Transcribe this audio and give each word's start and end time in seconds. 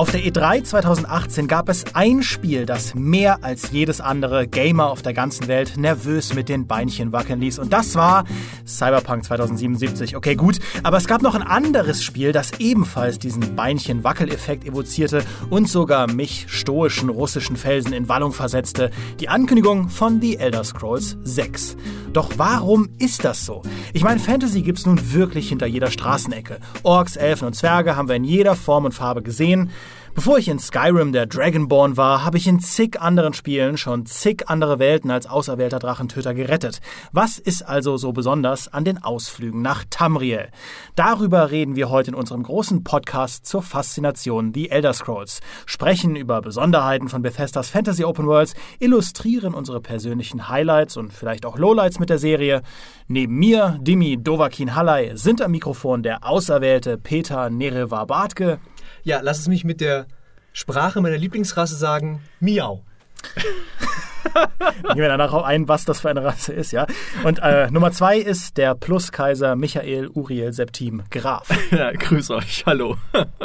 Auf 0.00 0.10
der 0.10 0.22
E3 0.22 0.64
2018 0.64 1.46
gab 1.46 1.68
es 1.68 1.84
ein 1.92 2.22
Spiel, 2.22 2.64
das 2.64 2.94
mehr 2.94 3.44
als 3.44 3.70
jedes 3.70 4.00
andere 4.00 4.48
Gamer 4.48 4.88
auf 4.88 5.02
der 5.02 5.12
ganzen 5.12 5.46
Welt 5.46 5.76
nervös 5.76 6.32
mit 6.32 6.48
den 6.48 6.66
Beinchen 6.66 7.12
wackeln 7.12 7.38
ließ. 7.38 7.58
Und 7.58 7.70
das 7.70 7.96
war 7.96 8.24
Cyberpunk 8.66 9.26
2077. 9.26 10.16
Okay, 10.16 10.36
gut. 10.36 10.58
Aber 10.84 10.96
es 10.96 11.06
gab 11.06 11.20
noch 11.20 11.34
ein 11.34 11.42
anderes 11.42 12.02
Spiel, 12.02 12.32
das 12.32 12.52
ebenfalls 12.60 13.18
diesen 13.18 13.54
Beinchen-Wackel-Effekt 13.54 14.64
evozierte 14.64 15.22
und 15.50 15.68
sogar 15.68 16.10
mich, 16.10 16.46
stoischen 16.48 17.10
russischen 17.10 17.56
Felsen, 17.56 17.92
in 17.92 18.08
Wallung 18.08 18.32
versetzte. 18.32 18.90
Die 19.20 19.28
Ankündigung 19.28 19.90
von 19.90 20.18
The 20.18 20.38
Elder 20.38 20.64
Scrolls 20.64 21.18
6. 21.24 21.76
Doch 22.14 22.30
warum 22.38 22.88
ist 22.98 23.26
das 23.26 23.44
so? 23.44 23.62
Ich 23.92 24.02
meine, 24.02 24.18
Fantasy 24.18 24.62
gibt's 24.62 24.86
nun 24.86 25.12
wirklich 25.12 25.50
hinter 25.50 25.66
jeder 25.66 25.90
Straßenecke. 25.90 26.58
Orks, 26.84 27.16
Elfen 27.16 27.46
und 27.46 27.54
Zwerge 27.54 27.96
haben 27.96 28.08
wir 28.08 28.16
in 28.16 28.24
jeder 28.24 28.56
Form 28.56 28.86
und 28.86 28.94
Farbe 28.94 29.20
gesehen. 29.20 29.70
Bevor 30.12 30.38
ich 30.38 30.48
in 30.48 30.58
Skyrim 30.58 31.12
der 31.12 31.26
Dragonborn 31.26 31.96
war, 31.96 32.24
habe 32.24 32.36
ich 32.36 32.48
in 32.48 32.58
zig 32.58 33.00
anderen 33.00 33.32
Spielen 33.32 33.76
schon 33.76 34.06
zig 34.06 34.48
andere 34.48 34.80
Welten 34.80 35.10
als 35.10 35.28
auserwählter 35.28 35.78
Drachentöter 35.78 36.34
gerettet. 36.34 36.80
Was 37.12 37.38
ist 37.38 37.62
also 37.62 37.96
so 37.96 38.12
besonders 38.12 38.66
an 38.66 38.84
den 38.84 39.02
Ausflügen 39.02 39.62
nach 39.62 39.84
Tamriel? 39.88 40.48
Darüber 40.96 41.52
reden 41.52 41.76
wir 41.76 41.90
heute 41.90 42.10
in 42.10 42.16
unserem 42.16 42.42
großen 42.42 42.82
Podcast 42.82 43.46
zur 43.46 43.62
Faszination 43.62 44.52
The 44.52 44.70
Elder 44.70 44.92
Scrolls, 44.94 45.40
sprechen 45.64 46.16
über 46.16 46.42
Besonderheiten 46.42 47.08
von 47.08 47.22
Bethesdas 47.22 47.70
Fantasy 47.70 48.04
Open 48.04 48.26
Worlds, 48.26 48.54
illustrieren 48.80 49.54
unsere 49.54 49.80
persönlichen 49.80 50.48
Highlights 50.48 50.96
und 50.96 51.12
vielleicht 51.12 51.46
auch 51.46 51.56
Lowlights 51.56 52.00
mit 52.00 52.10
der 52.10 52.18
Serie. 52.18 52.62
Neben 53.06 53.36
mir, 53.36 53.78
Dimi 53.80 54.20
Dovakin 54.20 54.74
Hallei, 54.74 55.12
sind 55.14 55.40
am 55.40 55.52
Mikrofon 55.52 56.02
der 56.02 56.26
auserwählte 56.26 56.98
Peter 56.98 57.48
Nerevar 57.48 58.06
Bartke 58.06 58.58
ja, 59.02 59.20
lass 59.22 59.38
es 59.38 59.48
mich 59.48 59.64
mit 59.64 59.80
der 59.80 60.06
Sprache 60.52 61.00
meiner 61.00 61.18
Lieblingsrasse 61.18 61.76
sagen: 61.76 62.22
Miau. 62.40 62.82
Gehen 64.82 64.96
wir 64.96 65.08
danach 65.08 65.32
auch 65.32 65.44
ein, 65.44 65.68
was 65.68 65.84
das 65.84 66.00
für 66.00 66.10
eine 66.10 66.24
Rasse 66.24 66.52
ist, 66.52 66.72
ja. 66.72 66.86
Und 67.24 67.40
äh, 67.40 67.70
Nummer 67.70 67.92
zwei 67.92 68.18
ist 68.18 68.56
der 68.56 68.74
Pluskaiser 68.74 69.56
Michael 69.56 70.08
Uriel 70.08 70.52
Septim 70.52 71.02
Graf. 71.10 71.48
Ja, 71.70 71.92
grüß 71.92 72.30
euch, 72.30 72.64
hallo. 72.66 72.96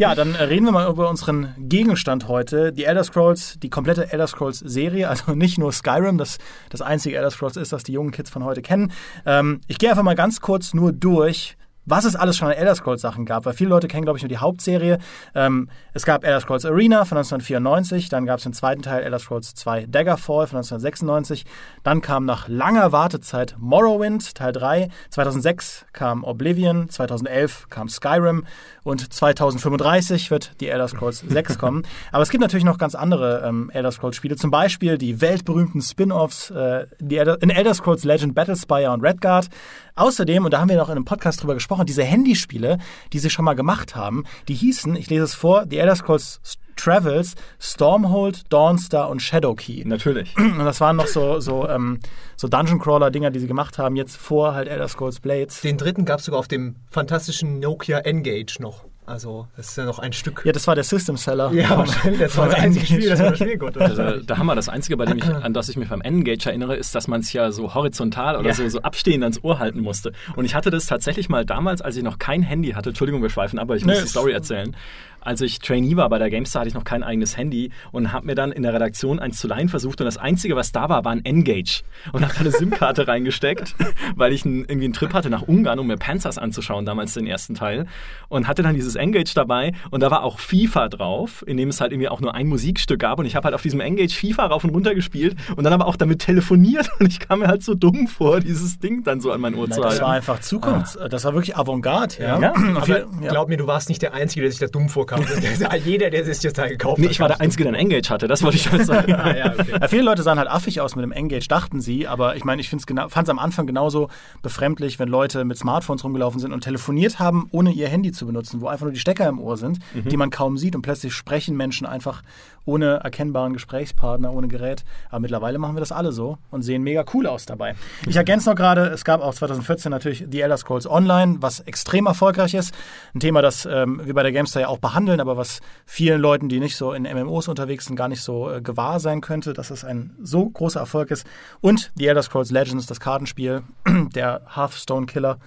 Ja, 0.00 0.14
dann 0.14 0.36
reden 0.36 0.64
wir 0.64 0.70
mal 0.70 0.88
über 0.88 1.10
unseren 1.10 1.56
Gegenstand 1.58 2.28
heute. 2.28 2.72
Die 2.72 2.84
Elder 2.84 3.02
Scrolls, 3.02 3.58
die 3.60 3.68
komplette 3.68 4.12
Elder 4.12 4.28
Scrolls 4.28 4.60
Serie, 4.60 5.08
also 5.08 5.34
nicht 5.34 5.58
nur 5.58 5.72
Skyrim, 5.72 6.18
das 6.18 6.38
das 6.70 6.82
einzige 6.82 7.16
Elder 7.16 7.32
Scrolls 7.32 7.56
ist, 7.56 7.72
das 7.72 7.82
die 7.82 7.94
jungen 7.94 8.12
Kids 8.12 8.30
von 8.30 8.44
heute 8.44 8.62
kennen. 8.62 8.92
Ähm, 9.26 9.60
ich 9.66 9.78
gehe 9.78 9.90
einfach 9.90 10.04
mal 10.04 10.14
ganz 10.14 10.40
kurz 10.40 10.72
nur 10.72 10.92
durch, 10.92 11.57
was 11.88 12.04
es 12.04 12.16
alles 12.16 12.36
schon 12.36 12.48
an 12.48 12.54
Elder 12.54 12.74
Scrolls 12.74 13.00
Sachen 13.00 13.24
gab, 13.24 13.46
weil 13.46 13.54
viele 13.54 13.70
Leute 13.70 13.88
kennen, 13.88 14.04
glaube 14.04 14.18
ich, 14.18 14.22
nur 14.22 14.28
die 14.28 14.38
Hauptserie. 14.38 14.98
Ähm, 15.34 15.68
es 15.92 16.04
gab 16.04 16.24
Elder 16.24 16.40
Scrolls 16.40 16.64
Arena 16.64 17.04
von 17.04 17.18
1994, 17.18 18.08
dann 18.08 18.26
gab 18.26 18.38
es 18.38 18.44
den 18.44 18.52
zweiten 18.52 18.82
Teil 18.82 19.02
Elder 19.02 19.18
Scrolls 19.18 19.54
2 19.54 19.86
Daggerfall 19.86 20.46
von 20.46 20.58
1996, 20.58 21.44
dann 21.82 22.00
kam 22.00 22.24
nach 22.24 22.48
langer 22.48 22.92
Wartezeit 22.92 23.56
Morrowind 23.58 24.34
Teil 24.34 24.52
3, 24.52 24.88
2006 25.10 25.86
kam 25.92 26.24
Oblivion, 26.24 26.88
2011 26.88 27.68
kam 27.70 27.88
Skyrim 27.88 28.44
und 28.88 29.12
2035 29.12 30.30
wird 30.30 30.52
die 30.60 30.68
Elder 30.68 30.88
Scrolls 30.88 31.18
6 31.28 31.58
kommen. 31.58 31.82
Aber 32.10 32.22
es 32.22 32.30
gibt 32.30 32.40
natürlich 32.40 32.64
noch 32.64 32.78
ganz 32.78 32.94
andere 32.94 33.42
ähm, 33.46 33.70
Elder 33.70 33.92
Scrolls 33.92 34.16
Spiele, 34.16 34.36
zum 34.36 34.50
Beispiel 34.50 34.96
die 34.96 35.20
weltberühmten 35.20 35.82
Spin-offs 35.82 36.50
äh, 36.50 36.86
in 36.98 37.50
Elder 37.50 37.74
Scrolls 37.74 38.04
Legend 38.04 38.34
Battlespire 38.34 38.90
und 38.90 39.02
Redguard. 39.02 39.48
Außerdem, 39.94 40.44
und 40.44 40.52
da 40.52 40.60
haben 40.60 40.70
wir 40.70 40.76
noch 40.76 40.88
in 40.88 40.96
einem 40.96 41.04
Podcast 41.04 41.42
drüber 41.42 41.54
gesprochen, 41.54 41.84
diese 41.84 42.02
Handyspiele, 42.02 42.78
die 43.12 43.18
sie 43.18 43.28
schon 43.28 43.44
mal 43.44 43.54
gemacht 43.54 43.94
haben, 43.94 44.24
die 44.48 44.54
hießen, 44.54 44.96
ich 44.96 45.10
lese 45.10 45.24
es 45.24 45.34
vor, 45.34 45.66
The 45.68 45.78
Elder 45.78 45.96
Scrolls 45.96 46.40
Travels, 46.78 47.34
Stormhold, 47.60 48.52
Dawnstar 48.52 49.10
und 49.10 49.20
Shadowkey. 49.20 49.84
Natürlich. 49.84 50.36
Und 50.38 50.58
das 50.58 50.80
waren 50.80 50.96
noch 50.96 51.06
so, 51.06 51.40
so, 51.40 51.68
ähm, 51.68 52.00
so 52.36 52.48
Dungeon 52.48 52.78
Crawler-Dinger, 52.78 53.30
die 53.30 53.40
sie 53.40 53.46
gemacht 53.46 53.78
haben, 53.78 53.96
jetzt 53.96 54.16
vor 54.16 54.54
halt 54.54 54.68
Elder 54.68 54.88
Scrolls 54.88 55.20
Blades. 55.20 55.60
Den 55.60 55.76
dritten 55.76 56.04
gab 56.04 56.20
es 56.20 56.26
sogar 56.26 56.40
auf 56.40 56.48
dem 56.48 56.76
fantastischen 56.90 57.58
Nokia 57.60 57.98
N-Gage 57.98 58.56
noch. 58.60 58.87
Also, 59.08 59.48
das 59.56 59.70
ist 59.70 59.76
ja 59.76 59.86
noch 59.86 59.98
ein 59.98 60.12
Stück. 60.12 60.42
Ja, 60.44 60.52
das 60.52 60.66
war 60.66 60.74
der 60.74 60.84
System 60.84 61.16
Seller. 61.16 61.50
Ja, 61.52 61.78
wahrscheinlich. 61.78 62.20
Das 62.20 62.36
war 62.36 62.48
das 62.48 62.56
einzige 62.56 62.86
Spiel, 62.86 63.08
das 63.08 63.18
man 63.20 63.34
spielen 63.34 63.58
konnte. 63.58 63.80
Also, 63.80 64.20
da 64.20 64.36
haben 64.36 64.46
wir 64.46 64.54
das 64.54 64.68
Einzige, 64.68 64.98
bei 64.98 65.06
dem 65.06 65.16
ich, 65.16 65.24
an 65.24 65.54
das 65.54 65.70
ich 65.70 65.76
mich 65.76 65.88
beim 65.88 66.02
N-Gage 66.02 66.50
erinnere, 66.50 66.76
ist, 66.76 66.94
dass 66.94 67.08
man 67.08 67.20
es 67.20 67.32
ja 67.32 67.50
so 67.50 67.74
horizontal 67.74 68.36
oder 68.36 68.48
ja. 68.48 68.54
so, 68.54 68.68
so 68.68 68.82
abstehend 68.82 69.24
ans 69.24 69.42
Ohr 69.42 69.58
halten 69.58 69.80
musste. 69.80 70.12
Und 70.36 70.44
ich 70.44 70.54
hatte 70.54 70.70
das 70.70 70.86
tatsächlich 70.86 71.30
mal 71.30 71.46
damals, 71.46 71.80
als 71.80 71.96
ich 71.96 72.02
noch 72.02 72.18
kein 72.18 72.42
Handy 72.42 72.72
hatte. 72.72 72.90
Entschuldigung, 72.90 73.22
wir 73.22 73.30
schweifen 73.30 73.58
ab, 73.58 73.64
aber 73.64 73.76
ich 73.76 73.86
muss 73.86 73.96
nee, 73.96 74.02
die 74.02 74.08
Story 74.08 74.32
erzählen 74.32 74.76
als 75.20 75.40
ich 75.40 75.58
Trainee 75.58 75.96
war 75.96 76.08
bei 76.08 76.18
der 76.18 76.30
GameStar, 76.30 76.60
hatte 76.60 76.68
ich 76.68 76.74
noch 76.74 76.84
kein 76.84 77.02
eigenes 77.02 77.36
Handy 77.36 77.70
und 77.92 78.12
habe 78.12 78.26
mir 78.26 78.34
dann 78.34 78.52
in 78.52 78.62
der 78.62 78.72
Redaktion 78.72 79.18
eins 79.18 79.38
zu 79.38 79.48
leihen 79.48 79.68
versucht 79.68 80.00
und 80.00 80.06
das 80.06 80.16
Einzige, 80.16 80.56
was 80.56 80.72
da 80.72 80.88
war, 80.88 81.04
war 81.04 81.12
ein 81.12 81.24
N-Gage. 81.24 81.82
Und 82.12 82.22
habe 82.22 82.34
da 82.34 82.40
eine 82.40 82.50
SIM-Karte 82.50 83.08
reingesteckt, 83.08 83.74
weil 84.16 84.32
ich 84.32 84.44
einen, 84.44 84.60
irgendwie 84.60 84.86
einen 84.86 84.94
Trip 84.94 85.12
hatte 85.12 85.30
nach 85.30 85.42
Ungarn, 85.42 85.78
um 85.78 85.86
mir 85.86 85.96
Panzers 85.96 86.38
anzuschauen, 86.38 86.86
damals 86.86 87.14
den 87.14 87.26
ersten 87.26 87.54
Teil. 87.54 87.86
Und 88.28 88.48
hatte 88.48 88.62
dann 88.62 88.74
dieses 88.74 88.96
N-Gage 88.98 89.32
dabei 89.34 89.72
und 89.90 90.02
da 90.02 90.10
war 90.10 90.22
auch 90.22 90.38
FIFA 90.38 90.88
drauf, 90.88 91.44
in 91.46 91.56
dem 91.56 91.68
es 91.68 91.80
halt 91.80 91.92
irgendwie 91.92 92.08
auch 92.08 92.20
nur 92.20 92.34
ein 92.34 92.46
Musikstück 92.46 93.00
gab 93.00 93.18
und 93.18 93.26
ich 93.26 93.36
habe 93.36 93.44
halt 93.44 93.54
auf 93.54 93.62
diesem 93.62 93.80
N-Gage 93.80 94.12
FIFA 94.12 94.46
rauf 94.46 94.64
und 94.64 94.70
runter 94.70 94.94
gespielt 94.94 95.36
und 95.56 95.64
dann 95.64 95.72
aber 95.72 95.86
auch 95.86 95.96
damit 95.96 96.20
telefoniert 96.20 96.90
und 97.00 97.06
ich 97.06 97.20
kam 97.20 97.40
mir 97.40 97.48
halt 97.48 97.62
so 97.62 97.74
dumm 97.74 98.06
vor, 98.06 98.40
dieses 98.40 98.78
Ding 98.78 99.04
dann 99.04 99.20
so 99.20 99.32
an 99.32 99.40
mein 99.40 99.54
Ohr 99.54 99.68
Nein, 99.68 99.72
zu 99.72 99.82
halten. 99.82 99.98
Das 99.98 100.02
war 100.02 100.12
einfach 100.12 100.40
Zukunft, 100.40 101.00
ah. 101.00 101.08
das 101.08 101.24
war 101.24 101.34
wirklich 101.34 101.56
Avantgarde. 101.56 102.16
Ja? 102.20 102.40
ja. 102.40 102.52
Aber 102.54 103.06
glaub 103.28 103.48
mir, 103.48 103.56
du 103.56 103.66
warst 103.66 103.88
nicht 103.88 104.02
der 104.02 104.14
Einzige, 104.14 104.42
der 104.42 104.50
sich 104.50 104.60
da 104.60 104.66
dumm 104.66 104.88
vorkam. 104.88 105.24
Jeder, 105.84 106.10
der 106.10 106.24
sich 106.24 106.40
das 106.40 106.52
Teil 106.52 106.70
gekauft 106.70 106.98
nee, 106.98 107.06
hat. 107.06 107.12
ich 107.12 107.20
war 107.20 107.28
der 107.28 107.40
Einzige, 107.40 107.64
der 107.64 107.72
ein 107.72 107.78
Engage 107.78 108.10
hatte, 108.10 108.28
das 108.28 108.42
wollte 108.42 108.56
ich 108.56 108.64
schon 108.64 108.84
sagen. 108.84 109.12
ah, 109.14 109.36
ja, 109.36 109.52
okay. 109.52 109.78
ja, 109.80 109.88
viele 109.88 110.02
Leute 110.02 110.22
sahen 110.22 110.38
halt 110.38 110.48
affig 110.48 110.80
aus 110.80 110.96
mit 110.96 111.02
dem 111.04 111.12
Engage, 111.12 111.46
dachten 111.48 111.80
sie, 111.80 112.06
aber 112.06 112.36
ich 112.36 112.44
meine, 112.44 112.60
ich 112.60 112.70
genau, 112.86 113.08
fand 113.08 113.28
es 113.28 113.30
am 113.30 113.38
Anfang 113.38 113.66
genauso 113.66 114.08
befremdlich, 114.42 114.98
wenn 114.98 115.08
Leute 115.08 115.44
mit 115.44 115.58
Smartphones 115.58 116.04
rumgelaufen 116.04 116.40
sind 116.40 116.52
und 116.52 116.62
telefoniert 116.62 117.18
haben, 117.18 117.48
ohne 117.50 117.72
ihr 117.72 117.88
Handy 117.88 118.12
zu 118.12 118.26
benutzen, 118.26 118.60
wo 118.60 118.68
einfach 118.68 118.86
nur 118.88 118.92
die 118.94 119.00
Stecker 119.00 119.28
im 119.28 119.38
Ohr 119.38 119.56
sind, 119.56 119.78
mhm. 119.94 120.08
die 120.08 120.16
man 120.16 120.30
kaum 120.30 120.56
sieht 120.56 120.74
und 120.74 120.82
plötzlich 120.82 121.14
sprechen 121.14 121.56
Menschen 121.56 121.86
einfach 121.86 122.22
ohne 122.64 122.96
erkennbaren 122.96 123.54
Gesprächspartner, 123.54 124.32
ohne 124.32 124.46
Gerät. 124.46 124.84
Aber 125.08 125.20
mittlerweile 125.20 125.58
machen 125.58 125.74
wir 125.74 125.80
das 125.80 125.90
alle 125.90 126.12
so 126.12 126.36
und 126.50 126.62
sehen 126.62 126.82
mega 126.82 127.04
cool 127.14 127.26
aus 127.26 127.46
dabei. 127.46 127.74
Ich 128.06 128.16
ergänze 128.16 128.50
noch 128.50 128.56
gerade, 128.56 128.86
es 128.88 129.04
gab 129.04 129.22
auch 129.22 129.34
2014 129.34 129.90
natürlich 129.90 130.26
The 130.30 130.40
Elder 130.40 130.58
Scrolls 130.58 130.88
Online, 130.88 131.38
was 131.40 131.60
extrem 131.60 132.06
erfolgreich 132.06 132.54
ist. 132.54 132.74
Ein 133.14 133.20
Thema, 133.20 133.40
das 133.40 133.66
ähm, 133.66 134.02
wir 134.04 134.14
bei 134.14 134.22
der 134.22 134.32
Gamestar 134.32 134.62
ja 134.62 134.68
auch 134.68 134.78
behandeln, 134.78 135.20
aber 135.20 135.36
was 135.36 135.60
vielen 135.86 136.20
Leuten, 136.20 136.48
die 136.48 136.60
nicht 136.60 136.76
so 136.76 136.92
in 136.92 137.04
MMOs 137.04 137.48
unterwegs 137.48 137.86
sind, 137.86 137.96
gar 137.96 138.08
nicht 138.08 138.22
so 138.22 138.50
äh, 138.50 138.60
gewahr 138.60 139.00
sein 139.00 139.22
könnte, 139.22 139.54
dass 139.54 139.70
es 139.70 139.84
ein 139.84 140.14
so 140.22 140.48
großer 140.48 140.80
Erfolg 140.80 141.10
ist. 141.10 141.26
Und 141.60 141.90
The 141.96 142.06
Elder 142.06 142.22
Scrolls 142.22 142.50
Legends, 142.50 142.86
das 142.86 143.00
Kartenspiel, 143.00 143.62
der 144.14 144.42
Hearthstone 144.54 145.06
Killer. 145.06 145.38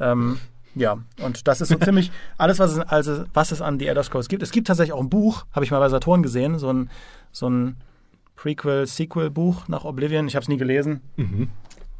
Ähm, 0.00 0.38
ja, 0.78 0.98
und 1.20 1.46
das 1.46 1.60
ist 1.60 1.68
so 1.68 1.76
ziemlich 1.76 2.10
alles, 2.38 2.58
was 2.58 2.72
es, 2.72 2.78
also, 2.78 3.24
was 3.34 3.52
es 3.52 3.60
an 3.60 3.78
The 3.78 3.86
Elder 3.86 4.02
Scrolls 4.02 4.28
gibt. 4.28 4.42
Es 4.42 4.50
gibt 4.50 4.66
tatsächlich 4.66 4.92
auch 4.92 5.00
ein 5.00 5.10
Buch, 5.10 5.44
habe 5.52 5.64
ich 5.64 5.70
mal 5.70 5.80
bei 5.80 5.88
Saturn 5.88 6.22
gesehen, 6.22 6.58
so 6.58 6.72
ein, 6.72 6.90
so 7.32 7.48
ein 7.48 7.76
Prequel-Sequel-Buch 8.36 9.68
nach 9.68 9.84
Oblivion. 9.84 10.28
Ich 10.28 10.36
habe 10.36 10.42
es 10.42 10.48
nie 10.48 10.56
gelesen. 10.56 11.00
Mhm. 11.16 11.48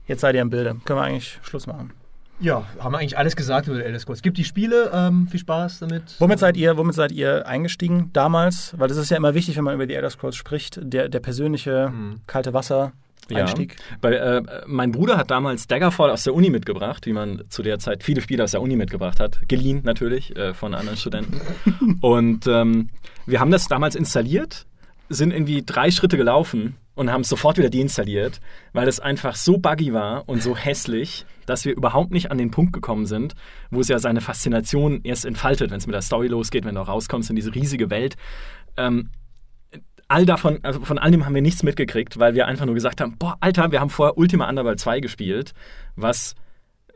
Jetzt 0.06 0.20
seid 0.20 0.34
ihr 0.34 0.42
im 0.42 0.50
Bilde. 0.50 0.76
Können 0.84 0.98
wir 0.98 1.04
eigentlich 1.04 1.38
Schluss 1.42 1.66
machen. 1.66 1.92
Ja, 2.40 2.64
haben 2.78 2.92
wir 2.92 2.98
eigentlich 2.98 3.18
alles 3.18 3.34
gesagt 3.34 3.66
über 3.66 3.84
Elder 3.84 3.98
Scrolls. 3.98 4.20
Es 4.20 4.22
gibt 4.22 4.38
die 4.38 4.44
Spiele, 4.44 4.90
ähm, 4.94 5.26
viel 5.26 5.40
Spaß 5.40 5.80
damit. 5.80 6.14
Womit 6.20 6.38
seid 6.38 6.56
ihr, 6.56 6.76
womit 6.76 6.94
seid 6.94 7.10
ihr 7.10 7.46
eingestiegen 7.46 8.10
damals? 8.12 8.78
Weil 8.78 8.88
das 8.88 8.96
ist 8.96 9.10
ja 9.10 9.16
immer 9.16 9.34
wichtig, 9.34 9.56
wenn 9.56 9.64
man 9.64 9.74
über 9.74 9.86
die 9.86 9.94
Elder 9.94 10.10
Scrolls 10.10 10.36
spricht, 10.36 10.78
der, 10.80 11.08
der 11.08 11.20
persönliche 11.20 11.90
mhm. 11.90 12.20
kalte 12.28 12.54
Wasser. 12.54 12.92
Einstieg. 13.34 13.76
Ja. 13.78 13.96
Bei, 14.00 14.12
äh, 14.14 14.42
mein 14.66 14.92
Bruder 14.92 15.16
hat 15.16 15.30
damals 15.30 15.66
Daggerfall 15.66 16.10
aus 16.10 16.24
der 16.24 16.34
Uni 16.34 16.50
mitgebracht, 16.50 17.06
wie 17.06 17.12
man 17.12 17.42
zu 17.48 17.62
der 17.62 17.78
Zeit 17.78 18.02
viele 18.02 18.20
Spiele 18.20 18.44
aus 18.44 18.52
der 18.52 18.62
Uni 18.62 18.76
mitgebracht 18.76 19.20
hat. 19.20 19.40
Geliehen 19.48 19.82
natürlich 19.84 20.36
äh, 20.36 20.54
von 20.54 20.74
anderen 20.74 20.96
Studenten. 20.96 21.40
und 22.00 22.46
ähm, 22.46 22.90
wir 23.26 23.40
haben 23.40 23.50
das 23.50 23.66
damals 23.66 23.94
installiert, 23.94 24.66
sind 25.08 25.32
irgendwie 25.32 25.62
drei 25.64 25.90
Schritte 25.90 26.16
gelaufen 26.16 26.76
und 26.94 27.12
haben 27.12 27.20
es 27.20 27.28
sofort 27.28 27.58
wieder 27.58 27.70
deinstalliert, 27.70 28.40
weil 28.72 28.88
es 28.88 29.00
einfach 29.00 29.36
so 29.36 29.58
buggy 29.58 29.92
war 29.92 30.28
und 30.28 30.42
so 30.42 30.56
hässlich, 30.56 31.26
dass 31.46 31.64
wir 31.64 31.74
überhaupt 31.74 32.10
nicht 32.10 32.30
an 32.30 32.38
den 32.38 32.50
Punkt 32.50 32.72
gekommen 32.72 33.06
sind, 33.06 33.34
wo 33.70 33.80
es 33.80 33.88
ja 33.88 33.98
seine 33.98 34.20
Faszination 34.20 35.00
erst 35.04 35.24
entfaltet, 35.24 35.70
wenn 35.70 35.78
es 35.78 35.86
mit 35.86 35.94
der 35.94 36.02
Story 36.02 36.26
losgeht, 36.26 36.64
wenn 36.64 36.74
du 36.74 36.80
rauskommst 36.80 37.30
in 37.30 37.36
diese 37.36 37.54
riesige 37.54 37.88
Welt. 37.90 38.16
Ähm, 38.76 39.10
all 40.08 40.26
davon, 40.26 40.58
also 40.62 40.80
von 40.80 40.98
all 40.98 41.10
dem 41.10 41.24
haben 41.24 41.34
wir 41.34 41.42
nichts 41.42 41.62
mitgekriegt, 41.62 42.18
weil 42.18 42.34
wir 42.34 42.46
einfach 42.46 42.66
nur 42.66 42.74
gesagt 42.74 43.00
haben, 43.00 43.16
boah, 43.18 43.36
Alter, 43.40 43.70
wir 43.70 43.80
haben 43.80 43.90
vorher 43.90 44.16
Ultima 44.18 44.48
Underworld 44.48 44.80
2 44.80 45.00
gespielt, 45.00 45.52
was 45.96 46.34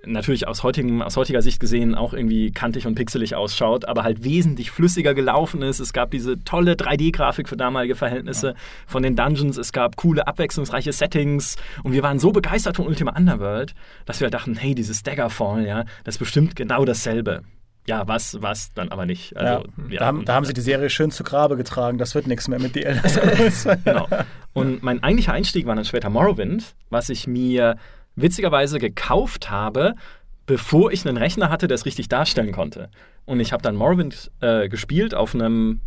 natürlich 0.05 0.49
aus, 0.49 0.63
heutigem, 0.63 1.03
aus 1.03 1.17
heutiger 1.17 1.43
Sicht 1.43 1.61
gesehen 1.61 1.95
auch 1.95 2.13
irgendwie 2.13 2.51
kantig 2.51 2.87
und 2.87 2.95
pixelig 2.95 3.35
ausschaut, 3.35 3.85
aber 3.85 4.03
halt 4.03 4.25
wesentlich 4.25 4.71
flüssiger 4.71 5.15
gelaufen 5.15 5.63
ist. 5.63 5.81
Es 5.81 5.93
gab 5.93 6.11
diese 6.11 6.43
tolle 6.43 6.73
3D-Grafik 6.75 7.49
für 7.49 7.57
damalige 7.57 7.95
Verhältnisse 7.95 8.49
ja. 8.49 8.55
von 8.87 9.03
den 9.03 9.17
Dungeons. 9.17 9.57
Es 9.57 9.73
gab 9.73 9.97
coole, 9.97 10.27
abwechslungsreiche 10.27 10.93
Settings 10.93 11.57
und 11.85 11.93
wir 11.93 12.03
waren 12.03 12.19
so 12.19 12.33
begeistert 12.33 12.77
von 12.77 12.87
Ultima 12.87 13.17
Underworld, 13.17 13.75
dass 14.05 14.21
wir 14.21 14.31
dachten, 14.31 14.57
hey, 14.57 14.75
dieses 14.75 15.03
Daggerfall, 15.03 15.67
ja, 15.67 15.85
das 16.05 16.17
ist 16.17 16.19
bestimmt 16.19 16.57
genau 16.57 16.85
dasselbe. 16.85 17.43
Ja, 17.87 18.07
was, 18.07 18.41
was 18.41 18.73
dann 18.75 18.91
aber 18.91 19.07
nicht. 19.07 19.33
Ja, 19.33 19.39
Also, 19.39 19.65
ja, 19.89 19.99
da, 20.01 20.07
haben, 20.07 20.25
da 20.25 20.35
haben 20.35 20.45
sie 20.45 20.53
die 20.53 20.61
Serie 20.61 20.89
schön 20.89 21.11
zu 21.11 21.25
Grabe 21.25 21.57
getragen. 21.57 21.99
Das 21.99 22.15
wird 22.15 22.27
nichts 22.27 22.49
mehr 22.49 22.61
mit 22.61 22.75
die 22.75 22.85
Elder 22.85 23.09
Scrolls. 23.09 23.69
genau. 23.85 24.09
Und 24.53 24.83
mein 24.83 25.03
eigentlicher 25.03 25.33
Einstieg 25.33 25.67
war 25.67 25.75
dann 25.75 25.85
später 25.85 26.11
Morrowind, 26.11 26.75
was 26.91 27.09
ich 27.09 27.27
mir 27.27 27.77
witzigerweise 28.15 28.79
gekauft 28.79 29.51
habe, 29.51 29.95
bevor 30.47 30.93
ich 30.93 31.07
einen 31.07 31.17
Rechner 31.17 31.51
hatte, 31.51 31.67
der 31.67 31.75
es 31.75 31.87
richtig 31.87 32.09
darstellen 32.09 32.53
konnte. 32.53 32.91
Und 33.25 33.41
ich 33.41 33.53
habe 33.53 33.63
dann 33.63 33.75
Morrowind 33.75 34.31
äh, 34.41 34.69
gespielt 34.69 35.15
auf 35.15 35.35
einem, 35.35 35.81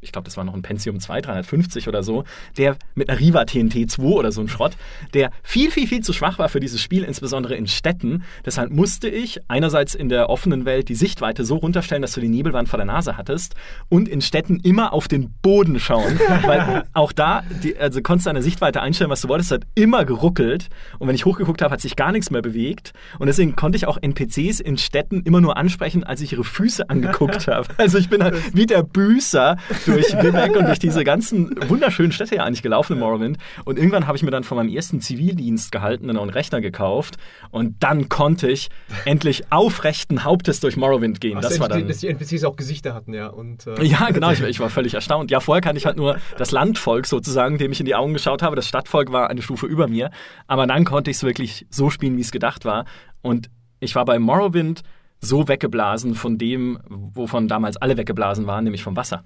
ich 0.00 0.12
glaube, 0.12 0.24
das 0.24 0.36
war 0.36 0.44
noch 0.44 0.54
ein 0.54 0.62
Pentium 0.62 0.98
2, 0.98 1.20
350 1.20 1.88
oder 1.88 2.02
so, 2.02 2.24
der 2.56 2.76
mit 2.94 3.10
einer 3.10 3.20
Riva 3.20 3.44
TNT 3.44 3.90
2 3.90 4.02
oder 4.02 4.32
so 4.32 4.40
ein 4.40 4.48
Schrott, 4.48 4.72
der 5.14 5.30
viel, 5.42 5.70
viel, 5.70 5.86
viel 5.86 6.02
zu 6.02 6.12
schwach 6.12 6.38
war 6.38 6.48
für 6.48 6.60
dieses 6.60 6.80
Spiel, 6.80 7.04
insbesondere 7.04 7.54
in 7.54 7.66
Städten. 7.66 8.24
Deshalb 8.44 8.70
musste 8.70 9.08
ich 9.08 9.40
einerseits 9.48 9.94
in 9.94 10.08
der 10.08 10.30
offenen 10.30 10.64
Welt 10.64 10.88
die 10.88 10.94
Sichtweite 10.94 11.44
so 11.44 11.56
runterstellen, 11.56 12.02
dass 12.02 12.12
du 12.12 12.20
die 12.20 12.28
Nebelwand 12.28 12.68
vor 12.68 12.78
der 12.78 12.86
Nase 12.86 13.16
hattest 13.16 13.54
und 13.88 14.08
in 14.08 14.22
Städten 14.22 14.60
immer 14.60 14.92
auf 14.92 15.08
den 15.08 15.34
Boden 15.42 15.78
schauen, 15.78 16.18
weil 16.42 16.84
auch 16.92 17.12
da, 17.12 17.42
die, 17.62 17.76
also 17.76 18.00
konntest 18.00 18.26
du 18.26 18.30
deine 18.30 18.42
Sichtweite 18.42 18.80
einstellen, 18.80 19.10
was 19.10 19.20
du 19.20 19.28
wolltest, 19.28 19.50
hat 19.50 19.62
immer 19.74 20.04
geruckelt 20.04 20.68
und 20.98 21.08
wenn 21.08 21.14
ich 21.14 21.26
hochgeguckt 21.26 21.60
habe, 21.62 21.72
hat 21.72 21.80
sich 21.80 21.96
gar 21.96 22.12
nichts 22.12 22.30
mehr 22.30 22.42
bewegt 22.42 22.92
und 23.18 23.26
deswegen 23.26 23.54
konnte 23.54 23.76
ich 23.76 23.86
auch 23.86 23.98
NPCs 24.00 24.60
in 24.60 24.78
Städten 24.78 25.22
immer 25.24 25.40
nur 25.40 25.56
ansprechen, 25.56 26.04
als 26.04 26.20
ich 26.22 26.32
ihre 26.32 26.44
Füße 26.44 26.88
angeguckt 26.88 27.46
habe. 27.48 27.68
Also 27.76 27.98
ich 27.98 28.08
bin 28.08 28.22
halt 28.22 28.54
wie 28.54 28.66
der 28.66 28.82
Büßer 28.82 29.56
durch 29.90 30.12
Vivek 30.12 30.56
und 30.56 30.66
durch 30.66 30.78
diese 30.78 31.04
ganzen 31.04 31.54
wunderschönen 31.68 32.12
Städte 32.12 32.36
ja 32.36 32.44
eigentlich 32.44 32.62
gelaufen 32.62 32.94
in 32.94 32.98
Morrowind 33.00 33.38
und 33.64 33.78
irgendwann 33.78 34.06
habe 34.06 34.16
ich 34.16 34.22
mir 34.22 34.30
dann 34.30 34.44
von 34.44 34.56
meinem 34.56 34.68
ersten 34.74 35.00
Zivildienst 35.00 35.72
gehaltenen 35.72 36.16
neuen 36.16 36.30
Rechner 36.30 36.60
gekauft 36.60 37.16
und 37.50 37.76
dann 37.80 38.08
konnte 38.08 38.50
ich 38.50 38.70
endlich 39.04 39.50
aufrechten 39.50 40.24
Hauptes 40.24 40.60
durch 40.60 40.76
Morrowind 40.76 41.20
gehen. 41.20 41.38
Ach, 41.38 41.42
Das 41.42 41.60
war 41.60 41.68
dann 41.68 41.88
dass 41.88 41.98
die 41.98 42.08
NPCs 42.08 42.44
auch 42.44 42.56
Gesichter 42.56 42.94
hatten, 42.94 43.14
ja. 43.14 43.28
Und, 43.28 43.66
äh, 43.66 43.84
ja, 43.84 44.08
genau, 44.10 44.30
ich, 44.30 44.40
ich 44.48 44.60
war 44.60 44.70
völlig 44.70 44.94
erstaunt. 44.94 45.30
Ja, 45.30 45.40
vorher 45.40 45.60
kannte 45.60 45.78
ich 45.78 45.86
halt 45.86 45.96
nur 45.96 46.18
das 46.38 46.50
Landvolk 46.50 47.06
sozusagen, 47.06 47.58
dem 47.58 47.72
ich 47.72 47.80
in 47.80 47.86
die 47.86 47.94
Augen 47.94 48.12
geschaut 48.12 48.42
habe. 48.42 48.56
Das 48.56 48.66
Stadtvolk 48.66 49.12
war 49.12 49.28
eine 49.28 49.42
Stufe 49.42 49.66
über 49.66 49.88
mir. 49.88 50.10
Aber 50.46 50.66
dann 50.66 50.84
konnte 50.84 51.10
ich 51.10 51.16
es 51.18 51.22
wirklich 51.22 51.66
so 51.70 51.90
spielen, 51.90 52.16
wie 52.16 52.22
es 52.22 52.30
gedacht 52.30 52.64
war. 52.64 52.84
Und 53.22 53.50
ich 53.80 53.94
war 53.94 54.04
bei 54.04 54.18
Morrowind 54.18 54.82
so 55.20 55.48
weggeblasen 55.48 56.14
von 56.14 56.38
dem, 56.38 56.78
wovon 56.88 57.48
damals 57.48 57.76
alle 57.76 57.96
weggeblasen 57.96 58.46
waren, 58.46 58.64
nämlich 58.64 58.82
vom 58.82 58.96
Wasser. 58.96 59.24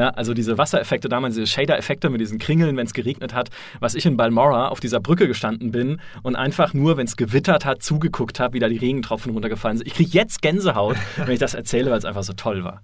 Ja, 0.00 0.08
also 0.08 0.32
diese 0.32 0.56
Wassereffekte 0.56 1.10
damals, 1.10 1.34
diese 1.34 1.46
Shader-Effekte 1.46 2.08
mit 2.08 2.22
diesen 2.22 2.38
Kringeln, 2.38 2.74
wenn 2.78 2.86
es 2.86 2.94
geregnet 2.94 3.34
hat, 3.34 3.50
was 3.80 3.94
ich 3.94 4.06
in 4.06 4.16
Balmora 4.16 4.68
auf 4.68 4.80
dieser 4.80 4.98
Brücke 4.98 5.28
gestanden 5.28 5.72
bin 5.72 6.00
und 6.22 6.36
einfach 6.36 6.72
nur, 6.72 6.96
wenn 6.96 7.04
es 7.04 7.18
gewittert 7.18 7.66
hat, 7.66 7.82
zugeguckt 7.82 8.40
habe, 8.40 8.54
wie 8.54 8.60
da 8.60 8.70
die 8.70 8.78
Regentropfen 8.78 9.30
runtergefallen 9.30 9.76
sind. 9.76 9.86
Ich 9.86 9.92
kriege 9.92 10.08
jetzt 10.12 10.40
Gänsehaut, 10.40 10.96
wenn 11.16 11.34
ich 11.34 11.38
das 11.38 11.52
erzähle, 11.52 11.90
weil 11.90 11.98
es 11.98 12.06
einfach 12.06 12.22
so 12.22 12.32
toll 12.32 12.64
war. 12.64 12.82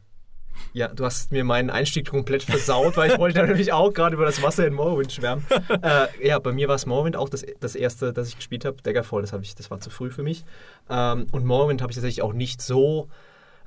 Ja, 0.74 0.88
du 0.88 1.06
hast 1.06 1.32
mir 1.32 1.42
meinen 1.42 1.70
Einstieg 1.70 2.06
komplett 2.10 2.42
versaut, 2.42 2.98
weil 2.98 3.10
ich 3.10 3.18
wollte 3.18 3.42
nämlich 3.46 3.72
auch 3.72 3.94
gerade 3.94 4.14
über 4.14 4.26
das 4.26 4.42
Wasser 4.42 4.66
in 4.66 4.74
Morrowind 4.74 5.10
schwärmen. 5.10 5.46
äh, 5.82 6.08
ja, 6.22 6.38
bei 6.38 6.52
mir 6.52 6.68
war 6.68 6.74
es 6.74 6.84
Morrowind 6.84 7.16
auch 7.16 7.30
das, 7.30 7.46
das 7.60 7.76
erste, 7.76 8.12
das 8.12 8.28
ich 8.28 8.36
gespielt 8.36 8.66
habe. 8.66 8.76
Daggerfall, 8.82 9.22
das, 9.22 9.32
hab 9.32 9.40
ich, 9.40 9.54
das 9.54 9.70
war 9.70 9.80
zu 9.80 9.88
früh 9.88 10.10
für 10.10 10.22
mich. 10.22 10.44
Ähm, 10.90 11.28
und 11.32 11.46
Morrowind 11.46 11.80
habe 11.80 11.92
ich 11.92 11.96
tatsächlich 11.96 12.20
auch 12.20 12.34
nicht 12.34 12.60
so 12.60 13.08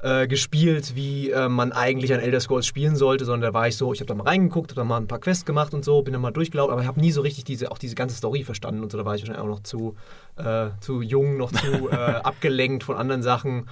äh, 0.01 0.28
gespielt, 0.28 0.96
wie 0.96 1.30
äh, 1.31 1.50
man 1.50 1.72
eigentlich 1.72 2.13
an 2.13 2.19
Elder 2.19 2.40
Scrolls 2.40 2.66
spielen 2.66 2.96
sollte, 2.96 3.25
sondern 3.25 3.51
da 3.51 3.54
war 3.54 3.68
ich 3.68 3.75
so, 3.75 3.94
ich 3.94 4.00
habe 4.00 4.07
da 4.07 4.16
mal 4.16 4.24
reingeguckt, 4.24 4.72
habe 4.72 4.81
da 4.81 4.86
mal 4.86 4.98
ein 4.98 5.07
paar 5.07 5.19
Quests 5.19 5.46
gemacht 5.46 5.74
und 5.74 5.84
so, 5.84 6.01
bin 6.01 6.13
dann 6.13 6.22
mal 6.22 6.31
durchgelaufen, 6.31 6.72
aber 6.72 6.81
ich 6.81 6.88
habe 6.88 7.00
nie 7.01 7.12
so 7.12 7.22
richtig 7.22 7.44
diese, 7.44 7.72
auch 7.72 7.78
diese 7.78 7.96
ganze 7.96 8.16
Story 8.16 8.44
verstanden 8.44 8.81
und 8.81 8.92
so, 8.92 8.98
da 8.98 9.06
war 9.06 9.16
ich 9.16 9.22
wahrscheinlich 9.22 9.44
auch 9.44 9.50
noch 9.50 9.63
zu, 9.63 9.96
äh, 10.38 10.69
zu 10.80 11.01
jung, 11.01 11.38
noch 11.38 11.51
zu 11.51 11.90
äh, 11.92 11.96
abgelenkt 11.96 12.84
von 12.84 12.96
anderen 12.96 13.24
Sachen. 13.24 13.68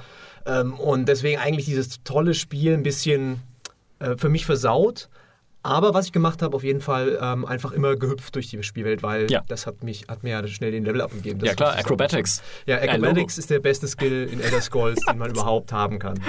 Ähm, 0.46 0.74
und 0.74 1.08
deswegen 1.08 1.40
eigentlich 1.40 1.66
dieses 1.66 2.04
tolle 2.04 2.34
Spiel 2.34 2.74
ein 2.74 2.84
bisschen 2.84 3.42
äh, 4.00 4.18
für 4.18 4.30
mich 4.30 4.46
versaut. 4.46 5.10
Aber 5.64 5.94
was 5.94 6.06
ich 6.06 6.12
gemacht 6.14 6.42
habe, 6.42 6.56
auf 6.56 6.64
jeden 6.64 6.80
Fall 6.82 7.18
ähm, 7.22 7.46
einfach 7.46 7.72
immer 7.72 7.96
gehüpft 7.96 8.34
durch 8.36 8.48
die 8.50 8.62
Spielwelt, 8.64 9.04
weil 9.04 9.30
Ja. 9.30 9.44
das 9.48 9.68
hat 9.68 9.84
mich 9.84 10.06
hat 10.08 10.24
mir 10.24 10.30
ja 10.30 10.48
schnell 10.48 10.72
den 10.72 10.86
Level 10.86 11.02
abgegeben. 11.02 11.44
Ja 11.44 11.56
klar, 11.56 11.78
Acrobatics. 11.78 12.42
Ja, 12.66 12.78
Acrobatics 12.78 13.38
ist 13.38 13.50
der 13.50 13.60
beste 13.60 13.88
Skill 13.88 14.30
in 14.32 14.40
Elder 14.40 14.62
Scrolls, 14.62 15.00
den 15.06 15.18
man 15.18 15.30
überhaupt 15.32 15.74
haben 15.74 16.00
kann. 16.00 16.20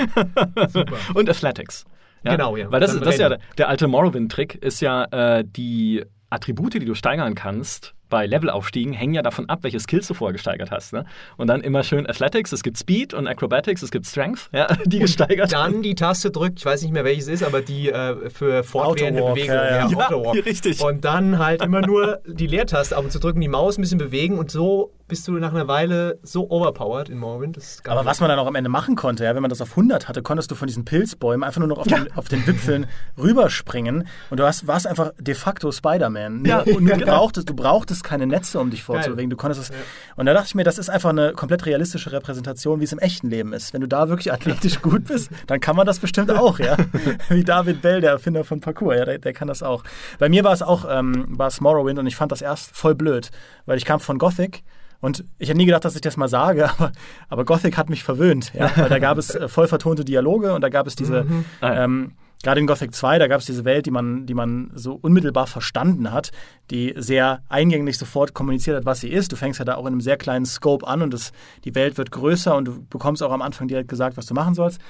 Super. 0.73 0.97
Und 1.15 1.29
Athletics. 1.31 1.85
Genau, 2.25 2.57
ja. 2.57 2.71
Weil 2.73 2.81
das, 2.81 2.93
ist- 2.95 3.01
das 3.05 3.15
ist 3.15 3.21
ja 3.21 3.37
der 3.57 3.69
alte 3.69 3.87
Morrowind-Trick, 3.87 4.57
ist 4.57 4.81
ja 4.81 5.05
äh, 5.05 5.45
die 5.47 6.05
Attribute, 6.31 6.75
die 6.75 6.81
du 6.85 6.95
steigern 6.95 7.35
kannst 7.35 7.95
bei 8.09 8.27
Levelaufstiegen, 8.27 8.93
hängen 8.93 9.15
ja 9.15 9.23
davon 9.23 9.49
ab, 9.49 9.61
welche 9.63 9.81
Skills 9.81 10.07
du 10.07 10.15
vorher 10.15 10.33
gesteigert 10.33 10.71
hast. 10.71 10.93
Ne? 10.93 11.05
Und 11.37 11.49
dann 11.49 11.61
immer 11.61 11.83
schön 11.83 12.09
Athletics, 12.09 12.53
es 12.53 12.63
gibt 12.63 12.79
Speed 12.79 13.15
und 13.15 13.27
Acrobatics, 13.27 13.83
es 13.83 13.91
gibt 13.91 14.07
Strength, 14.07 14.51
ja, 14.53 14.67
die 14.85 14.99
gesteigert 14.99 15.53
Dann 15.53 15.83
die 15.83 15.95
Taste 15.95 16.31
drückt, 16.31 16.59
ich 16.59 16.67
weiß 16.67 16.83
nicht 16.83 16.93
mehr 16.93 17.05
welches 17.05 17.29
ist, 17.29 17.43
aber 17.43 17.61
die 17.61 17.91
äh, 17.91 18.31
für 18.31 18.65
fortwährende 18.65 19.23
Bewegung. 19.23 19.55
ja, 19.55 19.89
ja. 19.89 20.09
Ja, 20.11 20.31
richtig. 20.45 20.81
Und 20.81 21.05
dann 21.05 21.39
halt 21.39 21.63
immer 21.63 21.81
nur 21.81 22.21
die 22.27 22.47
Leertaste 22.47 22.97
ab 22.97 23.05
und 23.05 23.11
zu 23.11 23.19
drücken, 23.19 23.41
die 23.41 23.49
Maus 23.49 23.79
ein 23.79 23.83
bisschen 23.83 23.99
bewegen 23.99 24.39
und 24.39 24.51
so 24.51 24.93
bist 25.09 25.27
du 25.27 25.33
nach 25.33 25.53
einer 25.53 25.67
Weile 25.67 26.19
so 26.23 26.51
overpowered 26.51 27.09
in 27.09 27.19
Morrowind. 27.19 27.57
Das 27.57 27.65
ist 27.65 27.85
gar 27.85 27.97
Aber 27.97 28.07
was 28.07 28.21
man 28.21 28.29
dann 28.29 28.39
auch 28.39 28.47
am 28.47 28.55
Ende 28.55 28.69
machen 28.69 28.95
konnte, 28.95 29.25
ja, 29.25 29.35
wenn 29.35 29.43
man 29.43 29.49
das 29.49 29.63
auf 29.63 29.71
100 29.71 30.07
hatte, 30.07 30.23
konntest 30.23 30.51
du 30.51 30.55
von 30.55 30.69
diesen 30.69 30.85
Pilzbäumen 30.85 31.43
einfach 31.43 31.59
nur 31.59 31.69
noch 31.69 31.79
auf, 31.79 31.87
den, 31.87 32.13
auf 32.15 32.29
den 32.29 32.47
Wipfeln 32.47 32.87
rüberspringen 33.17 34.07
und 34.31 34.39
du 34.39 34.45
hast, 34.45 34.67
warst 34.67 34.87
einfach 34.87 35.13
de 35.19 35.35
facto 35.35 35.73
Spider-Man. 35.73 36.45
Ja, 36.45 36.61
und 36.61 36.67
du, 36.67 36.97
genau. 36.97 37.07
brauchtest, 37.07 37.49
du 37.49 37.55
brauchtest 37.55 37.98
keine 38.05 38.27
Netze, 38.27 38.59
um 38.61 38.71
dich 38.71 38.83
vorzubewegen. 38.83 39.31
Du 39.31 39.37
konntest 39.37 39.71
es, 39.71 39.77
Und 40.17 40.27
da 40.27 40.33
dachte 40.35 40.47
ich 40.49 40.55
mir, 40.55 40.65
das 40.65 40.79
ist 40.79 40.89
einfach 40.91 41.11
eine 41.11 41.33
komplett 41.33 41.67
realistische 41.67 42.13
Repräsentation, 42.13 42.81
wie 42.81 42.85
es 42.85 42.93
im 42.93 42.99
echten 42.99 43.29
Leben 43.31 43.53
ist. 43.53 43.73
Wenn 43.75 43.81
du 43.81 43.89
da 43.89 44.09
wirklich 44.09 44.33
athletisch 44.33 44.81
gut 44.83 45.05
bist, 45.05 45.31
dann 45.47 45.61
kann 45.61 45.77
man 45.77 45.87
das 45.87 45.99
bestimmt 45.99 46.31
auch, 46.31 46.59
ja. 46.59 46.77
Wie 47.29 47.45
David 47.45 47.83
Bell, 47.83 48.01
der 48.01 48.11
Erfinder 48.13 48.45
von 48.45 48.61
Parkour, 48.61 48.97
ja, 48.97 49.05
der, 49.05 49.19
der 49.19 49.33
kann 49.33 49.49
das 49.49 49.63
auch. 49.63 49.85
Bei 50.19 50.29
mir 50.29 50.45
war 50.45 50.53
es 50.53 50.63
auch, 50.63 50.87
ähm, 50.91 51.27
war 51.29 51.49
es 51.49 51.61
Morrowind 51.61 51.99
und 51.99 52.07
ich 52.07 52.17
fand 52.17 52.33
das 52.33 52.43
erst 52.43 52.77
voll 52.77 52.95
blöd, 52.95 53.31
weil 53.67 53.77
ich 53.79 53.85
kam 53.85 54.01
von 54.01 54.19
Gothic 54.19 54.63
und 55.01 55.25
ich 55.39 55.49
hätte 55.49 55.59
nie 55.59 55.67
gedacht, 55.67 55.85
dass 55.85 55.95
ich 55.95 56.01
das 56.01 56.17
mal 56.17 56.29
sage, 56.29 56.69
aber, 56.79 56.93
aber 57.29 57.45
Gothic 57.45 57.77
hat 57.77 57.89
mich 57.91 58.03
verwöhnt. 58.03 58.53
Ja? 58.55 58.71
Weil 58.77 58.89
da 58.89 58.99
gab 58.99 59.17
es 59.19 59.35
äh, 59.35 59.49
voll 59.49 59.69
vertonte 59.69 60.05
Dialoge 60.05 60.55
und 60.55 60.61
da 60.63 60.69
gab 60.69 60.87
es 60.87 60.97
diese, 60.97 61.27
Ah, 61.61 61.73
ja. 61.75 61.85
ähm, 61.85 62.13
gerade 62.43 62.61
in 62.61 62.67
Gothic 62.67 62.95
2, 62.95 63.19
da 63.19 63.27
gab 63.27 63.41
es 63.41 63.47
diese 63.47 63.65
Welt, 63.65 63.87
die 63.87 63.91
man, 63.91 64.27
die 64.27 64.35
man 64.35 64.71
so 64.75 64.95
unmittelbar 64.95 65.47
verstanden 65.47 66.13
hat, 66.13 66.31
die 66.71 66.95
sehr 66.97 67.43
eingänglich 67.49 67.99
sofort 67.99 68.35
kommuniziert 68.35 68.77
hat, 68.77 68.87
was 68.87 69.01
sie 69.01 69.09
ist. 69.09 69.33
Du 69.33 69.37
fängst 69.37 69.59
ja 69.59 69.65
da 69.65 69.75
auch 69.77 69.87
in 69.87 69.93
einem 69.93 70.01
sehr 70.01 70.17
kleinen 70.17 70.47
Scope 70.47 70.87
an 70.87 71.03
und 71.03 71.13
das, 71.13 71.33
die 71.65 71.75
Welt 71.75 71.99
wird 71.99 72.11
größer 72.11 72.57
und 72.57 72.67
du 72.67 72.85
bekommst 72.89 73.23
auch 73.23 73.33
am 73.33 73.43
Anfang 73.43 73.69
direkt 73.69 73.89
gesagt, 73.89 74.17
was 74.17 74.27
du 74.27 74.35
machen 74.35 74.55
sollst. 74.55 74.81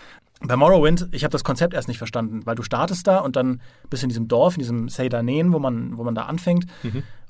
Bei 0.40 0.56
Morrowind, 0.56 1.08
ich 1.10 1.24
habe 1.24 1.32
das 1.32 1.42
Konzept 1.42 1.74
erst 1.74 1.88
nicht 1.88 1.98
verstanden, 1.98 2.42
weil 2.44 2.54
du 2.54 2.62
startest 2.62 3.06
da 3.06 3.18
und 3.18 3.34
dann 3.34 3.60
bist 3.90 4.02
du 4.02 4.06
in 4.06 4.10
diesem 4.10 4.28
Dorf, 4.28 4.54
in 4.54 4.60
diesem 4.60 4.88
Seydanen, 4.88 5.52
wo 5.52 5.58
man, 5.58 5.98
wo 5.98 6.04
man 6.04 6.14
da 6.14 6.22
anfängt. 6.22 6.66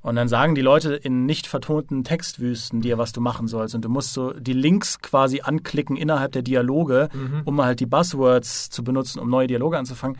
Und 0.01 0.17
dann 0.17 0.29
sagen 0.29 0.55
die 0.55 0.61
Leute 0.63 0.95
in 0.95 1.27
nicht 1.27 1.47
vertonten 1.47 2.05
Textwüsten 2.05 2.81
dir, 2.81 2.99
was 2.99 3.13
du 3.13 3.21
machen 3.21 3.49
sollst. 3.49 3.75
Und 3.75 3.85
du 3.85 3.89
musst 3.89 4.13
so 4.13 4.33
die 4.33 4.53
Links 4.53 5.01
quasi 5.01 5.41
anklicken 5.41 5.97
innerhalb 5.97 6.33
der 6.33 6.43
Dialoge, 6.43 7.09
um 7.45 7.61
halt 7.61 7.81
die 7.81 7.87
Buzzwords 7.87 8.71
zu 8.71 8.85
benutzen, 8.85 9.19
um 9.19 9.29
neue 9.29 9.49
Dialoge 9.49 9.77
anzufangen. 9.77 10.17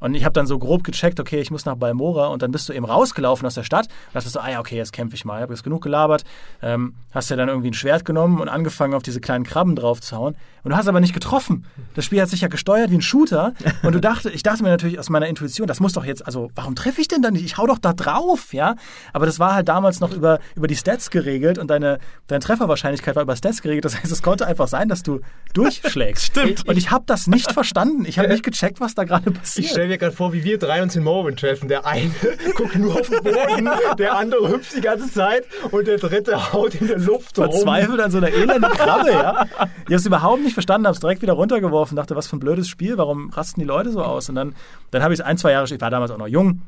Und 0.00 0.14
ich 0.14 0.24
habe 0.24 0.32
dann 0.32 0.46
so 0.46 0.58
grob 0.58 0.84
gecheckt, 0.84 1.18
okay, 1.18 1.40
ich 1.40 1.50
muss 1.50 1.64
nach 1.64 1.74
Balmora 1.74 2.28
und 2.28 2.42
dann 2.42 2.52
bist 2.52 2.68
du 2.68 2.72
eben 2.72 2.84
rausgelaufen 2.84 3.46
aus 3.46 3.54
der 3.54 3.64
Stadt. 3.64 3.86
Und 3.86 4.14
dachtest 4.14 4.34
so, 4.34 4.40
ah 4.40 4.48
ja, 4.48 4.60
okay, 4.60 4.76
jetzt 4.76 4.92
kämpfe 4.92 5.16
ich 5.16 5.24
mal. 5.24 5.38
Ich 5.38 5.42
habe 5.42 5.52
jetzt 5.52 5.64
genug 5.64 5.82
gelabert. 5.82 6.24
Ähm, 6.62 6.94
hast 7.10 7.30
ja 7.30 7.36
dann 7.36 7.48
irgendwie 7.48 7.70
ein 7.70 7.74
Schwert 7.74 8.04
genommen 8.04 8.40
und 8.40 8.48
angefangen, 8.48 8.94
auf 8.94 9.02
diese 9.02 9.20
kleinen 9.20 9.44
Krabben 9.44 9.74
drauf 9.74 10.00
zu 10.00 10.16
hauen. 10.16 10.36
Und 10.68 10.72
du 10.72 10.76
hast 10.76 10.86
aber 10.86 11.00
nicht 11.00 11.14
getroffen. 11.14 11.64
Das 11.94 12.04
Spiel 12.04 12.20
hat 12.20 12.28
sich 12.28 12.42
ja 12.42 12.48
gesteuert 12.48 12.90
wie 12.90 12.96
ein 12.96 13.00
Shooter. 13.00 13.54
Und 13.82 13.94
du 13.94 14.02
dachte, 14.02 14.28
ich 14.28 14.42
dachte 14.42 14.62
mir 14.62 14.68
natürlich 14.68 14.98
aus 14.98 15.08
meiner 15.08 15.26
Intuition, 15.26 15.66
das 15.66 15.80
muss 15.80 15.94
doch 15.94 16.04
jetzt, 16.04 16.26
also 16.26 16.50
warum 16.54 16.74
treffe 16.74 17.00
ich 17.00 17.08
denn 17.08 17.22
da 17.22 17.30
nicht? 17.30 17.42
Ich 17.42 17.56
hau 17.56 17.66
doch 17.66 17.78
da 17.78 17.94
drauf, 17.94 18.52
ja. 18.52 18.74
Aber 19.14 19.24
das 19.24 19.38
war 19.38 19.54
halt 19.54 19.66
damals 19.70 20.00
noch 20.00 20.12
über, 20.12 20.40
über 20.56 20.66
die 20.66 20.76
Stats 20.76 21.08
geregelt 21.08 21.56
und 21.56 21.68
deine, 21.70 22.00
deine 22.26 22.40
Trefferwahrscheinlichkeit 22.40 23.16
war 23.16 23.22
über 23.22 23.34
Stats 23.34 23.62
geregelt. 23.62 23.86
Das 23.86 23.96
heißt, 23.98 24.12
es 24.12 24.20
konnte 24.20 24.46
einfach 24.46 24.68
sein, 24.68 24.90
dass 24.90 25.02
du 25.02 25.20
durchschlägst. 25.54 26.24
Stimmt. 26.26 26.68
Und 26.68 26.76
ich 26.76 26.90
habe 26.90 27.04
das 27.06 27.28
nicht 27.28 27.50
verstanden. 27.50 28.04
Ich 28.04 28.18
habe 28.18 28.28
nicht 28.28 28.44
gecheckt, 28.44 28.78
was 28.78 28.94
da 28.94 29.04
gerade 29.04 29.30
Ich 29.30 29.38
passiert. 29.38 29.70
stelle 29.70 29.88
mir 29.88 29.96
gerade 29.96 30.14
vor, 30.14 30.34
wie 30.34 30.44
wir 30.44 30.58
drei 30.58 30.82
uns 30.82 30.94
in 30.96 31.02
Morrowind 31.02 31.40
treffen. 31.40 31.68
Der 31.68 31.86
eine 31.86 32.10
guckt 32.56 32.76
nur 32.76 32.92
auf 33.00 33.08
den 33.08 33.22
Boden, 33.22 33.70
der 33.98 34.18
andere 34.18 34.50
hüpft 34.50 34.76
die 34.76 34.82
ganze 34.82 35.10
Zeit 35.10 35.44
und 35.70 35.86
der 35.86 35.96
dritte 35.96 36.52
haut 36.52 36.74
in 36.74 36.88
der 36.88 36.98
Luft 36.98 37.38
rum. 37.38 37.50
verzweifelt 37.50 38.00
an 38.00 38.10
so 38.10 38.18
einer 38.18 38.28
elenden 38.28 38.70
Krabbe, 38.72 39.10
ja. 39.12 39.46
Ich 39.58 39.84
habe 39.86 39.94
es 39.94 40.04
überhaupt 40.04 40.42
nicht 40.42 40.57
verstanden, 40.58 40.86
habe 40.86 40.94
es 40.94 41.00
direkt 41.00 41.22
wieder 41.22 41.34
runtergeworfen, 41.34 41.96
dachte, 41.96 42.16
was 42.16 42.26
für 42.26 42.36
ein 42.36 42.40
blödes 42.40 42.68
Spiel, 42.68 42.98
warum 42.98 43.30
rasten 43.30 43.60
die 43.60 43.66
Leute 43.66 43.92
so 43.92 44.02
aus? 44.02 44.28
Und 44.28 44.34
dann, 44.34 44.54
dann 44.90 45.02
habe 45.02 45.14
ich 45.14 45.20
es 45.20 45.24
ein, 45.24 45.38
zwei 45.38 45.52
Jahre, 45.52 45.72
ich 45.72 45.80
war 45.80 45.90
damals 45.90 46.10
auch 46.10 46.18
noch 46.18 46.26
jung, 46.26 46.62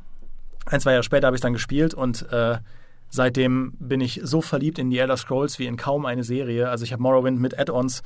ein, 0.67 0.81
zwei 0.81 0.93
Jahre 0.93 1.03
später 1.03 1.27
habe 1.27 1.37
ich 1.37 1.41
es 1.41 1.43
dann 1.43 1.53
gespielt 1.53 1.93
und 1.93 2.31
äh, 2.31 2.59
seitdem 3.09 3.73
bin 3.81 4.01
ich 4.01 4.21
so 4.23 4.41
verliebt 4.41 4.79
in 4.79 4.91
die 4.91 4.99
Elder 4.99 5.17
Scrolls 5.17 5.59
wie 5.59 5.67
in 5.67 5.77
kaum 5.77 6.07
eine 6.07 6.23
Serie. 6.23 6.71
Also 6.71 6.85
ich 6.85 6.93
habe 6.93 7.03
Morrowind 7.03 7.41
mit 7.41 7.59
Add-ons 7.59 8.03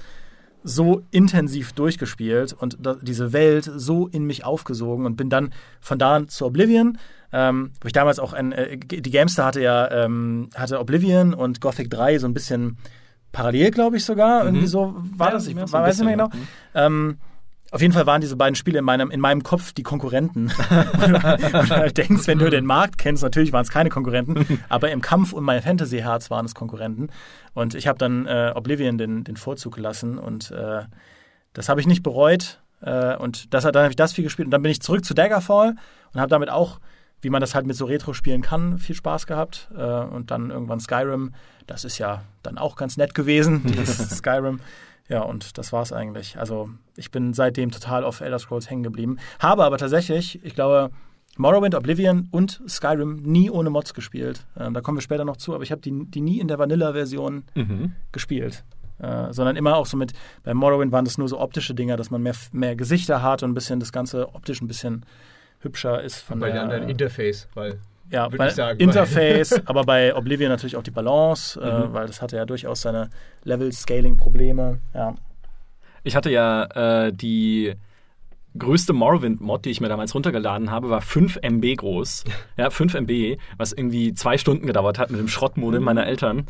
so 0.63 1.03
intensiv 1.11 1.75
durchgespielt 1.75 2.55
und 2.55 2.79
da, 2.81 2.97
diese 3.03 3.35
Welt 3.35 3.71
so 3.77 4.09
in 4.09 4.25
mich 4.25 4.45
aufgesogen 4.47 5.05
und 5.05 5.17
bin 5.17 5.29
dann 5.29 5.53
von 5.81 5.99
da 5.99 6.17
an 6.17 6.29
zu 6.29 6.47
Oblivion, 6.47 6.97
ähm, 7.33 7.73
wo 7.83 7.87
ich 7.87 7.93
damals 7.93 8.19
auch 8.19 8.33
ein, 8.33 8.53
äh, 8.53 8.79
die 8.79 9.11
Gamester 9.11 9.45
hatte 9.45 9.61
ja 9.61 9.91
ähm, 9.91 10.49
hatte 10.55 10.81
Oblivion 10.81 11.35
und 11.35 11.61
Gothic 11.61 11.91
3 11.91 12.19
so 12.19 12.27
ein 12.27 12.33
bisschen 12.33 12.79
parallel, 13.35 13.71
glaube 13.71 13.99
ich 13.99 14.05
sogar. 14.05 14.45
Irgendwie 14.45 14.67
so 14.67 14.95
war 15.17 15.29
Ja, 15.29 15.35
das. 15.35 15.47
Ich 15.47 15.55
so 15.55 15.61
ein 15.61 15.73
weiß 15.73 15.99
nicht 15.99 16.07
mehr 16.07 16.17
genau. 16.17 16.31
Ähm, 16.75 17.19
Auf 17.71 17.83
jeden 17.83 17.93
Fall 17.93 18.07
waren 18.07 18.21
diese 18.21 18.37
beiden 18.37 18.55
Spiele 18.55 18.79
in 18.79 18.85
meinem, 18.85 19.11
in 19.11 19.21
meinem 19.21 19.43
Kopf 19.43 19.73
die 19.73 19.83
Konkurrenten. 19.83 20.45
und 21.03 21.13
du 21.13 21.71
halt 21.71 21.99
denkst, 21.99 22.27
wenn 22.29 22.39
du 22.39 22.49
den 22.49 22.65
Markt 22.65 22.97
kennst, 22.99 23.23
natürlich 23.23 23.53
waren 23.53 23.63
es 23.63 23.71
keine 23.71 23.91
Konkurrenten, 23.91 24.63
aber 24.69 24.93
im 24.93 25.01
Kampf 25.01 25.33
um 25.33 25.43
mein 25.45 25.61
Fantasy-Herz 25.61 26.31
waren 26.31 26.47
es 26.47 26.55
Konkurrenten. 26.55 27.09
Und 27.53 27.75
ich 27.75 27.89
habe 27.89 27.99
dann 27.99 28.27
äh, 28.27 28.53
Oblivion 28.55 28.97
den, 28.97 29.25
den 29.25 29.37
Vorzug 29.37 29.75
gelassen 29.75 30.19
und 30.19 30.53
äh, 30.53 30.83
das 31.53 31.69
habe 31.69 31.81
ich 31.81 31.89
nicht 31.89 32.05
bereut. 32.05 32.61
Äh, 32.81 33.17
und 33.17 33.53
das, 33.53 33.65
dann 33.65 33.75
habe 33.77 33.91
ich 33.91 33.97
das 33.97 34.13
viel 34.13 34.25
gespielt. 34.25 34.47
Und 34.47 34.53
dann 34.53 34.63
bin 34.63 34.71
ich 34.71 34.81
zurück 34.81 35.05
zu 35.05 35.15
Daggerfall 35.15 35.75
und 36.13 36.21
habe 36.21 36.31
damit 36.31 36.51
auch, 36.51 36.79
wie 37.25 37.31
man 37.31 37.41
das 37.41 37.55
halt 37.55 37.67
mit 37.67 37.77
so 37.77 37.87
Retro-Spielen 37.87 38.43
kann, 38.43 38.79
viel 38.79 38.95
Spaß 38.95 39.27
gehabt. 39.27 39.69
Äh, 39.77 39.83
und 39.83 40.31
dann 40.31 40.51
irgendwann 40.51 40.79
Skyrim. 40.81 41.33
Das 41.67 41.85
ist 41.85 41.99
ja 41.99 42.23
dann 42.43 42.59
auch 42.59 42.77
ganz 42.77 42.97
nett 42.97 43.15
gewesen, 43.15 43.63
dieses 43.67 44.19
Skyrim. 44.19 44.61
Ja, 45.09 45.23
und 45.23 45.59
das 45.59 45.73
war's 45.73 45.93
eigentlich. 45.93 46.39
Also 46.39 46.71
ich 46.97 47.11
bin 47.11 47.35
seitdem 47.35 47.71
total 47.71 48.05
auf 48.05 48.21
Elder 48.21 48.39
Scrolls 48.39 48.71
hängen 48.71 48.83
geblieben. 48.83 49.19
Habe 49.39 49.65
aber 49.65 49.77
tatsächlich, 49.79 50.43
ich 50.45 50.55
glaube, 50.55 50.91
Morrowind, 51.37 51.75
Oblivion 51.75 52.29
und 52.31 52.63
Skyrim 52.69 53.17
nie 53.17 53.51
ohne 53.51 53.69
Mods 53.69 53.93
gespielt. 53.93 54.47
Ähm, 54.59 54.73
da 54.73 54.81
kommen 54.81 54.97
wir 54.99 55.03
später 55.03 55.25
noch 55.25 55.37
zu, 55.37 55.55
aber 55.55 55.65
ich 55.65 55.73
habe 55.73 55.81
die, 55.83 56.05
die 56.07 56.21
nie 56.21 56.39
in 56.39 56.49
der 56.49 56.59
Vanilla-Version 56.59 57.45
Mhm. 57.55 57.93
gespielt. 58.13 58.65
Äh, 59.01 59.33
sondern 59.33 59.57
immer 59.57 59.77
auch 59.77 59.87
so 59.87 59.97
mit, 59.97 60.13
bei 60.45 60.55
Morrowind 60.55 60.93
waren 60.93 61.05
das 61.05 61.19
nur 61.19 61.29
so 61.29 61.41
optische 61.41 61.75
Dinger, 61.75 61.97
dass 61.97 62.11
man 62.13 62.23
mehr, 62.23 62.35
mehr 62.53 62.77
Gesichter 62.77 63.23
hat 63.23 63.43
und 63.43 63.51
ein 63.51 63.55
bisschen 63.55 63.81
das 63.81 63.91
Ganze 63.91 64.33
optisch 64.35 64.61
ein 64.63 64.69
bisschen 64.69 65.05
hübscher 65.65 66.03
ist 66.03 66.21
von 66.21 66.39
Bei 66.39 66.51
der, 66.51 66.57
den 66.63 66.71
anderen 66.71 66.89
Interface, 66.89 67.49
weil 67.55 67.79
ja, 68.11 68.29
bei 68.29 68.49
ich 68.49 68.55
sagen, 68.55 68.79
Interface, 68.79 69.61
aber 69.67 69.83
bei 69.83 70.15
Oblivion 70.15 70.51
natürlich 70.51 70.77
auch 70.77 70.83
die 70.83 70.91
Balance, 70.91 71.59
äh, 71.61 71.65
Mhm. 71.89 71.93
weil 71.95 72.07
das 72.07 72.21
hatte 72.23 72.37
ja 72.37 72.45
durchaus 72.45 72.83
seine 72.83 73.11
Level-Scaling-Probleme. 73.45 74.81
Ja. 74.95 75.15
Ich 76.03 76.15
hatte 76.17 76.31
ja 76.31 77.07
äh, 77.07 77.13
die 77.13 77.75
größte 78.57 78.93
Morrowind-Mod, 78.93 79.65
die 79.65 79.71
ich 79.71 79.81
mir 79.81 79.89
damals 79.89 80.15
runtergeladen 80.15 80.71
habe, 80.71 80.91
war 80.91 81.01
5 81.01 81.39
MB 81.43 81.77
groß. 81.77 82.25
Ja, 82.57 82.71
5 82.71 82.95
MB, 82.95 83.39
was 83.57 83.73
irgendwie 83.73 84.15
zwei 84.15 84.39
Stunden 84.39 84.67
gedauert 84.67 84.99
hat 84.99 85.11
mit 85.11 85.19
dem 85.19 85.29
Schrottmodem 85.29 85.83
meiner 85.83 86.07
Eltern. 86.07 86.47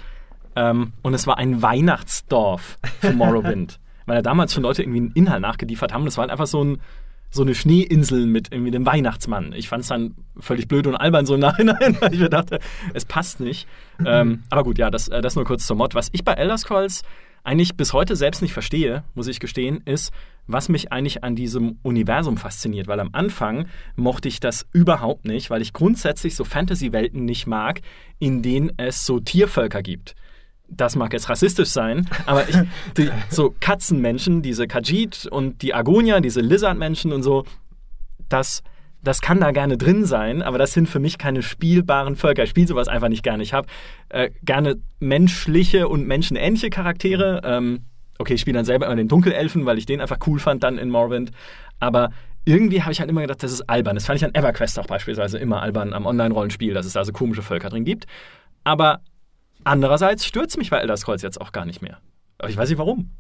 Ähm, 0.56 0.92
und 1.02 1.14
es 1.14 1.26
war 1.26 1.38
ein 1.38 1.62
Weihnachtsdorf 1.62 2.78
für 3.00 3.12
Morrowind. 3.14 3.80
weil 4.06 4.16
da 4.16 4.22
damals 4.22 4.52
schon 4.52 4.62
Leute 4.64 4.82
irgendwie 4.82 4.98
einen 5.00 5.12
Inhalt 5.12 5.40
nachgeliefert 5.40 5.92
haben. 5.94 6.04
Das 6.04 6.16
war 6.18 6.22
halt 6.22 6.30
einfach 6.30 6.46
so, 6.46 6.62
ein, 6.62 6.80
so 7.34 7.42
eine 7.42 7.54
Schneeinsel 7.54 8.26
mit 8.26 8.52
irgendwie 8.52 8.70
dem 8.70 8.86
Weihnachtsmann. 8.86 9.52
Ich 9.54 9.68
fand 9.68 9.82
es 9.82 9.88
dann 9.88 10.14
völlig 10.38 10.68
blöd 10.68 10.86
und 10.86 10.94
albern 10.94 11.26
so 11.26 11.34
im 11.34 11.40
Nachhinein, 11.40 11.96
weil 12.00 12.14
ich 12.14 12.20
mir 12.20 12.30
dachte, 12.30 12.60
es 12.94 13.04
passt 13.04 13.40
nicht. 13.40 13.66
ähm, 14.04 14.44
aber 14.50 14.62
gut, 14.62 14.78
ja, 14.78 14.90
das, 14.90 15.08
äh, 15.08 15.20
das 15.20 15.34
nur 15.34 15.44
kurz 15.44 15.66
zur 15.66 15.76
Mod. 15.76 15.94
Was 15.94 16.10
ich 16.12 16.24
bei 16.24 16.32
Elder 16.32 16.56
Scrolls 16.56 17.02
eigentlich 17.42 17.76
bis 17.76 17.92
heute 17.92 18.14
selbst 18.14 18.40
nicht 18.40 18.52
verstehe, 18.52 19.02
muss 19.14 19.26
ich 19.26 19.40
gestehen, 19.40 19.82
ist, 19.84 20.12
was 20.46 20.68
mich 20.68 20.92
eigentlich 20.92 21.24
an 21.24 21.34
diesem 21.34 21.78
Universum 21.82 22.36
fasziniert. 22.36 22.86
Weil 22.86 23.00
am 23.00 23.10
Anfang 23.12 23.66
mochte 23.96 24.28
ich 24.28 24.38
das 24.38 24.66
überhaupt 24.72 25.24
nicht, 25.24 25.50
weil 25.50 25.60
ich 25.60 25.72
grundsätzlich 25.72 26.36
so 26.36 26.44
Fantasy-Welten 26.44 27.24
nicht 27.24 27.46
mag, 27.46 27.80
in 28.20 28.42
denen 28.42 28.72
es 28.76 29.04
so 29.04 29.18
Tiervölker 29.18 29.82
gibt. 29.82 30.14
Das 30.68 30.96
mag 30.96 31.12
jetzt 31.12 31.28
rassistisch 31.28 31.68
sein, 31.68 32.08
aber 32.26 32.48
ich, 32.48 32.56
die, 32.96 33.10
so 33.28 33.54
Katzenmenschen, 33.60 34.42
diese 34.42 34.66
Khajiit 34.66 35.26
und 35.26 35.62
die 35.62 35.74
Agonia, 35.74 36.20
diese 36.20 36.40
Lizardmenschen 36.40 37.12
und 37.12 37.22
so, 37.22 37.44
das, 38.28 38.62
das 39.02 39.20
kann 39.20 39.40
da 39.40 39.50
gerne 39.50 39.76
drin 39.76 40.06
sein, 40.06 40.42
aber 40.42 40.56
das 40.56 40.72
sind 40.72 40.88
für 40.88 40.98
mich 40.98 41.18
keine 41.18 41.42
spielbaren 41.42 42.16
Völker. 42.16 42.44
Ich 42.44 42.50
spiele 42.50 42.66
sowas 42.66 42.88
einfach 42.88 43.08
nicht 43.08 43.22
gerne. 43.22 43.42
Ich 43.42 43.52
habe 43.52 43.68
äh, 44.08 44.30
gerne 44.42 44.76
menschliche 44.98 45.86
und 45.86 46.06
menschenähnliche 46.06 46.70
Charaktere. 46.70 47.42
Ähm, 47.44 47.84
okay, 48.18 48.34
ich 48.34 48.40
spiele 48.40 48.56
dann 48.56 48.64
selber 48.64 48.86
immer 48.86 48.96
den 48.96 49.08
Dunkelelfen, 49.08 49.66
weil 49.66 49.76
ich 49.76 49.86
den 49.86 50.00
einfach 50.00 50.18
cool 50.26 50.38
fand 50.38 50.64
dann 50.64 50.78
in 50.78 50.88
Morrowind. 50.88 51.30
Aber 51.78 52.10
irgendwie 52.46 52.82
habe 52.82 52.92
ich 52.92 53.00
halt 53.00 53.10
immer 53.10 53.20
gedacht, 53.20 53.42
das 53.42 53.52
ist 53.52 53.68
albern. 53.68 53.96
Das 53.96 54.06
fand 54.06 54.18
ich 54.18 54.24
an 54.24 54.34
EverQuest 54.34 54.78
auch 54.78 54.86
beispielsweise 54.86 55.38
immer 55.38 55.62
albern 55.62 55.92
am 55.92 56.06
Online-Rollenspiel, 56.06 56.74
dass 56.74 56.86
es 56.86 56.94
da 56.94 57.04
so 57.04 57.12
komische 57.12 57.42
Völker 57.42 57.68
drin 57.68 57.84
gibt. 57.84 58.06
Aber 58.64 59.00
andererseits 59.64 60.24
stürzt 60.26 60.56
mich 60.58 60.70
bei 60.70 60.78
Elder 60.78 60.96
Scrolls 60.96 61.22
jetzt 61.22 61.40
auch 61.40 61.52
gar 61.52 61.64
nicht 61.64 61.82
mehr. 61.82 61.98
Aber 62.38 62.48
ich 62.50 62.56
weiß 62.56 62.68
nicht 62.68 62.78
warum. 62.78 63.10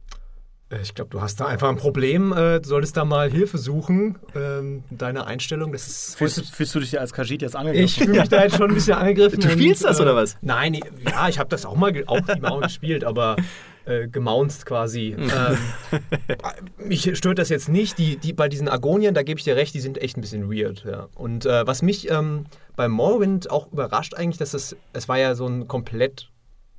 Äh, 0.70 0.80
Ich 0.82 0.94
glaube, 0.94 1.10
du 1.10 1.20
hast 1.20 1.40
da 1.40 1.46
einfach 1.46 1.68
ein 1.68 1.76
Problem. 1.76 2.32
Äh, 2.32 2.60
Du 2.60 2.68
solltest 2.68 2.96
da 2.96 3.04
mal 3.04 3.30
Hilfe 3.30 3.58
suchen. 3.58 4.18
Ähm, 4.34 4.84
Deine 4.90 5.26
Einstellung, 5.26 5.72
das 5.72 5.86
ist. 5.86 6.16
Fühlst, 6.16 6.54
fühlst 6.54 6.74
du 6.74 6.80
dich 6.80 6.98
als 7.00 7.12
Kajit 7.12 7.42
jetzt 7.42 7.56
angegriffen? 7.56 7.84
Ich 7.84 7.98
fühle 7.98 8.20
mich 8.20 8.28
da 8.28 8.42
jetzt 8.42 8.56
schon 8.56 8.70
ein 8.70 8.74
bisschen 8.74 8.94
angegriffen. 8.98 9.40
Du 9.40 9.50
spielst 9.50 9.82
und, 9.84 9.90
das, 9.90 9.98
äh, 9.98 10.02
oder 10.02 10.16
was? 10.16 10.36
Nein, 10.42 10.80
ja, 11.04 11.28
ich 11.28 11.38
habe 11.38 11.48
das 11.50 11.64
auch 11.66 11.76
mal 11.76 11.92
auch 12.06 12.20
die 12.20 12.40
gespielt, 12.62 13.04
aber 13.04 13.36
äh, 13.86 14.08
gemaunzt 14.08 14.64
quasi. 14.66 15.14
ähm, 15.18 15.58
mich 16.78 17.16
stört 17.16 17.38
das 17.38 17.48
jetzt 17.50 17.68
nicht. 17.68 17.98
Die, 17.98 18.16
die, 18.16 18.32
bei 18.32 18.48
diesen 18.48 18.68
Agonien, 18.68 19.14
da 19.14 19.22
gebe 19.22 19.38
ich 19.38 19.44
dir 19.44 19.56
recht, 19.56 19.74
die 19.74 19.80
sind 19.80 19.98
echt 20.00 20.16
ein 20.16 20.20
bisschen 20.22 20.50
weird. 20.50 20.84
Ja. 20.84 21.08
Und 21.14 21.46
äh, 21.46 21.66
was 21.66 21.82
mich 21.82 22.10
ähm, 22.10 22.46
bei 22.76 22.88
Morrowind 22.88 23.50
auch 23.50 23.70
überrascht 23.72 24.14
eigentlich, 24.14 24.38
dass 24.38 24.54
es, 24.54 24.76
es 24.92 25.08
war 25.08 25.18
ja 25.18 25.34
so 25.34 25.46
ein 25.46 25.68
komplett 25.68 26.30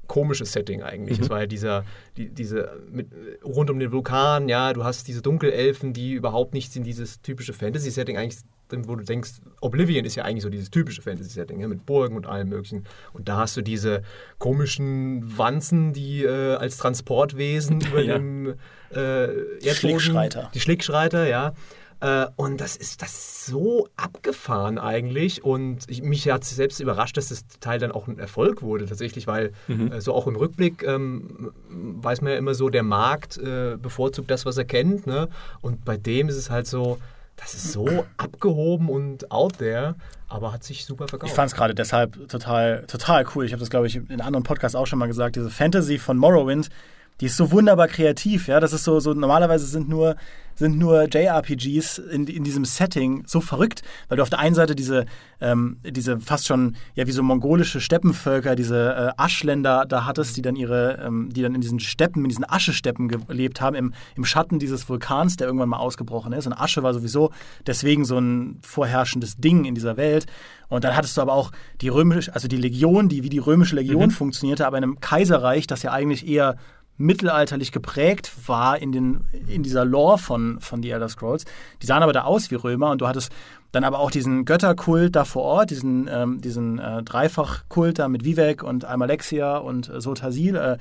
komisches 0.07 0.51
Setting 0.51 0.83
eigentlich. 0.83 1.19
Es 1.19 1.29
war 1.29 1.41
ja 1.41 1.45
dieser, 1.45 1.83
die, 2.17 2.29
diese 2.29 2.77
mit, 2.91 3.07
rund 3.43 3.69
um 3.69 3.79
den 3.79 3.91
Vulkan, 3.91 4.47
ja, 4.50 4.74
du 4.74 4.83
hast 4.83 5.07
diese 5.07 5.21
Dunkelelfen, 5.21 5.93
die 5.93 6.13
überhaupt 6.13 6.53
nicht 6.53 6.75
in 6.75 6.83
dieses 6.83 7.21
typische 7.21 7.53
Fantasy-Setting 7.53 8.17
eigentlich 8.17 8.39
drin, 8.67 8.88
wo 8.88 8.95
du 8.95 9.03
denkst, 9.03 9.33
Oblivion 9.62 10.05
ist 10.05 10.15
ja 10.15 10.24
eigentlich 10.24 10.41
so 10.43 10.50
dieses 10.50 10.71
typische 10.71 11.01
Fantasy-Setting, 11.01 11.59
ja, 11.59 11.67
mit 11.67 11.85
Burgen 11.85 12.15
und 12.15 12.25
allem 12.25 12.50
möglichen. 12.50 12.85
Und 13.13 13.29
da 13.29 13.38
hast 13.38 13.55
du 13.57 13.62
diese 13.62 14.01
komischen 14.39 15.38
Wanzen, 15.38 15.93
die 15.93 16.24
äh, 16.24 16.55
als 16.55 16.77
Transportwesen 16.77 17.81
über 17.91 18.01
Ja. 18.01 18.17
dem 18.17 18.55
äh, 18.91 19.25
Erdboden, 19.25 19.74
Schlickschreiter. 19.75 20.51
Die 20.53 20.59
Schlickschreiter, 20.59 21.27
ja. 21.27 21.53
Äh, 21.99 22.27
und 22.35 22.61
das 22.61 22.75
ist 22.75 23.01
das 23.01 23.45
so 23.45 23.87
abgefahren 23.95 24.77
eigentlich. 24.77 25.43
Und 25.43 25.89
ich, 25.89 26.01
mich 26.01 26.29
hat 26.29 26.43
es 26.43 26.51
selbst 26.51 26.79
überrascht, 26.79 27.17
dass 27.17 27.29
das 27.29 27.45
Teil 27.59 27.79
dann 27.79 27.91
auch 27.91 28.07
ein 28.07 28.19
Erfolg 28.19 28.61
wurde 28.61 28.85
tatsächlich, 28.85 29.27
weil 29.27 29.53
äh, 29.67 30.01
so 30.01 30.13
auch 30.13 30.27
im 30.27 30.35
Rückblick 30.35 30.83
ähm, 30.83 31.51
weiß 31.69 32.21
man 32.21 32.33
ja 32.33 32.37
immer 32.37 32.53
so, 32.53 32.69
der 32.69 32.83
Markt 32.83 33.37
äh, 33.37 33.77
bevorzugt 33.81 34.29
das, 34.29 34.45
was 34.45 34.57
er 34.57 34.65
kennt. 34.65 35.07
Ne? 35.07 35.29
Und 35.61 35.85
bei 35.85 35.97
dem 35.97 36.29
ist 36.29 36.37
es 36.37 36.49
halt 36.49 36.67
so, 36.67 36.99
das 37.37 37.53
ist 37.53 37.71
so 37.71 38.05
abgehoben 38.17 38.89
und 38.89 39.31
out 39.31 39.57
there, 39.57 39.95
aber 40.27 40.53
hat 40.53 40.63
sich 40.63 40.85
super 40.85 41.07
verkauft. 41.07 41.31
Ich 41.31 41.35
fand 41.35 41.51
es 41.51 41.55
gerade 41.55 41.75
deshalb 41.75 42.29
total, 42.29 42.85
total 42.87 43.25
cool. 43.35 43.45
Ich 43.45 43.51
habe 43.51 43.59
das, 43.59 43.69
glaube 43.69 43.87
ich, 43.87 43.95
in 43.95 44.21
anderen 44.21 44.43
Podcasts 44.43 44.75
auch 44.75 44.87
schon 44.87 44.99
mal 44.99 45.07
gesagt. 45.07 45.35
Diese 45.35 45.49
Fantasy 45.49 45.97
von 45.97 46.17
Morrowind, 46.17 46.69
die 47.22 47.27
ist 47.27 47.38
so 47.38 47.51
wunderbar 47.51 47.88
kreativ. 47.88 48.48
Ja, 48.48 48.60
das 48.60 48.74
ist 48.74 48.84
so, 48.84 49.00
so 49.00 49.13
normalerweise 49.13 49.65
sind 49.65 49.88
nur, 49.88 50.15
sind 50.55 50.77
nur 50.77 51.03
JRPGs 51.03 51.98
in, 51.98 52.27
in 52.27 52.43
diesem 52.43 52.65
Setting 52.65 53.24
so 53.25 53.39
verrückt, 53.39 53.84
weil 54.10 54.17
du 54.17 54.22
auf 54.22 54.29
der 54.29 54.39
einen 54.39 54.55
Seite 54.55 54.75
diese, 54.75 55.05
ähm, 55.39 55.77
diese 55.84 56.19
fast 56.19 56.45
schon, 56.45 56.75
ja, 56.93 57.07
wie 57.07 57.12
so 57.12 57.24
mongolische 57.24 57.79
Steppenvölker, 57.79 58.55
diese 58.55 58.95
äh, 58.95 59.12
Aschländer 59.22 59.86
da 59.88 60.05
hattest, 60.05 60.36
die 60.36 60.41
dann 60.41 60.57
ihre, 60.57 61.01
ähm, 61.05 61.29
die 61.31 61.41
dann 61.41 61.55
in 61.55 61.62
diesen 61.62 61.79
Steppen, 61.79 62.24
in 62.24 62.29
diesen 62.29 62.50
Aschesteppen 62.50 63.07
gelebt 63.07 63.62
haben, 63.62 63.75
im, 63.75 63.93
im 64.17 64.25
Schatten 64.25 64.60
dieses 64.60 64.88
Vulkans, 64.89 65.38
der 65.38 65.48
irgendwann 65.48 65.69
mal 65.69 65.77
ausgebrochen 65.77 66.34
ist. 66.34 66.48
Und 66.48 66.53
Asche 66.53 66.84
war 66.84 66.93
sowieso 66.93 67.31
deswegen 67.65 68.03
so 68.03 68.17
ein 68.17 68.60
vorherrschendes 68.62 69.38
Ding 69.38 69.63
in 69.63 69.75
dieser 69.75 69.95
Welt. 69.95 70.25
Und 70.67 70.84
dann 70.84 70.95
hattest 70.95 71.15
du 71.15 71.22
aber 71.22 71.34
auch 71.34 71.51
die 71.81 71.89
römische, 71.89 72.34
also 72.34 72.48
die 72.48 72.57
Legion, 72.57 73.07
die 73.07 73.24
wie 73.24 73.29
die 73.29 73.39
römische 73.39 73.75
Legion 73.75 74.10
funktionierte, 74.12 74.65
aber 74.65 74.77
in 74.77 74.84
einem 74.84 75.00
Kaiserreich, 75.00 75.67
das 75.67 75.84
ja 75.84 75.91
eigentlich 75.91 76.27
eher 76.27 76.55
mittelalterlich 76.97 77.71
geprägt 77.71 78.31
war 78.47 78.77
in, 78.79 78.91
den, 78.91 79.25
in 79.47 79.63
dieser 79.63 79.83
Lore 79.85 80.17
von, 80.17 80.59
von 80.61 80.81
The 80.81 80.91
Elder 80.91 81.09
Scrolls. 81.09 81.43
Die 81.81 81.85
sahen 81.85 82.03
aber 82.03 82.13
da 82.13 82.23
aus 82.23 82.51
wie 82.51 82.55
Römer 82.55 82.91
und 82.91 83.01
du 83.01 83.07
hattest 83.07 83.31
dann 83.73 83.83
aber 83.83 83.99
auch 83.99 84.09
diesen 84.11 84.45
Götterkult 84.45 85.17
da 85.17 85.25
vor 85.25 85.43
Ort, 85.43 85.69
diesen, 85.69 86.09
ähm, 86.09 86.39
diesen 86.39 86.79
äh, 86.79 87.03
Dreifachkult 87.03 87.99
da 87.99 88.07
mit 88.07 88.23
Vivek 88.23 88.63
und 88.63 88.85
Almalexia 88.85 89.57
und 89.57 89.89
äh, 89.89 89.99
Sotasil. 89.99 90.55
Äh, 90.55 90.77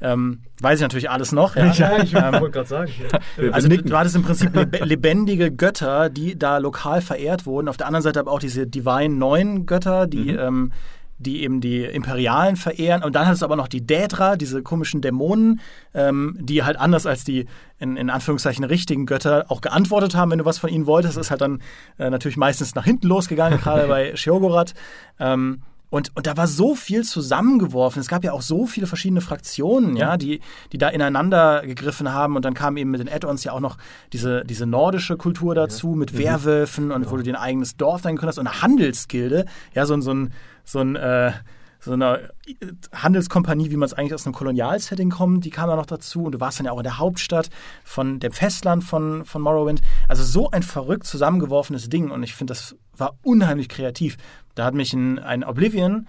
ähm, 0.00 0.42
weiß 0.60 0.78
ich 0.78 0.82
natürlich 0.82 1.10
alles 1.10 1.32
noch. 1.32 1.56
Ja, 1.56 1.64
ja, 1.72 2.02
ich 2.02 2.14
Ähm, 2.14 2.34
wollte 2.34 2.50
gerade 2.50 2.68
sagen. 2.68 2.92
Ja. 3.40 3.50
Also 3.50 3.66
du, 3.68 3.82
du 3.82 3.98
hattest 3.98 4.14
im 4.14 4.22
Prinzip 4.22 4.54
lebe- 4.54 4.84
lebendige 4.84 5.50
Götter, 5.50 6.08
die 6.10 6.38
da 6.38 6.58
lokal 6.58 7.00
verehrt 7.00 7.46
wurden. 7.46 7.68
Auf 7.68 7.78
der 7.78 7.86
anderen 7.88 8.02
Seite 8.04 8.20
aber 8.20 8.30
auch 8.30 8.38
diese 8.38 8.66
Divine 8.68 9.14
Neuen 9.16 9.66
Götter, 9.66 10.06
die, 10.06 10.30
ähm, 10.30 10.70
die 11.18 11.42
eben 11.42 11.60
die 11.60 11.84
Imperialen 11.84 12.56
verehren. 12.56 13.02
Und 13.02 13.14
dann 13.14 13.26
hattest 13.26 13.42
du 13.42 13.46
aber 13.46 13.56
noch 13.56 13.68
die 13.68 13.86
Dädra, 13.86 14.36
diese 14.36 14.62
komischen 14.62 15.00
Dämonen, 15.00 15.60
ähm, 15.94 16.36
die 16.40 16.62
halt 16.62 16.78
anders 16.78 17.06
als 17.06 17.24
die 17.24 17.46
in, 17.78 17.96
in 17.96 18.10
Anführungszeichen 18.10 18.64
richtigen 18.64 19.06
Götter 19.06 19.46
auch 19.48 19.60
geantwortet 19.60 20.14
haben, 20.14 20.30
wenn 20.30 20.38
du 20.38 20.44
was 20.44 20.58
von 20.58 20.70
ihnen 20.70 20.86
wolltest. 20.86 21.16
Das 21.16 21.26
ist 21.26 21.30
halt 21.30 21.40
dann 21.40 21.62
äh, 21.98 22.10
natürlich 22.10 22.36
meistens 22.36 22.74
nach 22.74 22.84
hinten 22.84 23.08
losgegangen, 23.08 23.58
gerade 23.58 23.86
bei 23.88 24.14
Sheogorath. 24.16 24.74
Ähm, 25.18 25.62
und, 25.88 26.10
und 26.16 26.26
da 26.26 26.36
war 26.36 26.48
so 26.48 26.74
viel 26.74 27.04
zusammengeworfen. 27.04 28.00
Es 28.00 28.08
gab 28.08 28.24
ja 28.24 28.32
auch 28.32 28.42
so 28.42 28.66
viele 28.66 28.88
verschiedene 28.88 29.20
Fraktionen, 29.20 29.96
ja, 29.96 30.16
die, 30.16 30.40
die 30.72 30.78
da 30.78 30.88
ineinander 30.88 31.62
gegriffen 31.62 32.12
haben. 32.12 32.34
Und 32.34 32.44
dann 32.44 32.54
kam 32.54 32.76
eben 32.76 32.90
mit 32.90 33.00
den 33.00 33.08
Add-ons 33.08 33.44
ja 33.44 33.52
auch 33.52 33.60
noch 33.60 33.78
diese, 34.12 34.44
diese 34.44 34.66
nordische 34.66 35.16
Kultur 35.16 35.54
dazu, 35.54 35.88
mit 35.88 36.18
Werwölfen 36.18 36.90
und 36.90 37.10
wo 37.10 37.16
du 37.16 37.22
dir 37.22 37.34
ein 37.34 37.40
eigenes 37.40 37.76
Dorf 37.76 38.02
dann 38.02 38.16
gegründet 38.16 38.36
hast 38.36 38.38
und 38.40 38.48
eine 38.48 38.62
Handelsgilde, 38.62 39.46
ja, 39.74 39.86
so, 39.86 39.98
so 40.00 40.12
ein, 40.12 40.32
so 40.66 40.80
ein, 40.80 40.96
äh, 40.96 41.32
so 41.80 41.92
eine 41.92 42.30
Handelskompanie, 42.92 43.70
wie 43.70 43.76
man 43.76 43.86
es 43.86 43.94
eigentlich 43.94 44.12
aus 44.12 44.26
einem 44.26 44.34
Kolonialsetting 44.34 45.08
kommt, 45.08 45.44
die 45.44 45.50
kam 45.50 45.68
da 45.68 45.76
noch 45.76 45.86
dazu. 45.86 46.24
Und 46.24 46.32
du 46.32 46.40
warst 46.40 46.58
dann 46.58 46.66
ja 46.66 46.72
auch 46.72 46.78
in 46.78 46.84
der 46.84 46.98
Hauptstadt 46.98 47.48
von 47.84 48.18
dem 48.20 48.32
Festland 48.32 48.84
von, 48.84 49.24
von 49.24 49.40
Morrowind. 49.40 49.80
Also 50.08 50.24
so 50.24 50.50
ein 50.50 50.62
verrückt 50.62 51.06
zusammengeworfenes 51.06 51.88
Ding. 51.88 52.10
Und 52.10 52.22
ich 52.22 52.34
finde, 52.34 52.50
das 52.52 52.76
war 52.96 53.16
unheimlich 53.22 53.68
kreativ. 53.68 54.16
Da 54.54 54.64
hat 54.64 54.74
mich 54.74 54.92
ein, 54.92 55.18
ein 55.18 55.44
Oblivion 55.44 56.06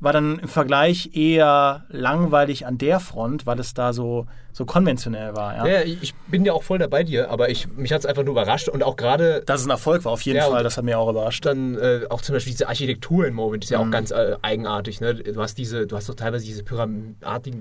war 0.00 0.12
dann 0.12 0.38
im 0.38 0.48
Vergleich 0.48 1.16
eher 1.16 1.84
langweilig 1.88 2.66
an 2.66 2.78
der 2.78 3.00
Front, 3.00 3.46
weil 3.46 3.58
es 3.58 3.74
da 3.74 3.92
so, 3.92 4.26
so 4.52 4.64
konventionell 4.64 5.36
war. 5.36 5.56
Ja, 5.56 5.66
Ja, 5.78 5.82
ich 5.84 6.14
bin 6.26 6.44
ja 6.44 6.52
auch 6.52 6.64
voll 6.64 6.78
dabei 6.78 7.04
dir, 7.04 7.30
aber 7.30 7.48
ich, 7.48 7.68
mich 7.76 7.92
hat 7.92 8.00
es 8.00 8.06
einfach 8.06 8.24
nur 8.24 8.32
überrascht 8.32 8.68
und 8.68 8.82
auch 8.82 8.96
gerade 8.96 9.42
Dass 9.46 9.60
es 9.60 9.66
ein 9.66 9.70
Erfolg 9.70 10.04
war, 10.04 10.12
auf 10.12 10.22
jeden 10.22 10.38
Ja, 10.38 10.46
Fall, 10.50 10.64
das 10.64 10.76
hat 10.76 10.84
mir 10.84 10.98
auch 10.98 11.08
überrascht. 11.10 11.46
dann 11.46 11.76
äh, 11.76 12.00
auch 12.10 12.20
zum 12.22 12.34
Beispiel 12.34 12.52
diese 12.52 12.68
Architektur 12.68 13.24
in 13.26 13.34
Moment 13.34 13.62
ist 13.64 13.70
ja 13.70 13.78
Mhm. 13.78 13.88
auch 13.88 13.92
ganz 13.92 14.10
äh, 14.10 14.36
eigenartig. 14.42 15.00
Ne? 15.00 15.14
Du 15.14 15.40
hast 15.40 15.58
diese, 15.58 15.86
du 15.86 15.94
hast 15.96 16.08
doch 16.08 16.14
teilweise 16.16 16.44
diese 16.44 16.64
pyramiden 16.64 17.16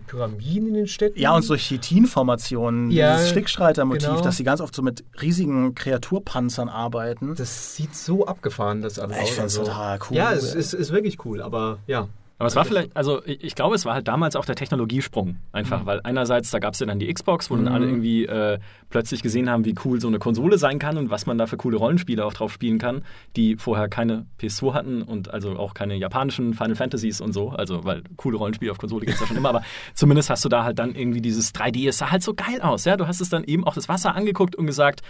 Pyramiden 0.08 0.70
in 0.70 0.74
den 0.74 0.88
Städten. 0.88 1.20
Ja, 1.20 1.36
und 1.36 1.44
so 1.44 1.56
Chitinformationen, 1.56 2.90
Ja, 2.92 3.16
dieses 3.16 3.30
Schlickstreiter-Motiv, 3.30 4.08
genau. 4.10 4.22
dass 4.22 4.38
sie 4.38 4.44
ganz 4.44 4.62
oft 4.62 4.74
so 4.74 4.82
mit 4.82 5.04
riesigen 5.22 5.76
Kreaturpanzern 5.76 6.70
arbeiten. 6.70 7.36
Das 7.36 7.76
sieht 7.76 7.96
so 7.96 8.26
abgefahren, 8.26 8.82
das 8.82 8.98
alles 8.98 9.18
Ich 9.18 9.24
aus. 9.24 9.30
find's 9.32 9.56
total 9.56 10.00
cool. 10.10 10.18
Ja, 10.18 10.32
es 10.34 10.54
ist, 10.56 10.74
ist 10.74 10.92
wirklich 10.92 11.24
cool, 11.26 11.42
aber 11.42 11.80
ja. 11.88 12.08
Aber 12.40 12.48
es 12.48 12.56
war 12.56 12.66
vielleicht, 12.66 12.96
also 12.96 13.24
ich, 13.26 13.56
glaube, 13.56 13.74
es 13.74 13.86
war 13.86 13.96
halt 13.96 14.08
damals 14.08 14.36
auch 14.36 14.46
der 14.46 14.56
Technologiesprung 14.56 15.38
einfach, 15.52 15.88
weil 15.88 16.02
einerseits, 16.04 16.52
da 16.52 16.60
gab 16.60 16.76
es 16.76 16.80
ja 16.80 16.86
dann 16.86 17.00
die 17.00 17.12
Xbox, 17.12 17.50
wo 17.50 17.56
dann 17.56 17.68
alle 17.68 17.88
irgendwie 17.88 18.26
äh, 18.26 18.60
plötzlich 18.92 19.24
gesehen 19.24 19.50
haben, 19.50 19.66
wie 19.66 19.74
cool 19.84 20.00
so 20.00 20.08
eine 20.08 20.20
Konsole 20.20 20.60
sein 20.60 20.78
kann 20.78 20.98
und 20.98 21.10
was 21.10 21.26
man 21.26 21.40
da 21.40 21.48
für 21.48 21.58
coole 21.58 21.78
Rollenspiele 21.78 22.24
auch 22.24 22.34
drauf 22.34 22.54
spielen 22.54 22.78
kann, 22.78 23.04
die 23.36 23.56
vorher 23.56 23.90
keine 23.90 24.28
PS2 24.40 24.74
hatten 24.74 25.02
und 25.02 25.34
also 25.34 25.58
auch 25.58 25.74
keine 25.74 25.96
japanischen 25.96 26.54
Final 26.54 26.76
Fantasies 26.76 27.22
und 27.22 27.34
so, 27.34 27.50
also 27.50 27.84
weil 27.86 28.04
coole 28.18 28.38
Rollenspiele 28.38 28.72
auf 28.72 28.78
Konsole 28.78 29.08
gibt 29.08 29.16
es 29.16 29.22
ja 29.22 29.28
schon 29.28 29.38
immer, 29.38 29.50
aber 29.50 29.64
zumindest 29.96 30.30
hast 30.30 30.46
du 30.46 30.50
da 30.50 30.64
halt 30.64 30.78
dann 30.78 30.94
irgendwie 30.94 31.22
dieses 31.22 31.56
3D, 31.56 31.90
es 31.90 31.98
sah 31.98 32.12
halt 32.12 32.22
so 32.22 32.36
geil 32.36 32.62
aus, 32.62 32.86
ja, 32.86 32.98
du 32.98 33.08
hast 33.08 33.20
es 33.20 33.30
dann 33.30 33.46
eben 33.46 33.66
auch 33.66 33.74
das 33.74 33.90
Wasser 33.90 34.14
angeguckt 34.14 34.56
und 34.56 34.68
gesagt, 34.68 35.02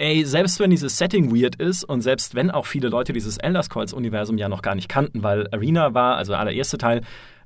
ey, 0.00 0.24
selbst 0.24 0.58
wenn 0.60 0.70
dieses 0.70 0.96
Setting 0.96 1.30
weird 1.34 1.56
ist 1.56 1.84
und 1.84 2.00
selbst 2.00 2.34
wenn 2.34 2.50
auch 2.50 2.64
viele 2.64 2.88
Leute 2.88 3.12
dieses 3.12 3.36
Elder 3.36 3.62
Scrolls-Universum 3.62 4.38
ja 4.38 4.48
noch 4.48 4.62
gar 4.62 4.74
nicht 4.74 4.88
kannten, 4.88 5.22
weil 5.22 5.46
Arena 5.52 5.92
war, 5.92 6.16
also 6.16 6.32
der 6.32 6.40
allererste 6.40 6.78
Teil, 6.78 7.02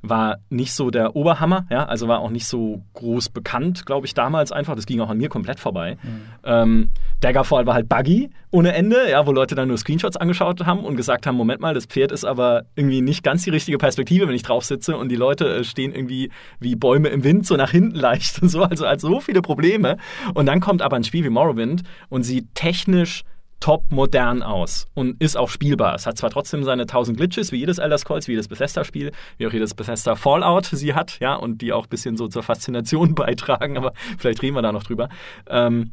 war 0.09 0.39
nicht 0.51 0.73
so 0.73 0.91
der 0.91 1.17
Oberhammer, 1.17 1.67
ja, 1.71 1.85
also 1.87 2.09
war 2.09 2.21
auch 2.21 2.31
nicht 2.31 2.47
so 2.47 2.83
groß 2.95 3.31
bekannt, 3.31 3.87
glaube 3.87 4.07
ich, 4.07 4.15
damals 4.15 4.53
einfach. 4.53 4.75
Das 4.77 4.87
ging 4.87 5.01
auch 5.01 5.09
an 5.09 5.19
mir 5.19 5.29
komplett 5.29 5.61
vorbei. 5.61 5.97
Ähm, 6.45 6.91
Daggerfall 7.21 7.67
war 7.67 7.75
halt 7.75 7.89
buggy 7.89 8.31
ohne 8.51 8.73
Ende, 8.75 9.11
ja, 9.11 9.27
wo 9.27 9.33
Leute 9.33 9.55
dann 9.55 9.67
nur 9.69 9.79
Screenshots 9.79 10.17
angeschaut 10.17 10.65
haben 10.65 10.85
und 10.85 10.97
gesagt 10.97 11.27
haben, 11.27 11.37
Moment 11.37 11.61
mal, 11.61 11.75
das 11.75 11.87
Pferd 11.87 12.13
ist 12.13 12.25
aber 12.25 12.65
irgendwie 12.77 13.01
nicht 13.01 13.25
ganz 13.25 13.43
die 13.43 13.51
richtige 13.51 13.79
Perspektive, 13.79 14.29
wenn 14.29 14.35
ich 14.35 14.45
drauf 14.45 14.65
sitze 14.65 14.97
und 14.97 15.09
die 15.09 15.17
Leute 15.17 15.57
äh, 15.57 15.65
stehen 15.65 15.93
irgendwie 15.93 16.31
wie 16.61 16.77
Bäume 16.77 17.09
im 17.09 17.25
Wind, 17.25 17.47
so 17.47 17.57
nach 17.57 17.71
hinten 17.71 17.97
leicht 17.99 18.41
und 18.43 18.49
so, 18.49 18.63
also, 18.63 18.87
also 18.87 19.09
so 19.09 19.21
viele 19.21 19.43
Probleme. 19.43 19.97
Und 20.35 20.47
dann 20.47 20.61
kommt 20.61 20.83
aber 20.83 20.97
ein 20.97 21.05
Spiel 21.05 21.25
wie 21.25 21.31
Morrowind 21.31 21.83
und 22.11 22.23
sieht 22.23 22.55
technisch 22.55 23.25
top 23.61 23.91
modern 23.91 24.43
aus 24.43 24.87
und 24.95 25.21
ist 25.23 25.37
auch 25.37 25.49
spielbar. 25.49 25.95
Es 25.95 26.07
hat 26.07 26.19
zwar 26.19 26.31
trotzdem 26.31 26.65
seine 26.65 26.83
1000 26.83 27.17
Glitches, 27.17 27.53
wie 27.53 27.59
jedes 27.59 27.79
Elder 27.79 27.99
Scrolls, 27.99 28.29
wie 28.29 28.33
jedes 28.33 28.49
Bethesda-Spiel, 28.49 29.13
wie 29.39 29.47
auch 29.47 29.53
jedes 29.53 29.75
Bethesda 29.75 30.17
Fallout 30.17 30.67
sie 30.67 30.95
hat, 30.95 31.19
ja, 31.21 31.35
und 31.35 31.63
die 31.63 31.73
auch 31.73 31.85
ein 31.85 31.89
bisschen 31.89 32.17
so 32.17 32.29
zur 32.29 32.43
Faszination 32.43 33.15
beitragen, 33.15 33.77
aber 33.77 33.93
vielleicht 34.19 34.43
reden 34.43 34.57
wir 34.57 34.63
da 34.63 34.73
noch 34.73 34.85
drüber. 34.85 35.09
Ähm, 35.49 35.93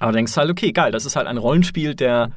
aber 0.00 0.12
denkst 0.12 0.36
halt, 0.36 0.50
okay, 0.50 0.72
geil, 0.72 0.92
das 0.92 1.04
ist 1.04 1.16
halt 1.16 1.26
ein 1.26 1.38
Rollenspiel 1.38 1.94
der 1.94 2.32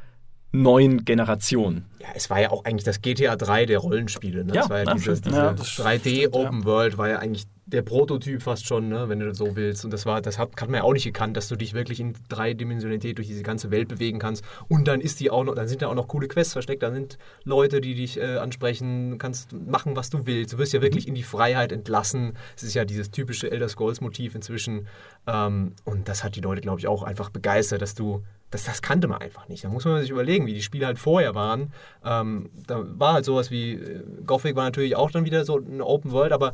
neuen 0.51 1.05
Generation. 1.05 1.85
Ja, 1.99 2.07
es 2.13 2.29
war 2.29 2.41
ja 2.41 2.51
auch 2.51 2.65
eigentlich 2.65 2.83
das 2.83 3.01
GTA 3.01 3.35
3 3.35 3.65
der 3.67 3.79
Rollenspiele. 3.79 4.43
Ne? 4.43 4.53
Ja, 4.53 4.61
das 4.61 4.69
war 4.69 4.77
ja 4.79 4.83
na, 4.85 4.93
dieses, 4.95 5.21
diese 5.21 5.35
Ja, 5.35 5.53
das 5.53 5.69
stimmt, 5.69 5.87
3D 5.87 6.21
ja. 6.23 6.29
Open 6.31 6.65
World 6.65 6.97
war 6.97 7.09
ja 7.09 7.19
eigentlich 7.19 7.45
der 7.65 7.83
Prototyp 7.83 8.41
fast 8.41 8.65
schon, 8.65 8.89
ne? 8.89 9.07
wenn 9.07 9.19
du 9.19 9.33
so 9.33 9.55
willst. 9.55 9.85
Und 9.85 9.91
das 9.91 10.05
war, 10.05 10.21
das 10.21 10.37
hat, 10.37 10.49
hat 10.59 10.69
man 10.69 10.79
ja 10.79 10.83
auch 10.83 10.93
nicht 10.93 11.03
gekannt, 11.03 11.37
dass 11.37 11.47
du 11.47 11.55
dich 11.55 11.73
wirklich 11.73 11.99
in 11.99 12.13
Dreidimensionalität 12.27 13.17
durch 13.17 13.27
diese 13.27 13.43
ganze 13.43 13.71
Welt 13.71 13.87
bewegen 13.87 14.19
kannst. 14.19 14.43
Und 14.67 14.87
dann 14.87 14.99
ist 14.99 15.19
die 15.19 15.29
auch 15.29 15.43
noch, 15.43 15.55
dann 15.55 15.67
sind 15.67 15.81
da 15.81 15.87
auch 15.87 15.95
noch 15.95 16.07
coole 16.07 16.27
Quests 16.27 16.53
versteckt, 16.53 16.83
da 16.83 16.91
sind 16.91 17.17
Leute, 17.43 17.79
die 17.79 17.95
dich 17.95 18.17
äh, 18.17 18.37
ansprechen, 18.37 19.17
kannst 19.19 19.53
machen, 19.53 19.95
was 19.95 20.09
du 20.09 20.25
willst. 20.25 20.53
Du 20.53 20.57
wirst 20.57 20.73
ja 20.73 20.81
wirklich 20.81 21.07
in 21.07 21.15
die 21.15 21.23
Freiheit 21.23 21.71
entlassen. 21.71 22.33
Es 22.55 22.63
ist 22.63 22.73
ja 22.73 22.83
dieses 22.83 23.11
typische 23.11 23.51
Elder 23.51 23.69
Scrolls-Motiv 23.69 24.35
inzwischen. 24.35 24.87
Ähm, 25.27 25.73
und 25.85 26.09
das 26.09 26.23
hat 26.23 26.35
die 26.35 26.41
Leute, 26.41 26.61
glaube 26.61 26.79
ich, 26.79 26.87
auch 26.87 27.03
einfach 27.03 27.29
begeistert, 27.29 27.81
dass 27.81 27.95
du 27.95 28.23
das, 28.49 28.65
das 28.65 28.81
kannte 28.81 29.07
man 29.07 29.21
einfach 29.21 29.47
nicht. 29.47 29.63
Da 29.63 29.69
muss 29.69 29.85
man 29.85 30.01
sich 30.01 30.09
überlegen, 30.09 30.45
wie 30.45 30.53
die 30.53 30.61
Spiele 30.61 30.85
halt 30.85 30.99
vorher 30.99 31.35
waren. 31.35 31.71
Ähm, 32.03 32.49
da 32.67 32.83
war 32.99 33.13
halt 33.13 33.25
sowas 33.25 33.49
wie, 33.49 33.75
äh, 33.75 34.03
Gothic 34.25 34.57
war 34.57 34.65
natürlich 34.65 34.97
auch 34.97 35.09
dann 35.09 35.23
wieder 35.23 35.45
so 35.45 35.57
eine 35.57 35.85
Open 35.85 36.11
World, 36.11 36.33
aber 36.33 36.53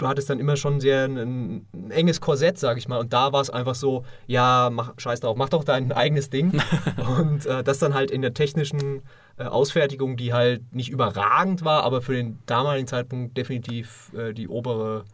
du 0.00 0.08
hattest 0.08 0.30
dann 0.30 0.40
immer 0.40 0.56
schon 0.56 0.80
sehr 0.80 1.04
ein, 1.04 1.66
ein 1.72 1.90
enges 1.90 2.20
Korsett, 2.20 2.58
sag 2.58 2.78
ich 2.78 2.88
mal. 2.88 2.98
Und 2.98 3.12
da 3.12 3.32
war 3.32 3.40
es 3.40 3.50
einfach 3.50 3.74
so, 3.74 4.04
ja, 4.26 4.70
mach, 4.72 4.94
scheiß 4.98 5.20
drauf, 5.20 5.36
mach 5.36 5.48
doch 5.48 5.64
dein 5.64 5.92
eigenes 6.00 6.30
Ding. 6.30 6.60
und 7.18 7.46
äh, 7.46 7.62
das 7.62 7.78
dann 7.78 7.94
halt 7.94 8.10
in 8.10 8.22
der 8.22 8.34
technischen 8.34 9.02
äh, 9.36 9.44
Ausfertigung, 9.44 10.16
die 10.16 10.32
halt 10.32 10.74
nicht 10.74 10.90
überragend 10.90 11.64
war, 11.64 11.84
aber 11.84 12.02
für 12.02 12.14
den 12.14 12.38
damaligen 12.46 12.86
Zeitpunkt 12.86 13.36
definitiv 13.36 14.12
äh, 14.16 14.32
die 14.32 14.48
obere, 14.48 15.04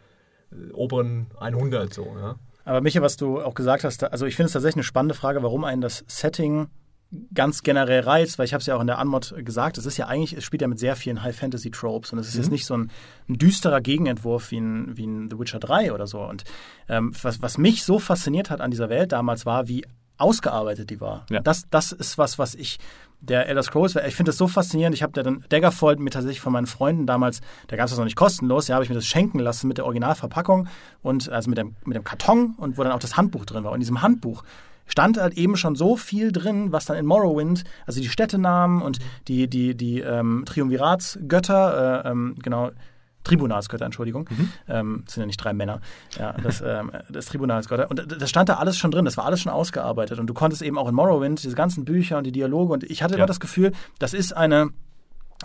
äh, 0.53 0.73
oberen 0.73 1.27
100 1.39 1.93
so, 1.93 2.17
ja. 2.19 2.37
Aber 2.65 2.81
Micha, 2.81 3.01
was 3.01 3.17
du 3.17 3.41
auch 3.41 3.55
gesagt 3.55 3.85
hast, 3.85 4.03
also 4.03 4.27
ich 4.27 4.35
finde 4.35 4.47
es 4.47 4.53
tatsächlich 4.53 4.79
eine 4.79 4.85
spannende 4.85 5.15
Frage, 5.15 5.43
warum 5.45 5.63
einen 5.63 5.81
das 5.81 6.05
Setting 6.09 6.67
ganz 7.35 7.63
generell 7.63 8.01
reizt, 8.01 8.39
weil 8.39 8.47
ich 8.47 8.53
habe 8.53 8.61
es 8.61 8.67
ja 8.67 8.77
auch 8.77 8.81
in 8.81 8.87
der 8.87 8.99
Anmod 8.99 9.35
gesagt, 9.45 9.79
es 9.79 9.87
ist 9.87 9.97
ja 9.97 10.07
eigentlich, 10.07 10.37
es 10.37 10.45
spielt 10.45 10.63
ja 10.63 10.69
mit 10.69 10.79
sehr 10.79 10.97
vielen 10.97 11.23
High-Fantasy-Tropes 11.23 12.13
und 12.13 12.19
es 12.19 12.29
ist 12.29 12.37
jetzt 12.37 12.51
nicht 12.51 12.67
so 12.67 12.77
ein, 12.77 12.91
ein 13.29 13.39
düsterer 13.39 13.81
Gegenentwurf 13.81 14.51
wie 14.51 14.59
ein, 14.59 14.97
wie 14.97 15.07
ein 15.07 15.29
The 15.29 15.39
Witcher 15.39 15.61
3 15.61 15.93
oder 15.93 16.07
so. 16.07 16.21
Und 16.21 16.45
ähm, 16.89 17.13
was, 17.23 17.41
was 17.43 17.59
mich 17.59 17.85
so 17.85 17.99
fasziniert 17.99 18.51
hat 18.51 18.61
an 18.61 18.71
dieser 18.71 18.89
Welt 18.89 19.13
damals 19.13 19.47
war, 19.47 19.69
wie 19.69 19.85
ausgearbeitet 20.19 20.91
die 20.91 21.01
war. 21.01 21.27
Ja. 21.31 21.41
Das, 21.41 21.69
das 21.71 21.93
ist 21.93 22.19
was, 22.19 22.39
was 22.39 22.55
ich 22.55 22.79
der 23.21 23.49
Elder 23.49 23.63
Scrolls, 23.63 23.97
ich 23.97 24.15
finde 24.15 24.31
das 24.31 24.37
so 24.37 24.47
faszinierend. 24.47 24.95
Ich 24.95 25.03
habe 25.03 25.13
da 25.13 25.23
dann 25.23 25.45
Daggerfall 25.49 25.97
mir 25.97 26.11
tatsächlich 26.11 26.41
von 26.41 26.53
meinen 26.53 26.67
Freunden 26.67 27.07
damals, 27.07 27.41
da 27.69 27.77
gab 27.77 27.87
es 27.87 27.93
das 27.93 27.99
noch 27.99 28.05
nicht 28.05 28.17
kostenlos, 28.17 28.69
ja, 28.69 28.75
habe 28.75 28.85
ich 28.85 28.91
mir 28.91 28.95
das 28.95 29.07
schenken 29.07 29.39
lassen 29.39 29.69
mit 29.69 29.79
der 29.79 29.85
Originalverpackung 29.85 30.69
und 31.03 31.29
also 31.29 31.49
mit 31.49 31.59
dem, 31.59 31.77
mit 31.85 31.97
dem 31.97 32.05
Karton 32.05 32.55
und 32.57 32.79
wo 32.79 32.83
dann 32.83 32.93
auch 32.93 32.99
das 32.99 33.17
Handbuch 33.17 33.45
drin 33.45 33.65
war. 33.65 33.73
Und 33.73 33.77
in 33.77 33.81
diesem 33.81 34.03
Handbuch 34.03 34.43
stand 34.87 35.19
halt 35.19 35.35
eben 35.35 35.57
schon 35.57 35.75
so 35.77 35.97
viel 35.97 36.33
drin, 36.33 36.73
was 36.73 36.85
dann 36.87 36.97
in 36.97 37.07
Morrowind, 37.07 37.65
also 37.87 38.01
die 38.01 38.09
Städtenamen 38.09 38.83
und 38.83 38.99
die, 39.29 39.49
die, 39.49 39.75
die 39.77 40.01
ähm, 40.01 40.45
Triumviratsgötter, 40.47 42.05
äh, 42.05 42.11
ähm, 42.11 42.37
genau, 42.43 42.71
Tribunalsgötter, 43.25 43.85
Entschuldigung. 43.85 44.29
Ähm, 44.69 45.03
das 45.05 45.15
sind 45.15 45.23
ja 45.23 45.27
nicht 45.27 45.43
drei 45.43 45.53
Männer. 45.53 45.81
Ja, 46.17 46.33
das, 46.43 46.61
ähm, 46.65 46.93
das 47.11 47.27
Tribunalsgötter. 47.27 47.91
Und 47.91 48.21
das 48.21 48.31
stand 48.31 48.49
da 48.49 48.55
alles 48.55 48.79
schon 48.79 48.93
drin, 48.93 49.05
das 49.05 49.17
war 49.17 49.25
alles 49.25 49.41
schon 49.41 49.51
ausgearbeitet. 49.53 50.19
Und 50.21 50.29
du 50.29 50.35
konntest 50.35 50.63
eben 50.63 50.79
auch 50.79 50.89
in 50.89 50.95
Morrowind 50.95 51.43
diese 51.43 51.57
ganzen 51.57 51.85
Bücher 51.85 52.19
und 52.19 52.25
die 52.25 52.33
Dialoge. 52.33 52.73
Und 52.73 52.85
ich 52.85 53.03
hatte 53.03 53.15
Ja. 53.15 53.19
immer 53.19 53.27
das 53.27 53.41
Gefühl, 53.41 53.73
das 53.99 54.15
ist 54.15 54.37
eine 54.37 54.69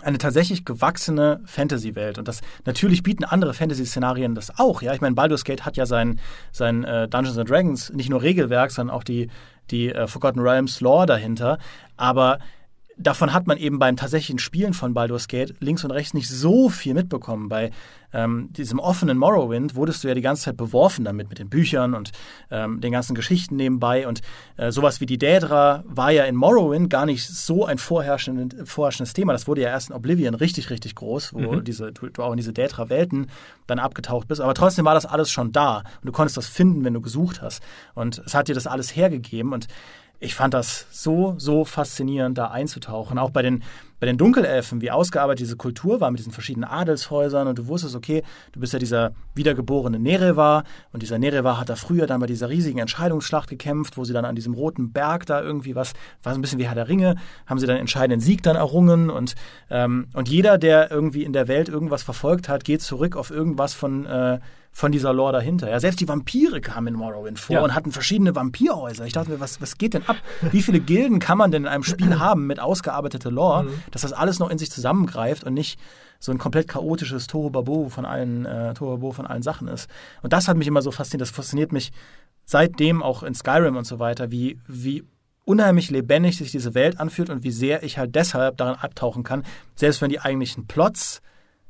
eine 0.02 0.18
tatsächlich 0.18 0.64
gewachsene 0.64 1.40
Fantasy-Welt. 1.44 2.18
Und 2.18 2.28
das 2.28 2.40
natürlich 2.64 3.02
bieten 3.02 3.24
andere 3.24 3.54
Fantasy-Szenarien 3.54 4.34
das 4.34 4.58
auch. 4.58 4.82
Ja, 4.82 4.94
ich 4.94 5.00
meine, 5.00 5.14
Baldur's 5.14 5.44
Gate 5.44 5.64
hat 5.64 5.76
ja 5.76 5.86
sein, 5.86 6.20
sein 6.50 6.84
äh, 6.84 7.08
Dungeons 7.08 7.38
and 7.38 7.50
Dragons 7.50 7.92
nicht 7.92 8.10
nur 8.10 8.22
Regelwerk, 8.22 8.70
sondern 8.70 8.96
auch 8.96 9.04
die, 9.04 9.28
die 9.70 9.90
äh, 9.90 10.06
Forgotten 10.06 10.40
Realms 10.40 10.80
Lore 10.80 11.06
dahinter. 11.06 11.58
Aber 11.96 12.38
davon 12.96 13.32
hat 13.32 13.46
man 13.46 13.58
eben 13.58 13.78
beim 13.78 13.96
tatsächlichen 13.96 14.38
Spielen 14.38 14.74
von 14.74 14.94
Baldur's 14.94 15.28
Gate 15.28 15.54
links 15.60 15.84
und 15.84 15.90
rechts 15.90 16.14
nicht 16.14 16.28
so 16.28 16.68
viel 16.68 16.94
mitbekommen. 16.94 17.48
Bei 17.48 17.70
ähm, 18.12 18.52
diesem 18.52 18.78
offenen 18.78 19.16
Morrowind 19.16 19.74
wurdest 19.74 20.04
du 20.04 20.08
ja 20.08 20.14
die 20.14 20.20
ganze 20.20 20.42
Zeit 20.44 20.56
beworfen 20.56 21.04
damit, 21.04 21.28
mit 21.28 21.38
den 21.38 21.48
Büchern 21.48 21.94
und 21.94 22.12
ähm, 22.50 22.80
den 22.80 22.92
ganzen 22.92 23.14
Geschichten 23.14 23.56
nebenbei. 23.56 24.06
Und 24.06 24.20
äh, 24.56 24.70
sowas 24.70 25.00
wie 25.00 25.06
die 25.06 25.18
Daedra 25.18 25.82
war 25.86 26.10
ja 26.10 26.24
in 26.24 26.36
Morrowind 26.36 26.90
gar 26.90 27.06
nicht 27.06 27.26
so 27.26 27.64
ein 27.64 27.78
vorherrschendes, 27.78 28.68
vorherrschendes 28.68 29.14
Thema. 29.14 29.32
Das 29.32 29.46
wurde 29.46 29.62
ja 29.62 29.68
erst 29.68 29.90
in 29.90 29.96
Oblivion 29.96 30.34
richtig, 30.34 30.70
richtig 30.70 30.94
groß, 30.94 31.32
wo 31.34 31.56
diese, 31.60 31.92
du, 31.92 32.08
du 32.08 32.22
auch 32.22 32.32
in 32.32 32.36
diese 32.36 32.52
Daedra-Welten 32.52 33.28
dann 33.66 33.78
abgetaucht 33.78 34.28
bist. 34.28 34.40
Aber 34.40 34.54
trotzdem 34.54 34.84
war 34.84 34.94
das 34.94 35.06
alles 35.06 35.30
schon 35.30 35.52
da. 35.52 35.78
Und 35.78 36.06
du 36.06 36.12
konntest 36.12 36.36
das 36.36 36.46
finden, 36.46 36.84
wenn 36.84 36.94
du 36.94 37.00
gesucht 37.00 37.40
hast. 37.40 37.62
Und 37.94 38.18
es 38.18 38.34
hat 38.34 38.48
dir 38.48 38.54
das 38.54 38.66
alles 38.66 38.94
hergegeben. 38.94 39.52
Und 39.52 39.68
ich 40.22 40.34
fand 40.34 40.54
das 40.54 40.86
so, 40.90 41.34
so 41.36 41.64
faszinierend, 41.64 42.38
da 42.38 42.46
einzutauchen. 42.46 43.18
Auch 43.18 43.30
bei 43.30 43.42
den, 43.42 43.62
bei 43.98 44.06
den 44.06 44.18
Dunkelelfen, 44.18 44.80
wie 44.80 44.90
ausgearbeitet 44.90 45.40
diese 45.40 45.56
Kultur 45.56 46.00
war 46.00 46.10
mit 46.10 46.20
diesen 46.20 46.32
verschiedenen 46.32 46.68
Adelshäusern. 46.68 47.48
Und 47.48 47.58
du 47.58 47.66
wusstest, 47.66 47.96
okay, 47.96 48.22
du 48.52 48.60
bist 48.60 48.72
ja 48.72 48.78
dieser 48.78 49.12
wiedergeborene 49.34 49.98
Nerevar. 49.98 50.64
Und 50.92 51.02
dieser 51.02 51.18
Nerevar 51.18 51.58
hat 51.58 51.68
da 51.68 51.76
früher 51.76 52.06
dann 52.06 52.20
bei 52.20 52.26
dieser 52.26 52.48
riesigen 52.48 52.78
Entscheidungsschlacht 52.78 53.48
gekämpft, 53.48 53.96
wo 53.96 54.04
sie 54.04 54.12
dann 54.12 54.24
an 54.24 54.36
diesem 54.36 54.54
roten 54.54 54.92
Berg 54.92 55.26
da 55.26 55.42
irgendwie 55.42 55.74
was, 55.74 55.92
war 56.22 56.32
so 56.32 56.38
ein 56.38 56.42
bisschen 56.42 56.60
wie 56.60 56.66
Herr 56.66 56.76
der 56.76 56.88
Ringe, 56.88 57.16
haben 57.46 57.58
sie 57.58 57.66
dann 57.66 57.76
entscheidenden 57.76 58.20
Sieg 58.20 58.42
dann 58.44 58.56
errungen. 58.56 59.10
Und, 59.10 59.34
ähm, 59.70 60.06
und 60.14 60.28
jeder, 60.28 60.56
der 60.56 60.90
irgendwie 60.90 61.24
in 61.24 61.32
der 61.32 61.48
Welt 61.48 61.68
irgendwas 61.68 62.04
verfolgt 62.04 62.48
hat, 62.48 62.64
geht 62.64 62.82
zurück 62.82 63.16
auf 63.16 63.30
irgendwas 63.30 63.74
von. 63.74 64.06
Äh, 64.06 64.38
von 64.74 64.90
dieser 64.90 65.12
Lore 65.12 65.32
dahinter. 65.32 65.68
Ja, 65.68 65.78
selbst 65.78 66.00
die 66.00 66.08
Vampire 66.08 66.60
kamen 66.62 66.88
in 66.88 66.94
Morrowind 66.94 67.38
vor 67.38 67.56
Ja. 67.56 67.62
und 67.62 67.74
hatten 67.74 67.92
verschiedene 67.92 68.34
Vampirhäuser. 68.34 69.04
Ich 69.04 69.12
dachte 69.12 69.30
mir, 69.30 69.38
was, 69.38 69.60
was 69.60 69.76
geht 69.76 69.92
denn 69.94 70.08
ab? 70.08 70.16
Wie 70.50 70.62
viele 70.62 70.80
Gilden 70.80 71.18
kann 71.18 71.36
man 71.36 71.50
denn 71.50 71.64
in 71.64 71.68
einem 71.68 71.84
Spiel 71.84 72.18
haben 72.18 72.46
mit 72.46 72.58
ausgearbeiteter 72.58 73.30
Lore, 73.30 73.66
dass 73.90 74.02
das 74.02 74.14
alles 74.14 74.38
noch 74.38 74.48
in 74.50 74.56
sich 74.58 74.70
zusammengreift 74.70 75.44
und 75.44 75.52
nicht 75.54 75.78
so 76.18 76.32
ein 76.32 76.38
komplett 76.38 76.68
chaotisches 76.68 77.26
Tohuwabo 77.26 77.90
von 77.90 78.06
allen, 78.06 78.46
äh, 78.46 78.72
Tohuwabo 78.74 79.12
von 79.12 79.26
allen 79.26 79.42
Sachen 79.42 79.68
ist. 79.68 79.90
Und 80.22 80.32
das 80.32 80.48
hat 80.48 80.56
mich 80.56 80.68
immer 80.68 80.80
so 80.80 80.90
fasziniert. 80.90 81.20
Das 81.22 81.30
fasziniert 81.30 81.72
mich 81.72 81.92
seitdem 82.46 83.02
auch 83.02 83.22
in 83.22 83.34
Skyrim 83.34 83.76
und 83.76 83.86
so 83.86 83.98
weiter, 83.98 84.30
wie, 84.30 84.58
wie 84.66 85.04
unheimlich 85.44 85.90
lebendig 85.90 86.38
sich 86.38 86.50
diese 86.50 86.74
Welt 86.74 86.98
anfühlt 86.98 87.28
und 87.28 87.44
wie 87.44 87.50
sehr 87.50 87.82
ich 87.82 87.98
halt 87.98 88.14
deshalb 88.14 88.56
daran 88.56 88.76
abtauchen 88.76 89.22
kann, 89.22 89.42
selbst 89.74 90.00
wenn 90.00 90.08
die 90.10 90.20
eigentlichen 90.20 90.66
Plots 90.66 91.20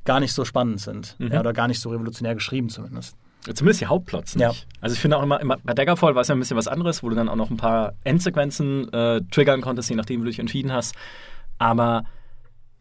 gar 0.04 0.20
nicht 0.20 0.32
so 0.32 0.44
spannend 0.44 0.80
sind. 0.80 1.16
Mhm. 1.18 1.32
Ja, 1.32 1.40
oder 1.40 1.52
gar 1.52 1.68
nicht 1.68 1.80
so 1.80 1.90
revolutionär 1.90 2.34
geschrieben 2.34 2.68
zumindest. 2.68 3.16
Zumindest 3.42 3.80
die 3.80 3.86
Hauptplots 3.86 4.36
nicht. 4.36 4.42
Ja. 4.42 4.52
Also 4.80 4.94
ich 4.94 5.00
finde 5.00 5.16
auch 5.16 5.22
immer, 5.22 5.40
immer 5.40 5.56
bei 5.64 5.74
Daggerfall 5.74 6.14
war 6.14 6.22
es 6.22 6.28
ja 6.28 6.36
ein 6.36 6.38
bisschen 6.38 6.56
was 6.56 6.68
anderes, 6.68 7.02
wo 7.02 7.08
du 7.08 7.16
dann 7.16 7.28
auch 7.28 7.36
noch 7.36 7.50
ein 7.50 7.56
paar 7.56 7.94
Endsequenzen 8.04 8.92
äh, 8.92 9.20
triggern 9.32 9.60
konntest, 9.60 9.90
je 9.90 9.96
nachdem, 9.96 10.20
wie 10.20 10.24
du 10.24 10.30
dich 10.30 10.38
entschieden 10.38 10.72
hast. 10.72 10.94
Aber 11.58 12.04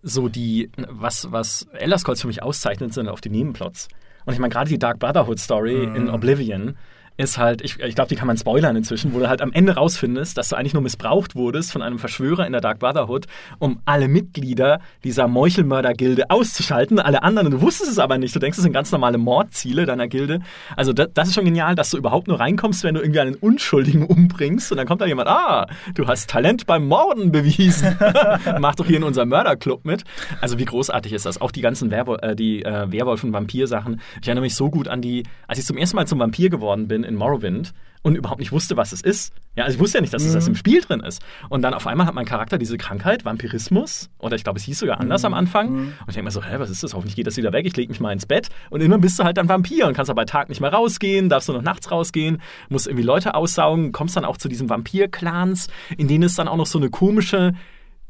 so 0.04 0.30
die, 0.30 0.72
was, 0.88 1.32
was 1.32 1.64
Elder 1.74 1.98
Scrolls 1.98 2.22
für 2.22 2.28
mich 2.28 2.44
auszeichnet, 2.44 2.94
sind 2.94 3.08
auf 3.08 3.22
die 3.22 3.30
Nebenplots. 3.30 3.88
Und 4.26 4.34
ich 4.34 4.40
meine, 4.40 4.52
gerade 4.52 4.70
die 4.70 4.78
Dark 4.78 5.00
Brotherhood 5.00 5.40
Story 5.40 5.88
mhm. 5.88 5.96
in 5.96 6.10
Oblivion, 6.10 6.78
ist 7.22 7.38
halt, 7.38 7.62
ich, 7.62 7.80
ich 7.80 7.96
glaube, 7.96 8.10
die 8.10 8.16
kann 8.16 8.28
man 8.28 8.38
spoilern 8.38 8.76
inzwischen, 8.76 9.14
wo 9.14 9.20
du 9.20 9.30
halt 9.30 9.42
am 9.42 9.54
Ende 9.54 9.76
rausfindest, 9.76 10.38
dass 10.38 10.50
du 10.50 10.56
eigentlich 10.56 10.74
nur 10.74 10.84
missbraucht 10.84 11.36
wurdest 11.36 11.72
von 11.72 11.82
einem 11.82 12.00
Verschwörer 12.00 12.46
in 12.46 12.52
der 12.52 12.62
Dark 12.62 12.80
Brotherhood, 12.80 13.28
um 13.60 13.82
alle 13.86 14.08
Mitglieder 14.08 14.80
dieser 15.04 15.28
Meuchelmörder-Gilde 15.28 16.30
auszuschalten, 16.30 17.00
alle 17.00 17.24
anderen, 17.24 17.48
und 17.48 17.54
du 17.54 17.62
wusstest 17.62 17.92
es 17.92 18.00
aber 18.00 18.18
nicht, 18.18 18.36
du 18.36 18.40
denkst, 18.40 18.58
es 18.58 18.64
sind 18.64 18.74
ganz 18.74 18.92
normale 18.92 19.18
Mordziele 19.18 19.86
deiner 19.86 20.08
Gilde. 20.08 20.40
Also 20.76 20.94
das, 20.94 21.10
das 21.14 21.30
ist 21.30 21.36
schon 21.36 21.46
genial, 21.46 21.76
dass 21.76 21.92
du 21.92 21.98
überhaupt 21.98 22.28
nur 22.28 22.40
reinkommst, 22.40 22.84
wenn 22.84 22.96
du 22.96 23.02
irgendwie 23.02 23.20
einen 23.20 23.36
Unschuldigen 23.36 24.06
umbringst 24.08 24.72
und 24.72 24.78
dann 24.78 24.88
kommt 24.88 25.02
da 25.02 25.06
jemand, 25.06 25.28
ah, 25.28 25.68
du 25.94 26.08
hast 26.08 26.30
Talent 26.30 26.66
beim 26.66 26.88
Morden 26.88 27.32
bewiesen, 27.32 27.98
mach 28.60 28.76
doch 28.76 28.86
hier 28.86 28.98
in 28.98 29.04
unserem 29.04 29.30
Mörderclub 29.30 29.86
mit. 29.86 30.04
Also 30.40 30.58
wie 30.58 30.66
großartig 30.66 31.14
ist 31.14 31.26
das? 31.26 31.40
Auch 31.40 31.52
die 31.52 31.62
ganzen 31.62 31.92
Werwol 31.92 32.18
äh, 32.22 32.36
die 32.36 32.64
äh, 32.64 32.92
Werwolf- 32.92 33.24
und 33.24 33.34
Vampir-Sachen. 33.34 34.02
Ich 34.22 34.28
erinnere 34.28 34.44
mich 34.44 34.56
so 34.56 34.70
gut 34.70 34.88
an 34.88 35.02
die, 35.02 35.24
als 35.48 35.60
ich 35.60 35.66
zum 35.66 35.78
ersten 35.78 35.96
Mal 35.96 36.08
zum 36.08 36.20
Vampir 36.20 36.50
geworden 36.50 36.88
bin, 36.88 37.04
in 37.12 37.18
Morrowind 37.18 37.74
und 38.04 38.16
überhaupt 38.16 38.40
nicht 38.40 38.52
wusste, 38.52 38.78
was 38.78 38.92
es 38.92 39.02
ist. 39.02 39.34
Ja, 39.56 39.66
also 39.66 39.76
ich 39.76 39.80
wusste 39.80 39.98
ja 39.98 40.02
nicht, 40.02 40.14
dass 40.14 40.24
es 40.24 40.34
das 40.34 40.48
im 40.48 40.56
Spiel 40.56 40.82
drin 40.82 41.02
ist. 41.02 41.22
Und 41.50 41.62
dann 41.62 41.74
auf 41.74 41.86
einmal 41.86 42.08
hat 42.08 42.16
mein 42.16 42.26
Charakter 42.26 42.58
diese 42.58 42.78
Krankheit, 42.78 43.26
Vampirismus, 43.26 44.10
oder 44.18 44.36
ich 44.36 44.44
glaube, 44.44 44.58
es 44.58 44.66
hieß 44.66 44.80
sogar 44.80 45.00
anders 45.00 45.22
mhm. 45.22 45.28
am 45.28 45.34
Anfang. 45.34 45.70
Mhm. 45.70 45.80
Und 45.80 46.08
ich 46.08 46.16
denke 46.16 46.24
mir 46.24 46.32
so, 46.32 46.44
hä, 46.44 46.56
was 46.58 46.70
ist 46.70 46.84
das? 46.84 46.94
Hoffentlich 46.94 47.16
geht 47.16 47.28
das 47.28 47.38
wieder 47.38 47.54
weg. 47.54 47.66
Ich 47.68 47.76
lege 47.76 47.90
mich 47.90 48.00
mal 48.00 48.12
ins 48.12 48.26
Bett. 48.26 48.50
Und 48.70 48.82
immer 48.82 48.98
bist 48.98 49.20
du 49.20 49.24
halt 49.24 49.38
dann 49.38 49.50
Vampir 49.50 49.88
und 49.88 49.94
kannst 49.94 50.10
aber 50.10 50.22
bei 50.22 50.26
Tag 50.26 50.50
nicht 50.50 50.62
mehr 50.62 50.74
rausgehen, 50.74 51.30
darfst 51.30 51.50
nur 51.50 51.58
noch 51.58 51.64
nachts 51.64 51.92
rausgehen, 51.92 52.42
musst 52.70 52.88
irgendwie 52.88 53.06
Leute 53.06 53.36
aussaugen, 53.36 53.92
kommst 53.92 54.16
dann 54.16 54.26
auch 54.26 54.38
zu 54.38 54.48
diesen 54.48 54.70
Vampir-Clans, 54.70 55.68
in 55.98 56.08
denen 56.08 56.24
es 56.24 56.36
dann 56.36 56.48
auch 56.48 56.58
noch 56.58 56.66
so 56.66 56.80
eine 56.80 56.90
komische 56.90 57.54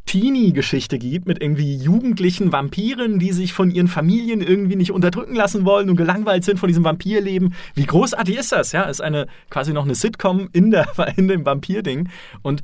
Teenie-Geschichte 0.06 1.00
gibt 1.00 1.28
mit 1.28 1.42
irgendwie 1.42 1.76
jugendlichen 1.76 2.52
Vampiren, 2.52 3.20
die 3.20 3.32
sich 3.32 3.54
von 3.54 3.72
ihren 3.72 3.88
Familien 3.88 4.42
irgendwie 4.42 4.76
nicht 4.76 4.92
unterdrücken 4.92 5.36
lassen 5.36 5.64
wollen 5.66 5.90
und 5.90 5.96
gelangweilt 5.96 6.44
sind 6.44 6.60
von 6.60 6.68
diesem 6.68 6.84
Vampirleben. 6.84 7.54
Wie 7.76 7.86
großartig 7.86 8.38
ist 8.38 8.52
das? 8.52 8.72
Ja, 8.72 8.84
ist 8.84 9.02
eine 9.02 9.28
quasi 9.50 9.74
noch 9.74 9.86
eine 9.86 9.96
Sitcom 9.96 10.50
in, 10.54 10.72
der, 10.72 10.88
in 11.16 11.28
dem 11.28 11.46
Vampir-Ding. 11.46 12.10
Und 12.42 12.62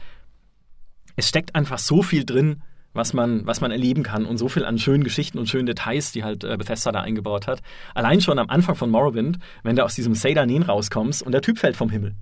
es 1.15 1.29
steckt 1.29 1.55
einfach 1.55 1.79
so 1.79 2.01
viel 2.03 2.25
drin, 2.25 2.61
was 2.93 3.13
man, 3.13 3.45
was 3.45 3.61
man 3.61 3.71
erleben 3.71 4.03
kann 4.03 4.25
und 4.25 4.37
so 4.37 4.49
viel 4.49 4.65
an 4.65 4.77
schönen 4.77 5.03
Geschichten 5.03 5.37
und 5.37 5.47
schönen 5.47 5.67
Details, 5.67 6.11
die 6.11 6.23
halt 6.23 6.43
äh, 6.43 6.57
Bethesda 6.57 6.91
da 6.91 7.01
eingebaut 7.01 7.47
hat. 7.47 7.61
Allein 7.93 8.21
schon 8.21 8.39
am 8.39 8.49
Anfang 8.49 8.75
von 8.75 8.89
Morrowind, 8.89 9.37
wenn 9.63 9.75
du 9.75 9.85
aus 9.85 9.95
diesem 9.95 10.15
Sadanin 10.15 10.63
rauskommst 10.63 11.23
und 11.23 11.31
der 11.31 11.41
Typ 11.41 11.59
fällt 11.59 11.77
vom 11.77 11.89
Himmel 11.89 12.15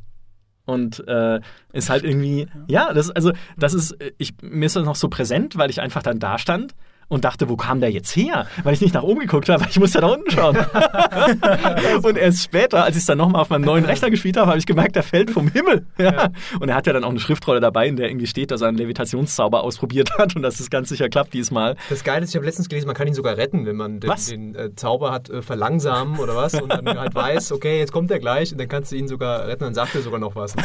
und 0.65 1.07
äh, 1.07 1.39
ist 1.73 1.89
halt 1.89 2.03
irgendwie, 2.03 2.47
ja, 2.67 2.93
das 2.93 3.11
also 3.11 3.31
das 3.57 3.73
ist, 3.73 3.95
ich, 4.17 4.33
mir 4.41 4.65
ist 4.65 4.75
das 4.75 4.85
noch 4.85 4.95
so 4.95 5.09
präsent, 5.09 5.57
weil 5.57 5.69
ich 5.69 5.81
einfach 5.81 6.03
dann 6.03 6.19
da 6.19 6.37
stand 6.37 6.73
und 7.07 7.25
dachte, 7.25 7.49
wo 7.49 7.55
kam 7.55 7.79
der 7.79 7.91
jetzt 7.91 8.15
her? 8.15 8.47
Weil 8.63 8.73
ich 8.73 8.81
nicht 8.81 8.93
nach 8.93 9.03
oben 9.03 9.21
geguckt 9.21 9.49
habe, 9.49 9.61
weil 9.61 9.69
ich 9.75 9.79
musste 9.79 10.01
da 10.01 10.07
unten 10.07 10.29
schauen. 10.31 10.57
und 12.03 12.17
erst 12.17 12.43
später, 12.43 12.83
als 12.83 12.95
ich 12.95 13.01
es 13.01 13.05
dann 13.05 13.17
nochmal 13.17 13.41
auf 13.41 13.49
meinem 13.49 13.65
neuen 13.65 13.85
Rechner 13.85 14.09
gespielt 14.09 14.37
habe, 14.37 14.47
habe 14.47 14.57
ich 14.57 14.65
gemerkt, 14.65 14.95
der 14.95 15.03
fällt 15.03 15.31
vom 15.31 15.47
Himmel. 15.47 15.85
Ja. 15.97 16.29
Und 16.59 16.69
er 16.69 16.75
hat 16.75 16.87
ja 16.87 16.93
dann 16.93 17.03
auch 17.03 17.09
eine 17.09 17.19
Schriftrolle 17.19 17.59
dabei, 17.59 17.87
in 17.87 17.95
der 17.95 18.09
irgendwie 18.09 18.27
steht, 18.27 18.51
dass 18.51 18.61
er 18.61 18.69
einen 18.69 18.77
Levitationszauber 18.77 19.63
ausprobiert 19.63 20.17
hat 20.17 20.35
und 20.35 20.41
dass 20.41 20.59
es 20.59 20.69
ganz 20.69 20.89
sicher 20.89 21.09
klappt 21.09 21.33
diesmal. 21.33 21.75
Das 21.89 22.03
Geile 22.03 22.23
ist, 22.23 22.29
ich 22.29 22.35
habe 22.35 22.45
letztens 22.45 22.69
gelesen, 22.69 22.87
man 22.87 22.95
kann 22.95 23.07
ihn 23.07 23.13
sogar 23.13 23.37
retten, 23.37 23.65
wenn 23.65 23.75
man 23.75 23.99
den, 23.99 24.11
den 24.29 24.55
äh, 24.55 24.75
Zauber 24.75 25.11
hat 25.11 25.29
äh, 25.29 25.41
verlangsamen 25.41 26.19
oder 26.19 26.35
was 26.35 26.53
und 26.53 26.71
dann 26.71 26.87
halt 26.87 27.13
weiß, 27.13 27.51
okay, 27.51 27.79
jetzt 27.79 27.91
kommt 27.91 28.11
er 28.11 28.19
gleich 28.19 28.51
und 28.51 28.59
dann 28.59 28.67
kannst 28.67 28.91
du 28.91 28.95
ihn 28.95 29.07
sogar 29.07 29.47
retten 29.47 29.63
und 29.63 29.69
dann 29.69 29.73
sagt 29.73 29.95
er 29.95 30.01
sogar 30.01 30.19
noch 30.19 30.35
was. 30.35 30.55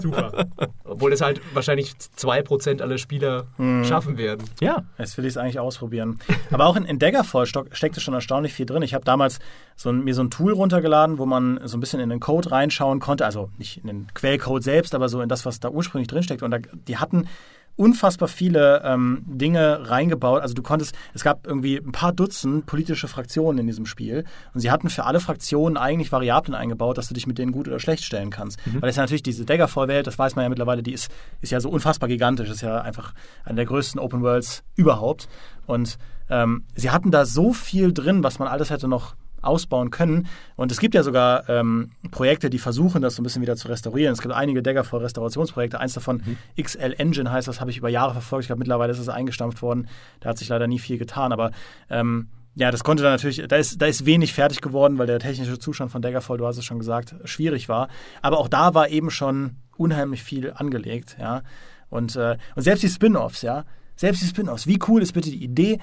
Super. 0.00 0.46
Obwohl 0.84 1.12
es 1.12 1.20
halt 1.20 1.40
wahrscheinlich 1.54 1.92
2% 2.18 2.82
aller 2.82 2.98
Spieler 2.98 3.46
mhm. 3.58 3.84
schaffen 3.84 4.18
werden. 4.18 4.48
Ja. 4.60 4.84
Das 4.98 5.16
will 5.16 5.24
ich 5.30 5.36
es 5.36 5.42
eigentlich 5.42 5.58
ausprobieren. 5.58 6.18
Aber 6.50 6.66
auch 6.66 6.76
in, 6.76 6.84
in 6.84 6.98
Daggerfall 6.98 7.46
steckte 7.46 8.00
schon 8.00 8.14
erstaunlich 8.14 8.52
viel 8.52 8.66
drin. 8.66 8.82
Ich 8.82 8.94
habe 8.94 9.04
damals 9.04 9.38
so 9.76 9.90
ein, 9.90 10.04
mir 10.04 10.14
so 10.14 10.22
ein 10.22 10.30
Tool 10.30 10.52
runtergeladen, 10.52 11.18
wo 11.18 11.26
man 11.26 11.60
so 11.64 11.76
ein 11.76 11.80
bisschen 11.80 12.00
in 12.00 12.10
den 12.10 12.20
Code 12.20 12.50
reinschauen 12.50 13.00
konnte. 13.00 13.24
Also 13.24 13.50
nicht 13.58 13.78
in 13.78 13.86
den 13.86 14.06
Quellcode 14.14 14.62
selbst, 14.62 14.94
aber 14.94 15.08
so 15.08 15.20
in 15.20 15.28
das, 15.28 15.46
was 15.46 15.60
da 15.60 15.70
ursprünglich 15.70 16.08
drinsteckt. 16.08 16.42
Und 16.42 16.50
da, 16.50 16.58
die 16.58 16.98
hatten 16.98 17.26
unfassbar 17.76 18.28
viele 18.28 18.82
ähm, 18.84 19.22
Dinge 19.26 19.88
reingebaut. 19.88 20.42
Also 20.42 20.54
du 20.54 20.62
konntest, 20.62 20.94
es 21.14 21.24
gab 21.24 21.46
irgendwie 21.46 21.76
ein 21.76 21.92
paar 21.92 22.12
Dutzend 22.12 22.66
politische 22.66 23.08
Fraktionen 23.08 23.58
in 23.58 23.66
diesem 23.66 23.86
Spiel 23.86 24.24
und 24.52 24.60
sie 24.60 24.70
hatten 24.70 24.90
für 24.90 25.04
alle 25.04 25.20
Fraktionen 25.20 25.76
eigentlich 25.76 26.12
Variablen 26.12 26.54
eingebaut, 26.54 26.98
dass 26.98 27.08
du 27.08 27.14
dich 27.14 27.26
mit 27.26 27.38
denen 27.38 27.52
gut 27.52 27.68
oder 27.68 27.80
schlecht 27.80 28.04
stellen 28.04 28.30
kannst. 28.30 28.58
Mhm. 28.66 28.82
Weil 28.82 28.90
es 28.90 28.96
ja 28.96 29.02
natürlich 29.02 29.22
diese 29.22 29.44
Daggerfall-Welt, 29.44 30.06
das 30.06 30.18
weiß 30.18 30.36
man 30.36 30.44
ja 30.44 30.48
mittlerweile, 30.48 30.82
die 30.82 30.92
ist, 30.92 31.10
ist 31.40 31.52
ja 31.52 31.60
so 31.60 31.70
unfassbar 31.70 32.08
gigantisch, 32.08 32.50
ist 32.50 32.60
ja 32.60 32.80
einfach 32.80 33.14
eine 33.44 33.56
der 33.56 33.66
größten 33.66 34.00
Open 34.00 34.22
Worlds 34.22 34.62
überhaupt. 34.76 35.28
Und 35.66 35.98
ähm, 36.28 36.64
sie 36.74 36.90
hatten 36.90 37.10
da 37.10 37.24
so 37.24 37.52
viel 37.52 37.92
drin, 37.92 38.22
was 38.22 38.38
man 38.38 38.48
alles 38.48 38.70
hätte 38.70 38.88
noch 38.88 39.14
ausbauen 39.42 39.90
können. 39.90 40.28
Und 40.56 40.72
es 40.72 40.80
gibt 40.80 40.94
ja 40.94 41.02
sogar 41.02 41.48
ähm, 41.48 41.92
Projekte, 42.10 42.50
die 42.50 42.58
versuchen, 42.58 43.02
das 43.02 43.14
so 43.14 43.22
ein 43.22 43.24
bisschen 43.24 43.42
wieder 43.42 43.56
zu 43.56 43.68
restaurieren. 43.68 44.12
Es 44.12 44.22
gibt 44.22 44.34
einige 44.34 44.62
Daggerfall-Restaurationsprojekte. 44.62 45.80
Eins 45.80 45.94
davon, 45.94 46.22
mhm. 46.24 46.62
XL 46.62 46.94
Engine 46.98 47.30
heißt 47.30 47.48
das, 47.48 47.60
habe 47.60 47.70
ich 47.70 47.78
über 47.78 47.88
Jahre 47.88 48.12
verfolgt. 48.12 48.44
Ich 48.44 48.48
glaube, 48.48 48.60
mittlerweile 48.60 48.92
ist 48.92 48.98
es 48.98 49.08
eingestampft 49.08 49.62
worden. 49.62 49.88
Da 50.20 50.30
hat 50.30 50.38
sich 50.38 50.48
leider 50.48 50.66
nie 50.66 50.78
viel 50.78 50.98
getan. 50.98 51.32
Aber 51.32 51.50
ähm, 51.88 52.28
ja, 52.54 52.70
das 52.70 52.84
konnte 52.84 53.02
dann 53.02 53.12
natürlich, 53.12 53.42
da 53.46 53.56
ist, 53.56 53.80
da 53.80 53.86
ist 53.86 54.06
wenig 54.06 54.34
fertig 54.34 54.60
geworden, 54.60 54.98
weil 54.98 55.06
der 55.06 55.18
technische 55.18 55.58
Zustand 55.58 55.92
von 55.92 56.02
Daggerfall, 56.02 56.38
du 56.38 56.46
hast 56.46 56.58
es 56.58 56.64
schon 56.64 56.78
gesagt, 56.78 57.14
schwierig 57.24 57.68
war. 57.68 57.88
Aber 58.22 58.38
auch 58.38 58.48
da 58.48 58.74
war 58.74 58.88
eben 58.88 59.10
schon 59.10 59.56
unheimlich 59.76 60.22
viel 60.22 60.52
angelegt, 60.52 61.16
ja. 61.18 61.42
Und, 61.88 62.14
äh, 62.16 62.36
und 62.54 62.62
selbst 62.62 62.82
die 62.82 62.88
Spin-offs, 62.88 63.42
ja, 63.42 63.64
selbst 63.96 64.22
die 64.22 64.26
Spin-offs, 64.26 64.66
wie 64.66 64.78
cool 64.88 65.02
ist 65.02 65.12
bitte 65.12 65.30
die 65.30 65.42
Idee, 65.42 65.78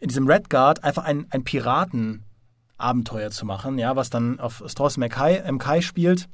in 0.00 0.08
diesem 0.08 0.26
Redguard 0.28 0.84
einfach 0.84 1.04
ein, 1.04 1.26
ein 1.30 1.44
Piraten 1.44 2.22
Abenteuer 2.78 3.30
zu 3.30 3.46
machen, 3.46 3.78
ja, 3.78 3.96
was 3.96 4.10
dann 4.10 4.40
auf 4.40 4.62
Stros 4.66 4.96
MK 4.96 5.82
spielt. 5.82 6.28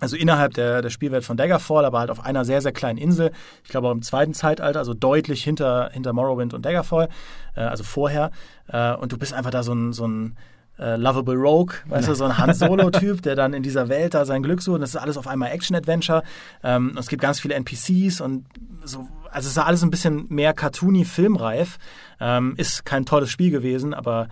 Also 0.00 0.16
innerhalb 0.16 0.54
der, 0.54 0.82
der 0.82 0.90
Spielwelt 0.90 1.24
von 1.24 1.36
Daggerfall, 1.36 1.84
aber 1.84 2.00
halt 2.00 2.10
auf 2.10 2.24
einer 2.24 2.44
sehr, 2.44 2.60
sehr 2.60 2.72
kleinen 2.72 2.98
Insel. 2.98 3.30
Ich 3.62 3.70
glaube 3.70 3.88
auch 3.88 3.92
im 3.92 4.02
zweiten 4.02 4.34
Zeitalter, 4.34 4.80
also 4.80 4.92
deutlich 4.92 5.44
hinter, 5.44 5.90
hinter 5.92 6.12
Morrowind 6.12 6.52
und 6.52 6.66
Daggerfall, 6.66 7.08
äh, 7.54 7.60
also 7.60 7.84
vorher. 7.84 8.32
Äh, 8.66 8.94
und 8.94 9.12
du 9.12 9.18
bist 9.18 9.32
einfach 9.32 9.52
da 9.52 9.62
so 9.62 9.72
ein, 9.72 9.92
so 9.92 10.06
ein 10.08 10.36
äh, 10.78 10.96
Lovable 10.96 11.36
Rogue, 11.36 11.76
weißt 11.86 12.08
du, 12.08 12.14
so 12.14 12.24
ein 12.24 12.36
Han 12.38 12.52
Solo-Typ, 12.52 13.22
der 13.22 13.36
dann 13.36 13.54
in 13.54 13.62
dieser 13.62 13.88
Welt 13.88 14.14
da 14.14 14.24
sein 14.24 14.42
Glück 14.42 14.62
sucht. 14.62 14.76
Und 14.76 14.80
das 14.80 14.90
ist 14.90 14.96
alles 14.96 15.16
auf 15.16 15.28
einmal 15.28 15.52
Action-Adventure. 15.52 16.24
Ähm, 16.64 16.90
und 16.90 16.98
es 16.98 17.06
gibt 17.06 17.22
ganz 17.22 17.38
viele 17.38 17.54
NPCs 17.54 18.20
und 18.20 18.46
so. 18.84 19.06
Also 19.30 19.46
es 19.46 19.56
ist 19.56 19.58
alles 19.58 19.82
ein 19.82 19.90
bisschen 19.90 20.26
mehr 20.28 20.54
cartoony, 20.54 21.04
filmreif. 21.04 21.78
Ähm, 22.20 22.54
ist 22.56 22.84
kein 22.84 23.04
tolles 23.04 23.30
Spiel 23.30 23.50
gewesen, 23.52 23.94
aber 23.94 24.28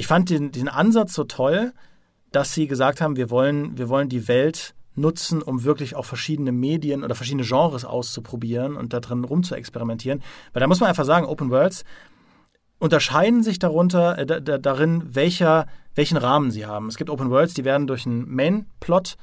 ich 0.00 0.06
fand 0.06 0.30
den, 0.30 0.50
den 0.50 0.68
Ansatz 0.68 1.12
so 1.12 1.24
toll, 1.24 1.74
dass 2.32 2.54
sie 2.54 2.66
gesagt 2.66 3.02
haben, 3.02 3.16
wir 3.16 3.28
wollen, 3.28 3.76
wir 3.76 3.90
wollen 3.90 4.08
die 4.08 4.28
Welt 4.28 4.74
nutzen, 4.94 5.42
um 5.42 5.62
wirklich 5.62 5.94
auch 5.94 6.06
verschiedene 6.06 6.52
Medien 6.52 7.04
oder 7.04 7.14
verschiedene 7.14 7.44
Genres 7.44 7.84
auszuprobieren 7.84 8.76
und 8.76 8.94
da 8.94 9.00
drin 9.00 9.24
rumzuexperimentieren. 9.24 10.22
Weil 10.54 10.60
da 10.60 10.66
muss 10.66 10.80
man 10.80 10.88
einfach 10.88 11.04
sagen, 11.04 11.26
Open 11.26 11.50
Worlds 11.50 11.84
unterscheiden 12.78 13.42
sich 13.42 13.58
darunter, 13.58 14.16
äh, 14.18 14.58
darin, 14.58 15.04
welcher, 15.14 15.66
welchen 15.94 16.16
Rahmen 16.16 16.50
sie 16.50 16.64
haben. 16.64 16.88
Es 16.88 16.96
gibt 16.96 17.10
Open 17.10 17.28
Worlds, 17.28 17.52
die 17.52 17.66
werden 17.66 17.86
durch 17.86 18.06
einen 18.06 18.26
Main-Plot 18.34 19.18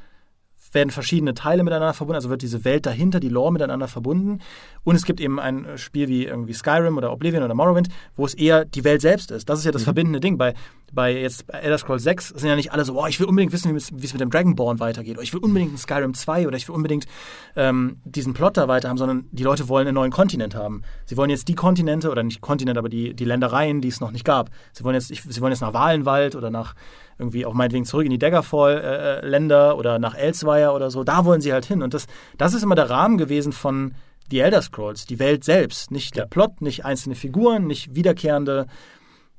werden 0.78 0.92
verschiedene 0.92 1.34
Teile 1.34 1.64
miteinander 1.64 1.96
verbunden, 1.96 2.18
also 2.18 2.30
wird 2.30 2.44
diese 2.44 2.64
Welt 2.64 2.86
dahinter, 2.86 3.20
die 3.20 3.30
Lore 3.30 3.52
miteinander 3.52 3.88
verbunden. 3.88 4.42
Und 4.84 4.96
es 4.96 5.06
gibt 5.06 5.20
eben 5.20 5.40
ein 5.40 5.66
Spiel 5.76 6.08
wie 6.08 6.26
irgendwie 6.26 6.54
Skyrim 6.54 6.98
oder 6.98 7.12
Oblivion 7.12 7.42
oder 7.42 7.56
Morrowind, 7.56 7.90
wo 8.16 8.26
es 8.26 8.36
eher 8.36 8.64
die 8.64 8.84
Welt 8.84 9.02
selbst 9.02 9.32
ist. 9.32 9.50
Das 9.50 9.58
ist 9.58 9.66
ja 9.66 9.72
das 9.72 9.82
mhm. 9.82 9.86
verbindende 9.86 10.20
Ding. 10.20 10.38
Bei, 10.38 10.54
bei 10.94 11.20
jetzt 11.20 11.52
Elder 11.52 11.80
Scrolls 11.80 12.04
6 12.04 12.30
sind 12.30 12.48
ja 12.48 12.56
nicht 12.56 12.72
alle 12.72 12.86
so, 12.86 13.02
oh, 13.02 13.08
ich 13.08 13.20
will 13.20 13.26
unbedingt 13.26 13.52
wissen, 13.52 13.74
wie 13.74 14.06
es 14.06 14.14
mit 14.14 14.22
dem 14.22 14.30
Dragonborn 14.30 14.80
weitergeht. 14.80 15.16
Oder 15.16 15.24
ich 15.24 15.34
will 15.34 15.42
unbedingt 15.42 15.74
ein 15.74 15.78
Skyrim 15.78 16.14
2 16.14 16.48
oder 16.48 16.56
ich 16.56 16.68
will 16.68 16.76
unbedingt 16.76 17.08
ähm, 17.56 17.98
diesen 18.06 18.36
Plot 18.36 18.56
da 18.56 18.68
weiter 18.68 18.88
haben, 18.88 18.98
sondern 18.98 19.26
die 19.32 19.44
Leute 19.44 19.68
wollen 19.68 19.88
einen 19.88 19.96
neuen 19.96 20.12
Kontinent 20.12 20.54
haben. 20.54 20.84
Sie 21.06 21.18
wollen 21.18 21.32
jetzt 21.32 21.48
die 21.48 21.56
Kontinente, 21.56 22.12
oder 22.12 22.22
nicht 22.22 22.42
Kontinent, 22.42 22.78
aber 22.78 22.88
die, 22.88 23.16
die 23.16 23.26
Ländereien, 23.26 23.82
die 23.82 23.88
es 23.88 24.00
noch 24.00 24.12
nicht 24.12 24.26
gab. 24.26 24.52
Sie 24.74 24.84
wollen 24.84 24.94
jetzt, 24.94 25.10
ich, 25.10 25.24
sie 25.24 25.42
wollen 25.42 25.52
jetzt 25.52 25.62
nach 25.62 25.74
Walenwald 25.74 26.36
oder 26.36 26.52
nach 26.52 26.76
irgendwie 27.20 27.46
auch 27.46 27.54
meinetwegen 27.54 27.86
zurück 27.86 28.06
in 28.06 28.12
die 28.12 28.20
Daggerfall-Länder 28.20 29.72
äh, 29.72 29.74
oder 29.74 30.00
nach 30.00 30.16
Elsewire 30.16 30.72
oder 30.72 30.92
so. 30.92 31.04
Da 31.04 31.26
wollen 31.26 31.42
sie 31.42 31.54
halt 31.54 31.66
hin. 31.66 31.82
Und 31.82 31.94
das, 31.94 32.08
das 32.38 32.54
ist 32.54 32.64
immer 32.64 32.76
der 32.76 32.90
Rahmen 32.90 33.18
gewesen 33.18 33.54
von 33.54 33.94
The 34.30 34.40
Elder 34.40 34.62
Scrolls, 34.62 35.06
die 35.06 35.20
Welt 35.20 35.44
selbst. 35.44 35.92
Nicht 35.92 36.16
der 36.16 36.26
Plot, 36.26 36.62
nicht 36.62 36.86
einzelne 36.86 37.16
Figuren, 37.16 37.66
nicht 37.66 37.96
wiederkehrende 37.96 38.68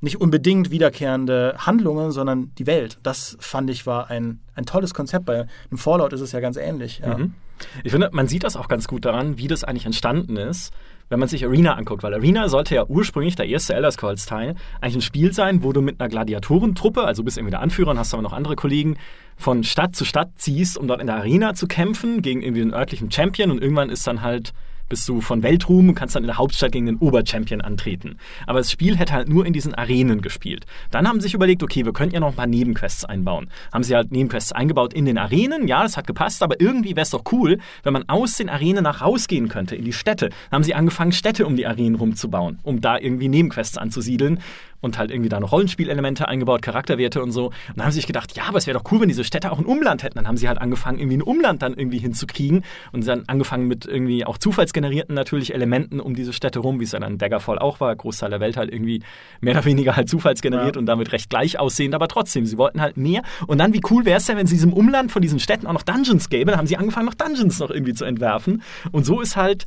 nicht 0.01 0.21
unbedingt 0.21 0.71
wiederkehrende 0.71 1.57
Handlungen, 1.59 2.13
sondern 2.13 2.53
die 2.57 2.67
Welt. 2.67 2.99
Das 3.03 3.37
fand 3.41 3.69
ich 3.69 3.87
war 3.87 4.09
ein, 4.11 4.41
ein 4.55 4.65
tolles 4.65 4.95
Konzept. 4.95 5.27
Bei 5.27 5.47
einem 5.71 5.79
Fallout 5.79 6.13
ist 6.13 6.21
es 6.21 6.33
ja 6.33 6.41
ganz 6.41 6.57
ähnlich. 6.57 7.01
Ja. 7.01 7.19
Mhm. 7.19 7.35
Ich 7.83 7.91
finde, 7.91 8.11
man 8.13 8.29
sieht 8.29 8.45
das 8.45 8.55
auch 8.55 8.69
ganz 8.69 8.87
gut 8.87 9.05
daran, 9.05 9.39
wie 9.39 9.49
das 9.49 9.65
eigentlich 9.65 9.87
entstanden 9.87 10.37
ist, 10.37 10.73
wenn 11.09 11.19
man 11.19 11.29
sich 11.29 11.45
Arena 11.45 11.75
anguckt, 11.75 12.03
weil 12.03 12.15
Arena 12.15 12.49
sollte 12.49 12.75
ja 12.75 12.87
ursprünglich 12.87 13.37
der 13.37 13.47
erste 13.47 13.75
Elder 13.75 13.91
Scrolls 13.91 14.27
Teil 14.27 14.55
eigentlich 14.81 14.97
ein 14.97 15.03
Spiel 15.03 15.33
sein, 15.33 15.63
wo 15.63 15.73
du 15.73 15.81
mit 15.81 16.01
einer 16.01 16.09
Gladiatorentruppe, 16.09 17.03
also 17.03 17.25
bist 17.25 17.39
irgendwie 17.39 17.53
der 17.53 17.61
Anführer 17.61 17.91
und 17.91 17.99
hast 17.99 18.13
aber 18.13 18.23
noch 18.23 18.33
andere 18.33 18.57
Kollegen, 18.57 18.97
von 19.37 19.63
Stadt 19.65 19.95
zu 19.95 20.05
Stadt 20.05 20.31
ziehst, 20.37 20.77
um 20.77 20.89
dort 20.89 21.01
in 21.01 21.07
der 21.07 21.17
Arena 21.17 21.55
zu 21.55 21.67
kämpfen 21.67 22.23
gegen 22.23 22.43
irgendwie 22.43 22.61
den 22.61 22.75
örtlichen 22.75 23.11
Champion 23.11 23.51
und 23.51 23.63
irgendwann 23.63 23.91
ist 23.91 24.07
dann 24.07 24.23
halt 24.23 24.53
bist 24.89 25.09
du 25.09 25.21
von 25.21 25.43
Weltruhm 25.43 25.89
und 25.89 25.95
kannst 25.95 26.17
dann 26.17 26.23
in 26.23 26.29
der 26.29 26.39
Hauptstadt 26.39 26.73
gegen 26.73 26.87
den 26.87 26.97
Oberchampion 26.97 27.61
antreten. 27.61 28.19
Aber 28.47 28.59
das 28.59 28.71
Spiel 28.71 28.97
hätte 28.97 29.13
halt 29.13 29.29
nur 29.29 29.47
in 29.47 29.53
diesen 29.53 29.75
Arenen 29.75 30.21
gespielt. 30.21 30.67
Dann 30.91 31.07
haben 31.09 31.21
sie 31.21 31.25
sich 31.25 31.35
überlegt, 31.35 31.63
okay, 31.63 31.85
wir 31.85 31.93
könnten 31.93 32.15
ja 32.15 32.21
noch 32.21 32.31
ein 32.31 32.37
paar 32.37 32.47
Nebenquests 32.47 33.05
einbauen. 33.05 33.51
Haben 33.73 33.85
sie 33.85 33.95
halt 33.95 34.13
Nebenquests 34.13 34.53
eingebaut 34.53 34.93
in 34.93 35.05
den 35.05 35.19
Arenen, 35.19 35.69
ja, 35.69 35.83
das 35.83 35.97
hat 35.97 36.07
gepasst, 36.07 36.43
aber 36.43 36.61
irgendwie 36.61 36.97
wäre 36.97 37.03
es 37.03 37.11
doch 37.11 37.25
cool, 37.33 37.59
wenn 37.83 37.93
man 37.93 38.09
aus 38.09 38.37
den 38.37 38.49
Arenen 38.49 38.85
nach 38.85 39.03
rausgehen 39.03 39.49
könnte, 39.49 39.77
in 39.77 39.85
die 39.85 39.93
Städte. 39.93 40.29
Dann 40.29 40.59
haben 40.59 40.65
sie 40.65 40.75
angefangen, 40.75 41.13
Städte 41.13 41.47
um 41.47 41.57
die 41.57 41.67
Arenen 41.67 41.97
rumzubauen, 41.97 42.59
um 42.63 42.81
da 42.81 42.99
irgendwie 42.99 43.29
Nebenquests 43.29 43.79
anzusiedeln 43.79 44.41
und 44.81 44.99
halt 44.99 45.11
irgendwie 45.11 45.29
da 45.29 45.41
noch 45.41 45.53
Rollenspielelemente 45.53 46.29
eingebaut, 46.29 46.63
Charakterwerte 46.63 47.23
und 47.23 47.33
so. 47.33 47.47
Und 47.47 47.55
dann 47.77 47.85
haben 47.85 47.93
sie 47.93 47.97
sich 47.97 48.07
gedacht, 48.07 48.37
ja, 48.37 48.45
aber 48.49 48.59
es 48.59 48.67
wäre 48.67 48.79
doch 48.79 48.91
cool, 48.93 49.01
wenn 49.01 49.09
diese 49.09 49.25
Städte 49.25 49.51
auch 49.51 49.59
ein 49.59 49.67
Umland 49.67 50.03
hätten. 50.03 50.17
Dann 50.17 50.29
haben 50.29 50.37
sie 50.37 50.49
halt 50.49 50.61
angefangen, 50.61 50.99
irgendwie 50.99 51.17
ein 51.17 51.23
Umland 51.23 51.63
dann 51.63 51.75
irgendwie 51.75 51.99
hinzukriegen 51.99 52.65
und 52.93 53.07
dann 53.07 53.25
angefangen 53.27 53.67
mit 53.67 53.87
irgendwie 53.87 54.25
auch 54.25 54.39
zufallsgenerierten 54.39 55.15
natürlich 55.15 55.55
Elementen 55.55 56.01
um 56.01 56.15
diese 56.15 56.33
Städte 56.33 56.61
rum, 56.61 56.81
wie 56.81 56.85
es 56.85 56.91
dann 56.91 57.03
an 57.03 57.19
Daggerfall 57.19 57.59
auch 57.59 57.81
war. 57.81 57.95
Großteil 57.95 58.31
der 58.31 58.41
Welt 58.41 58.57
halt 58.57 58.73
irgendwie 58.73 59.03
mehr 59.41 59.55
oder 59.55 59.65
weniger 59.65 59.97
halt 59.97 60.09
zufallsgeneriert 60.09 60.77
ja. 60.77 60.81
und 60.81 60.87
damit 60.87 61.13
recht 61.13 61.31
gleich 61.31 61.59
aussehend, 61.59 61.95
aber 61.95 62.09
trotzdem, 62.09 62.47
sie 62.47 62.59
wollten 62.59 62.81
halt 62.81 62.97
mehr. 62.97 63.23
Und 63.47 63.59
dann, 63.59 63.73
wie 63.73 63.81
cool 63.91 64.05
wäre 64.05 64.19
es 64.19 64.27
denn, 64.27 64.37
wenn 64.37 64.47
sie 64.47 64.55
diesem 64.55 64.73
Umland 64.73 65.11
von 65.11 65.23
diesen 65.23 65.41
Städten 65.41 65.67
auch 65.67 65.73
noch 65.73 65.83
Dungeons 65.83 66.29
gäbe? 66.29 66.51
Dann 66.51 66.59
haben 66.59 66.67
sie 66.67 66.77
angefangen, 66.77 67.07
noch 67.07 67.15
Dungeons 67.15 67.59
noch 67.59 67.71
irgendwie 67.71 67.95
zu 67.95 68.05
entwerfen. 68.05 68.63
Und 68.93 69.05
so 69.05 69.21
ist 69.21 69.37
halt 69.37 69.67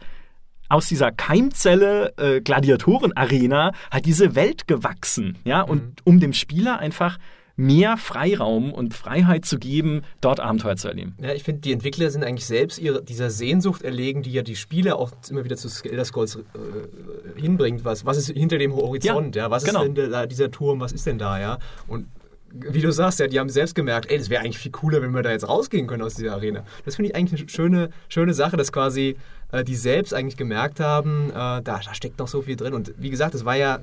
aus 0.72 0.88
dieser 0.88 1.12
Keimzelle 1.12 2.14
äh, 2.18 2.42
Gladiatoren-Arena 2.42 3.74
halt 3.92 4.06
diese 4.06 4.36
Welt 4.36 4.68
gewachsen, 4.68 5.38
ja, 5.44 5.62
und 5.62 5.84
mhm. 5.84 5.94
um 6.04 6.20
dem 6.20 6.34
Spieler 6.34 6.80
einfach 6.80 7.18
mehr 7.56 7.98
Freiraum 7.98 8.74
und 8.74 8.94
Freiheit 8.94 9.46
zu 9.46 9.60
geben, 9.60 10.02
dort 10.22 10.40
Abenteuer 10.40 10.78
zu 10.78 10.88
erleben. 10.88 11.16
Ja, 11.22 11.34
ich 11.34 11.44
finde, 11.44 11.62
die 11.62 11.74
Entwickler 11.74 12.10
sind 12.10 12.24
eigentlich 12.24 12.46
selbst 12.46 12.80
ihre, 12.80 13.04
dieser 13.04 13.30
Sehnsucht 13.30 13.84
erlegen, 13.84 14.24
die 14.24 14.32
ja 14.32 14.42
die 14.42 14.56
Spieler 14.56 14.98
auch 14.98 15.12
immer 15.30 15.44
wieder 15.44 15.58
zu 15.58 15.70
Elder 15.88 16.06
Scrolls 16.06 16.38
äh, 16.38 17.40
hinbringt. 17.40 17.86
Was, 17.86 18.06
was 18.06 18.18
ist 18.18 18.30
hinter 18.30 18.58
dem 18.58 18.74
Horizont? 18.74 19.36
Ja, 19.36 19.44
ja? 19.44 19.52
Was 19.52 19.64
genau. 19.64 19.84
ist 19.84 19.98
denn 19.98 20.12
da, 20.12 20.26
dieser 20.26 20.50
Turm? 20.50 20.80
Was 20.80 20.92
ist 20.92 21.06
denn 21.06 21.18
da? 21.18 21.40
Ja, 21.40 21.60
und 21.88 22.08
wie 22.54 22.82
du 22.82 22.92
sagst, 22.92 23.20
ja, 23.20 23.28
die 23.28 23.40
haben 23.40 23.50
selbst 23.50 23.76
gemerkt, 23.76 24.12
ey, 24.12 24.18
das 24.18 24.30
wäre 24.30 24.44
eigentlich 24.44 24.58
viel 24.58 24.72
cooler, 24.72 25.02
wenn 25.02 25.12
wir 25.12 25.22
da 25.22 25.32
jetzt 25.32 25.48
rausgehen 25.48 25.88
können 25.88 26.04
aus 26.04 26.16
dieser 26.16 26.34
Arena. 26.34 26.64
Das 26.86 26.96
finde 26.96 27.10
ich 27.10 27.16
eigentlich 27.16 27.42
eine 27.42 27.50
schöne, 27.50 27.90
schöne 28.10 28.34
Sache, 28.34 28.58
dass 28.58 28.72
quasi 28.72 29.16
äh, 29.52 29.64
die 29.64 29.76
selbst 29.76 30.14
eigentlich 30.14 30.38
gemerkt 30.38 30.80
haben, 30.80 31.30
äh, 31.30 31.34
da, 31.34 31.62
da 31.62 31.94
steckt 31.94 32.20
noch 32.20 32.28
so 32.28 32.42
viel 32.42 32.56
drin. 32.56 32.74
Und 32.74 32.94
wie 32.98 33.10
gesagt, 33.10 33.34
das 33.34 33.46
war 33.46 33.56
ja 33.56 33.80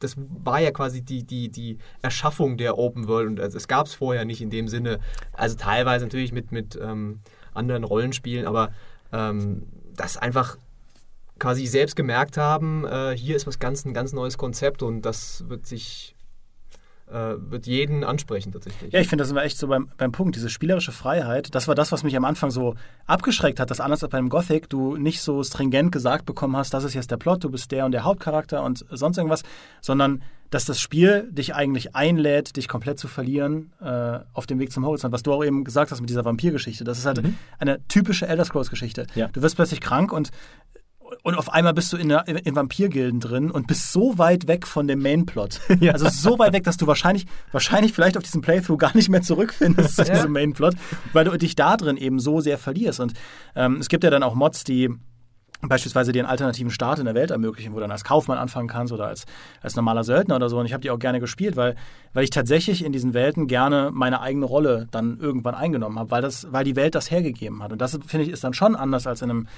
das 0.00 0.16
war 0.16 0.60
ja 0.60 0.70
quasi 0.70 1.02
die, 1.02 1.24
die, 1.24 1.50
die 1.50 1.78
Erschaffung 2.02 2.56
der 2.56 2.78
Open 2.78 3.06
World 3.06 3.28
und 3.28 3.40
also 3.40 3.56
es 3.56 3.68
gab 3.68 3.86
es 3.86 3.94
vorher 3.94 4.24
nicht 4.24 4.40
in 4.40 4.50
dem 4.50 4.66
Sinne. 4.66 4.98
Also 5.32 5.56
teilweise 5.56 6.06
natürlich 6.06 6.32
mit, 6.32 6.52
mit 6.52 6.78
ähm, 6.82 7.20
anderen 7.52 7.84
Rollenspielen, 7.84 8.46
aber 8.46 8.72
ähm, 9.12 9.66
das 9.94 10.16
einfach 10.16 10.56
quasi 11.38 11.66
selbst 11.66 11.96
gemerkt 11.96 12.36
haben, 12.36 12.86
äh, 12.86 13.14
hier 13.16 13.36
ist 13.36 13.46
was 13.46 13.58
ganz, 13.58 13.84
ein 13.84 13.94
ganz 13.94 14.12
neues 14.12 14.38
Konzept 14.38 14.82
und 14.82 15.02
das 15.02 15.44
wird 15.48 15.66
sich 15.66 16.14
wird 17.12 17.66
jeden 17.66 18.04
ansprechen 18.04 18.52
tatsächlich. 18.52 18.92
Ja, 18.92 19.00
ich 19.00 19.08
finde, 19.08 19.24
das 19.24 19.34
war 19.34 19.44
echt 19.44 19.58
so 19.58 19.68
beim, 19.68 19.88
beim 19.96 20.12
Punkt, 20.12 20.36
diese 20.36 20.48
spielerische 20.48 20.92
Freiheit, 20.92 21.54
das 21.54 21.68
war 21.68 21.74
das, 21.74 21.92
was 21.92 22.02
mich 22.02 22.16
am 22.16 22.24
Anfang 22.24 22.50
so 22.50 22.74
abgeschreckt 23.06 23.60
hat, 23.60 23.70
dass 23.70 23.80
anders 23.80 24.02
als 24.02 24.10
beim 24.10 24.28
Gothic 24.28 24.68
du 24.68 24.96
nicht 24.96 25.20
so 25.20 25.42
stringent 25.42 25.92
gesagt 25.92 26.26
bekommen 26.26 26.56
hast, 26.56 26.72
das 26.74 26.84
ist 26.84 26.94
jetzt 26.94 27.10
der 27.10 27.16
Plot, 27.16 27.44
du 27.44 27.50
bist 27.50 27.72
der 27.72 27.84
und 27.84 27.92
der 27.92 28.04
Hauptcharakter 28.04 28.62
und 28.62 28.84
sonst 28.90 29.16
irgendwas, 29.16 29.42
sondern 29.80 30.22
dass 30.50 30.64
das 30.64 30.80
Spiel 30.80 31.28
dich 31.30 31.54
eigentlich 31.54 31.94
einlädt, 31.94 32.56
dich 32.56 32.66
komplett 32.66 32.98
zu 32.98 33.06
verlieren 33.06 33.72
äh, 33.80 34.18
auf 34.32 34.46
dem 34.46 34.58
Weg 34.58 34.72
zum 34.72 34.84
Horizont. 34.84 35.12
Was 35.12 35.22
du 35.22 35.32
auch 35.32 35.44
eben 35.44 35.64
gesagt 35.64 35.92
hast 35.92 36.00
mit 36.00 36.10
dieser 36.10 36.24
Vampirgeschichte. 36.24 36.82
Das 36.82 36.98
ist 36.98 37.06
halt 37.06 37.22
mhm. 37.22 37.36
eine 37.58 37.86
typische 37.86 38.26
Elder 38.26 38.44
Scrolls-Geschichte. 38.44 39.06
Ja. 39.14 39.28
Du 39.28 39.42
wirst 39.42 39.54
plötzlich 39.54 39.80
krank 39.80 40.12
und 40.12 40.30
und 41.22 41.34
auf 41.34 41.52
einmal 41.52 41.74
bist 41.74 41.92
du 41.92 41.96
in, 41.96 42.08
der, 42.08 42.26
in 42.28 42.54
Vampirgilden 42.54 43.20
drin 43.20 43.50
und 43.50 43.66
bist 43.66 43.92
so 43.92 44.18
weit 44.18 44.48
weg 44.48 44.66
von 44.66 44.88
dem 44.88 45.00
Mainplot. 45.00 45.60
ja. 45.80 45.92
Also 45.92 46.08
so 46.08 46.38
weit 46.38 46.52
weg, 46.52 46.64
dass 46.64 46.76
du 46.76 46.86
wahrscheinlich, 46.86 47.26
wahrscheinlich 47.52 47.92
vielleicht 47.92 48.16
auf 48.16 48.22
diesem 48.22 48.40
Playthrough 48.40 48.78
gar 48.78 48.96
nicht 48.96 49.08
mehr 49.08 49.22
zurückfindest 49.22 49.96
zu 49.96 50.02
ja. 50.02 50.14
diesem 50.14 50.32
Mainplot, 50.32 50.74
weil 51.12 51.24
du 51.24 51.36
dich 51.36 51.56
da 51.56 51.76
drin 51.76 51.96
eben 51.96 52.20
so 52.20 52.40
sehr 52.40 52.58
verlierst. 52.58 53.00
Und 53.00 53.14
ähm, 53.54 53.76
es 53.76 53.88
gibt 53.88 54.04
ja 54.04 54.10
dann 54.10 54.22
auch 54.22 54.34
Mods, 54.34 54.64
die 54.64 54.90
beispielsweise 55.62 56.12
dir 56.12 56.20
einen 56.20 56.30
alternativen 56.30 56.70
Start 56.70 56.98
in 56.98 57.04
der 57.04 57.14
Welt 57.14 57.30
ermöglichen, 57.30 57.72
wo 57.72 57.76
du 57.76 57.82
dann 57.82 57.90
als 57.90 58.04
Kaufmann 58.04 58.38
anfangen 58.38 58.68
kannst 58.68 58.92
oder 58.92 59.06
als, 59.06 59.26
als 59.60 59.76
normaler 59.76 60.04
Söldner 60.04 60.36
oder 60.36 60.48
so. 60.48 60.58
Und 60.58 60.66
ich 60.66 60.72
habe 60.72 60.80
die 60.80 60.90
auch 60.90 60.98
gerne 60.98 61.20
gespielt, 61.20 61.56
weil, 61.56 61.76
weil 62.14 62.24
ich 62.24 62.30
tatsächlich 62.30 62.84
in 62.84 62.92
diesen 62.92 63.12
Welten 63.12 63.46
gerne 63.46 63.90
meine 63.92 64.20
eigene 64.20 64.46
Rolle 64.46 64.88
dann 64.90 65.18
irgendwann 65.20 65.54
eingenommen 65.54 65.98
habe, 65.98 66.10
weil, 66.10 66.22
weil 66.22 66.64
die 66.64 66.76
Welt 66.76 66.94
das 66.94 67.10
hergegeben 67.10 67.62
hat. 67.62 67.72
Und 67.72 67.80
das, 67.80 67.98
finde 68.06 68.24
ich, 68.24 68.32
ist 68.32 68.42
dann 68.42 68.54
schon 68.54 68.74
anders 68.74 69.06
als 69.06 69.20
in 69.20 69.30
einem, 69.30 69.48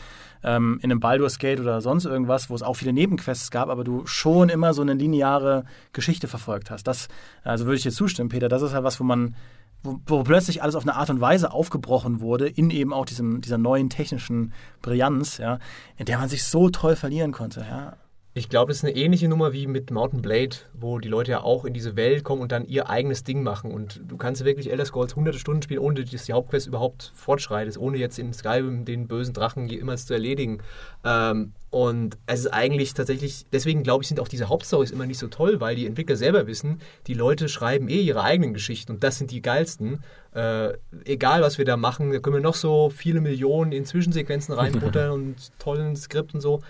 ähm, 0.42 0.78
in 0.82 0.90
einem 0.90 1.00
Baldur's 1.00 1.38
Gate 1.38 1.60
oder 1.60 1.80
sonst 1.80 2.04
irgendwas, 2.04 2.50
wo 2.50 2.54
es 2.54 2.62
auch 2.62 2.74
viele 2.74 2.92
Nebenquests 2.92 3.50
gab, 3.50 3.68
aber 3.68 3.84
du 3.84 4.04
schon 4.06 4.48
immer 4.48 4.74
so 4.74 4.82
eine 4.82 4.94
lineare 4.94 5.64
Geschichte 5.92 6.26
verfolgt 6.26 6.70
hast. 6.70 6.86
Das, 6.86 7.08
also 7.44 7.66
würde 7.66 7.76
ich 7.76 7.82
dir 7.82 7.92
zustimmen, 7.92 8.28
Peter, 8.28 8.48
das 8.48 8.62
ist 8.62 8.74
halt 8.74 8.84
was, 8.84 8.98
wo 8.98 9.04
man 9.04 9.36
wo, 9.82 10.00
wo, 10.06 10.22
plötzlich 10.22 10.62
alles 10.62 10.74
auf 10.74 10.84
eine 10.84 10.94
Art 10.94 11.10
und 11.10 11.20
Weise 11.20 11.52
aufgebrochen 11.52 12.20
wurde, 12.20 12.48
in 12.48 12.70
eben 12.70 12.92
auch 12.92 13.04
diesem, 13.04 13.40
dieser 13.40 13.58
neuen 13.58 13.90
technischen 13.90 14.52
Brillanz, 14.80 15.38
ja, 15.38 15.58
in 15.96 16.06
der 16.06 16.18
man 16.18 16.28
sich 16.28 16.44
so 16.44 16.70
toll 16.70 16.96
verlieren 16.96 17.32
konnte. 17.32 17.60
Ja. 17.68 17.96
Ich 18.34 18.48
glaube, 18.48 18.70
das 18.70 18.78
ist 18.78 18.84
eine 18.84 18.96
ähnliche 18.96 19.28
Nummer 19.28 19.52
wie 19.52 19.66
mit 19.66 19.90
Mountain 19.90 20.22
Blade, 20.22 20.56
wo 20.72 20.98
die 20.98 21.10
Leute 21.10 21.32
ja 21.32 21.42
auch 21.42 21.66
in 21.66 21.74
diese 21.74 21.96
Welt 21.96 22.24
kommen 22.24 22.40
und 22.40 22.50
dann 22.50 22.64
ihr 22.64 22.88
eigenes 22.88 23.24
Ding 23.24 23.42
machen. 23.42 23.70
Und 23.70 24.00
du 24.08 24.16
kannst 24.16 24.42
wirklich 24.42 24.70
Elder 24.70 24.86
Scrolls 24.86 25.16
hunderte 25.16 25.38
Stunden 25.38 25.60
spielen, 25.60 25.80
ohne 25.80 26.02
dass 26.02 26.24
die 26.24 26.32
Hauptquest 26.32 26.66
überhaupt 26.66 27.12
fortschreitet, 27.14 27.76
ohne 27.76 27.98
jetzt 27.98 28.18
in 28.18 28.32
Skyrim 28.32 28.86
den 28.86 29.06
bösen 29.06 29.34
Drachen 29.34 29.68
jemals 29.68 30.06
zu 30.06 30.14
erledigen. 30.14 30.62
Ähm, 31.04 31.52
und 31.68 32.16
es 32.24 32.40
ist 32.40 32.46
eigentlich 32.46 32.94
tatsächlich, 32.94 33.44
deswegen 33.52 33.82
glaube 33.82 34.02
ich, 34.02 34.08
sind 34.08 34.18
auch 34.18 34.28
diese 34.28 34.48
Hauptstories 34.48 34.92
immer 34.92 35.04
nicht 35.04 35.18
so 35.18 35.28
toll, 35.28 35.60
weil 35.60 35.76
die 35.76 35.86
Entwickler 35.86 36.16
selber 36.16 36.46
wissen, 36.46 36.80
die 37.06 37.14
Leute 37.14 37.50
schreiben 37.50 37.88
eh 37.90 38.00
ihre 38.00 38.22
eigenen 38.22 38.54
Geschichten 38.54 38.92
und 38.92 39.04
das 39.04 39.18
sind 39.18 39.30
die 39.30 39.42
geilsten. 39.42 40.02
Äh, 40.34 40.72
egal, 41.04 41.42
was 41.42 41.58
wir 41.58 41.66
da 41.66 41.76
machen, 41.76 42.10
da 42.12 42.18
können 42.18 42.36
wir 42.36 42.42
noch 42.42 42.54
so 42.54 42.88
viele 42.88 43.20
Millionen 43.20 43.72
in 43.72 43.84
Zwischensequenzen 43.84 44.54
reinbuttern 44.54 45.10
und 45.12 45.58
tollen 45.58 45.96
Skripten 45.96 46.38
und 46.38 46.40
so 46.40 46.62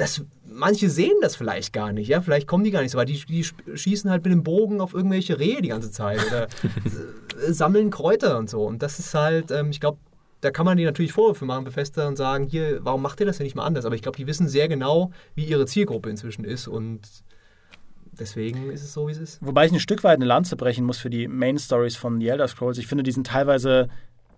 das, 0.00 0.24
manche 0.46 0.88
sehen 0.88 1.16
das 1.20 1.36
vielleicht 1.36 1.72
gar 1.72 1.92
nicht, 1.92 2.08
ja, 2.08 2.22
vielleicht 2.22 2.46
kommen 2.46 2.64
die 2.64 2.70
gar 2.70 2.80
nicht 2.80 2.92
so 2.92 2.98
weit. 2.98 3.10
Die, 3.10 3.22
die 3.26 3.44
schießen 3.76 4.10
halt 4.10 4.24
mit 4.24 4.32
dem 4.32 4.42
Bogen 4.42 4.80
auf 4.80 4.94
irgendwelche 4.94 5.38
Rehe 5.38 5.60
die 5.60 5.68
ganze 5.68 5.90
Zeit 5.90 6.26
oder 6.26 6.48
sammeln 7.52 7.90
Kräuter 7.90 8.38
und 8.38 8.48
so. 8.48 8.62
Und 8.62 8.82
das 8.82 8.98
ist 8.98 9.12
halt, 9.14 9.50
ähm, 9.50 9.70
ich 9.70 9.80
glaube, 9.80 9.98
da 10.40 10.50
kann 10.50 10.64
man 10.64 10.78
die 10.78 10.84
natürlich 10.84 11.12
Vorwürfe 11.12 11.44
machen, 11.44 11.64
Befester 11.64 12.08
und 12.08 12.16
sagen, 12.16 12.46
hier, 12.46 12.82
warum 12.82 13.02
macht 13.02 13.20
ihr 13.20 13.26
das 13.26 13.36
denn 13.36 13.44
nicht 13.44 13.56
mal 13.56 13.64
anders? 13.64 13.84
Aber 13.84 13.94
ich 13.94 14.00
glaube, 14.00 14.16
die 14.16 14.26
wissen 14.26 14.48
sehr 14.48 14.68
genau, 14.68 15.12
wie 15.34 15.44
ihre 15.44 15.66
Zielgruppe 15.66 16.08
inzwischen 16.08 16.44
ist 16.44 16.66
und 16.66 17.02
deswegen 18.18 18.70
ist 18.70 18.82
es 18.82 18.94
so, 18.94 19.06
wie 19.06 19.12
es 19.12 19.18
ist. 19.18 19.38
Wobei 19.42 19.66
ich 19.66 19.72
ein 19.72 19.80
Stück 19.80 20.02
weit 20.02 20.16
eine 20.16 20.24
Lanze 20.24 20.56
brechen 20.56 20.86
muss 20.86 20.96
für 20.96 21.10
die 21.10 21.28
Main 21.28 21.58
Stories 21.58 21.96
von 21.96 22.18
The 22.18 22.28
Elder 22.28 22.48
Scrolls. 22.48 22.78
Ich 22.78 22.86
finde, 22.86 23.02
die 23.02 23.12
sind 23.12 23.26
teilweise 23.26 23.88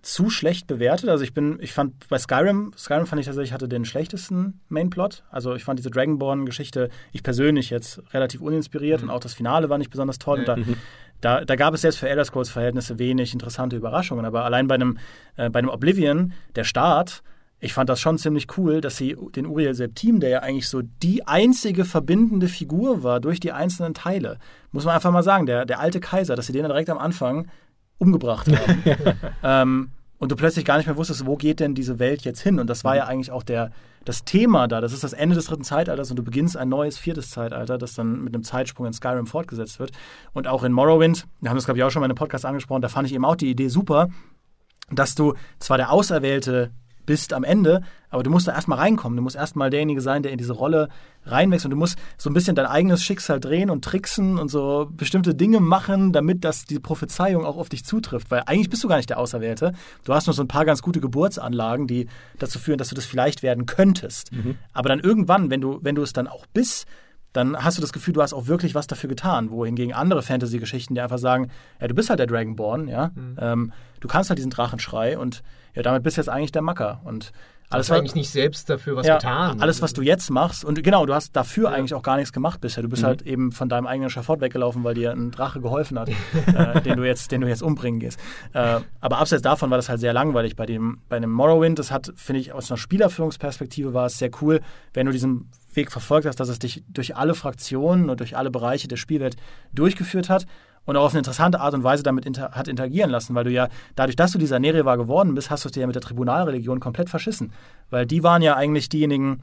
zu 0.03 0.31
schlecht 0.31 0.67
bewertet. 0.67 1.09
Also 1.09 1.23
ich 1.23 1.33
bin, 1.33 1.59
ich 1.61 1.73
fand 1.73 2.09
bei 2.09 2.19
Skyrim, 2.19 2.73
Skyrim 2.77 3.07
fand 3.07 3.21
ich 3.21 3.27
tatsächlich 3.27 3.53
hatte 3.53 3.69
den 3.69 3.85
schlechtesten 3.85 4.61
Mainplot. 4.69 5.23
Also 5.31 5.55
ich 5.55 5.65
fand 5.65 5.79
diese 5.79 5.91
Dragonborn-Geschichte, 5.91 6.91
ich 7.13 7.23
persönlich 7.23 7.71
jetzt 7.71 8.03
relativ 8.13 8.41
uninspiriert 8.41 9.01
mhm. 9.01 9.09
und 9.09 9.15
auch 9.15 9.21
das 9.21 9.35
Finale 9.35 9.71
war 9.71 9.79
nicht 9.79 9.91
besonders 9.91 10.19
toll. 10.19 10.41
Und 10.41 10.49
da, 10.49 10.57
mhm. 10.57 10.77
da, 11.21 11.45
da, 11.45 11.55
gab 11.55 11.73
es 11.73 11.83
selbst 11.83 11.99
für 11.99 12.09
Elder 12.09 12.25
Scrolls-Verhältnisse 12.25 12.99
wenig 12.99 13.33
interessante 13.33 13.77
Überraschungen. 13.77 14.25
Aber 14.25 14.45
allein 14.45 14.67
bei 14.67 14.75
einem, 14.75 14.99
äh, 15.37 15.49
bei 15.51 15.61
einem 15.61 15.69
Oblivion, 15.69 16.33
der 16.57 16.65
Start, 16.65 17.23
ich 17.61 17.73
fand 17.73 17.89
das 17.89 18.01
schon 18.01 18.19
ziemlich 18.19 18.59
cool, 18.59 18.81
dass 18.81 18.97
sie 18.97 19.17
den 19.37 19.47
Uriel 19.47 19.75
Septim, 19.75 20.19
der 20.19 20.31
ja 20.31 20.39
eigentlich 20.41 20.69
so 20.69 20.83
die 20.83 21.29
einzige 21.29 21.85
verbindende 21.85 22.49
Figur 22.49 23.05
war 23.05 23.21
durch 23.21 23.39
die 23.39 23.53
einzelnen 23.53 23.95
Teile, 23.95 24.39
muss 24.73 24.85
man 24.85 24.97
einfach 24.97 25.13
mal 25.13 25.23
sagen, 25.23 25.47
der, 25.47 25.65
der 25.65 25.79
alte 25.79 26.01
Kaiser, 26.01 26.35
dass 26.35 26.47
sie 26.47 26.53
den 26.53 26.65
direkt 26.65 26.91
am 26.91 26.99
Anfang 26.99 27.47
umgebracht 27.99 28.49
haben. 28.49 28.83
ähm, 29.43 29.91
und 30.19 30.31
du 30.31 30.37
plötzlich 30.37 30.65
gar 30.65 30.77
nicht 30.77 30.87
mehr 30.87 30.97
wusstest, 30.97 31.27
wo 31.27 31.37
geht 31.37 31.59
denn 31.59 31.75
diese 31.75 31.99
Welt 31.99 32.23
jetzt 32.23 32.41
hin? 32.41 32.61
Und 32.61 32.71
das 32.71 32.85
war 32.85 32.95
ja 32.95 33.07
eigentlich 33.07 33.33
auch 33.33 33.43
der, 33.43 33.73
das 34.05 34.25
Thema 34.25 34.69
da. 34.69 34.81
Das 34.81 34.93
ist 34.93 35.03
das 35.03 35.13
Ende 35.13 35.35
des 35.35 35.47
dritten 35.47 35.65
Zeitalters 35.65 36.11
und 36.11 36.17
du 36.17 36.23
beginnst 36.23 36.57
ein 36.57 36.69
neues 36.69 36.97
viertes 36.97 37.31
Zeitalter, 37.31 37.77
das 37.77 37.95
dann 37.95 38.23
mit 38.23 38.33
einem 38.33 38.45
Zeitsprung 38.45 38.87
in 38.87 38.93
Skyrim 38.93 39.27
fortgesetzt 39.27 39.81
wird. 39.81 39.91
Und 40.33 40.47
auch 40.47 40.63
in 40.63 40.73
Morrowind, 40.73 41.27
wir 41.41 41.51
haben 41.51 41.57
das, 41.57 41.65
glaube 41.65 41.79
ich, 41.79 41.85
auch 41.85 41.91
schon 41.91 42.01
mal 42.01 42.07
in 42.07 42.13
einem 42.13 42.19
Podcast 42.19 42.45
angesprochen, 42.45 42.83
da 42.83 42.89
fand 42.89 43.09
ich 43.09 43.15
eben 43.15 43.25
auch 43.25 43.35
die 43.35 43.51
Idee 43.51 43.67
super, 43.67 44.11
dass 44.91 45.17
du 45.17 45.35
zwar 45.59 45.77
der 45.77 45.91
Auserwählte 45.91 46.71
bist 47.07 47.33
am 47.33 47.45
Ende, 47.45 47.83
aber 48.11 48.23
du 48.23 48.31
musst 48.31 48.47
da 48.47 48.53
erstmal 48.53 48.79
reinkommen. 48.79 49.17
Du 49.17 49.23
musst 49.23 49.37
erstmal 49.37 49.71
derjenige 49.71 50.01
sein, 50.01 50.23
der 50.23 50.33
in 50.33 50.39
diese 50.39 50.53
Rolle 50.53 50.89
reinwächst 51.25 51.65
und 51.65 51.71
du 51.71 51.77
musst 51.77 51.97
so 52.19 52.29
ein 52.29 52.35
bisschen 52.35 52.55
dein 52.55 52.67
eigenes 52.67 53.03
Schicksal 53.03 53.41
drehen 53.41 53.71
und 53.71 53.85
tricksen 53.85 54.39
und 54.39 54.51
so 54.51 54.89
bestimmte 54.91 55.35
Dinge 55.35 55.61
machen, 55.61 56.13
damit 56.13 56.45
das 56.45 56.65
die 56.65 56.79
Prophezeiung 56.79 57.45
auch 57.45 57.57
auf 57.57 57.69
dich 57.69 57.85
zutrifft. 57.85 58.31
Weil 58.31 58.43
eigentlich 58.47 58.71
bist 58.71 58.85
du 58.85 58.89
gar 58.89 58.97
nicht 58.97 59.11
der 59.11 59.19
Auserwählte. 59.19 59.73
Du 60.05 60.15
hast 60.15 60.27
nur 60.27 60.35
so 60.35 60.43
ein 60.43 60.49
paar 60.49 60.65
ganz 60.65 60.83
gute 60.83 61.01
Geburtsanlagen, 61.01 61.87
die 61.87 62.07
dazu 62.39 62.59
führen, 62.59 62.79
dass 62.79 62.89
du 62.89 62.95
das 62.95 63.07
vielleicht 63.07 63.43
werden 63.43 63.67
könntest. 63.67 64.33
Mhm. 64.33 64.57
Aber 64.73 64.89
dann 64.89 65.01
irgendwann, 65.01 65.51
wenn 65.51 65.61
du, 65.61 65.79
wenn 65.83 65.95
du 65.95 66.03
es 66.03 66.13
dann 66.13 66.29
auch 66.29 66.47
bist, 66.53 66.87
dann 67.33 67.57
hast 67.63 67.79
du 67.79 67.81
das 67.81 67.93
Gefühl, 67.93 68.15
du 68.15 68.23
hast 68.23 68.33
auch 68.33 68.47
wirklich 68.47 68.75
was 68.75 68.87
dafür 68.87 69.09
getan. 69.09 69.51
Wohingegen 69.51 69.95
andere 69.95 70.23
Fantasy-Geschichten, 70.23 70.95
die 70.95 71.01
einfach 71.01 71.19
sagen, 71.19 71.51
ja, 71.81 71.89
du 71.89 71.95
bist 71.95 72.11
halt 72.11 72.19
der 72.19 72.27
Dragonborn, 72.27 72.89
ja, 72.89 73.11
mhm. 73.15 73.37
ähm, 73.39 73.73
du 74.01 74.09
kannst 74.09 74.31
halt 74.31 74.39
diesen 74.39 74.51
Drachenschrei 74.51 75.19
und 75.19 75.43
ja, 75.75 75.83
damit 75.83 76.03
bist 76.03 76.17
du 76.17 76.21
jetzt 76.21 76.29
eigentlich 76.29 76.53
der 76.53 76.63
Macker. 76.63 77.01
Und 77.05 77.33
alles 77.73 77.87
du 77.87 77.95
hast 77.95 78.01
eigentlich 78.01 78.15
nicht 78.15 78.31
selbst 78.31 78.69
dafür 78.69 78.97
was 78.97 79.07
ja, 79.07 79.17
getan. 79.17 79.61
Alles, 79.61 79.81
was 79.81 79.95
du 79.95 80.03
jetzt 80.03 80.31
machst, 80.31 80.65
und 80.65 80.83
genau, 80.83 81.07
du 81.07 81.15
hast 81.15 81.35
dafür 81.35 81.71
ja. 81.71 81.77
eigentlich 81.77 81.95
auch 81.95 82.03
gar 82.03 82.17
nichts 82.17 82.33
gemacht 82.33 82.61
bisher. 82.61 82.83
Du 82.83 82.89
bist 82.89 83.03
mhm. 83.03 83.07
halt 83.07 83.23
eben 83.23 83.53
von 83.53 83.69
deinem 83.69 83.87
eigenen 83.87 84.11
Schafott 84.11 84.41
weggelaufen, 84.41 84.85
weil 84.85 84.95
dir 84.95 85.13
ein 85.13 85.31
Drache 85.31 85.61
geholfen 85.61 85.99
hat, 85.99 86.11
äh, 86.55 86.83
den, 86.83 86.97
du 86.97 87.05
jetzt, 87.05 87.33
den 87.33 87.41
du 87.41 87.49
jetzt 87.49 87.63
umbringen 87.63 88.01
gehst. 88.01 88.21
Äh, 88.53 88.81
aber 89.01 89.19
abseits 89.19 89.43
davon 89.43 89.71
war 89.71 89.79
das 89.79 89.89
halt 89.89 90.01
sehr 90.01 90.13
langweilig 90.13 90.57
bei 90.57 90.67
dem, 90.67 91.01
bei 91.09 91.19
dem 91.19 91.31
Morrowind. 91.31 91.79
Das 91.79 91.91
hat, 91.91 92.13
finde 92.17 92.41
ich, 92.41 92.53
aus 92.53 92.71
einer 92.71 92.77
Spielerführungsperspektive 92.77 93.95
war 93.95 94.07
es 94.07 94.19
sehr 94.19 94.31
cool, 94.43 94.61
wenn 94.93 95.07
du 95.07 95.13
diesen 95.13 95.51
Weg 95.73 95.91
verfolgt 95.91 96.27
hast, 96.27 96.39
dass 96.41 96.49
es 96.49 96.59
dich 96.59 96.85
durch 96.89 97.17
alle 97.17 97.35
Fraktionen 97.35 98.11
und 98.11 98.21
durch 98.21 98.37
alle 98.37 98.51
Bereiche 98.51 98.89
der 98.89 98.97
Spielwelt 98.97 99.37
durchgeführt 99.73 100.29
hat 100.29 100.47
und 100.85 100.97
auch 100.97 101.05
auf 101.05 101.13
eine 101.13 101.21
interessante 101.21 101.61
Art 101.61 101.75
und 101.75 101.85
Weise 101.85 102.03
damit 102.03 102.27
inter 102.27 102.53
hat 102.53 102.69
interagieren 102.69 103.11
lassen, 103.11 103.35
weil 103.35 103.45
du 103.45 103.51
ja, 103.51 103.69
dadurch, 103.95 104.17
dass 104.17 104.33
du 104.33 104.39
dieser 104.39 104.59
Nereva 104.59 104.97
geworden 104.97 105.35
bist, 105.35 105.51
hast 105.51 105.65
du 105.65 105.69
es 105.69 105.73
dir 105.73 105.81
ja 105.81 105.87
mit 105.87 105.95
der 105.95 106.03
Tribunalreligion 106.03 106.81
komplett 106.81 107.09
verschissen. 107.09 107.53
Weil 107.91 108.07
die 108.07 108.23
waren 108.23 108.43
ja 108.43 108.57
eigentlich 108.57 108.89
diejenigen, 108.89 109.43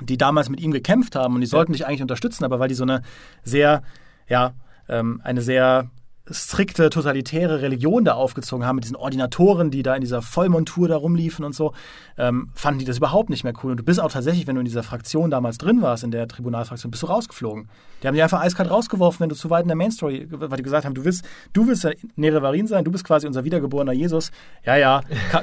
die 0.00 0.18
damals 0.18 0.48
mit 0.48 0.60
ihm 0.60 0.72
gekämpft 0.72 1.14
haben 1.14 1.34
und 1.34 1.40
die 1.40 1.46
sollten 1.46 1.72
dich 1.72 1.86
eigentlich 1.86 2.02
unterstützen, 2.02 2.44
aber 2.44 2.58
weil 2.58 2.68
die 2.68 2.74
so 2.74 2.82
eine 2.82 3.02
sehr, 3.44 3.82
ja, 4.28 4.54
ähm, 4.88 5.20
eine 5.22 5.42
sehr 5.42 5.90
strikte, 6.30 6.88
totalitäre 6.88 7.60
Religion 7.60 8.04
da 8.04 8.14
aufgezogen 8.14 8.66
haben, 8.66 8.76
mit 8.76 8.84
diesen 8.84 8.96
Ordinatoren, 8.96 9.70
die 9.70 9.82
da 9.82 9.94
in 9.94 10.00
dieser 10.00 10.22
Vollmontur 10.22 10.88
da 10.88 10.96
rumliefen 10.96 11.44
und 11.44 11.54
so, 11.54 11.74
ähm, 12.16 12.48
fanden 12.54 12.78
die 12.78 12.86
das 12.86 12.96
überhaupt 12.96 13.28
nicht 13.28 13.44
mehr 13.44 13.52
cool. 13.62 13.72
Und 13.72 13.76
du 13.76 13.84
bist 13.84 14.00
auch 14.00 14.10
tatsächlich, 14.10 14.46
wenn 14.46 14.54
du 14.54 14.60
in 14.60 14.64
dieser 14.64 14.82
Fraktion 14.82 15.30
damals 15.30 15.58
drin 15.58 15.82
warst, 15.82 16.02
in 16.02 16.10
der 16.10 16.26
Tribunalfraktion, 16.26 16.90
bist 16.90 17.02
du 17.02 17.08
rausgeflogen. 17.08 17.68
Die 18.02 18.06
haben 18.06 18.14
dich 18.14 18.22
einfach 18.22 18.40
eiskalt 18.40 18.70
rausgeworfen, 18.70 19.20
wenn 19.20 19.28
du 19.28 19.34
zu 19.34 19.50
weit 19.50 19.62
in 19.62 19.68
der 19.68 19.76
Mainstory, 19.76 20.26
weil 20.30 20.56
die 20.56 20.62
gesagt 20.62 20.86
haben, 20.86 20.94
du 20.94 21.04
willst, 21.04 21.26
du 21.52 21.66
willst 21.66 21.84
der 21.84 21.94
Nerevarin 22.16 22.66
sein, 22.66 22.84
du 22.84 22.90
bist 22.90 23.04
quasi 23.04 23.26
unser 23.26 23.44
wiedergeborener 23.44 23.92
Jesus. 23.92 24.30
Ja, 24.64 24.76
ja, 24.76 25.02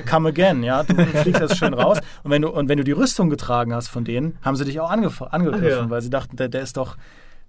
come 0.09 0.29
again, 0.29 0.63
ja, 0.63 0.81
du 0.83 0.95
fliegst 0.95 1.41
jetzt 1.41 1.57
schön 1.57 1.75
raus. 1.75 1.99
Und 2.23 2.31
wenn 2.31 2.41
du, 2.41 2.49
und 2.49 2.69
wenn 2.69 2.77
du 2.77 2.83
die 2.83 2.91
Rüstung 2.91 3.29
getragen 3.29 3.73
hast 3.73 3.87
von 3.87 4.03
denen, 4.03 4.37
haben 4.41 4.55
sie 4.55 4.65
dich 4.65 4.79
auch 4.79 4.89
angegriffen, 4.89 5.61
ja. 5.63 5.89
weil 5.89 6.01
sie 6.01 6.09
dachten, 6.09 6.37
der, 6.37 6.49
der 6.49 6.61
ist 6.61 6.77
doch, 6.77 6.97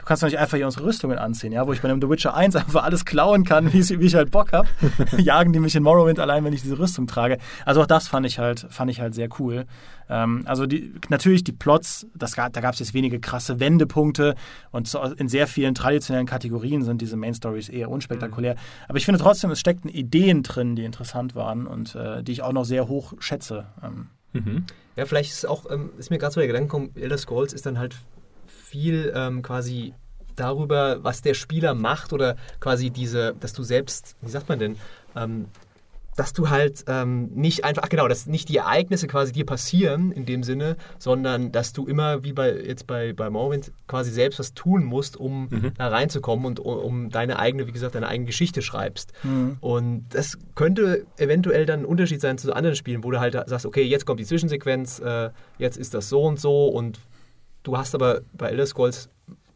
du 0.03 0.07
kannst 0.07 0.25
doch 0.25 0.27
nicht 0.27 0.39
einfach 0.39 0.57
hier 0.57 0.67
unsere 0.67 0.85
Rüstungen 0.85 1.17
anziehen, 1.17 1.53
ja, 1.53 1.65
wo 1.65 1.73
ich 1.73 1.81
bei 1.81 1.89
einem 1.89 2.01
The 2.03 2.11
Witcher 2.11 2.35
1 2.35 2.57
einfach 2.57 2.83
alles 2.83 3.05
klauen 3.05 3.45
kann, 3.45 3.73
wie, 3.73 3.79
ich 3.79 4.15
halt 4.17 4.33
Bock 4.33 4.53
habe. 4.53 4.67
Jagen 5.17 5.53
die 5.53 5.61
mich 5.61 5.77
in 5.77 5.85
Morrowind 5.85 6.19
allein, 6.19 6.45
wenn 6.45 6.53
ich 6.53 6.63
diese 6.63 6.77
Rüstung 6.77 7.07
trage. 7.07 7.39
Also 7.65 7.83
auch 7.83 7.87
das 7.87 8.09
fand 8.09 8.27
ich 8.27 8.41
halt, 8.41 8.67
fand 8.69 8.91
ich 8.91 9.01
halt 9.01 9.15
sehr 9.15 9.29
cool. 9.39 9.65
Ähm, 10.09 10.43
also 10.45 10.67
die, 10.67 10.93
natürlich 11.09 11.45
die 11.45 11.53
Plots, 11.53 12.09
das, 12.17 12.33
da 12.33 12.49
gab 12.49 12.75
es 12.75 12.81
jetzt 12.81 12.95
wenige 12.95 13.21
krasse 13.21 13.61
Wendepunkte 13.61 14.35
und 14.73 14.89
so 14.89 15.01
in 15.03 15.29
sehr 15.29 15.47
vielen 15.47 15.77
traditionellen 15.77 16.27
Kategorien 16.27 16.83
sind 16.83 17.01
diese 17.01 17.17
Main 17.17 17.35
Stories 17.35 17.69
eher 17.69 17.89
unspektakulär. 17.89 18.55
Mhm. 18.55 18.59
Aber 18.89 18.99
ich 18.99 19.05
finde 19.05 19.21
trotzdem, 19.21 19.53
es 19.53 19.61
steckten 19.61 19.89
Ideen 19.89 20.43
drin, 20.43 20.75
die 20.75 20.85
interessant 20.85 21.37
waren 21.37 21.69
und 21.69 21.95
äh, 21.95 22.25
die 22.25 22.33
ich 22.33 22.43
auch 22.43 22.53
noch 22.53 22.65
sehr 22.65 22.89
hoch 22.89 23.13
schätze. 23.21 23.67
Ähm. 23.85 24.09
Mhm. 24.33 24.65
Ja, 24.97 25.07
vielleicht 25.07 25.31
ist 25.31 25.47
auch, 25.47 25.71
ähm, 25.71 25.91
ist 25.97 26.11
mir 26.11 26.19
gerade 26.19 26.35
so 26.35 26.41
der 26.41 26.49
Gedanke 26.49 26.67
gekommen, 26.67 26.91
Elder 26.97 27.19
Scrolls 27.19 27.53
ist 27.53 27.67
dann 27.67 27.79
halt 27.79 27.97
viel 28.65 29.13
ähm, 29.15 29.43
quasi 29.43 29.95
darüber, 30.37 31.03
was 31.05 31.23
der 31.23 31.35
Spieler 31.35 31.75
macht 31.75 32.13
oder 32.13 32.37
quasi 32.61 32.91
diese, 32.91 33.35
dass 33.41 33.53
du 33.53 33.63
selbst, 33.63 34.17
wie 34.23 34.31
sagt 34.31 34.49
man 34.49 34.59
denn, 34.59 34.77
ähm, 35.15 35.47
dass 36.17 36.33
du 36.35 36.51
halt 36.51 36.85
ähm, 36.89 37.31
nicht 37.35 37.65
einfach, 37.65 37.85
ach 37.85 37.89
genau, 37.89 38.07
dass 38.07 38.27
nicht 38.27 38.49
die 38.49 38.59
Ereignisse 38.59 39.07
quasi 39.07 39.33
dir 39.33 39.47
passieren 39.47 40.13
in 40.13 40.27
dem 40.27 40.43
Sinne, 40.43 40.77
sondern 40.99 41.53
dass 41.53 41.73
du 41.73 41.87
immer 41.87 42.23
wie 42.23 42.35
bei 42.35 42.53
jetzt 42.53 42.87
bei, 42.87 43.13
bei 43.15 43.31
Morrowind 43.31 43.73
quasi 43.87 44.11
selbst 44.11 44.39
was 44.39 44.53
tun 44.53 44.85
musst, 44.85 45.17
um 45.17 45.49
mhm. 45.51 45.73
da 45.79 45.89
reinzukommen 45.89 46.45
und 46.45 46.61
um 46.61 47.09
deine 47.09 47.39
eigene, 47.39 47.67
wie 47.67 47.73
gesagt, 47.73 47.95
deine 47.95 48.09
eigene 48.09 48.27
Geschichte 48.27 48.61
schreibst. 48.61 49.13
Mhm. 49.23 49.57
Und 49.61 50.07
das 50.11 50.37
könnte 50.55 51.07
eventuell 51.17 51.65
dann 51.65 51.81
ein 51.81 51.87
Unterschied 51.87 52.21
sein 52.21 52.37
zu 52.37 52.53
anderen 52.55 52.77
Spielen, 52.77 53.05
wo 53.05 53.11
du 53.11 53.19
halt 53.19 53.33
sagst, 53.47 53.65
okay, 53.65 53.83
jetzt 53.83 54.05
kommt 54.05 54.21
die 54.21 54.27
Zwischensequenz, 54.27 54.99
äh, 54.99 55.31
jetzt 55.59 55.79
ist 55.79 55.95
das 55.95 56.11
so 56.11 56.23
und 56.25 56.39
so 56.39 56.67
und 56.67 57.01
Du 57.63 57.77
hast 57.77 57.95
aber 57.95 58.23
bei 58.33 58.49
Elder 58.49 58.67
Scrolls 58.67 59.09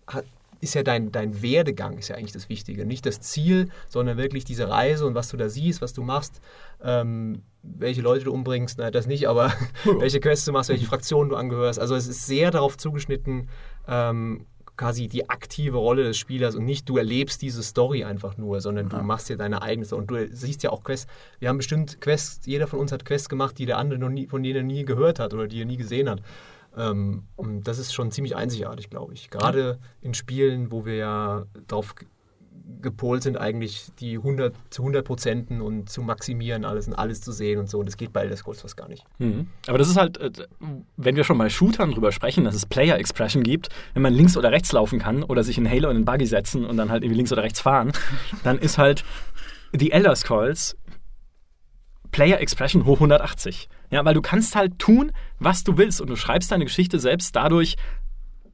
hat, 0.06 0.24
ist 0.60 0.74
ja 0.74 0.82
dein, 0.82 1.12
dein 1.12 1.42
Werdegang 1.42 1.98
ist 1.98 2.08
ja 2.08 2.16
eigentlich 2.16 2.32
das 2.32 2.48
Wichtige. 2.48 2.86
Nicht 2.86 3.06
das 3.06 3.20
Ziel, 3.20 3.70
sondern 3.88 4.16
wirklich 4.16 4.44
diese 4.44 4.68
Reise 4.68 5.06
und 5.06 5.14
was 5.14 5.28
du 5.28 5.36
da 5.36 5.48
siehst, 5.48 5.82
was 5.82 5.92
du 5.92 6.02
machst, 6.02 6.40
ähm, 6.82 7.42
welche 7.62 8.00
Leute 8.02 8.24
du 8.24 8.32
umbringst, 8.32 8.78
nein, 8.78 8.92
das 8.92 9.06
nicht, 9.06 9.28
aber 9.28 9.52
welche 9.98 10.20
Quests 10.20 10.44
du 10.44 10.52
machst, 10.52 10.70
welche 10.70 10.86
Fraktionen 10.86 11.30
du 11.30 11.36
angehörst. 11.36 11.78
Also 11.78 11.94
es 11.94 12.06
ist 12.06 12.26
sehr 12.26 12.50
darauf 12.50 12.76
zugeschnitten, 12.76 13.48
ähm, 13.86 14.46
quasi 14.76 15.08
die 15.08 15.30
aktive 15.30 15.78
Rolle 15.78 16.04
des 16.04 16.18
Spielers 16.18 16.54
und 16.54 16.64
nicht 16.64 16.88
du 16.88 16.98
erlebst 16.98 17.40
diese 17.40 17.62
Story 17.62 18.04
einfach 18.04 18.36
nur, 18.36 18.60
sondern 18.60 18.90
ja. 18.90 18.98
du 18.98 19.04
machst 19.04 19.28
dir 19.28 19.36
deine 19.36 19.62
eigene 19.62 19.86
und 19.94 20.10
du 20.10 20.28
siehst 20.30 20.62
ja 20.62 20.70
auch 20.70 20.84
Quests. 20.84 21.06
Wir 21.38 21.48
haben 21.48 21.56
bestimmt 21.56 22.00
Quests, 22.00 22.44
jeder 22.44 22.66
von 22.66 22.80
uns 22.80 22.92
hat 22.92 23.04
Quests 23.04 23.28
gemacht, 23.28 23.58
die 23.58 23.66
der 23.66 23.78
andere 23.78 23.98
noch 23.98 24.10
nie, 24.10 24.26
von 24.26 24.42
denen 24.42 24.56
er 24.56 24.62
nie 24.62 24.84
gehört 24.84 25.18
hat 25.18 25.32
oder 25.32 25.48
die 25.48 25.60
er 25.60 25.64
nie 25.64 25.78
gesehen 25.78 26.10
hat. 26.10 26.20
Ähm, 26.76 27.24
das 27.64 27.78
ist 27.78 27.94
schon 27.94 28.10
ziemlich 28.10 28.36
einzigartig, 28.36 28.90
glaube 28.90 29.14
ich. 29.14 29.30
Gerade 29.30 29.78
in 30.02 30.14
Spielen, 30.14 30.70
wo 30.70 30.84
wir 30.84 30.96
ja 30.96 31.46
darauf 31.66 31.94
gepolt 32.80 33.22
sind, 33.22 33.38
eigentlich 33.38 33.86
die 34.00 34.16
100 34.16 34.54
zu 34.70 34.82
100 34.82 35.06
Prozenten 35.06 35.60
und 35.60 35.88
zu 35.88 36.02
maximieren 36.02 36.64
alles 36.64 36.88
und 36.88 36.94
alles 36.94 37.20
zu 37.20 37.32
sehen 37.32 37.58
und 37.58 37.70
so. 37.70 37.78
Und 37.78 37.86
das 37.86 37.96
geht 37.96 38.12
bei 38.12 38.22
Elder 38.22 38.36
Scrolls 38.36 38.60
fast 38.60 38.76
gar 38.76 38.88
nicht. 38.88 39.04
Mhm. 39.18 39.46
Aber 39.66 39.78
das 39.78 39.88
ist 39.88 39.96
halt, 39.96 40.18
äh, 40.18 40.30
wenn 40.96 41.16
wir 41.16 41.24
schon 41.24 41.38
bei 41.38 41.48
Shootern 41.48 41.92
drüber 41.92 42.12
sprechen, 42.12 42.44
dass 42.44 42.54
es 42.54 42.66
Player 42.66 42.98
Expression 42.98 43.42
gibt, 43.42 43.68
wenn 43.94 44.02
man 44.02 44.12
links 44.12 44.36
oder 44.36 44.50
rechts 44.50 44.72
laufen 44.72 44.98
kann 44.98 45.22
oder 45.22 45.44
sich 45.44 45.58
in 45.58 45.68
Halo 45.68 45.88
in 45.90 45.96
den 45.96 46.04
Buggy 46.04 46.26
setzen 46.26 46.64
und 46.64 46.76
dann 46.76 46.90
halt 46.90 47.02
irgendwie 47.02 47.18
links 47.18 47.32
oder 47.32 47.42
rechts 47.42 47.60
fahren, 47.60 47.92
dann 48.42 48.58
ist 48.58 48.78
halt 48.78 49.04
die 49.72 49.92
Elder 49.92 50.16
Scrolls 50.16 50.76
Player 52.16 52.40
Expression 52.40 52.86
hoch 52.86 52.96
180. 52.96 53.68
Ja, 53.90 54.02
weil 54.06 54.14
du 54.14 54.22
kannst 54.22 54.56
halt 54.56 54.78
tun, 54.78 55.12
was 55.38 55.64
du 55.64 55.76
willst 55.76 56.00
und 56.00 56.08
du 56.08 56.16
schreibst 56.16 56.50
deine 56.50 56.64
Geschichte 56.64 56.98
selbst 56.98 57.36
dadurch, 57.36 57.76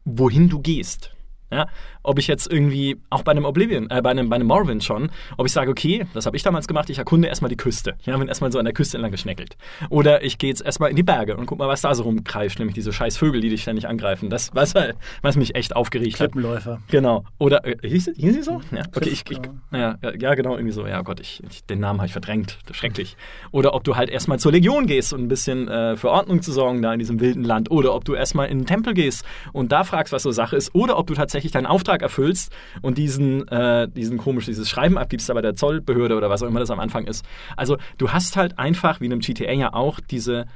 wohin 0.04 0.48
du 0.48 0.60
gehst. 0.60 1.14
Ja? 1.48 1.68
Ob 2.02 2.18
ich 2.18 2.26
jetzt 2.26 2.50
irgendwie, 2.50 2.96
auch 3.10 3.22
bei 3.22 3.32
einem 3.32 3.44
Oblivion, 3.44 3.88
äh, 3.90 4.00
bei 4.02 4.10
einem, 4.10 4.28
bei 4.28 4.36
einem 4.36 4.48
Morrowind 4.48 4.82
schon, 4.82 5.10
ob 5.36 5.46
ich 5.46 5.52
sage, 5.52 5.70
okay, 5.70 6.06
das 6.14 6.26
habe 6.26 6.36
ich 6.36 6.42
damals 6.42 6.66
gemacht, 6.66 6.90
ich 6.90 6.98
erkunde 6.98 7.28
erstmal 7.28 7.48
die 7.48 7.56
Küste. 7.56 7.94
Ja, 8.04 8.16
bin 8.16 8.28
erstmal 8.28 8.52
so 8.52 8.58
an 8.58 8.64
der 8.64 8.74
Küste 8.74 8.96
entlang 8.96 9.12
geschneckelt. 9.12 9.56
Oder 9.90 10.22
ich 10.24 10.38
gehe 10.38 10.50
jetzt 10.50 10.62
erstmal 10.62 10.90
in 10.90 10.96
die 10.96 11.02
Berge 11.02 11.36
und 11.36 11.46
guck 11.46 11.58
mal, 11.58 11.68
was 11.68 11.80
da 11.80 11.94
so 11.94 12.04
rumkreischt, 12.04 12.58
nämlich 12.58 12.74
diese 12.74 12.92
scheiß 12.92 13.16
Vögel, 13.16 13.40
die 13.40 13.50
dich 13.50 13.62
ständig 13.62 13.88
angreifen. 13.88 14.30
Das, 14.30 14.50
was, 14.54 14.74
was 15.22 15.36
mich 15.36 15.54
echt 15.54 15.76
aufgeregt 15.76 16.20
hat. 16.20 16.32
Klippenläufer. 16.32 16.80
Genau. 16.88 17.24
Oder, 17.38 17.66
äh, 17.66 17.76
hieß, 17.86 18.12
hieß 18.16 18.34
sie 18.34 18.42
so? 18.42 18.60
Ja, 18.70 18.82
okay, 18.94 19.08
ich, 19.08 19.24
ich 19.30 19.40
ja, 19.72 19.98
ja, 20.18 20.34
genau, 20.34 20.54
irgendwie 20.54 20.72
so. 20.72 20.86
Ja, 20.86 21.02
Gott, 21.02 21.20
ich, 21.20 21.42
ich 21.48 21.64
den 21.64 21.80
Namen 21.80 22.00
habe 22.00 22.06
ich 22.06 22.12
verdrängt. 22.12 22.58
Das 22.64 22.72
ist 22.72 22.76
schrecklich. 22.78 23.16
Oder 23.50 23.74
ob 23.74 23.84
du 23.84 23.96
halt 23.96 24.10
erstmal 24.10 24.38
zur 24.38 24.52
Legion 24.52 24.86
gehst 24.86 25.12
und 25.12 25.22
ein 25.22 25.28
bisschen 25.28 25.68
äh, 25.68 25.96
für 25.96 26.10
Ordnung 26.10 26.42
zu 26.42 26.52
sorgen 26.52 26.82
da 26.82 26.92
in 26.92 26.98
diesem 26.98 27.20
wilden 27.20 27.44
Land. 27.44 27.70
Oder 27.70 27.94
ob 27.94 28.04
du 28.04 28.14
erstmal 28.14 28.48
in 28.48 28.60
den 28.60 28.66
Tempel 28.66 28.94
gehst 28.94 29.24
und 29.52 29.72
da 29.72 29.84
fragst, 29.84 30.12
was 30.12 30.22
so 30.22 30.30
Sache 30.30 30.56
ist. 30.56 30.74
Oder 30.74 30.98
ob 30.98 31.06
du 31.06 31.14
tatsächlich 31.14 31.52
deinen 31.52 31.66
Auftrag 31.66 31.91
erfüllst 32.00 32.50
und 32.80 32.96
diesen, 32.96 33.46
äh, 33.48 33.88
diesen 33.88 34.16
komisch, 34.16 34.46
dieses 34.46 34.70
Schreiben 34.70 34.96
abgibst 34.96 35.28
da 35.28 35.34
bei 35.34 35.42
der 35.42 35.54
Zollbehörde 35.54 36.16
oder 36.16 36.30
was 36.30 36.42
auch 36.42 36.46
immer 36.46 36.60
das 36.60 36.70
am 36.70 36.80
Anfang 36.80 37.06
ist. 37.06 37.24
Also 37.56 37.76
du 37.98 38.10
hast 38.10 38.36
halt 38.36 38.58
einfach, 38.58 39.00
wie 39.00 39.06
in 39.06 39.12
einem 39.12 39.20
GTA 39.20 39.52
ja 39.52 39.74
auch, 39.74 40.00
diese 40.00 40.46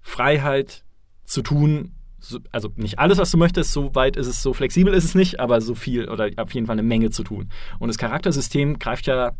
Freiheit 0.00 0.82
zu 1.24 1.42
tun, 1.42 1.94
so, 2.18 2.38
also 2.50 2.72
nicht 2.76 2.98
alles, 2.98 3.18
was 3.18 3.30
du 3.30 3.36
möchtest, 3.36 3.72
so 3.72 3.94
weit 3.94 4.16
ist 4.16 4.26
es, 4.26 4.42
so 4.42 4.52
flexibel 4.52 4.94
ist 4.94 5.04
es 5.04 5.14
nicht, 5.14 5.40
aber 5.40 5.60
so 5.60 5.74
viel 5.74 6.08
oder 6.08 6.30
auf 6.36 6.52
jeden 6.54 6.66
Fall 6.66 6.74
eine 6.74 6.82
Menge 6.82 7.10
zu 7.10 7.22
tun. 7.22 7.48
Und 7.78 7.88
das 7.88 7.98
Charaktersystem 7.98 8.78
greift 8.78 9.06
ja 9.06 9.32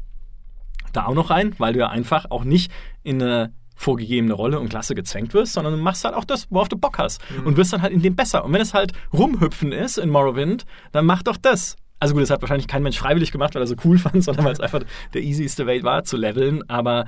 da 0.93 1.07
auch 1.07 1.15
noch 1.15 1.31
rein, 1.31 1.55
weil 1.59 1.73
du 1.73 1.81
ja 1.81 1.89
einfach 1.89 2.27
auch 2.31 2.45
nicht 2.45 2.71
in 3.03 3.23
eine 3.23 3.53
vorgegebene 3.75 4.33
Rolle 4.33 4.61
und 4.61 4.69
Klasse 4.69 4.95
gezwängt 4.95 5.35
wirst, 5.35 5.55
sondern 5.55 5.75
du 5.75 5.81
machst 5.81 6.05
halt 6.05 6.15
auch 6.15 6.25
das, 6.25 6.47
worauf 6.51 6.69
du 6.69 6.77
Bock 6.77 6.99
hast 6.99 7.21
mhm. 7.31 7.47
und 7.47 7.57
wirst 7.57 7.73
dann 7.73 7.83
halt 7.83 7.93
in 7.93 8.03
dem 8.03 8.15
besser. 8.15 8.45
Und 8.45 8.53
wenn 8.53 8.61
es 8.61 8.75
halt 8.75 8.93
rumhüpfen 9.13 9.73
ist 9.73 9.99
in 9.99 10.11
Morrowind, 10.11 10.65
dann 10.93 11.07
mach 11.07 11.23
doch 11.23 11.37
das. 11.37 11.77
Also 11.99 12.15
gut, 12.15 12.23
das 12.23 12.31
hat 12.31 12.43
wahrscheinlich 12.43 12.67
kein 12.67 12.83
Mensch 12.83 12.99
freiwillig 12.99 13.31
gemacht, 13.31 13.55
weil 13.55 13.63
er 13.63 13.67
so 13.67 13.77
cool 13.85 13.99
fand, 13.99 14.25
sondern 14.25 14.45
weil 14.45 14.53
es 14.53 14.61
einfach 14.61 14.83
der 15.15 15.23
easyste 15.23 15.67
Way 15.67 15.83
war 15.83 16.05
zu 16.05 16.17
leveln. 16.17 16.69
Aber 16.69 17.07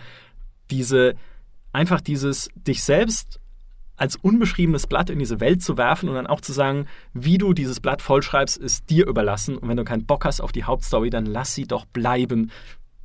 diese, 0.71 1.15
einfach 1.73 2.01
dieses 2.01 2.49
dich 2.55 2.83
selbst 2.83 3.41
als 3.97 4.17
unbeschriebenes 4.17 4.87
Blatt 4.87 5.11
in 5.11 5.19
diese 5.19 5.41
Welt 5.41 5.62
zu 5.62 5.77
werfen 5.77 6.09
und 6.09 6.17
dann 6.17 6.27
auch 6.27 6.41
zu 6.41 6.53
sagen, 6.53 6.87
wie 7.12 7.39
du 7.39 7.53
dieses 7.53 7.81
Blatt 7.81 8.03
vollschreibst, 8.03 8.57
ist 8.57 8.91
dir 8.91 9.07
überlassen. 9.07 9.57
Und 9.57 9.69
wenn 9.69 9.77
du 9.77 9.85
keinen 9.85 10.07
Bock 10.07 10.25
hast 10.25 10.41
auf 10.41 10.53
die 10.53 10.65
Hauptstory, 10.65 11.11
dann 11.11 11.27
lass 11.27 11.55
sie 11.55 11.67
doch 11.67 11.85
bleiben 11.87 12.51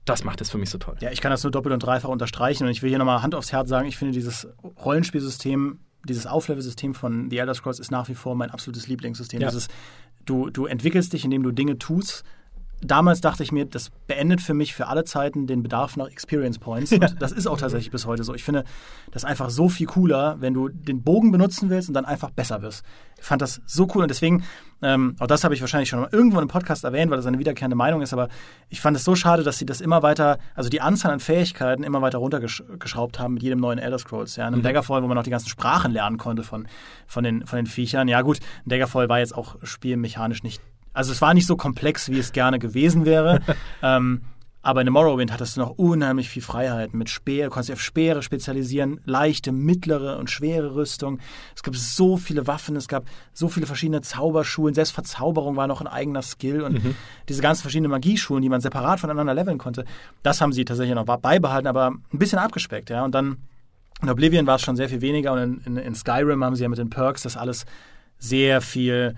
das 0.10 0.24
macht 0.24 0.42
es 0.42 0.50
für 0.50 0.58
mich 0.58 0.70
so 0.70 0.78
toll. 0.78 0.96
Ja, 1.00 1.12
ich 1.12 1.22
kann 1.22 1.32
das 1.32 1.44
nur 1.44 1.52
doppelt 1.52 1.74
und 1.74 1.84
dreifach 1.84 2.10
unterstreichen 2.10 2.66
und 2.66 2.72
ich 2.72 2.82
will 2.82 2.90
hier 2.90 2.98
nochmal 2.98 3.22
Hand 3.22 3.36
aufs 3.36 3.52
Herz 3.52 3.70
sagen, 3.70 3.88
ich 3.88 3.98
finde 3.98 4.14
dieses 4.14 4.48
Rollenspielsystem, 4.84 5.80
dieses 6.08 6.26
Auflevel-System 6.26 6.94
von 6.94 7.30
The 7.30 7.38
Elder 7.38 7.54
Scrolls 7.54 7.80
ist 7.80 7.92
nach 7.92 8.10
wie 8.10 8.16
vor 8.16 8.36
mein 8.36 8.50
absolutes 8.50 8.88
Lieblingssystem. 8.88 9.42
Ja. 9.42 9.50
Dieses, 9.50 9.68
du, 10.26 10.50
du 10.50 10.66
entwickelst 10.66 11.14
dich, 11.14 11.26
indem 11.26 11.44
du 11.44 11.52
Dinge 11.52 11.78
tust. 11.78 12.24
Damals 12.82 13.20
dachte 13.20 13.44
ich 13.44 13.52
mir, 13.52 13.66
das 13.66 13.90
beendet 14.08 14.42
für 14.42 14.54
mich 14.54 14.74
für 14.74 14.88
alle 14.88 15.04
Zeiten 15.04 15.48
den 15.48 15.64
Bedarf 15.64 15.98
nach 15.98 16.08
Experience 16.08 16.60
Points. 16.60 16.92
Und 16.94 17.22
das 17.22 17.32
ist 17.32 17.48
auch 17.48 17.58
tatsächlich 17.58 17.92
bis 17.92 18.06
heute 18.06 18.24
so. 18.24 18.34
Ich 18.34 18.44
finde 18.44 18.64
das 19.12 19.26
einfach 19.26 19.50
so 19.50 19.68
viel 19.68 19.88
cooler, 19.88 20.38
wenn 20.40 20.54
du 20.54 20.70
den 20.70 21.04
Bogen 21.04 21.32
benutzen 21.32 21.70
willst 21.70 21.90
und 21.90 21.94
dann 21.94 22.06
einfach 22.06 22.30
besser 22.30 22.62
wirst. 22.62 22.86
Ich 23.20 23.26
fand 23.26 23.42
das 23.42 23.62
so 23.66 23.88
cool 23.94 24.04
und 24.04 24.08
deswegen, 24.08 24.44
ähm, 24.82 25.16
auch 25.20 25.28
das 25.28 25.44
habe 25.44 25.54
ich 25.54 25.60
wahrscheinlich 25.60 25.90
schon 25.90 26.00
mal 26.00 26.10
irgendwo 26.12 26.40
im 26.40 26.48
Podcast 26.48 26.86
erwähnt, 26.86 27.12
weil 27.12 27.18
das 27.18 27.26
eine 27.26 27.38
wiederkehrende 27.38 27.76
Meinung 27.76 28.02
ist, 28.02 28.14
aber 28.14 28.30
ich 28.70 28.80
fand 28.80 28.96
es 28.96 29.04
so 29.04 29.14
schade, 29.14 29.44
dass 29.44 29.58
sie 29.58 29.66
das 29.66 29.82
immer 29.82 30.02
weiter, 30.04 30.40
also 30.56 30.70
die 30.70 30.80
Anzahl 30.80 31.12
an 31.12 31.20
Fähigkeiten 31.20 31.84
immer 31.84 32.02
weiter 32.02 32.20
runtergeschraubt 32.20 33.20
haben 33.20 33.34
mit 33.34 33.44
jedem 33.44 33.60
neuen 33.60 33.78
Elder 33.78 34.00
Scrolls. 34.00 34.38
Ja, 34.38 34.48
in 34.48 34.54
einem 34.54 34.64
Daggerfall, 34.64 35.04
wo 35.04 35.08
man 35.08 35.18
auch 35.18 35.24
die 35.24 35.32
ganzen 35.32 35.50
Sprachen 35.50 35.92
lernen 35.92 36.18
konnte 36.18 36.44
von, 36.44 36.68
von, 37.08 37.26
den, 37.26 37.46
von 37.46 37.58
den 37.58 37.66
Viechern. 37.66 38.08
Ja 38.08 38.22
gut, 38.22 38.40
ein 38.66 38.70
Daggerfall 38.70 39.10
war 39.10 39.20
jetzt 39.20 39.36
auch 39.36 39.58
spielmechanisch 39.64 40.44
nicht, 40.44 40.62
also 40.94 41.12
es 41.12 41.22
war 41.22 41.34
nicht 41.34 41.48
so 41.48 41.56
komplex, 41.56 42.10
wie 42.10 42.20
es 42.20 42.32
gerne 42.32 42.60
gewesen 42.60 43.06
wäre. 43.06 43.42
ähm, 43.82 44.22
aber 44.62 44.82
in 44.82 44.88
dem 44.88 44.94
Morrowind 44.94 45.32
hattest 45.32 45.56
du 45.56 45.62
noch 45.62 45.72
unheimlich 45.78 46.28
viel 46.30 46.42
Freiheit 46.42 46.94
mit 46.94 47.10
Speer, 47.10 47.46
du 47.46 47.50
konntest 47.50 47.70
dich 47.70 47.76
auf 47.76 47.82
Speere 47.82 48.22
spezialisieren, 48.22 49.00
leichte, 49.06 49.54
mittlere 49.54 50.18
und 50.18 50.30
schwere 50.30 50.76
Rüstung. 50.76 51.20
Es 51.56 51.64
gab 51.64 51.78
so 51.78 52.18
viele 52.18 52.46
Waffen, 52.46 52.76
es 52.76 52.90
gab 52.90 53.06
so 53.32 53.48
viele 53.48 53.66
verschiedene 53.66 54.02
Zauberschulen, 54.02 54.76
selbst 54.76 54.92
Verzauberung 54.92 55.56
war 55.56 55.68
noch 55.68 55.80
ein 55.80 55.88
eigener 55.88 56.22
Skill. 56.22 56.62
Und 56.62 56.82
diese 57.30 57.42
ganzen 57.42 57.62
verschiedenen 57.62 57.92
Magieschulen, 57.92 58.42
die 58.42 58.50
man 58.50 58.60
separat 58.60 59.00
voneinander 59.00 59.34
leveln 59.34 59.60
konnte, 59.60 59.86
das 60.24 60.42
haben 60.42 60.52
sie 60.52 60.66
tatsächlich 60.66 60.96
noch 60.96 61.06
beibehalten, 61.06 61.68
aber 61.68 61.92
ein 61.92 62.20
bisschen 62.20 62.40
abgespeckt, 62.40 62.90
ja. 62.90 63.06
Und 63.06 63.16
dann 63.16 63.38
in 64.02 64.10
Oblivion 64.10 64.46
war 64.46 64.56
es 64.56 64.62
schon 64.62 64.76
sehr 64.76 64.90
viel 64.90 65.02
weniger. 65.02 65.34
Und 65.34 65.40
in, 65.40 65.62
in, 65.66 65.78
in 65.78 65.96
Skyrim 65.96 66.44
haben 66.44 66.56
sie 66.56 66.64
ja 66.64 66.70
mit 66.70 66.80
den 66.80 66.90
Perks 66.90 67.24
das 67.24 67.38
alles 67.38 67.66
sehr 68.18 68.60
viel, 68.60 69.16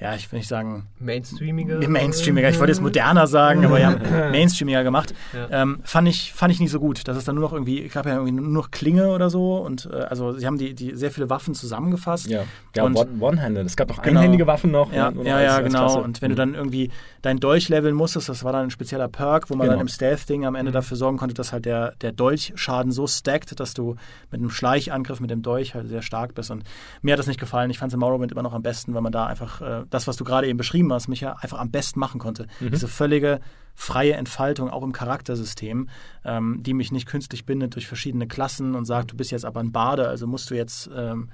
ja, 0.00 0.14
ich 0.16 0.30
will 0.32 0.38
nicht 0.40 0.48
sagen, 0.48 0.86
Mainstreamiger. 0.98 1.88
Mainstreamiger, 1.88 2.48
ich 2.50 2.58
wollte 2.58 2.72
jetzt 2.72 2.82
moderner 2.82 3.26
sagen, 3.26 3.64
aber 3.64 3.78
ja, 3.80 3.90
Mainstreamiger 4.30 4.82
gemacht. 4.82 5.14
Ja. 5.32 5.62
Ähm, 5.62 5.78
fand, 5.84 6.08
ich, 6.08 6.32
fand 6.32 6.52
ich 6.52 6.60
nicht 6.60 6.70
so 6.72 6.80
gut. 6.80 7.06
Das 7.06 7.16
ist 7.16 7.26
dann 7.28 7.36
nur 7.36 7.44
noch 7.44 7.52
irgendwie, 7.52 7.80
ich 7.80 7.92
gab 7.92 8.04
ja 8.04 8.14
irgendwie 8.14 8.32
nur 8.32 8.48
noch 8.48 8.70
Klinge 8.70 9.08
oder 9.08 9.30
so 9.30 9.56
und 9.58 9.88
äh, 9.90 9.96
also 9.96 10.32
sie 10.32 10.46
haben 10.46 10.58
die, 10.58 10.74
die 10.74 10.94
sehr 10.96 11.10
viele 11.10 11.30
Waffen 11.30 11.54
zusammengefasst. 11.54 12.26
Ja, 12.26 12.42
ja 12.74 12.84
One-Handed. 12.84 13.64
Es 13.66 13.76
gab 13.76 13.88
doch 13.88 14.02
Genau. 14.02 14.18
einhändige 14.20 14.46
Waffen 14.46 14.70
noch. 14.72 14.92
Ja, 14.92 15.08
und- 15.08 15.18
und 15.18 15.26
ja, 15.26 15.40
ja, 15.40 15.56
als 15.56 15.64
genau. 15.66 15.78
Klasse. 15.86 15.98
Und 16.00 16.20
wenn 16.22 16.30
du 16.30 16.34
Mhm. 16.34 16.38
dann 16.38 16.54
irgendwie 16.54 16.90
dein 17.22 17.38
Dolch 17.38 17.68
leveln 17.68 17.94
musstest, 17.94 18.28
das 18.28 18.42
war 18.44 18.52
dann 18.52 18.64
ein 18.64 18.70
spezieller 18.70 19.08
Perk, 19.08 19.48
wo 19.48 19.54
man 19.54 19.66
Genau. 19.66 19.78
dann 19.78 19.86
im 19.86 19.88
Stealth-Ding 19.88 20.44
am 20.44 20.56
Ende 20.56 20.72
dafür 20.72 20.96
sorgen 20.96 21.16
konnte, 21.18 21.34
dass 21.34 21.52
halt 21.52 21.64
der, 21.64 21.92
der 22.02 22.12
Dolchschaden 22.12 22.90
so 22.92 23.06
stackt, 23.06 23.58
dass 23.60 23.72
du 23.74 23.96
mit 24.30 24.40
einem 24.40 24.50
Schleichangriff 24.50 25.20
mit 25.20 25.30
dem 25.30 25.40
Dolch 25.42 25.74
halt 25.74 25.88
sehr 25.88 26.02
stark 26.02 26.34
bist. 26.34 26.50
Und 26.50 26.64
mir 27.00 27.12
hat 27.12 27.18
das 27.20 27.26
nicht 27.28 27.40
gefallen. 27.40 27.70
Ich 27.70 27.78
fand 27.78 27.90
es 27.90 27.94
in 27.94 28.00
Morrowind 28.00 28.32
immer 28.32 28.42
noch 28.42 28.52
am 28.54 28.62
besten, 28.62 28.92
weil 28.92 29.00
man 29.02 29.12
da 29.12 29.26
einfach 29.26 29.60
äh, 29.62 29.83
das, 29.90 30.06
was 30.06 30.16
du 30.16 30.24
gerade 30.24 30.46
eben 30.46 30.58
beschrieben 30.58 30.92
hast, 30.92 31.08
mich 31.08 31.20
ja 31.20 31.34
einfach 31.40 31.58
am 31.58 31.70
besten 31.70 32.00
machen 32.00 32.20
konnte. 32.20 32.46
Diese 32.60 32.88
völlige 32.88 33.40
freie 33.74 34.14
Entfaltung 34.14 34.70
auch 34.70 34.82
im 34.82 34.92
Charaktersystem, 34.92 35.88
ähm, 36.24 36.62
die 36.62 36.74
mich 36.74 36.92
nicht 36.92 37.06
künstlich 37.06 37.44
bindet 37.44 37.74
durch 37.74 37.86
verschiedene 37.86 38.28
Klassen 38.28 38.74
und 38.74 38.84
sagt, 38.84 39.12
du 39.12 39.16
bist 39.16 39.30
jetzt 39.30 39.44
aber 39.44 39.60
ein 39.60 39.72
Bade, 39.72 40.08
also 40.08 40.26
musst 40.26 40.50
du 40.50 40.54
jetzt 40.54 40.88
ähm, 40.94 41.28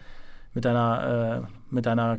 mit 0.55 0.65
deiner, 0.65 1.45
äh, 1.45 1.53
mit 1.71 1.87
deiner 1.87 2.19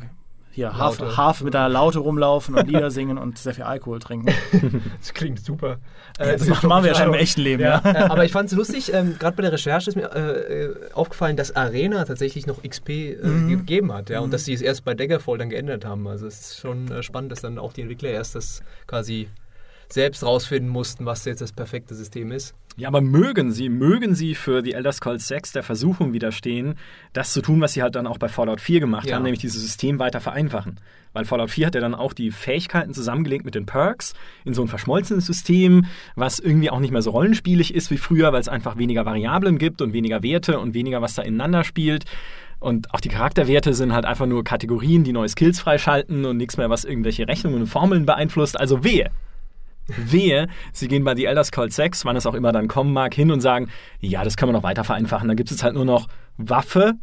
hier, 0.52 0.78
Harfe. 0.78 1.16
Harfe 1.18 1.43
mit 1.43 1.54
deiner 1.54 1.70
Laute 1.70 1.99
rumlaufen 1.99 2.56
und 2.56 2.68
Lieder 2.68 2.91
singen 2.91 3.18
und 3.18 3.38
sehr 3.38 3.54
viel 3.54 3.64
Alkohol 3.64 3.99
trinken. 3.99 4.34
Das 4.99 5.14
klingt 5.14 5.43
super. 5.43 5.78
Äh, 6.20 6.34
das 6.38 6.47
machen 6.47 6.68
machen 6.70 6.84
wir 6.84 6.91
ja 6.91 6.97
schon 6.97 7.08
im 7.08 7.14
echten 7.14 7.41
Leben, 7.41 7.62
ja. 7.64 7.82
Ja, 7.84 7.91
äh, 7.91 7.97
aber 8.10 8.26
ich 8.26 8.32
fand 8.32 8.49
es 8.52 8.56
lustig, 8.56 8.93
ähm, 8.93 9.16
gerade 9.18 9.36
bei 9.36 9.41
der 9.43 9.52
Recherche 9.54 9.89
ist 9.89 9.95
mir 9.95 10.12
äh, 10.14 10.70
aufgefallen, 10.93 11.38
dass 11.38 11.56
Arena 11.56 12.04
tatsächlich 12.06 12.45
noch 12.47 12.62
XP 12.64 12.89
äh, 12.89 13.16
Mhm. 13.26 13.49
gegeben 13.49 13.93
hat, 13.93 14.10
ja, 14.10 14.20
und 14.20 14.32
dass 14.32 14.45
sie 14.45 14.54
es 14.54 14.62
erst 14.62 14.84
bei 14.86 14.93
Daggerfall 14.93 15.38
dann 15.38 15.49
geändert 15.49 15.86
haben. 15.86 16.08
Also 16.08 16.28
es 16.28 16.39
ist 16.41 16.60
schon 16.60 16.91
äh, 16.91 17.02
spannend, 17.04 17.32
dass 17.32 17.41
dann 17.41 17.58
auch 17.58 17.74
die 17.74 17.82
Entwickler 17.82 18.10
erst 18.10 18.36
das 18.36 18.62
quasi 18.88 19.28
selbst 19.89 20.24
rausfinden 20.24 20.70
mussten, 20.72 21.06
was 21.06 21.26
jetzt 21.26 21.41
das 21.41 21.52
perfekte 21.52 21.95
System 21.95 22.32
ist. 22.32 22.54
Ja, 22.78 22.88
aber 22.88 23.01
mögen 23.01 23.51
sie, 23.51 23.69
mögen 23.69 24.15
sie 24.15 24.34
für 24.34 24.61
die 24.61 24.74
Elder 24.74 24.91
Scrolls 24.93 25.28
6 25.28 25.51
der 25.51 25.63
Versuchung 25.63 26.13
widerstehen, 26.13 26.76
das 27.13 27.34
zu 27.34 27.41
tun, 27.41 27.59
was 27.61 27.74
sie 27.74 27.84
halt 27.84 27.95
dann 27.95 28.07
auch 28.07 28.17
bei 28.17 28.30
Fallout 28.30 28.61
4 28.61 28.80
gemacht 28.80 29.07
Ja. 29.07 29.15
haben, 29.15 29.24
nämlich 29.24 29.41
dieses 29.41 29.61
System 29.61 29.99
weiter 29.99 30.22
vereinfachen. 30.22 30.80
Weil 31.13 31.26
Fallout 31.26 31.51
4 31.51 31.67
hat 31.67 31.76
ja 31.76 31.82
dann 31.82 31.93
auch 31.93 32.13
die 32.13 32.32
Fähigkeiten 32.32 32.93
zusammengelegt 32.93 33.43
mit 33.43 33.55
den 33.55 33.65
Perks 33.65 34.13
in 34.45 34.53
so 34.53 34.61
ein 34.61 34.69
verschmolzenes 34.69 35.26
System, 35.26 35.86
was 36.15 36.39
irgendwie 36.39 36.69
auch 36.69 36.80
nicht 36.80 36.91
mehr 36.91 37.01
so 37.01 37.11
rollenspielig 37.11 37.74
ist 37.76 37.91
wie 37.91 37.97
früher, 37.97 38.32
weil 38.32 38.39
es 38.41 38.47
einfach 38.47 38.78
weniger 38.78 39.05
Variablen 39.05 39.57
gibt 39.57 39.82
und 39.82 39.91
weniger 39.91 40.24
Werte 40.24 40.57
und 40.59 40.74
weniger, 40.74 41.01
was 41.01 41.15
da 41.15 41.22
ineinander 41.24 41.65
spielt. 41.65 42.05
Und 42.59 42.93
auch 42.93 43.01
die 43.01 43.09
Charakterwerte 43.09 43.74
sind 43.74 43.91
halt 43.91 44.05
einfach 44.05 44.28
nur 44.28 44.43
Kategorien, 44.43 45.03
die 45.03 45.11
neue 45.13 45.28
Skills 45.28 45.59
freischalten 45.59 46.24
und 46.26 46.38
nichts 46.38 46.57
mehr, 46.57 46.69
was 46.69 46.86
irgendwelche 46.86 47.28
Rechnungen 47.28 47.61
und 47.61 47.67
Formeln 47.67 48.05
beeinflusst. 48.05 48.57
Also 48.57 48.84
wehe. 48.84 49.09
Wehe, 49.88 50.48
sie 50.72 50.88
gehen 50.88 51.04
bei 51.04 51.16
The 51.16 51.26
Elder 51.26 51.44
Scrolls 51.44 51.76
6, 51.76 52.06
wann 52.06 52.16
es 52.16 52.26
auch 52.26 52.34
immer 52.34 52.52
dann 52.52 52.68
kommen 52.68 52.94
mag, 52.94 53.14
hin 53.14 53.32
und 53.32 53.42
sagen, 53.42 53.70
ja, 54.00 54.24
das 54.24 54.38
kann 54.38 54.48
man 54.48 54.54
noch 54.54 54.64
weiter 54.64 54.84
vereinfachen. 54.84 55.28
Dann 55.28 55.38
gibt 55.38 55.50
es 55.50 55.58
jetzt 55.58 55.64
halt 55.64 55.76
nur 55.76 55.86
noch 55.86 56.08
Waffe, 56.38 56.94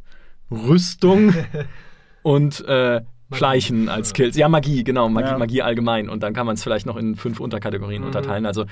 Rüstung 0.51 1.35
und 2.23 2.65
äh, 2.67 3.03
Schleichen 3.33 3.89
als 3.89 4.11
Skills. 4.11 4.37
Ja, 4.37 4.49
Magie, 4.49 4.85
genau, 4.85 5.09
Magie, 5.09 5.29
Ja. 5.29 5.39
Magie 5.39 5.63
allgemein. 5.63 6.09
Und 6.09 6.23
dann 6.23 6.33
kann 6.33 6.47
man 6.47 6.55
es 6.55 6.63
vielleicht 6.63 6.87
noch 6.87 6.97
in 6.97 7.15
fünf 7.15 7.41
Unterkategorien 7.41 8.05
unterteilen. 8.05 8.47
Also 8.47 8.65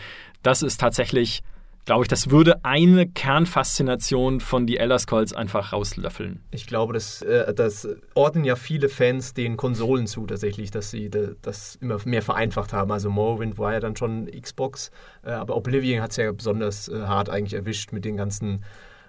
das 0.42 0.62
ist 0.62 0.80
tatsächlich, 0.80 1.42
glaube 1.86 2.02
ich, 2.04 2.08
das 2.08 2.30
würde 2.30 2.62
eine 2.64 3.08
Kernfaszination 3.08 4.40
von 4.40 4.66
The 4.68 4.76
Elder 4.76 4.98
Scrolls 4.98 5.32
einfach 5.32 5.72
rauslöffeln. 5.72 6.40
Ich 6.50 6.66
glaube, 6.66 6.92
das, 6.92 7.22
äh, 7.22 7.54
das 7.54 7.88
ordnen 8.14 8.44
ja 8.44 8.56
viele 8.56 8.88
Fans 8.88 9.32
den 9.32 9.56
Konsolen 9.56 10.06
zu 10.06 10.26
tatsächlich, 10.26 10.70
dass 10.70 10.90
sie 10.90 11.08
da- 11.08 11.30
das 11.42 11.76
immer 11.76 11.98
mehr 12.04 12.22
vereinfacht 12.22 12.72
haben. 12.72 12.90
Also 12.92 13.08
Morrowind 13.08 13.56
war 13.56 13.72
ja 13.72 13.80
dann 13.80 13.96
schon 13.96 14.26
Xbox, 14.26 14.90
äh, 15.24 15.30
aber 15.30 15.56
Oblivion 15.56 16.02
hat 16.02 16.10
es 16.10 16.16
ja 16.16 16.30
besonders 16.32 16.88
äh, 16.88 17.02
hart 17.02 17.30
eigentlich 17.30 17.54
erwischt 17.54 17.92
mit 17.92 18.04
den 18.04 18.16
ganzen, 18.16 18.64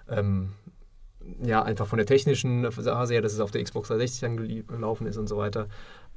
ähm, 0.08 0.50
ja, 1.42 1.62
einfach 1.62 1.86
von 1.86 1.98
der 1.98 2.06
technischen 2.06 2.70
Phase 2.72 3.12
her, 3.12 3.20
dass 3.20 3.34
es 3.34 3.40
auf 3.40 3.50
der 3.50 3.62
Xbox 3.62 3.88
360 3.88 4.24
angelaufen 4.24 5.06
ist 5.06 5.18
und 5.18 5.26
so 5.26 5.36
weiter. 5.36 5.68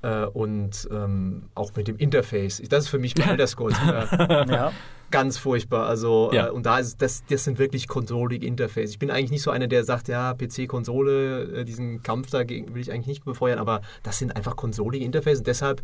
Äh, 0.04 0.26
und 0.26 0.88
ähm, 0.92 1.44
auch 1.54 1.76
mit 1.76 1.88
dem 1.88 1.98
Interface. 1.98 2.62
Das 2.70 2.86
ist 2.86 2.90
für 2.90 2.98
mich 3.00 3.14
bei 3.14 3.24
Elder 3.24 3.46
Scrolls 3.46 3.78
ja. 3.86 4.72
ganz 5.12 5.38
furchtbar. 5.38 5.86
Also, 5.88 6.32
Ja. 6.34 6.48
äh, 6.48 6.50
und 6.50 6.66
da 6.66 6.80
ist 6.80 7.02
das, 7.02 7.24
das 7.30 7.44
sind 7.44 7.60
wirklich 7.60 7.88
konsolige 7.88 8.46
Interface. 8.48 8.90
Ich 8.92 9.00
bin 9.00 9.12
eigentlich 9.12 9.30
nicht 9.32 9.44
so 9.44 9.52
einer, 9.52 9.68
der 9.68 9.84
sagt, 9.84 10.08
ja, 10.08 10.34
PC, 10.34 10.68
Konsole, 10.68 11.44
äh, 11.60 11.66
diesen 11.66 12.02
Kampf 12.02 12.32
dagegen 12.32 12.74
will 12.74 12.82
ich 12.82 12.92
eigentlich 12.92 13.08
nicht 13.08 13.26
befeuern, 13.26 13.60
aber 13.60 13.82
das 14.02 14.18
sind 14.18 14.36
einfach 14.36 14.56
konsolige 14.56 15.06
Interface 15.06 15.40
und 15.40 15.48
deshalb 15.48 15.84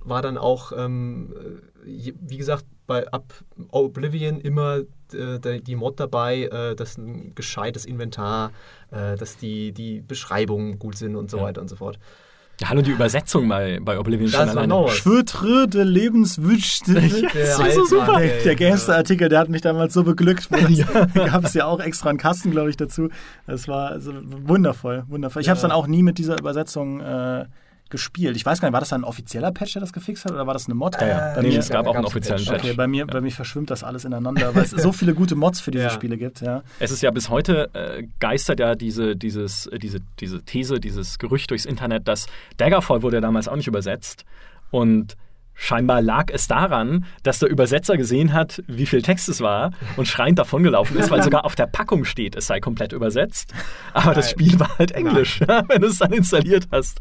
war 0.00 0.22
dann 0.22 0.38
auch, 0.38 0.70
ähm, 0.76 1.34
äh, 1.84 2.12
wie 2.20 2.36
gesagt, 2.36 2.64
bei 2.86 3.08
ab 3.10 3.34
Oblivion 3.72 4.40
immer 4.40 4.82
äh, 5.12 5.38
die- 5.40 5.60
die 5.62 5.74
Mod 5.76 5.98
dabei, 5.98 6.42
äh, 6.44 6.74
dass 6.76 6.98
ein 6.98 7.32
gescheites 7.34 7.84
Inventar, 7.84 8.52
äh, 8.92 9.16
dass 9.16 9.36
die, 9.36 9.72
die 9.72 10.00
Beschreibungen 10.02 10.78
gut 10.78 10.96
sind 10.96 11.16
und 11.16 11.30
so 11.30 11.38
Ja. 11.38 11.44
weiter 11.44 11.60
und 11.60 11.68
so 11.68 11.74
fort. 11.76 11.98
Ja, 12.58 12.70
hallo, 12.70 12.80
die 12.80 12.90
Übersetzung 12.92 13.46
bei, 13.48 13.78
bei 13.82 13.98
Oblivion 13.98 14.30
Das 14.30 14.40
schon 14.48 14.56
war 14.56 14.62
alleine. 14.62 14.88
Schwötre 14.88 15.68
der 15.68 15.84
Lebenswünsche. 15.84 16.84
Der 16.86 17.02
Das 17.02 17.68
ist 17.68 17.74
so 17.74 17.84
super. 17.84 18.18
der- 18.18 18.42
Der, 18.44 18.54
Gamester-Artikel, 18.56 19.28
der 19.28 19.40
hat 19.40 19.50
mich 19.50 19.60
damals 19.60 19.92
so 19.92 20.04
beglückt. 20.04 20.48
Da 20.50 21.26
gab 21.26 21.44
es 21.44 21.52
ja 21.52 21.66
auch 21.66 21.80
extra 21.80 22.08
einen 22.08 22.18
Kasten, 22.18 22.50
glaube 22.52 22.70
ich, 22.70 22.76
dazu. 22.78 23.10
Das 23.46 23.68
war 23.68 23.90
also 23.90 24.12
wundervoll, 24.24 25.04
wundervoll. 25.08 25.42
Ich 25.42 25.48
habe 25.50 25.56
es 25.56 25.62
dann 25.62 25.70
auch 25.70 25.86
nie 25.86 26.02
mit 26.02 26.16
dieser 26.16 26.38
Übersetzung 26.38 27.00
äh, 27.00 27.44
gespielt. 27.90 28.36
Ich 28.36 28.44
weiß 28.44 28.60
gar 28.60 28.68
nicht, 28.68 28.72
war 28.72 28.80
das 28.80 28.88
dann 28.88 29.02
ein 29.02 29.04
offizieller 29.04 29.52
Patch, 29.52 29.74
der 29.74 29.80
das 29.80 29.92
gefixt 29.92 30.24
hat, 30.24 30.32
oder 30.32 30.46
war 30.46 30.54
das 30.54 30.66
eine 30.66 30.74
Mod? 30.74 31.00
Ja, 31.00 31.06
ja. 31.06 31.34
Bei 31.34 31.42
nee, 31.42 31.48
mir, 31.48 31.58
es 31.58 31.68
gab 31.68 31.86
auch 31.86 31.94
einen 31.94 32.04
offiziellen 32.04 32.38
Patch. 32.44 32.50
Patch. 32.50 32.64
okay, 32.64 32.74
bei 32.74 32.86
mir, 32.86 33.06
bei 33.06 33.20
mir 33.20 33.30
verschwimmt 33.30 33.70
das 33.70 33.84
alles 33.84 34.04
ineinander, 34.04 34.54
weil 34.54 34.64
es 34.64 34.70
so 34.70 34.92
viele 34.92 35.14
gute 35.14 35.36
Mods 35.36 35.60
für 35.60 35.70
diese 35.70 35.84
Ja. 35.84 35.90
Spiele 35.90 36.16
gibt. 36.16 36.40
Ja. 36.40 36.62
Es 36.80 36.90
ist 36.90 37.02
ja 37.02 37.10
bis 37.10 37.28
heute 37.28 37.70
äh, 37.74 38.04
geistert 38.18 38.60
ja 38.60 38.74
diese, 38.74 39.16
dieses, 39.16 39.66
äh, 39.66 39.78
diese, 39.78 40.00
diese 40.20 40.42
These, 40.42 40.80
dieses 40.80 41.18
Gerücht 41.18 41.50
durchs 41.50 41.64
Internet, 41.64 42.08
dass 42.08 42.26
Daggerfall 42.56 43.02
wurde 43.02 43.18
ja 43.18 43.20
damals 43.20 43.48
auch 43.48 43.56
nicht 43.56 43.68
übersetzt. 43.68 44.24
Und 44.70 45.16
scheinbar 45.56 46.02
lag 46.02 46.26
es 46.32 46.46
daran, 46.46 47.06
dass 47.22 47.40
der 47.40 47.48
Übersetzer 47.48 47.96
gesehen 47.96 48.32
hat, 48.32 48.62
wie 48.68 48.86
viel 48.86 49.02
Text 49.02 49.28
es 49.28 49.40
war 49.40 49.72
und 49.96 50.06
schreiend 50.06 50.38
davongelaufen 50.38 50.96
ist, 50.98 51.10
weil 51.10 51.22
sogar 51.22 51.44
auf 51.44 51.56
der 51.56 51.66
Packung 51.66 52.04
steht, 52.04 52.36
es 52.36 52.46
sei 52.46 52.60
komplett 52.60 52.92
übersetzt. 52.92 53.52
Aber 53.92 54.14
das 54.14 54.26
Nein. 54.26 54.32
Spiel 54.32 54.60
war 54.60 54.78
halt 54.78 54.92
Englisch, 54.92 55.40
wenn 55.68 55.80
du 55.80 55.88
es 55.88 55.98
dann 55.98 56.12
installiert 56.12 56.68
hast. 56.70 57.00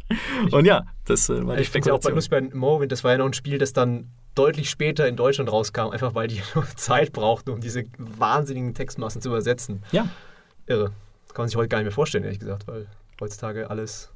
Und 0.51 0.66
ja, 0.66 0.84
das 1.06 1.30
äh, 1.30 1.45
war 1.45 1.58
die 1.58 1.62
Ich 1.62 1.70
finde 1.70 1.93
auch 1.93 1.99
bei 1.99 2.10
lustig 2.10 2.32
bei 2.32 2.41
Morrowind, 2.41 2.91
das 2.91 3.03
war 3.03 3.12
ja 3.12 3.18
noch 3.18 3.28
ein 3.28 3.34
Spiel, 3.34 3.58
das 3.58 3.74
dann 3.74 4.12
deutlich 4.34 4.70
später 4.70 5.08
in 5.08 5.16
Deutschland 5.16 5.51
rauskam, 5.51 5.89
einfach 5.91 6.16
weil 6.16 6.28
die 6.28 6.41
nur 6.56 6.66
Zeit 6.76 7.12
brauchten, 7.12 7.51
um 7.51 7.62
diese 7.62 7.84
wahnsinnigen 7.97 8.74
Textmassen 8.74 9.22
zu 9.22 9.30
übersetzen. 9.30 9.84
Ja, 9.91 10.08
Irre. 10.66 10.91
Das 11.26 11.34
kann 11.34 11.43
man 11.43 11.49
sich 11.49 11.58
heute 11.58 11.70
gar 11.70 11.80
nicht 11.80 11.86
mehr 11.86 11.91
vorstellen, 11.91 12.24
ehrlich 12.24 12.39
gesagt, 12.39 12.68
weil 12.68 12.88
heutzutage 13.20 13.70
alles 13.70 14.12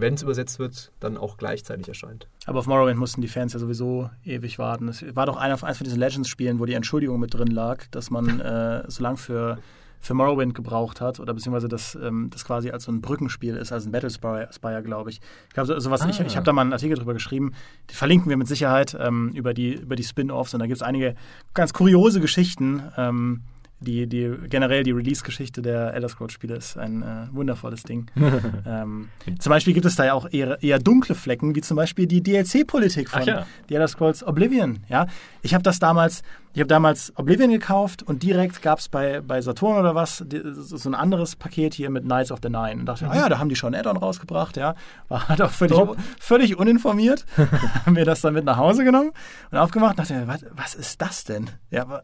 wenn 0.00 0.14
es 0.14 0.22
übersetzt 0.22 0.58
wird, 0.58 0.92
dann 1.00 1.16
auch 1.16 1.36
gleichzeitig 1.36 1.88
erscheint. 1.88 2.26
Aber 2.46 2.58
auf 2.60 2.66
Morrowind 2.66 2.98
mussten 2.98 3.20
die 3.20 3.28
Fans 3.28 3.52
ja 3.52 3.58
sowieso 3.58 4.10
ewig 4.24 4.58
warten. 4.58 4.88
Es 4.88 5.04
war 5.14 5.26
doch 5.26 5.36
einer, 5.36 5.62
eins 5.62 5.78
von 5.78 5.84
diesen 5.84 5.98
Legends-Spielen, 5.98 6.58
wo 6.58 6.66
die 6.66 6.74
Entschuldigung 6.74 7.20
mit 7.20 7.34
drin 7.34 7.48
lag, 7.48 7.84
dass 7.90 8.10
man 8.10 8.40
äh, 8.40 8.84
so 8.88 9.02
lang 9.02 9.16
für, 9.16 9.58
für 10.00 10.14
Morrowind 10.14 10.54
gebraucht 10.54 11.00
hat 11.00 11.20
oder 11.20 11.34
beziehungsweise 11.34 11.68
das, 11.68 11.94
ähm, 11.94 12.28
das 12.30 12.44
quasi 12.44 12.70
als 12.70 12.84
so 12.84 12.92
ein 12.92 13.00
Brückenspiel 13.00 13.56
ist, 13.56 13.72
als 13.72 13.86
ein 13.86 13.92
Battlespire, 13.92 14.48
Spire, 14.52 14.82
glaube 14.82 15.10
ich. 15.10 15.20
Ich 15.48 15.54
glaube, 15.54 15.66
so, 15.66 15.78
sowas, 15.78 16.02
Ah. 16.02 16.08
ich, 16.08 16.20
ich 16.20 16.36
habe 16.36 16.44
da 16.44 16.52
mal 16.52 16.62
einen 16.62 16.72
Artikel 16.72 16.96
drüber 16.96 17.12
geschrieben, 17.12 17.52
die 17.90 17.94
verlinken 17.94 18.30
wir 18.30 18.36
mit 18.36 18.48
Sicherheit 18.48 18.96
ähm, 18.98 19.30
über 19.34 19.54
die, 19.54 19.74
über 19.74 19.96
die 19.96 20.04
Spin-Offs 20.04 20.54
und 20.54 20.60
da 20.60 20.66
gibt 20.66 20.76
es 20.76 20.82
einige 20.82 21.14
ganz 21.54 21.72
kuriose 21.72 22.20
Geschichten. 22.20 22.82
Ähm, 22.96 23.42
die, 23.80 24.06
die, 24.06 24.34
generell 24.48 24.82
die 24.82 24.90
Release-Geschichte 24.90 25.62
der 25.62 25.94
Elder 25.94 26.08
Scrolls-Spiele 26.08 26.54
ist 26.54 26.76
ein 26.76 27.02
äh, 27.02 27.34
wundervolles 27.34 27.82
Ding. 27.82 28.10
ähm, 28.66 29.08
zum 29.38 29.50
Beispiel 29.50 29.72
gibt 29.72 29.86
es 29.86 29.96
da 29.96 30.04
ja 30.04 30.14
auch 30.14 30.28
eher, 30.30 30.62
eher 30.62 30.78
dunkle 30.78 31.14
Flecken, 31.14 31.54
wie 31.54 31.62
zum 31.62 31.76
Beispiel 31.76 32.06
die 32.06 32.22
DLC-Politik 32.22 33.08
von 33.08 33.22
ja. 33.22 33.46
The 33.68 33.74
Elder 33.74 33.88
Scrolls 33.88 34.22
Oblivion. 34.22 34.80
Ja? 34.88 35.06
Ich 35.40 35.54
habe 35.54 35.62
das 35.62 35.78
damals, 35.78 36.22
ich 36.52 36.60
habe 36.60 36.68
damals 36.68 37.12
Oblivion 37.16 37.50
gekauft 37.50 38.02
und 38.02 38.22
direkt 38.22 38.60
gab 38.60 38.80
es 38.80 38.90
bei, 38.90 39.22
bei 39.22 39.40
Saturn 39.40 39.78
oder 39.78 39.94
was 39.94 40.24
die, 40.26 40.42
so 40.44 40.88
ein 40.88 40.94
anderes 40.94 41.34
Paket 41.34 41.72
hier 41.72 41.88
mit 41.88 42.04
Knights 42.04 42.30
of 42.30 42.40
the 42.42 42.50
Nine. 42.50 42.80
Und 42.80 42.86
dachte, 42.86 43.08
ah 43.08 43.16
ja, 43.16 43.28
da 43.30 43.38
haben 43.38 43.48
die 43.48 43.56
schon 43.56 43.74
Add-on 43.74 43.96
rausgebracht, 43.96 44.58
ja. 44.58 44.74
War 45.08 45.28
halt 45.28 45.40
auch 45.40 45.50
völlig, 45.50 45.78
völlig 46.18 46.58
uninformiert. 46.58 47.24
haben 47.86 47.96
wir 47.96 48.04
das 48.04 48.20
dann 48.20 48.34
mit 48.34 48.44
nach 48.44 48.58
Hause 48.58 48.84
genommen 48.84 49.12
und 49.50 49.56
aufgemacht 49.58 49.92
und 49.92 50.00
dachte, 50.00 50.14
mir, 50.14 50.28
was, 50.28 50.44
was 50.52 50.74
ist 50.74 51.00
das 51.00 51.24
denn? 51.24 51.48
Ja, 51.70 52.02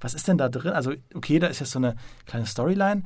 was 0.00 0.14
ist 0.14 0.28
denn 0.28 0.38
da 0.38 0.48
drin? 0.48 0.72
Also, 0.72 0.92
okay, 1.14 1.38
da 1.38 1.46
ist 1.46 1.60
jetzt 1.60 1.72
so 1.72 1.78
eine 1.78 1.96
kleine 2.26 2.46
Storyline. 2.46 3.02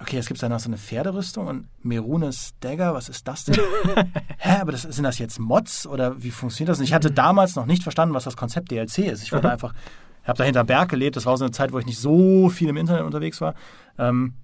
Okay, 0.00 0.18
es 0.18 0.26
gibt 0.28 0.40
dann 0.40 0.52
noch 0.52 0.60
so 0.60 0.68
eine 0.68 0.78
Pferderüstung 0.78 1.48
und 1.48 1.68
Merunes 1.82 2.54
Dagger, 2.60 2.94
was 2.94 3.08
ist 3.08 3.26
das 3.26 3.44
denn? 3.44 3.56
Hä, 4.38 4.60
aber 4.60 4.70
das, 4.70 4.82
sind 4.82 5.02
das 5.02 5.18
jetzt 5.18 5.40
Mods 5.40 5.88
oder 5.88 6.22
wie 6.22 6.30
funktioniert 6.30 6.68
das? 6.68 6.78
Und 6.78 6.84
ich 6.84 6.92
hatte 6.92 7.10
damals 7.10 7.56
noch 7.56 7.66
nicht 7.66 7.82
verstanden, 7.82 8.14
was 8.14 8.24
das 8.24 8.36
Konzept 8.36 8.70
DLC 8.70 8.98
ist. 8.98 9.24
Ich 9.24 9.32
wollte 9.32 9.50
einfach, 9.50 9.74
ich 10.22 10.28
habe 10.28 10.38
da 10.38 10.44
hinter 10.44 10.62
Berg 10.62 10.90
gelebt. 10.90 11.16
Das 11.16 11.26
war 11.26 11.36
so 11.36 11.44
eine 11.44 11.50
Zeit, 11.50 11.72
wo 11.72 11.80
ich 11.80 11.86
nicht 11.86 11.98
so 11.98 12.48
viel 12.48 12.68
im 12.68 12.76
Internet 12.76 13.02
unterwegs 13.02 13.40
war. 13.40 13.54
Ähm, 13.98 14.34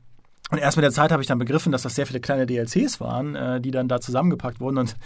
und 0.50 0.58
erst 0.58 0.76
mit 0.76 0.84
der 0.84 0.92
Zeit 0.92 1.12
habe 1.12 1.22
ich 1.22 1.28
dann 1.28 1.38
begriffen, 1.38 1.72
dass 1.72 1.82
das 1.82 1.94
sehr 1.94 2.06
viele 2.06 2.20
kleine 2.20 2.46
DLCs 2.46 3.00
waren, 3.00 3.34
äh, 3.34 3.60
die 3.60 3.70
dann 3.70 3.86
da 3.86 4.00
zusammengepackt 4.00 4.60
wurden 4.60 4.78
und 4.78 4.96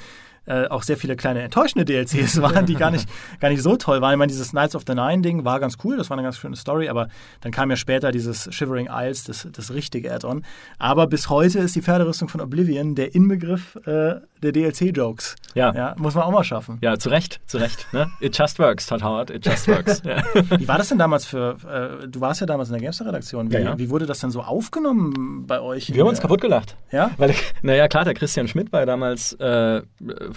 äh, 0.48 0.68
auch 0.68 0.82
sehr 0.82 0.96
viele 0.96 1.16
kleine 1.16 1.42
enttäuschende 1.42 1.84
DLCs 1.84 2.40
waren, 2.42 2.66
die 2.66 2.74
gar 2.74 2.90
nicht, 2.90 3.08
gar 3.40 3.50
nicht 3.50 3.62
so 3.62 3.76
toll 3.76 4.00
waren. 4.00 4.12
Ich 4.12 4.18
meine, 4.18 4.30
dieses 4.30 4.50
Knights 4.50 4.74
of 4.74 4.82
the 4.86 4.94
Nine-Ding 4.94 5.44
war 5.44 5.60
ganz 5.60 5.76
cool, 5.84 5.96
das 5.96 6.10
war 6.10 6.16
eine 6.16 6.24
ganz 6.24 6.38
schöne 6.38 6.56
Story, 6.56 6.88
aber 6.88 7.08
dann 7.40 7.52
kam 7.52 7.70
ja 7.70 7.76
später 7.76 8.12
dieses 8.12 8.52
Shivering 8.52 8.88
Isles, 8.90 9.24
das, 9.24 9.46
das 9.52 9.72
richtige 9.72 10.12
Add-on. 10.12 10.44
Aber 10.78 11.06
bis 11.06 11.28
heute 11.28 11.58
ist 11.58 11.76
die 11.76 11.82
Pferderüstung 11.82 12.28
von 12.28 12.40
Oblivion 12.40 12.94
der 12.94 13.14
Inbegriff 13.14 13.76
äh, 13.86 14.16
der 14.42 14.52
DLC-Jokes. 14.52 15.36
Ja. 15.54 15.74
ja. 15.74 15.94
Muss 15.98 16.14
man 16.14 16.24
auch 16.24 16.30
mal 16.30 16.44
schaffen. 16.44 16.78
Ja, 16.80 16.98
zu 16.98 17.08
Recht, 17.08 17.40
zu 17.46 17.58
Recht. 17.58 17.86
Ne? 17.92 18.08
It 18.20 18.36
just 18.36 18.58
works, 18.58 18.86
Todd 18.86 19.02
Howard, 19.02 19.30
it 19.30 19.44
just 19.44 19.68
works. 19.68 20.02
Ja. 20.08 20.22
Wie 20.56 20.66
war 20.68 20.78
das 20.78 20.88
denn 20.88 20.98
damals 20.98 21.26
für, 21.26 21.56
äh, 21.68 22.08
du 22.08 22.20
warst 22.20 22.40
ja 22.40 22.46
damals 22.46 22.68
in 22.70 22.74
der 22.74 22.82
Gamester-Redaktion, 22.82 23.50
wie, 23.50 23.56
Ja, 23.56 23.78
wie 23.78 23.90
wurde 23.90 24.06
das 24.06 24.20
denn 24.20 24.30
so 24.30 24.40
aufgenommen 24.40 25.44
bei 25.46 25.60
euch? 25.60 25.92
Wir 25.92 26.00
haben 26.00 26.08
uns 26.08 26.20
kaputt 26.20 26.40
gelacht. 26.40 26.76
Ja? 26.92 27.10
Weil, 27.18 27.34
naja, 27.62 27.88
klar, 27.88 28.04
der 28.04 28.14
Christian 28.14 28.48
Schmidt 28.48 28.72
war 28.72 28.80
ja 28.80 28.86
damals 28.86 29.34
äh, 29.34 29.82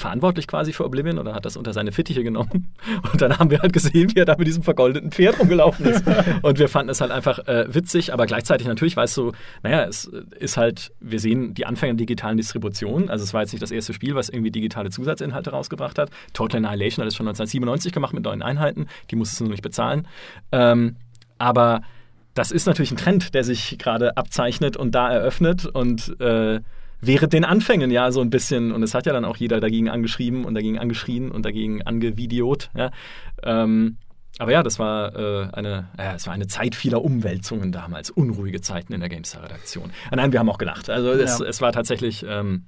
verantwortlich 0.02 0.48
quasi 0.48 0.74
für 0.74 0.84
Oblivion 0.84 1.18
oder 1.20 1.34
hat 1.34 1.46
das 1.46 1.56
unter 1.56 1.74
seine 1.74 1.92
Fittiche 1.92 2.24
genommen. 2.24 2.74
Und 3.12 3.22
dann 3.22 3.38
haben 3.40 3.50
wir 3.50 3.60
halt 3.60 3.72
gesehen, 3.72 4.14
wie 4.14 4.20
er 4.20 4.26
da 4.26 4.36
mit 4.38 4.48
diesem 4.48 4.64
vergoldeten 4.64 5.12
Pferd 5.12 5.40
rumgelaufen 5.40 5.86
ist. 5.86 6.04
Und 6.42 6.60
wir 6.60 6.68
fanden 6.68 6.90
es 6.90 7.00
halt 7.00 7.12
einfach 7.12 7.40
äh, 7.48 7.74
witzig, 7.74 8.12
aber 8.14 8.26
gleichzeitig 8.26 8.68
natürlich, 8.68 8.98
weißt 8.98 9.16
du, 9.18 9.32
naja, 9.64 9.86
es 9.86 10.06
ist 10.40 10.58
halt, 10.58 10.92
wir 11.00 11.20
sehen 11.20 11.54
die 11.54 11.66
Anfänge 11.66 11.94
der 11.94 12.00
digitalen 12.00 12.38
Distribution. 12.38 13.10
Also 13.10 13.24
es 13.24 13.34
war 13.34 13.42
jetzt 13.42 13.54
nicht 13.54 13.62
das 13.62 13.72
erste 13.72 13.94
Spiel, 13.94 14.16
was 14.16 14.30
irgendwie 14.30 14.52
digitale 14.52 14.90
Zusatzinhalte 14.90 15.52
rausgebracht 15.52 15.98
hat. 15.98 16.10
Total 16.34 16.66
Annihilation 16.66 17.04
hat 17.04 17.12
es 17.12 17.16
schon 17.16 17.28
1997 17.28 17.94
gemacht 17.94 18.14
mit 18.14 18.24
neuen 18.24 18.42
Einheiten. 18.42 18.88
Die 19.10 19.16
musstest 19.16 19.40
du 19.40 19.46
nur 19.46 19.52
nicht 19.52 19.64
bezahlen. 19.64 20.08
Ähm, 20.52 20.98
aber 21.38 21.82
das 22.34 22.52
ist 22.52 22.66
natürlich 22.66 22.92
ein 22.92 22.98
Trend, 22.98 23.34
der 23.34 23.44
sich 23.44 23.78
gerade 23.78 24.18
abzeichnet 24.18 24.78
und 24.78 24.96
da 24.96 25.12
eröffnet 25.12 25.66
und 25.66 26.20
äh, 26.22 26.62
während 27.02 27.34
den 27.34 27.44
Anfängen 27.46 27.92
ja 27.92 28.12
so 28.12 28.22
ein 28.22 28.30
bisschen, 28.30 28.72
und 28.72 28.84
es 28.84 28.94
hat 28.94 29.06
ja 29.06 29.14
dann 29.14 29.26
auch 29.26 29.38
jeder 29.38 29.60
dagegen 29.60 29.90
angeschrieben 29.90 30.46
und 30.46 30.54
dagegen 30.54 30.80
angeschrien 30.80 31.32
und 31.32 31.46
dagegen 31.46 31.82
angevideot. 31.82 32.70
Ja. 32.76 32.92
Ähm, 33.44 33.98
aber 34.40 34.52
ja, 34.52 34.64
das 34.64 34.80
war, 34.80 35.16
äh, 35.16 35.50
eine, 35.52 35.90
äh, 35.98 36.16
es 36.16 36.26
war 36.26 36.34
eine 36.34 36.48
Zeit 36.48 36.74
vieler 36.74 37.04
Umwälzungen 37.04 37.72
damals, 37.72 38.10
unruhige 38.10 38.62
Zeiten 38.62 38.94
in 38.94 39.00
der 39.02 39.10
GameStar-Redaktion. 39.10 39.92
Äh, 40.12 40.16
nein, 40.16 40.32
wir 40.32 40.40
haben 40.40 40.50
auch 40.50 40.58
gelacht. 40.58 40.90
Also 40.90 41.12
es, 41.12 41.40
Ja. 41.40 41.46
es 41.46 41.62
war 41.62 41.72
tatsächlich, 41.74 42.26
ähm, 42.28 42.66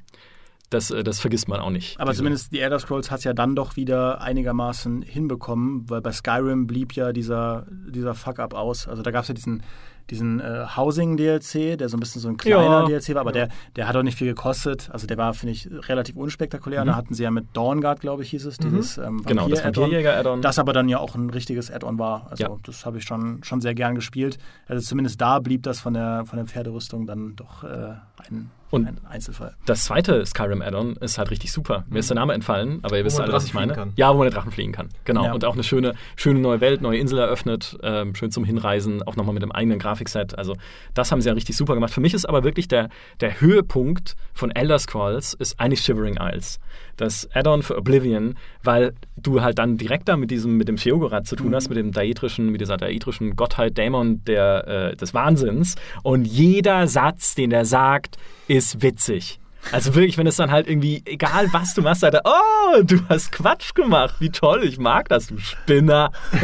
das, 0.69 0.91
äh, 0.91 1.03
das 1.03 1.19
vergisst 1.19 1.47
man 1.47 1.59
auch 1.61 1.69
nicht. 1.69 1.99
Aber 1.99 2.13
zumindest 2.13 2.51
die 2.51 2.59
Elder 2.59 2.79
Scrolls 2.79 3.11
hat 3.11 3.19
es 3.19 3.23
ja 3.23 3.34
dann 3.34 3.55
doch 3.55 3.75
wieder 3.75 4.21
einigermaßen 4.21 5.01
hinbekommen, 5.03 5.89
weil 5.89 6.01
bei 6.01 6.11
Skyrim 6.11 6.67
blieb 6.67 6.93
ja 6.93 7.13
dieser, 7.13 7.65
dieser 7.69 8.13
Fuck-up 8.13 8.53
aus. 8.53 8.88
Also 8.88 9.01
da 9.01 9.11
gab 9.11 9.21
es 9.23 9.29
ja 9.29 9.34
diesen, 9.34 9.63
diesen 10.10 10.39
äh, 10.39 10.66
Housing-DLC, 10.76 11.78
der 11.78 11.89
so 11.89 11.97
ein 11.97 11.99
bisschen 11.99 12.22
so 12.22 12.28
ein 12.30 12.38
kleiner 12.38 12.64
Ja. 12.64 12.86
DLC 12.86 13.10
war, 13.16 13.22
aber 13.22 13.32
der, 13.32 13.49
der 13.76 13.88
hat 13.88 13.95
auch 13.95 14.04
nicht 14.04 14.18
viel 14.18 14.28
gekostet. 14.28 14.89
Also 14.91 15.08
der 15.08 15.18
war, 15.18 15.34
finde 15.34 15.54
ich, 15.54 15.70
relativ 15.89 16.16
unspektakulär. 16.16 16.82
Mhm. 16.84 16.88
Da 16.88 16.95
hatten 16.95 17.14
sie 17.14 17.24
ja 17.24 17.32
mit 17.32 17.45
Dawnguard, 17.54 17.99
glaube 17.99 18.24
ich, 18.24 18.30
hieß 18.32 18.45
es, 18.45 18.58
dieses 18.58 18.97
ähm, 18.97 19.24
Genau, 19.26 19.47
das. 19.47 19.64
Vampirjäger-Add-on. 19.64 20.41
Das 20.41 20.60
aber 20.60 20.74
dann 20.74 20.89
ja 20.89 20.99
auch 20.99 21.16
ein 21.16 21.30
richtiges 21.30 21.72
Add-on 21.72 21.99
war. 21.99 22.28
Also 22.30 22.43
Ja. 22.43 22.49
das 22.64 22.86
habe 22.86 22.97
ich 22.97 23.04
schon, 23.04 23.43
schon 23.43 23.62
sehr 23.62 23.74
gern 23.76 23.95
gespielt. 23.95 24.38
Also 24.68 24.86
zumindest 24.86 25.22
da 25.22 25.39
blieb 25.39 25.64
das 25.64 25.80
von 25.80 25.93
der, 25.93 26.26
von 26.26 26.38
der 26.38 26.45
Pferderüstung 26.45 27.06
dann 27.06 27.36
doch 27.36 27.64
äh, 27.64 27.93
ein, 28.30 28.51
Und- 28.74 28.88
ein 28.88 28.97
Einzelfall. 29.07 29.55
Das 29.67 29.84
zweite 29.86 30.26
Skyrim 30.26 30.61
Add-on 30.63 30.95
ist 30.95 31.19
halt 31.19 31.30
richtig 31.30 31.51
super. 31.51 31.86
Mir 31.89 31.99
ist 31.99 32.09
der 32.09 32.15
Name 32.15 32.34
entfallen, 32.34 32.80
aber 32.82 32.97
ihr 32.97 33.05
wisst 33.05 33.19
alle, 33.19 33.32
was 33.32 33.45
ich 33.45 33.53
meine. 33.53 33.74
fliegen 33.74 33.89
kann. 33.89 33.93
Ja, 33.97 34.11
wo 34.13 34.17
man 34.17 34.28
den 34.28 34.34
Drachen 34.34 34.51
fliegen 34.51 34.71
kann. 34.71 34.89
Genau. 35.05 35.26
Ja. 35.26 35.34
Und 35.34 35.45
auch 35.45 35.53
eine 35.53 35.63
schöne, 35.63 35.93
schöne 36.15 36.39
neue 36.39 36.59
Welt, 36.59 36.82
neue 36.82 36.97
Insel 36.97 37.19
eröffnet, 37.19 37.78
ähm, 37.84 38.15
schön 38.15 38.32
zum 38.32 38.43
Hinreisen, 38.45 39.03
auch 39.03 39.15
nochmal 39.15 39.36
mit 39.36 39.43
einem 39.43 39.51
eigenen 39.51 39.78
Grafikset. 39.78 40.38
Also 40.38 40.55
das 40.95 41.11
haben 41.11 41.21
sie 41.21 41.28
ja 41.30 41.34
richtig 41.36 41.55
super 41.55 41.76
gemacht. 41.76 41.93
Für 41.93 42.01
mich 42.01 42.15
ist 42.15 42.26
aber 42.26 42.43
wirklich 42.43 42.67
der, 42.67 42.89
der 43.21 43.39
Höhepunkt 43.39 44.15
von 44.34 44.49
Elder 44.49 44.80
Scrolls 44.80 45.36
ist 45.36 45.59
eigentlich 45.59 45.82
Shivering 45.82 46.17
Isles. 46.19 46.59
Das 46.97 47.30
Add-on 47.34 47.61
für 47.63 47.78
Oblivion, 47.78 48.36
weil 48.63 48.93
du 49.17 49.41
halt 49.41 49.59
dann 49.59 49.78
direkt 49.78 50.07
da 50.09 50.17
mit 50.17 50.32
diesem, 50.32 50.57
mit 50.57 50.67
dem 50.67 50.78
Sheogorath 50.78 51.28
zu 51.28 51.36
tun 51.36 51.53
hast, 51.55 51.69
mit 51.69 51.78
dem 51.78 51.91
daetrischen, 51.91 52.49
mit 52.49 52.61
dieser 52.61 52.78
daetrischen 52.78 53.36
Gottheit 53.36 53.78
Dämon 53.78 54.24
der, 54.26 54.67
äh, 54.91 54.95
des 54.95 55.13
Wahnsinns. 55.13 55.76
Und 56.03 56.26
jeder 56.26 56.88
Satz, 56.88 57.36
den 57.36 57.49
der 57.49 57.65
sagt, 57.65 58.17
ist 58.47 58.62
witzig. 58.82 59.39
Also 59.72 59.95
wirklich, 59.95 60.18
wenn 60.18 60.28
es 60.28 60.36
dann 60.36 60.51
halt 60.51 60.68
irgendwie, 60.68 61.01
egal 61.05 61.51
was 61.53 61.74
du 61.74 61.82
machst, 61.82 62.03
er, 62.03 62.22
oh, 62.26 62.82
du 62.84 62.99
hast 63.07 63.32
Quatsch 63.32 63.74
gemacht, 63.74 64.16
wie 64.20 64.30
toll, 64.30 64.64
ich 64.64 64.78
mag 64.78 65.07
das, 65.09 65.28
du 65.28 65.38
Spinner. 65.38 66.11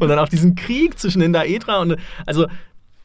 und 0.00 0.08
dann 0.08 0.18
auch 0.18 0.28
diesen 0.28 0.54
Krieg 0.54 0.98
zwischen 0.98 1.20
den 1.20 1.32
Daedra 1.32 1.80
und, 1.80 1.96
also, 2.26 2.46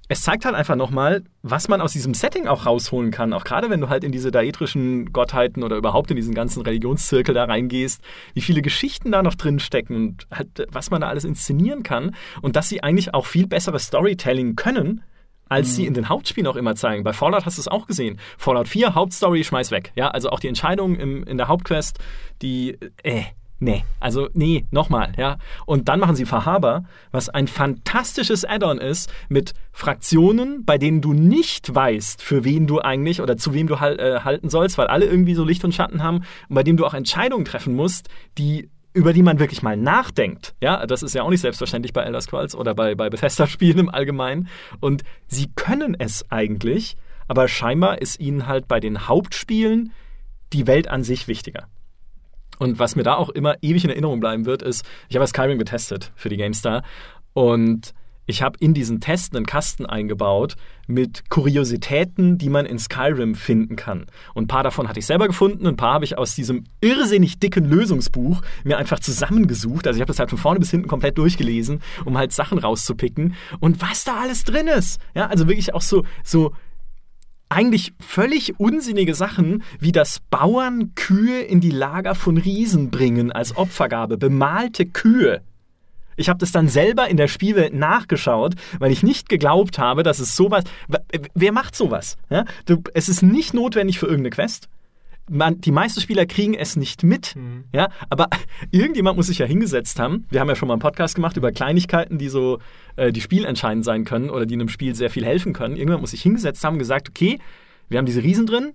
es 0.08 0.22
zeigt 0.22 0.46
halt 0.46 0.54
einfach 0.54 0.76
nochmal, 0.76 1.24
was 1.42 1.68
man 1.68 1.82
aus 1.82 1.94
diesem 1.94 2.14
Setting 2.14 2.46
auch 2.46 2.68
rausholen 2.68 3.10
kann. 3.10 3.34
Auch 3.34 3.44
gerade 3.44 3.72
wenn 3.72 3.82
du 3.82 3.90
halt 3.90 4.04
in 4.04 4.12
diese 4.12 4.30
daedrischen 4.30 5.12
Gottheiten 5.12 5.64
oder 5.64 5.78
überhaupt 5.78 6.12
in 6.12 6.16
diesen 6.16 6.36
ganzen 6.36 6.62
Religionszirkel 6.62 7.34
da 7.34 7.46
reingehst, 7.46 8.04
wie 8.36 8.42
viele 8.42 8.62
Geschichten 8.62 9.12
da 9.12 9.24
noch 9.24 9.34
drin 9.34 9.58
stecken 9.58 9.96
und 9.96 10.28
halt, 10.30 10.68
was 10.70 10.92
man 10.92 11.02
da 11.02 11.08
alles 11.08 11.24
inszenieren 11.24 11.82
kann. 11.82 12.14
Und 12.44 12.56
dass 12.56 12.70
sie 12.70 12.84
eigentlich 12.84 13.16
auch 13.16 13.26
viel 13.26 13.48
besseres 13.48 13.88
Storytelling 13.88 14.56
können, 14.56 15.02
als 15.50 15.76
sie 15.76 15.86
in 15.86 15.94
den 15.94 16.10
Hauptspielen 16.10 16.48
auch 16.48 16.56
immer 16.56 16.76
zeigen. 16.76 17.04
Bei 17.04 17.14
Fallout 17.14 17.46
hast 17.46 17.58
du 17.58 17.62
es 17.62 17.68
auch 17.68 17.88
gesehen. 17.88 18.20
Fallout 18.38 18.68
4, 18.68 18.96
Hauptstory, 18.96 19.44
schmeiß 19.44 19.72
weg. 19.72 19.92
Ja, 19.96 20.10
also 20.10 20.30
auch 20.30 20.40
die 20.40 20.48
Entscheidungen 20.48 21.00
im, 21.00 21.24
in 21.24 21.38
der 21.38 21.48
Hauptquest, 21.48 22.00
die, 22.42 22.78
äh, 23.04 23.24
nee, 23.60 23.84
also 24.00 24.28
nee, 24.34 24.66
nochmal, 24.72 25.14
ja. 25.18 25.38
Und 25.66 25.88
dann 25.88 26.00
machen 26.00 26.16
sie 26.16 26.26
Verhaber, 26.26 26.86
was 27.12 27.30
ein 27.30 27.48
fantastisches 27.48 28.44
Add-on 28.44 28.80
ist 28.80 29.12
mit 29.30 29.54
Fraktionen, 29.72 30.66
bei 30.66 30.78
denen 30.78 31.02
du 31.02 31.14
nicht 31.14 31.74
weißt, 31.74 32.24
für 32.24 32.44
wen 32.44 32.66
du 32.66 32.82
eigentlich 32.82 33.22
oder 33.22 33.38
zu 33.38 33.54
wem 33.54 33.68
du 33.68 33.80
hal 33.80 34.00
äh, 34.00 34.22
halten 34.22 34.50
sollst, 34.50 34.78
weil 34.78 34.88
alle 34.88 35.06
irgendwie 35.06 35.36
so 35.36 35.44
Licht 35.44 35.64
und 35.64 35.76
Schatten 35.76 36.02
haben 36.02 36.24
und 36.50 36.56
bei 36.56 36.64
dem 36.64 36.78
du 36.78 36.86
auch 36.86 36.94
Entscheidungen 36.94 37.46
treffen 37.46 37.76
musst, 37.76 38.10
die 38.38 38.70
über 38.96 39.12
die 39.12 39.24
man 39.24 39.40
wirklich 39.40 39.62
mal 39.62 39.76
nachdenkt. 39.76 40.56
Ja, 40.62 40.88
das 40.88 41.04
ist 41.04 41.14
ja 41.14 41.22
auch 41.22 41.30
nicht 41.30 41.42
selbstverständlich 41.42 41.92
bei 41.92 42.02
Elder 42.02 42.22
Scrolls 42.22 42.56
oder 42.56 42.74
bei, 42.74 42.96
bei 42.96 43.10
Bethesda-Spielen 43.10 43.80
im 43.80 43.90
Allgemeinen. 43.90 44.48
Und 44.80 45.04
sie 45.28 45.52
können 45.54 45.98
es 46.00 46.26
eigentlich, 46.32 46.96
aber 47.28 47.50
scheinbar 47.50 48.02
ist 48.02 48.22
ihnen 48.22 48.48
halt 48.48 48.70
bei 48.70 48.80
den 48.80 49.10
Hauptspielen 49.10 49.92
die 50.54 50.66
Welt 50.66 50.88
an 50.88 51.04
sich 51.04 51.28
wichtiger. 51.28 51.68
Und 52.58 52.80
was 52.80 52.96
mir 52.96 53.04
da 53.04 53.16
auch 53.16 53.28
immer 53.28 53.56
ewig 53.62 53.84
in 53.84 53.90
Erinnerung 53.90 54.22
bleiben 54.22 54.46
wird, 54.46 54.62
ist, 54.62 54.86
ich 55.10 55.18
habe 55.18 55.28
Skyrim 55.28 55.58
getestet 55.58 56.14
für 56.16 56.30
die 56.30 56.38
GameStar 56.38 56.84
und 57.34 57.94
ich 58.26 58.42
habe 58.42 58.58
in 58.60 58.74
diesen 58.74 59.00
Test 59.00 59.36
einen 59.36 59.46
Kasten 59.46 59.86
eingebaut 59.86 60.56
mit 60.88 61.30
Kuriositäten, 61.30 62.38
die 62.38 62.50
man 62.50 62.66
in 62.66 62.80
Skyrim 62.80 63.36
finden 63.36 63.76
kann. 63.76 64.06
Und 64.34 64.46
ein 64.46 64.48
paar 64.48 64.64
davon 64.64 64.88
hatte 64.88 65.00
ich 65.00 65.06
selber 65.06 65.28
gefunden, 65.28 65.68
ein 65.68 65.78
paar 65.78 65.94
habe 65.94 66.06
ich 66.06 66.18
aus 66.18 66.36
diesem 66.36 66.66
irrsinnig 66.82 67.40
dicken 67.40 67.66
Lösungsbuch 67.66 68.42
mir 68.64 68.78
einfach 68.78 69.00
zusammengesucht. 69.00 69.88
Also 69.88 69.98
ich 69.98 70.02
habe 70.02 70.12
das 70.12 70.20
halt 70.20 70.30
von 70.30 70.40
vorne 70.40 70.60
bis 70.60 70.72
hinten 70.72 70.88
komplett 70.88 71.18
durchgelesen, 71.18 71.82
um 72.06 72.18
halt 72.18 72.34
Sachen 72.34 72.58
rauszupicken. 72.58 73.36
Und 73.60 73.82
was 73.82 74.04
da 74.04 74.22
alles 74.22 74.44
drin 74.44 74.68
ist. 74.68 75.00
Ja, 75.14 75.28
also 75.28 75.48
wirklich 75.48 75.74
auch 75.74 75.82
so, 75.82 76.04
so 76.24 76.54
eigentlich 77.50 77.94
völlig 78.00 78.60
unsinnige 78.60 79.14
Sachen, 79.14 79.64
wie 79.80 79.92
das 79.92 80.20
Bauern 80.30 80.94
Kühe 80.96 81.42
in 81.42 81.62
die 81.62 81.72
Lager 81.72 82.16
von 82.16 82.38
Riesen 82.38 82.90
bringen 82.90 83.32
als 83.32 83.56
Opfergabe. 83.56 84.18
Bemalte 84.18 84.86
Kühe. 84.86 85.42
Ich 86.16 86.30
habe 86.30 86.40
das 86.40 86.52
dann 86.52 86.68
selber 86.68 87.08
in 87.08 87.18
der 87.18 87.28
Spielwelt 87.28 87.74
nachgeschaut, 87.74 88.56
weil 88.80 88.92
ich 88.92 89.04
nicht 89.04 89.30
geglaubt 89.30 89.80
habe, 89.80 90.04
dass 90.04 90.20
es 90.20 90.36
sowas. 90.36 90.64
Wer 91.34 91.52
macht 91.52 91.76
sowas? 91.76 92.18
Ja? 92.30 92.46
Du, 92.66 92.82
es 92.94 93.10
ist 93.10 93.22
nicht 93.22 93.54
notwendig 93.54 94.00
für 94.00 94.06
irgendeine 94.06 94.32
Quest. 94.32 94.70
Man, 95.28 95.60
die 95.60 95.72
meisten 95.72 96.02
Spieler 96.02 96.28
kriegen 96.28 96.54
es 96.54 96.76
nicht 96.76 97.02
mit, 97.02 97.36
mhm. 97.36 97.64
ja, 97.74 97.90
aber 98.12 98.30
irgendjemand 98.72 99.18
muss 99.18 99.26
sich 99.26 99.40
ja 99.40 99.48
hingesetzt 99.48 100.00
haben. 100.00 100.28
Wir 100.30 100.40
haben 100.40 100.48
ja 100.50 100.56
schon 100.56 100.68
mal 100.68 100.76
einen 100.76 100.82
Podcast 100.82 101.16
gemacht 101.16 101.36
über 101.36 101.52
Kleinigkeiten, 101.52 102.20
die 102.20 102.30
so, 102.30 102.60
äh, 102.96 103.12
die 103.12 103.22
spielentscheidend 103.22 103.84
sein 103.84 104.06
können 104.06 104.30
oder 104.30 104.46
die 104.46 104.54
einem 104.54 104.70
Spiel 104.70 104.94
sehr 104.94 105.10
viel 105.10 105.26
helfen 105.26 105.54
können. 105.54 105.78
Irgendjemand 105.78 106.02
muss 106.02 106.12
sich 106.12 106.22
hingesetzt 106.22 106.64
haben 106.64 106.74
und 106.74 106.80
gesagt, 106.80 107.10
okay, 107.10 107.40
wir 107.90 107.98
haben 107.98 108.06
diese 108.06 108.22
Riesen 108.22 108.46
drin, 108.46 108.74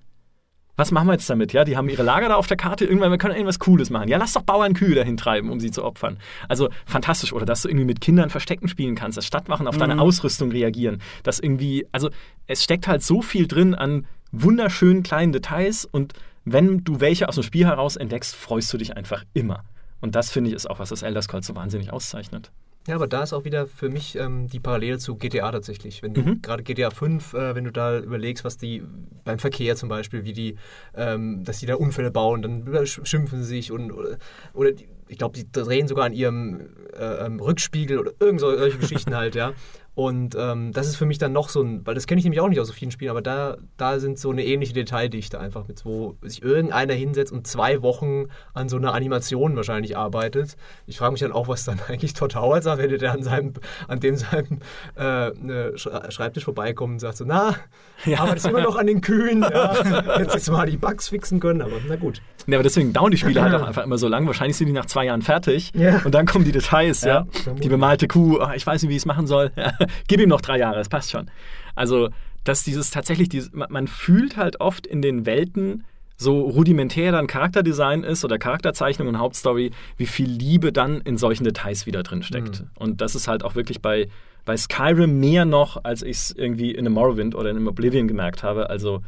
was 0.76 0.90
machen 0.90 1.08
wir 1.08 1.12
jetzt 1.12 1.28
damit? 1.28 1.52
Ja, 1.52 1.64
die 1.64 1.76
haben 1.76 1.88
ihre 1.88 2.02
Lager 2.02 2.28
da 2.28 2.36
auf 2.36 2.46
der 2.46 2.56
Karte, 2.56 2.84
irgendwann, 2.84 3.10
wir 3.10 3.18
können 3.18 3.34
irgendwas 3.34 3.58
Cooles 3.58 3.90
machen. 3.90 4.08
Ja, 4.08 4.18
lass 4.18 4.32
doch 4.32 4.42
Bauernkühe 4.42 4.94
dahin 4.94 5.16
treiben, 5.16 5.50
um 5.50 5.60
sie 5.60 5.70
zu 5.70 5.84
opfern. 5.84 6.18
Also 6.48 6.70
fantastisch. 6.86 7.32
Oder 7.32 7.46
dass 7.46 7.62
du 7.62 7.68
irgendwie 7.68 7.84
mit 7.84 8.00
Kindern 8.00 8.30
Verstecken 8.30 8.68
spielen 8.68 8.94
kannst, 8.94 9.18
dass 9.18 9.26
Stadtwachen 9.26 9.66
auf 9.66 9.74
mhm. 9.74 9.80
deine 9.80 10.00
Ausrüstung 10.00 10.50
reagieren. 10.50 11.02
Dass 11.22 11.38
irgendwie, 11.38 11.86
also 11.92 12.10
es 12.46 12.64
steckt 12.64 12.88
halt 12.88 13.02
so 13.02 13.22
viel 13.22 13.46
drin 13.46 13.74
an 13.74 14.06
wunderschönen 14.32 15.02
kleinen 15.02 15.32
Details 15.32 15.84
und 15.84 16.14
wenn 16.44 16.84
du 16.84 17.00
welche 17.00 17.28
aus 17.28 17.34
dem 17.34 17.44
Spiel 17.44 17.66
heraus 17.66 17.96
entdeckst, 17.96 18.34
freust 18.34 18.72
du 18.72 18.78
dich 18.78 18.96
einfach 18.96 19.24
immer. 19.34 19.64
Und 20.00 20.14
das 20.14 20.30
finde 20.30 20.50
ich 20.50 20.56
ist 20.56 20.68
auch, 20.68 20.78
was 20.78 20.88
das 20.88 21.02
Elder 21.02 21.20
Scrolls 21.20 21.46
so 21.46 21.54
wahnsinnig 21.54 21.92
auszeichnet. 21.92 22.50
Ja, 22.90 22.96
aber 22.96 23.06
da 23.06 23.22
ist 23.22 23.32
auch 23.32 23.44
wieder 23.44 23.68
für 23.68 23.88
mich 23.88 24.16
ähm, 24.16 24.48
die 24.48 24.58
Parallele 24.58 24.98
zu 24.98 25.14
GTA 25.14 25.52
tatsächlich. 25.52 26.02
Wenn 26.02 26.12
du 26.12 26.22
mhm. 26.22 26.42
gerade 26.42 26.64
GTA 26.64 26.90
5, 26.90 27.34
äh, 27.34 27.54
wenn 27.54 27.62
du 27.62 27.70
da 27.70 28.00
überlegst, 28.00 28.44
was 28.44 28.56
die 28.56 28.82
beim 29.22 29.38
Verkehr 29.38 29.76
zum 29.76 29.88
Beispiel, 29.88 30.24
wie 30.24 30.32
die, 30.32 30.56
ähm, 30.96 31.44
dass 31.44 31.60
die 31.60 31.66
da 31.66 31.76
Unfälle 31.76 32.10
bauen, 32.10 32.42
dann 32.42 32.84
schimpfen 32.84 33.44
sie 33.44 33.48
sich 33.48 33.70
und 33.70 33.92
oder, 33.92 34.18
oder 34.54 34.72
die, 34.72 34.88
ich 35.06 35.18
glaube, 35.18 35.38
die 35.38 35.46
drehen 35.52 35.86
sogar 35.86 36.06
an 36.06 36.12
ihrem 36.12 36.62
äh, 36.98 37.26
ähm, 37.26 37.38
Rückspiegel 37.38 37.96
oder 37.96 38.10
irgend 38.18 38.40
solche 38.40 38.76
Geschichten 38.78 39.14
halt, 39.14 39.36
ja. 39.36 39.52
Und 39.94 40.36
ähm, 40.38 40.72
das 40.72 40.86
ist 40.86 40.96
für 40.96 41.04
mich 41.04 41.18
dann 41.18 41.32
noch 41.32 41.48
so 41.48 41.62
ein, 41.62 41.84
weil 41.84 41.94
das 41.94 42.06
kenne 42.06 42.20
ich 42.20 42.24
nämlich 42.24 42.40
auch 42.40 42.48
nicht 42.48 42.60
aus 42.60 42.68
so 42.68 42.72
vielen 42.72 42.92
Spielen, 42.92 43.10
aber 43.10 43.22
da, 43.22 43.56
da 43.76 43.98
sind 43.98 44.18
so 44.18 44.30
eine 44.30 44.44
ähnliche 44.44 44.72
Detaildichte 44.72 45.40
einfach 45.40 45.66
mit, 45.66 45.84
wo 45.84 46.16
sich 46.22 46.42
irgendeiner 46.42 46.94
hinsetzt 46.94 47.32
und 47.32 47.46
zwei 47.46 47.82
Wochen 47.82 48.26
an 48.54 48.68
so 48.68 48.76
einer 48.76 48.94
Animation 48.94 49.56
wahrscheinlich 49.56 49.96
arbeitet. 49.96 50.56
Ich 50.86 50.96
frage 50.96 51.12
mich 51.12 51.20
dann 51.20 51.32
auch, 51.32 51.48
was 51.48 51.64
dann 51.64 51.80
eigentlich 51.88 52.14
Todd 52.14 52.36
Howard 52.36 52.62
sagt, 52.62 52.80
wenn 52.80 52.96
der 52.96 53.12
an 53.12 53.22
seinem, 53.22 53.54
an 53.88 54.00
dem 54.00 54.16
seinem 54.16 54.60
äh, 54.96 55.30
ne, 55.30 55.72
Schreibtisch 55.76 56.44
vorbeikommt 56.44 56.92
und 56.94 56.98
sagt 57.00 57.16
so, 57.16 57.24
na, 57.26 57.56
ja. 58.04 58.20
arbeitest 58.20 58.46
immer 58.46 58.62
noch 58.62 58.76
an 58.76 58.86
den 58.86 59.00
Kühen, 59.00 59.42
ja, 59.42 60.18
jetzt 60.18 60.34
jetzt 60.34 60.50
mal 60.50 60.66
die 60.66 60.76
Bugs 60.76 61.08
fixen 61.08 61.40
können, 61.40 61.62
aber 61.62 61.72
na 61.88 61.96
gut. 61.96 62.22
Ja, 62.46 62.56
aber 62.56 62.62
deswegen 62.62 62.92
dauern 62.92 63.10
die 63.10 63.18
Spiele 63.18 63.42
halt 63.42 63.54
auch 63.54 63.66
einfach 63.66 63.84
immer 63.84 63.98
so 63.98 64.08
lang. 64.08 64.26
Wahrscheinlich 64.26 64.56
sind 64.56 64.68
die 64.68 64.72
nach 64.72 64.86
zwei 64.86 65.04
Jahren 65.04 65.22
fertig 65.22 65.72
ja. 65.74 66.00
und 66.04 66.14
dann 66.14 66.26
kommen 66.26 66.44
die 66.44 66.52
Details, 66.52 67.02
ja. 67.02 67.26
ja. 67.44 67.52
Die 67.52 67.68
bemalte 67.68 68.08
Kuh, 68.08 68.38
oh, 68.40 68.48
ich 68.54 68.66
weiß 68.66 68.82
nicht, 68.82 68.90
wie 68.90 68.96
ich 68.96 69.02
es 69.02 69.06
machen 69.06 69.26
soll. 69.26 69.50
Ja. 69.56 69.72
Gib 70.08 70.20
ihm 70.20 70.28
noch 70.28 70.40
drei 70.40 70.58
Jahre, 70.58 70.80
es 70.80 70.88
passt 70.88 71.10
schon. 71.10 71.30
Also, 71.74 72.10
dass 72.44 72.64
dieses 72.64 72.90
tatsächlich, 72.90 73.28
dieses, 73.28 73.52
man 73.52 73.86
fühlt 73.86 74.36
halt 74.36 74.60
oft 74.60 74.86
in 74.86 75.02
den 75.02 75.26
Welten, 75.26 75.84
so 76.16 76.40
rudimentär 76.42 77.12
dann 77.12 77.26
Charakterdesign 77.26 78.04
ist 78.04 78.26
oder 78.26 78.38
Charakterzeichnung 78.38 79.08
und 79.08 79.18
Hauptstory, 79.18 79.70
wie 79.96 80.06
viel 80.06 80.28
Liebe 80.28 80.70
dann 80.70 81.00
in 81.00 81.16
solchen 81.16 81.44
Details 81.44 81.86
wieder 81.86 82.02
drin 82.02 82.22
steckt. 82.22 82.60
Mhm. 82.60 82.70
Und 82.74 83.00
das 83.00 83.14
ist 83.14 83.26
halt 83.26 83.42
auch 83.42 83.54
wirklich 83.54 83.80
bei, 83.80 84.08
bei 84.44 84.54
Skyrim 84.54 85.18
mehr 85.18 85.46
noch, 85.46 85.82
als 85.82 86.02
ich 86.02 86.18
es 86.18 86.30
irgendwie 86.30 86.72
in 86.72 86.80
einem 86.80 86.92
Morrowind 86.92 87.34
oder 87.34 87.48
in 87.48 87.56
einem 87.56 87.68
Oblivion 87.68 88.06
gemerkt 88.06 88.42
habe. 88.42 88.68
Also 88.68 89.00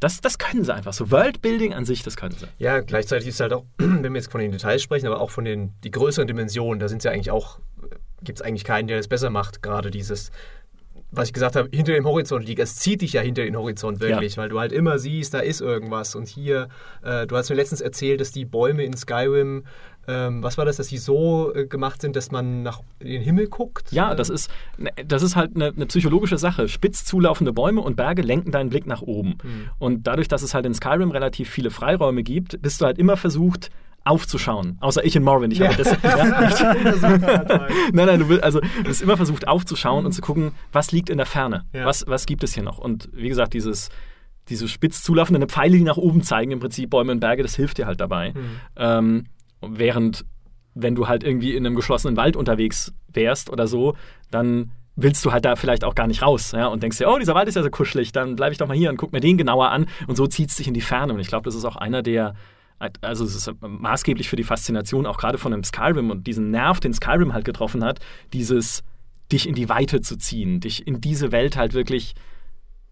das, 0.00 0.22
das 0.22 0.38
können 0.38 0.64
sie 0.64 0.74
einfach. 0.74 0.94
So 0.94 1.10
Worldbuilding 1.10 1.74
an 1.74 1.84
sich, 1.84 2.02
das 2.02 2.16
können 2.16 2.34
sie. 2.34 2.46
Ja, 2.58 2.80
gleichzeitig 2.80 3.28
ist 3.28 3.40
halt 3.40 3.52
auch, 3.52 3.66
wenn 3.76 4.02
wir 4.02 4.14
jetzt 4.14 4.32
von 4.32 4.40
den 4.40 4.50
Details 4.50 4.82
sprechen, 4.82 5.06
aber 5.06 5.20
auch 5.20 5.30
von 5.30 5.44
den 5.44 5.74
die 5.84 5.90
größeren 5.90 6.26
Dimensionen, 6.26 6.80
da 6.80 6.88
sind 6.88 7.02
sie 7.02 7.10
eigentlich 7.10 7.30
auch 7.30 7.60
gibt 8.22 8.40
es 8.40 8.42
eigentlich 8.42 8.64
keinen, 8.64 8.88
der 8.88 8.96
das 8.96 9.08
besser 9.08 9.30
macht. 9.30 9.62
Gerade 9.62 9.90
dieses, 9.90 10.30
was 11.10 11.28
ich 11.28 11.32
gesagt 11.32 11.56
habe, 11.56 11.68
hinter 11.72 11.92
dem 11.92 12.06
Horizont 12.06 12.46
liegt. 12.46 12.60
Es 12.60 12.76
zieht 12.76 13.02
dich 13.02 13.14
ja 13.14 13.20
hinter 13.20 13.42
den 13.42 13.56
Horizont 13.56 14.00
wirklich, 14.00 14.36
ja. 14.36 14.42
weil 14.42 14.48
du 14.48 14.60
halt 14.60 14.72
immer 14.72 14.98
siehst, 14.98 15.34
da 15.34 15.40
ist 15.40 15.60
irgendwas. 15.60 16.14
Und 16.14 16.28
hier, 16.28 16.68
äh, 17.02 17.26
du 17.26 17.36
hast 17.36 17.50
mir 17.50 17.56
letztens 17.56 17.80
erzählt, 17.80 18.20
dass 18.20 18.30
die 18.30 18.44
Bäume 18.44 18.84
in 18.84 18.96
Skyrim, 18.96 19.64
ähm, 20.06 20.42
was 20.42 20.56
war 20.56 20.64
das, 20.64 20.76
dass 20.76 20.88
die 20.88 20.98
so 20.98 21.52
äh, 21.54 21.66
gemacht 21.66 22.00
sind, 22.00 22.16
dass 22.16 22.30
man 22.30 22.62
nach 22.62 22.80
den 23.02 23.22
Himmel 23.22 23.48
guckt? 23.48 23.92
Ja, 23.92 24.14
das 24.14 24.30
ist, 24.30 24.50
ne, 24.78 24.90
das 25.04 25.22
ist 25.22 25.36
halt 25.36 25.56
eine, 25.56 25.66
eine, 25.66 25.86
psychologische 25.86 26.38
Sache. 26.38 26.68
Spitz 26.68 27.04
zulaufende 27.04 27.52
Bäume 27.52 27.80
und 27.80 27.96
Berge 27.96 28.22
lenken 28.22 28.50
deinen 28.50 28.70
Blick 28.70 28.86
nach 28.86 29.02
oben. 29.02 29.38
Mhm. 29.42 29.70
Und 29.78 30.06
dadurch, 30.06 30.28
dass 30.28 30.42
es 30.42 30.54
halt 30.54 30.64
in 30.64 30.74
Skyrim 30.74 31.10
relativ 31.10 31.50
viele 31.50 31.70
Freiräume 31.70 32.22
gibt, 32.22 32.62
bist 32.62 32.80
du 32.80 32.86
halt 32.86 32.98
immer 32.98 33.16
versucht, 33.16 33.70
aufzuschauen. 34.04 34.78
Außer 34.80 35.04
ich 35.04 35.14
in 35.16 35.22
Morrowind. 35.22 35.52
Ich 35.52 35.58
ja. 35.58 35.68
habe 35.68 35.76
das. 35.76 35.96
Ja, 36.02 36.24
nein, 37.92 38.06
nein, 38.06 38.20
du 38.20 38.28
willst, 38.28 38.44
also 38.44 38.60
du 38.60 38.84
bist 38.84 39.02
immer 39.02 39.16
versucht 39.16 39.46
aufzuschauen 39.46 40.00
mhm. 40.00 40.06
und 40.06 40.12
zu 40.12 40.22
gucken, 40.22 40.52
was 40.72 40.92
liegt 40.92 41.10
in 41.10 41.18
der 41.18 41.26
Ferne. 41.26 41.64
Ja. 41.72 41.84
Was, 41.84 42.06
was 42.06 42.26
gibt 42.26 42.42
es 42.42 42.54
hier 42.54 42.62
noch? 42.62 42.78
Und 42.78 43.08
wie 43.12 43.28
gesagt, 43.28 43.54
dieses, 43.54 43.90
diese 44.48 44.68
spitz 44.68 45.02
zulaufenden 45.02 45.48
Pfeile, 45.48 45.76
die 45.76 45.84
nach 45.84 45.96
oben 45.96 46.22
zeigen, 46.22 46.50
im 46.50 46.60
Prinzip 46.60 46.90
Bäume 46.90 47.12
und 47.12 47.20
Berge, 47.20 47.42
das 47.42 47.56
hilft 47.56 47.78
dir 47.78 47.86
halt 47.86 48.00
dabei. 48.00 48.32
Mhm. 48.32 48.60
Ähm, 48.76 49.26
während, 49.60 50.24
wenn 50.74 50.94
du 50.94 51.08
halt 51.08 51.22
irgendwie 51.22 51.54
in 51.54 51.66
einem 51.66 51.76
geschlossenen 51.76 52.16
Wald 52.16 52.36
unterwegs 52.36 52.92
wärst 53.12 53.50
oder 53.50 53.66
so, 53.66 53.96
dann 54.30 54.72
willst 54.96 55.24
du 55.24 55.32
halt 55.32 55.44
da 55.44 55.56
vielleicht 55.56 55.84
auch 55.84 55.94
gar 55.94 56.06
nicht 56.06 56.22
raus 56.22 56.52
ja, 56.52 56.66
und 56.66 56.82
denkst 56.82 56.98
dir, 56.98 57.08
oh, 57.08 57.18
dieser 57.18 57.34
Wald 57.34 57.48
ist 57.48 57.54
ja 57.54 57.62
so 57.62 57.70
kuschelig, 57.70 58.12
dann 58.12 58.36
bleibe 58.36 58.52
ich 58.52 58.58
doch 58.58 58.68
mal 58.68 58.76
hier 58.76 58.90
und 58.90 58.96
guck 58.96 59.12
mir 59.12 59.20
den 59.20 59.38
genauer 59.38 59.70
an 59.70 59.86
und 60.06 60.16
so 60.16 60.26
zieht 60.26 60.50
es 60.50 60.56
dich 60.56 60.68
in 60.68 60.74
die 60.74 60.80
Ferne. 60.80 61.12
Und 61.14 61.20
ich 61.20 61.28
glaube, 61.28 61.44
das 61.44 61.54
ist 61.54 61.64
auch 61.64 61.76
einer 61.76 62.02
der 62.02 62.34
also 63.02 63.24
es 63.24 63.34
ist 63.34 63.50
maßgeblich 63.60 64.28
für 64.28 64.36
die 64.36 64.44
Faszination 64.44 65.06
auch 65.06 65.18
gerade 65.18 65.38
von 65.38 65.52
einem 65.52 65.64
Skyrim 65.64 66.10
und 66.10 66.26
diesen 66.26 66.50
Nerv, 66.50 66.80
den 66.80 66.94
Skyrim 66.94 67.34
halt 67.34 67.44
getroffen 67.44 67.84
hat, 67.84 68.00
dieses 68.32 68.82
dich 69.30 69.46
in 69.46 69.54
die 69.54 69.68
Weite 69.68 70.00
zu 70.00 70.16
ziehen, 70.16 70.60
dich 70.60 70.86
in 70.86 71.00
diese 71.00 71.30
Welt 71.30 71.56
halt 71.56 71.74
wirklich 71.74 72.14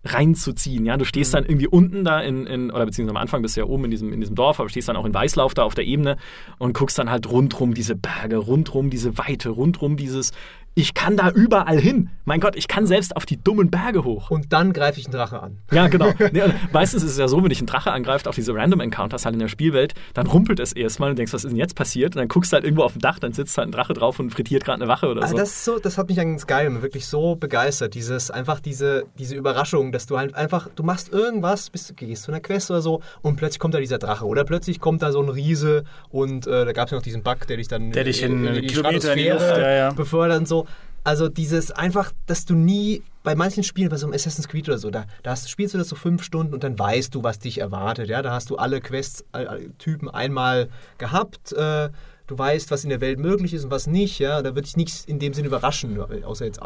reinzuziehen. 0.05 0.87
Ja, 0.87 0.97
du 0.97 1.05
stehst 1.05 1.33
mhm. 1.33 1.37
dann 1.37 1.45
irgendwie 1.47 1.67
unten 1.67 2.05
da 2.05 2.21
in, 2.21 2.47
in, 2.47 2.71
oder 2.71 2.87
beziehungsweise 2.87 3.17
am 3.17 3.23
Anfang 3.23 3.43
bist 3.43 3.57
du 3.57 3.61
ja 3.61 3.67
oben 3.67 3.87
in 3.87 3.91
diesem, 3.91 4.13
in 4.13 4.21
diesem 4.21 4.37
Dorf, 4.37 4.61
aber 4.61 4.69
stehst 4.69 4.89
dann 4.89 4.97
auch 4.97 5.05
in 5.05 5.15
Weißlauf 5.15 5.55
da 5.55 5.65
auf 5.65 5.75
der 5.75 5.87
Ebene 5.87 6.17
und 6.59 6.73
guckst 6.75 6.99
dann 6.99 7.11
halt 7.11 7.29
rundrum 7.31 7.75
diese 7.75 7.97
Berge, 7.97 8.37
rundrum 8.37 8.91
diese 8.91 9.19
Weite, 9.19 9.51
rundrum 9.51 9.97
dieses 9.97 10.33
ich 10.75 10.95
kann 10.95 11.17
da 11.17 11.31
überall 11.31 11.81
hin. 11.81 12.11
Mein 12.25 12.41
Gott, 12.41 12.55
ich 12.55 12.69
kann 12.69 12.87
selbst 12.87 13.17
auf 13.17 13.27
die 13.27 13.43
dummen 13.43 13.71
Berge 13.71 14.05
hoch. 14.05 14.31
Und 14.31 14.53
dann 14.53 14.73
greife 14.73 15.01
ich 15.01 15.07
einen 15.07 15.15
Drache 15.15 15.43
an. 15.43 15.59
Ja, 15.73 15.89
genau. 15.89 16.13
Nee, 16.33 16.43
meistens 16.73 17.03
ist 17.03 17.13
es 17.13 17.19
ja 17.19 17.27
so, 17.27 17.43
wenn 17.43 17.49
dich 17.49 17.61
ein 17.61 17.67
Drache 17.67 17.91
angreift 17.91 18.29
auf 18.29 18.35
diese 18.35 18.55
Random 18.55 18.81
Encounters 18.81 19.25
halt 19.25 19.35
in 19.35 19.39
der 19.39 19.49
Spielwelt, 19.49 19.95
dann 20.15 20.27
rumpelt 20.27 20.61
es 20.61 20.73
erstmal 20.73 21.11
und 21.11 21.19
denkst, 21.19 21.33
was 21.33 21.45
ist 21.45 21.51
denn 21.51 21.59
jetzt 21.59 21.75
passiert? 21.75 22.15
Und 22.15 22.21
dann 22.21 22.29
guckst 22.29 22.53
du 22.53 22.57
halt 22.57 22.65
irgendwo 22.65 22.83
auf 22.83 22.93
dem 22.93 23.01
Dach, 23.01 23.19
dann 23.19 23.33
sitzt 23.33 23.57
halt 23.57 23.69
ein 23.69 23.73
Drache 23.73 23.95
drauf 23.95 24.21
und 24.21 24.31
frittiert 24.31 24.65
gerade 24.65 24.83
eine 24.83 24.89
Wache 24.89 25.09
oder 25.09 25.23
also 25.23 25.33
so. 25.33 25.39
Das, 25.39 25.65
so. 25.65 25.79
das 25.79 25.97
hat 25.97 26.09
mich 26.09 26.21
an 26.21 26.39
Skyrim 26.39 26.83
wirklich 26.83 27.07
so 27.07 27.35
begeistert. 27.35 27.95
Dieses, 27.95 28.31
einfach 28.31 28.61
diese, 28.61 29.07
diese 29.19 29.35
Überraschung, 29.35 29.91
dass 29.91 30.07
du 30.07 30.19
halt 30.19 30.35
einfach, 30.35 30.69
du 30.77 30.83
machst 30.83 31.13
irgendwas, 31.13 31.71
bist, 31.71 31.97
gehst 31.97 32.25
zu 32.25 32.31
einer 32.31 32.41
Quest 32.41 32.71
oder 32.71 32.83
so 32.83 33.01
und 33.23 33.37
plötzlich 33.37 33.59
kommt 33.59 33.75
da 33.75 33.81
dieser 33.81 33.99
Drache. 33.99 34.27
Oder 34.27 34.45
plötzlich 34.45 34.81
kommt 34.81 35.03
da 35.03 35.13
so 35.13 35.23
ein 35.23 35.29
Riese 35.29 35.85
und 36.11 36.47
äh, 36.47 36.67
da 36.67 36.73
gab 36.73 36.87
es 36.87 36.93
noch 36.93 37.03
diesen 37.03 37.23
Bug, 37.23 37.47
der 37.49 37.57
dich 37.57 37.69
dann 37.69 37.91
der 37.91 38.05
dich 38.05 38.23
in, 38.23 38.47
in, 38.47 38.55
in 38.55 38.63
die 38.63 38.69
Kilometer 38.69 39.13
in 39.15 39.19
die 39.19 39.29
Luft, 39.29 39.57
ja, 39.57 39.71
ja. 39.73 39.91
befördert 39.93 40.39
und 40.39 40.49
so. 40.49 40.68
Also 41.09 41.31
dieses 41.31 41.71
einfach, 41.71 42.13
dass 42.27 42.45
du 42.45 42.55
nie 42.55 43.03
bei 43.23 43.35
manchen 43.35 43.63
Spielen, 43.63 43.89
bei 43.89 43.97
so 43.97 44.05
einem 44.05 44.13
Assassin's 44.13 44.47
Creed 44.47 44.69
oder 44.69 44.77
so, 44.77 44.91
da, 44.91 45.07
da 45.23 45.31
hast, 45.31 45.49
spielst 45.49 45.73
du 45.73 45.79
das 45.79 45.89
so 45.89 45.97
fünf 45.97 46.23
Stunden 46.23 46.53
und 46.53 46.65
dann 46.65 46.79
weißt 46.79 47.15
du, 47.15 47.23
was 47.23 47.39
dich 47.39 47.63
erwartet. 47.63 48.11
Ja? 48.11 48.21
Da 48.21 48.33
hast 48.33 48.51
du 48.51 48.57
alle 48.57 48.83
Quest-Typen 48.83 50.11
einmal 50.11 50.69
gehabt. 50.99 51.55
Äh, 51.55 51.89
du 52.27 52.39
weißt, 52.39 52.71
was 52.71 52.85
in 52.85 52.91
der 52.91 53.01
Welt 53.01 53.19
möglich 53.21 53.55
ist 53.55 53.65
und 53.65 53.71
was 53.71 53.87
nicht. 53.87 54.19
Ja? 54.19 54.43
Da 54.43 54.55
wird 54.55 54.67
dich 54.67 54.77
nichts 54.77 55.07
in 55.07 55.19
dem 55.19 55.33
Sinne 55.33 55.49
überraschen, 55.49 55.99
außer 55.99 56.45
jetzt 56.45 56.61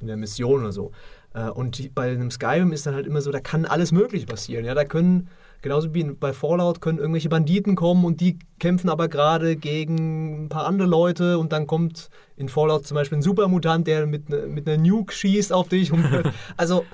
in 0.00 0.06
der 0.06 0.16
Mission 0.16 0.60
oder 0.60 0.72
so. 0.72 0.92
Äh, 1.34 1.48
und 1.48 1.92
bei 1.92 2.12
einem 2.12 2.30
Skyrim 2.30 2.70
ist 2.70 2.86
dann 2.86 2.94
halt 2.94 3.08
immer 3.08 3.20
so, 3.20 3.32
da 3.32 3.40
kann 3.40 3.64
alles 3.64 3.90
Mögliche 3.90 4.26
passieren. 4.26 4.64
Ja? 4.64 4.74
Da 4.74 4.84
können 4.84 5.26
Genauso 5.60 5.92
wie 5.92 6.04
bei 6.04 6.32
Fallout 6.32 6.80
können 6.80 6.98
irgendwelche 6.98 7.28
Banditen 7.28 7.74
kommen 7.74 8.04
und 8.04 8.20
die 8.20 8.38
kämpfen 8.60 8.88
aber 8.88 9.08
gerade 9.08 9.56
gegen 9.56 10.44
ein 10.44 10.48
paar 10.48 10.66
andere 10.66 10.88
Leute 10.88 11.38
und 11.38 11.52
dann 11.52 11.66
kommt 11.66 12.10
in 12.36 12.48
Fallout 12.48 12.86
zum 12.86 12.94
Beispiel 12.94 13.18
ein 13.18 13.22
Supermutant, 13.22 13.86
der 13.86 14.06
mit, 14.06 14.28
ne, 14.28 14.46
mit 14.46 14.68
einer 14.68 14.80
Nuke 14.80 15.12
schießt 15.12 15.52
auf 15.52 15.68
dich. 15.68 15.92
also 16.56 16.84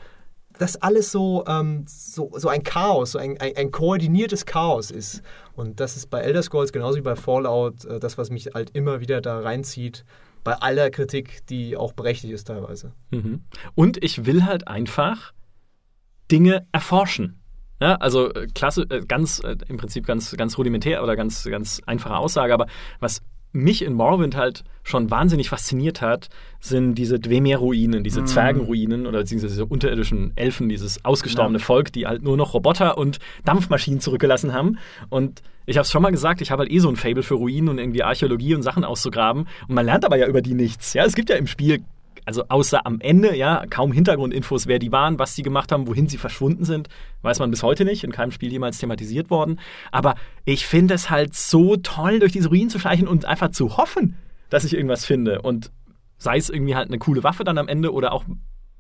das 0.59 0.77
alles 0.77 1.11
so, 1.11 1.45
ähm, 1.47 1.85
so, 1.87 2.31
so 2.37 2.49
ein 2.49 2.63
Chaos, 2.63 3.13
so 3.13 3.19
ein, 3.19 3.41
ein, 3.41 3.57
ein, 3.57 3.71
koordiniertes 3.71 4.47
Chaos 4.47 4.91
ist. 4.91 5.23
Und 5.55 5.81
das 5.81 5.97
ist 5.97 6.11
bei 6.11 6.21
Elder 6.21 6.43
Scrolls 6.43 6.73
genauso 6.73 6.97
wie 6.97 7.03
bei 7.03 7.17
Fallout 7.17 7.85
äh, 7.85 7.99
das, 7.99 8.19
was 8.19 8.31
mich 8.31 8.51
halt 8.55 8.71
immer 8.71 9.01
wieder 9.01 9.21
da 9.21 9.41
reinzieht. 9.41 10.05
Bei 10.45 10.55
aller 10.55 10.91
Kritik, 10.91 11.47
die 11.47 11.77
auch 11.77 11.93
berechtigt 11.93 12.33
ist 12.33 12.45
teilweise. 12.45 12.93
Mhm. 13.11 13.43
Und 13.75 14.03
ich 14.05 14.27
will 14.27 14.45
halt 14.45 14.69
einfach 14.69 15.33
Dinge 16.31 16.67
erforschen. 16.73 17.41
Ja, 17.81 17.97
also 17.97 18.33
äh, 18.33 18.47
klasse, 18.55 18.83
äh, 18.89 19.01
ganz 19.07 19.41
äh, 19.41 19.57
im 19.69 19.77
Prinzip 19.77 20.07
ganz, 20.07 20.35
ganz 20.37 20.57
rudimentär 20.59 21.03
oder 21.03 21.17
ganz, 21.17 21.45
ganz 21.45 21.81
einfache 21.87 22.17
Aussage, 22.17 22.55
aber 22.55 22.67
was 23.01 23.21
mich 23.53 23.83
in 23.83 23.93
Morrowind 23.93 24.35
halt 24.37 24.65
schon 24.83 25.13
wahnsinnig 25.13 25.49
fasziniert 25.49 26.01
hat, 26.03 26.29
sind 26.61 26.97
diese 26.97 27.21
Dwemer-Ruinen, 27.21 28.03
diese 28.03 28.23
Mhm. 28.23 28.27
Zwergenruinen 28.27 29.07
oder 29.07 29.21
beziehungsweise 29.21 29.55
diese 29.55 29.67
unterirdischen 29.67 30.33
Elfen, 30.37 30.69
dieses 30.69 31.05
ausgestorbene 31.05 31.59
Ja. 31.59 31.65
Volk, 31.65 31.93
die 31.93 32.07
halt 32.07 32.23
nur 32.23 32.37
noch 32.37 32.53
Roboter 32.55 32.99
und 32.99 33.19
Dampfmaschinen 33.45 34.01
zurückgelassen 34.01 34.53
haben. 34.53 34.79
Und 35.09 35.43
ich 35.67 35.77
habe 35.77 35.85
es 35.85 35.93
schon 35.93 36.03
mal 36.03 36.11
gesagt, 36.11 36.41
ich 36.41 36.51
habe 36.51 36.63
halt 36.63 36.73
eh 36.73 36.81
so 36.81 36.89
ein 36.89 36.97
Fable 36.97 37.23
für 37.23 37.35
Ruinen 37.35 37.69
und 37.69 37.79
irgendwie 37.79 38.03
Archäologie 38.03 38.57
und 38.57 38.63
Sachen 38.63 38.83
auszugraben. 38.85 39.47
Und 39.69 39.75
man 39.77 39.87
lernt 39.87 40.05
aber 40.05 40.17
ja 40.17 40.27
über 40.27 40.43
die 40.43 40.55
nichts. 40.55 40.93
Ja, 40.93 41.05
es 41.05 41.15
gibt 41.15 41.31
ja 41.31 41.37
im 41.37 41.47
Spiel 41.47 41.85
also 42.25 42.45
außer 42.49 42.87
am 42.87 43.01
Ende, 43.01 43.37
ja, 43.37 43.65
kaum 43.69 43.93
Hintergrundinfos, 43.93 44.67
wer 44.67 44.79
die 44.79 44.93
waren, 44.93 45.19
was 45.19 45.35
sie 45.35 45.43
gemacht 45.43 45.73
haben, 45.73 45.87
wohin 45.87 46.09
sie 46.09 46.19
verschwunden 46.19 46.65
sind, 46.65 46.89
weiß 47.23 47.39
man 47.39 47.51
bis 47.51 47.63
heute 47.63 47.85
nicht, 47.85 48.05
in 48.05 48.13
keinem 48.13 48.31
Spiel 48.31 48.51
jemals 48.51 48.79
thematisiert 48.79 49.31
worden. 49.31 49.61
Aber 49.93 50.15
ich 50.45 50.67
finde 50.67 50.95
es 50.95 51.11
halt 51.11 51.35
so 51.35 51.77
toll, 51.77 52.19
durch 52.21 52.33
diese 52.33 52.49
Ruinen 52.49 52.71
zu 52.71 52.79
schleichen 52.79 53.09
und 53.09 53.25
einfach 53.25 53.51
zu 53.51 53.77
hoffen, 53.77 54.17
dass 54.51 54.65
ich 54.65 54.75
irgendwas 54.75 55.05
finde. 55.05 55.43
Und 55.43 55.71
sei 56.19 56.37
es 56.37 56.51
irgendwie 56.51 56.75
halt 56.75 56.89
eine 56.89 56.99
coole 56.99 57.23
Waffe 57.23 57.45
dann 57.45 57.59
am 57.59 57.69
Ende 57.69 57.93
oder 57.93 58.13
auch 58.13 58.25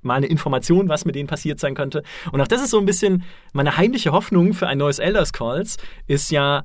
mal 0.03 0.14
eine 0.14 0.26
Information, 0.26 0.88
was 0.88 1.05
mit 1.05 1.14
denen 1.14 1.28
passiert 1.28 1.59
sein 1.59 1.74
könnte. 1.74 2.03
Und 2.30 2.40
auch 2.40 2.49
das 2.49 2.62
ist 2.62 2.70
so 2.70 2.78
ein 2.78 2.86
bisschen 2.86 3.24
meine 3.53 3.76
heimliche 3.76 4.12
Hoffnung 4.12 4.53
für 4.53 4.66
ein 4.66 4.78
neues 4.78 4.99
Elder 4.99 5.24
Scrolls, 5.24 5.78
ist 6.07 6.30
ja 6.30 6.64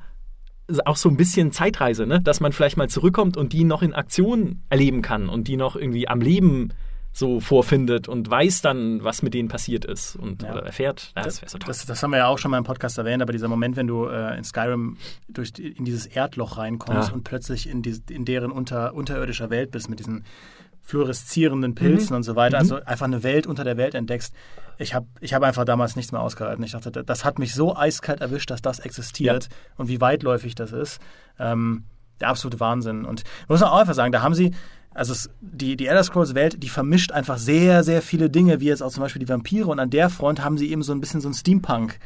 auch 0.86 0.98
so 0.98 1.10
ein 1.10 1.18
bisschen 1.18 1.52
Zeitreise, 1.52 2.06
ne? 2.06 2.22
dass 2.22 2.40
man 2.40 2.52
vielleicht 2.52 2.78
mal 2.78 2.90
zurückkommt 2.90 3.38
und 3.38 3.54
die 3.54 3.64
noch 3.64 3.82
in 3.82 3.94
Aktion 3.94 4.62
erleben 4.70 5.02
kann 5.02 5.30
und 5.30 5.48
die 5.48 5.58
noch 5.58 5.76
irgendwie 5.76 6.08
am 6.08 6.22
Leben 6.22 6.70
so 7.12 7.40
vorfindet 7.40 8.08
und 8.08 8.30
weiß 8.30 8.62
dann, 8.62 9.04
was 9.04 9.24
mit 9.24 9.34
denen 9.34 9.50
passiert 9.50 9.84
ist 9.84 10.16
und 10.16 10.44
Ja. 10.44 10.52
oder 10.52 10.64
erfährt. 10.66 11.12
Ja, 11.16 11.24
das 11.24 11.42
wäre 11.42 11.50
so 11.50 11.58
toll. 11.58 11.68
Das, 11.68 11.86
das 11.86 12.04
haben 12.04 12.12
wir 12.12 12.18
ja 12.18 12.28
auch 12.28 12.38
schon 12.38 12.52
mal 12.52 12.60
im 12.60 12.64
Podcast 12.64 13.00
erwähnt, 13.00 13.24
aber 13.24 13.34
dieser 13.34 13.48
Moment, 13.48 13.76
wenn 13.78 13.88
du 13.88 14.06
äh, 14.06 14.38
in 14.38 14.44
Skyrim 14.44 14.98
durch 15.28 15.52
die, 15.52 15.70
in 15.70 15.86
dieses 15.86 16.06
Erdloch 16.06 16.58
reinkommst 16.58 17.10
Ja. 17.10 17.16
und 17.16 17.24
plötzlich 17.24 17.68
in, 17.68 17.82
die, 17.82 18.00
in 18.12 18.26
deren 18.26 18.52
unter, 18.52 18.94
unterirdischer 18.94 19.50
Welt 19.50 19.72
bist 19.72 19.90
mit 19.90 19.98
diesen 20.00 20.24
fluoreszierenden 20.90 21.76
Pilzen 21.76 22.16
und 22.16 22.24
so 22.24 22.36
weiter, 22.36 22.58
also 22.58 22.84
einfach 22.84 23.06
eine 23.06 23.22
Welt 23.22 23.46
unter 23.46 23.64
der 23.64 23.78
Welt 23.78 23.94
entdeckst. 23.94 24.34
Ich 24.80 24.96
habe 24.96 25.06
ich 25.20 25.34
hab 25.36 25.44
einfach 25.44 25.64
damals 25.64 25.96
nichts 25.96 26.12
mehr 26.12 26.22
ausgehalten. 26.22 26.64
Ich 26.64 26.72
dachte, 26.72 26.92
das 26.92 27.24
hat 27.24 27.38
mich 27.38 27.54
so 27.54 27.76
eiskalt 27.76 28.22
erwischt, 28.22 28.50
dass 28.50 28.62
das 28.62 28.80
existiert 28.80 29.50
und 29.78 29.88
wie 29.88 30.02
weitläufig 30.02 30.56
das 30.56 30.72
ist. 30.72 31.00
Ähm, 31.38 31.84
der 32.20 32.30
absolute 32.30 32.60
Wahnsinn. 32.60 33.06
Und 33.06 33.24
muss 33.48 33.62
man 33.62 33.70
auch 33.70 33.78
einfach 33.78 33.94
sagen, 33.94 34.12
da 34.12 34.22
haben 34.22 34.34
sie, 34.34 34.52
also 34.94 35.14
es, 35.14 35.30
die, 35.42 35.78
die 35.78 35.86
Elder 35.86 36.04
Scrolls 36.04 36.34
Welt, 36.34 36.64
die 36.64 36.70
vermischt 36.70 37.12
einfach 37.12 37.38
sehr, 37.38 37.84
sehr 37.84 38.02
viele 38.02 38.30
Dinge, 38.30 38.60
wie 38.60 38.66
jetzt 38.66 38.82
auch 38.82 38.92
zum 38.92 39.04
Beispiel 39.04 39.20
die 39.20 39.30
Vampire. 39.30 39.68
Und 39.68 39.80
an 39.80 39.92
der 39.92 40.10
Front 40.10 40.44
haben 40.44 40.58
sie 40.58 40.72
eben 40.72 40.82
so 40.82 40.92
ein 40.92 41.00
bisschen 41.00 41.22
so 41.22 41.30
ein 41.30 41.34
Steampunk, 41.34 42.00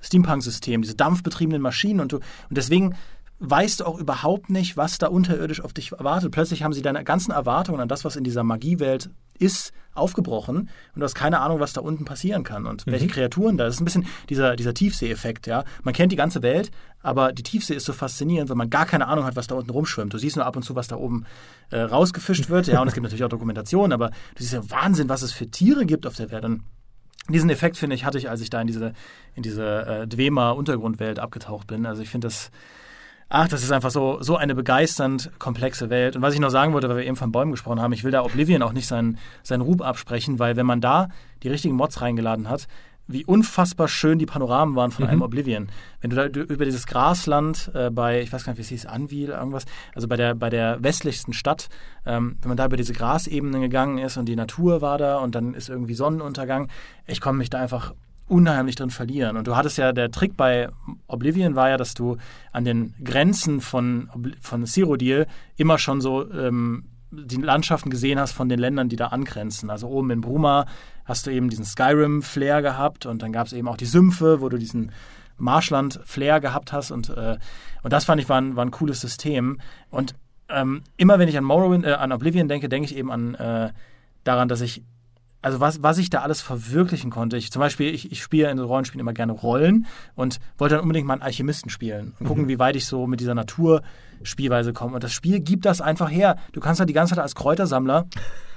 Steampunk-System, 0.00 0.82
diese 0.82 0.96
dampfbetriebenen 0.96 1.60
Maschinen. 1.60 2.00
Und, 2.00 2.12
du, 2.12 2.16
und 2.16 2.56
deswegen 2.56 2.96
weißt 3.40 3.80
du 3.80 3.86
auch 3.86 3.98
überhaupt 3.98 4.50
nicht, 4.50 4.76
was 4.76 4.98
da 4.98 5.08
unterirdisch 5.08 5.62
auf 5.62 5.72
dich 5.72 5.92
erwartet. 5.92 6.30
Plötzlich 6.30 6.62
haben 6.62 6.72
sie 6.72 6.82
deine 6.82 7.02
ganzen 7.04 7.32
Erwartungen 7.32 7.80
an 7.80 7.88
das, 7.88 8.04
was 8.04 8.16
in 8.16 8.24
dieser 8.24 8.44
Magiewelt 8.44 9.10
ist, 9.38 9.72
aufgebrochen 9.94 10.68
und 10.94 11.00
du 11.00 11.02
hast 11.02 11.14
keine 11.14 11.40
Ahnung, 11.40 11.58
was 11.58 11.72
da 11.72 11.80
unten 11.80 12.04
passieren 12.04 12.44
kann 12.44 12.66
und 12.66 12.86
welche 12.86 13.08
Kreaturen 13.08 13.56
da. 13.56 13.64
Das 13.64 13.74
ist 13.74 13.80
ein 13.80 13.86
bisschen 13.86 14.06
dieser, 14.28 14.54
dieser 14.54 14.74
Tiefsee-Effekt, 14.74 15.46
ja. 15.46 15.64
Man 15.82 15.94
kennt 15.94 16.12
die 16.12 16.16
ganze 16.16 16.42
Welt, 16.42 16.70
aber 17.02 17.32
die 17.32 17.42
Tiefsee 17.42 17.74
ist 17.74 17.86
so 17.86 17.92
faszinierend, 17.92 18.50
weil 18.50 18.56
man 18.56 18.70
gar 18.70 18.86
keine 18.86 19.08
Ahnung 19.08 19.24
hat, 19.24 19.36
was 19.36 19.46
da 19.46 19.56
unten 19.56 19.70
rumschwimmt. 19.70 20.12
Du 20.12 20.18
siehst 20.18 20.36
nur 20.36 20.46
ab 20.46 20.54
und 20.54 20.62
zu, 20.62 20.76
was 20.76 20.88
da 20.88 20.96
oben 20.96 21.24
äh, 21.70 21.80
rausgefischt 21.80 22.50
wird, 22.50 22.66
ja, 22.68 22.80
und 22.80 22.88
es 22.88 22.94
gibt 22.94 23.02
natürlich 23.02 23.24
auch 23.24 23.30
Dokumentationen, 23.30 23.92
aber 23.92 24.10
du 24.10 24.42
siehst 24.42 24.52
ja 24.52 24.70
Wahnsinn, 24.70 25.08
was 25.08 25.22
es 25.22 25.32
für 25.32 25.50
Tiere 25.50 25.86
gibt 25.86 26.06
auf 26.06 26.14
der 26.14 26.30
Welt. 26.30 26.44
Und 26.44 26.62
diesen 27.28 27.50
Effekt, 27.50 27.76
finde 27.76 27.96
ich, 27.96 28.04
hatte 28.04 28.18
ich, 28.18 28.28
als 28.28 28.40
ich 28.42 28.50
da 28.50 28.60
in 28.60 28.66
diese, 28.66 28.92
in 29.34 29.42
diese 29.42 29.86
äh, 29.86 30.06
Dwemer 30.06 30.54
Untergrundwelt 30.54 31.18
abgetaucht 31.18 31.66
bin. 31.66 31.86
Also 31.86 32.02
ich 32.02 32.10
finde 32.10 32.26
das, 32.26 32.50
ach, 33.30 33.48
das 33.48 33.62
ist 33.62 33.72
einfach 33.72 33.90
so, 33.90 34.18
so 34.20 34.36
eine 34.36 34.54
begeisternd 34.54 35.30
komplexe 35.38 35.88
Welt. 35.88 36.16
Und 36.16 36.22
was 36.22 36.34
ich 36.34 36.40
noch 36.40 36.50
sagen 36.50 36.74
wollte, 36.74 36.88
weil 36.88 36.98
wir 36.98 37.06
eben 37.06 37.16
von 37.16 37.32
Bäumen 37.32 37.52
gesprochen 37.52 37.80
haben, 37.80 37.92
ich 37.92 38.04
will 38.04 38.10
da 38.10 38.22
Oblivion 38.22 38.60
auch 38.60 38.72
nicht 38.72 38.86
seinen, 38.86 39.18
seinen 39.42 39.62
Rub 39.62 39.80
absprechen, 39.80 40.38
weil 40.38 40.56
wenn 40.56 40.66
man 40.66 40.80
da 40.80 41.08
die 41.42 41.48
richtigen 41.48 41.76
Mods 41.76 42.02
reingeladen 42.02 42.48
hat, 42.48 42.66
wie 43.06 43.24
unfassbar 43.24 43.88
schön 43.88 44.18
die 44.18 44.26
Panoramen 44.26 44.76
waren 44.76 44.90
von 44.92 45.06
einem 45.06 45.22
Oblivion. 45.22 45.68
Wenn 46.00 46.10
du 46.10 46.16
da 46.16 46.26
über 46.26 46.64
dieses 46.64 46.86
Grasland 46.86 47.70
äh, 47.74 47.90
bei, 47.90 48.20
ich 48.20 48.32
weiß 48.32 48.44
gar 48.44 48.52
nicht, 48.52 48.58
wie 48.58 48.62
es 48.62 48.68
hieß, 48.68 48.86
Anvil, 48.86 49.30
irgendwas, 49.30 49.64
also 49.94 50.06
bei 50.06 50.16
der, 50.16 50.34
bei 50.34 50.48
der 50.48 50.82
westlichsten 50.82 51.32
Stadt, 51.32 51.68
ähm, 52.06 52.36
wenn 52.40 52.48
man 52.48 52.56
da 52.56 52.66
über 52.66 52.76
diese 52.76 52.92
Grasebenen 52.92 53.60
gegangen 53.60 53.98
ist 53.98 54.16
und 54.16 54.26
die 54.26 54.36
Natur 54.36 54.80
war 54.80 54.98
da 54.98 55.18
und 55.18 55.34
dann 55.34 55.54
ist 55.54 55.68
irgendwie 55.68 55.94
Sonnenuntergang, 55.94 56.68
ich 57.06 57.20
konnte 57.20 57.38
mich 57.38 57.50
da 57.50 57.58
einfach 57.58 57.94
unheimlich 58.30 58.76
drin 58.76 58.90
verlieren. 58.90 59.36
Und 59.36 59.46
du 59.46 59.56
hattest 59.56 59.78
ja, 59.78 59.92
der 59.92 60.10
Trick 60.10 60.36
bei 60.36 60.68
Oblivion 61.08 61.56
war 61.56 61.68
ja, 61.68 61.76
dass 61.76 61.94
du 61.94 62.16
an 62.52 62.64
den 62.64 62.94
Grenzen 63.02 63.60
von, 63.60 64.08
von 64.40 64.66
Cyrodiil 64.66 65.26
immer 65.56 65.78
schon 65.78 66.00
so 66.00 66.30
ähm, 66.32 66.84
die 67.10 67.36
Landschaften 67.36 67.90
gesehen 67.90 68.20
hast 68.20 68.32
von 68.32 68.48
den 68.48 68.60
Ländern, 68.60 68.88
die 68.88 68.96
da 68.96 69.08
angrenzen. 69.08 69.68
Also 69.68 69.88
oben 69.88 70.10
in 70.10 70.20
Bruma 70.20 70.66
hast 71.04 71.26
du 71.26 71.32
eben 71.32 71.50
diesen 71.50 71.64
Skyrim-Flair 71.64 72.62
gehabt 72.62 73.04
und 73.04 73.22
dann 73.22 73.32
gab 73.32 73.48
es 73.48 73.52
eben 73.52 73.66
auch 73.66 73.76
die 73.76 73.86
Sümpfe, 73.86 74.40
wo 74.40 74.48
du 74.48 74.58
diesen 74.58 74.92
Marschland-Flair 75.36 76.38
gehabt 76.38 76.72
hast 76.72 76.92
und, 76.92 77.10
äh, 77.10 77.36
und 77.82 77.92
das 77.92 78.04
fand 78.04 78.20
ich 78.20 78.28
war 78.28 78.40
ein, 78.40 78.54
war 78.54 78.64
ein 78.64 78.70
cooles 78.70 79.00
System. 79.00 79.58
Und 79.90 80.14
ähm, 80.48 80.82
immer 80.96 81.18
wenn 81.18 81.28
ich 81.28 81.36
an 81.36 81.44
Morrowind, 81.44 81.84
äh, 81.84 81.94
an 81.94 82.12
Oblivion 82.12 82.46
denke, 82.46 82.68
denke 82.68 82.86
ich 82.86 82.96
eben 82.96 83.10
an 83.10 83.34
äh, 83.34 83.72
daran, 84.22 84.48
dass 84.48 84.60
ich 84.60 84.84
also 85.42 85.60
was, 85.60 85.82
was 85.82 85.98
ich 85.98 86.10
da 86.10 86.20
alles 86.20 86.42
verwirklichen 86.42 87.10
konnte. 87.10 87.36
Ich, 87.36 87.50
zum 87.50 87.60
Beispiel, 87.60 87.94
ich, 87.94 88.12
ich 88.12 88.22
spiele 88.22 88.50
in 88.50 88.58
Rollenspielen 88.58 89.00
immer 89.00 89.14
gerne 89.14 89.32
Rollen 89.32 89.86
und 90.14 90.38
wollte 90.58 90.74
dann 90.74 90.82
unbedingt 90.82 91.06
mal 91.06 91.14
einen 91.14 91.22
Alchemisten 91.22 91.70
spielen 91.70 92.14
und 92.20 92.26
gucken, 92.26 92.48
wie 92.48 92.58
weit 92.58 92.76
ich 92.76 92.86
so 92.86 93.06
mit 93.06 93.20
dieser 93.20 93.34
Naturspielweise 93.34 94.74
komme. 94.74 94.94
Und 94.94 95.04
das 95.04 95.12
Spiel 95.12 95.40
gibt 95.40 95.64
das 95.64 95.80
einfach 95.80 96.10
her. 96.10 96.36
Du 96.52 96.60
kannst 96.60 96.80
halt 96.80 96.90
die 96.90 96.94
ganze 96.94 97.14
Zeit 97.14 97.22
als 97.22 97.34
Kräutersammler 97.34 98.06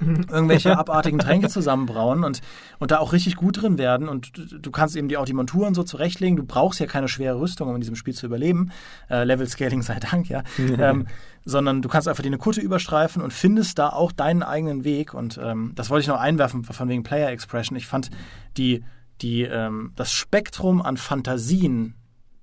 irgendwelche 0.00 0.76
abartigen 0.76 1.18
Tränke 1.18 1.48
zusammenbrauen 1.48 2.22
und, 2.22 2.42
und 2.78 2.90
da 2.90 2.98
auch 2.98 3.14
richtig 3.14 3.36
gut 3.36 3.62
drin 3.62 3.78
werden. 3.78 4.08
Und 4.08 4.36
du, 4.36 4.58
du 4.58 4.70
kannst 4.70 4.94
eben 4.94 5.08
die, 5.08 5.16
auch 5.16 5.24
die 5.24 5.32
Monturen 5.32 5.72
so 5.72 5.84
zurechtlegen. 5.84 6.36
Du 6.36 6.44
brauchst 6.44 6.80
ja 6.80 6.86
keine 6.86 7.08
schwere 7.08 7.40
Rüstung, 7.40 7.68
um 7.68 7.76
in 7.76 7.80
diesem 7.80 7.96
Spiel 7.96 8.14
zu 8.14 8.26
überleben. 8.26 8.70
Äh, 9.08 9.24
Level 9.24 9.48
Scaling 9.48 9.80
sei 9.80 9.98
Dank, 10.00 10.28
ja. 10.28 10.42
ähm, 10.58 11.06
sondern 11.44 11.82
du 11.82 11.88
kannst 11.88 12.08
einfach 12.08 12.22
die 12.22 12.28
eine 12.28 12.38
Kutte 12.38 12.60
überstreifen 12.60 13.22
und 13.22 13.32
findest 13.32 13.78
da 13.78 13.90
auch 13.90 14.12
deinen 14.12 14.42
eigenen 14.42 14.84
Weg. 14.84 15.14
Und 15.14 15.38
ähm, 15.42 15.72
das 15.74 15.90
wollte 15.90 16.02
ich 16.02 16.08
noch 16.08 16.20
einwerfen, 16.20 16.64
von 16.64 16.88
wegen 16.88 17.02
Player 17.02 17.30
Expression. 17.30 17.76
Ich 17.76 17.86
fand 17.86 18.10
die, 18.56 18.82
die, 19.20 19.42
ähm, 19.42 19.92
das 19.96 20.12
Spektrum 20.12 20.80
an 20.82 20.96
Fantasien, 20.96 21.94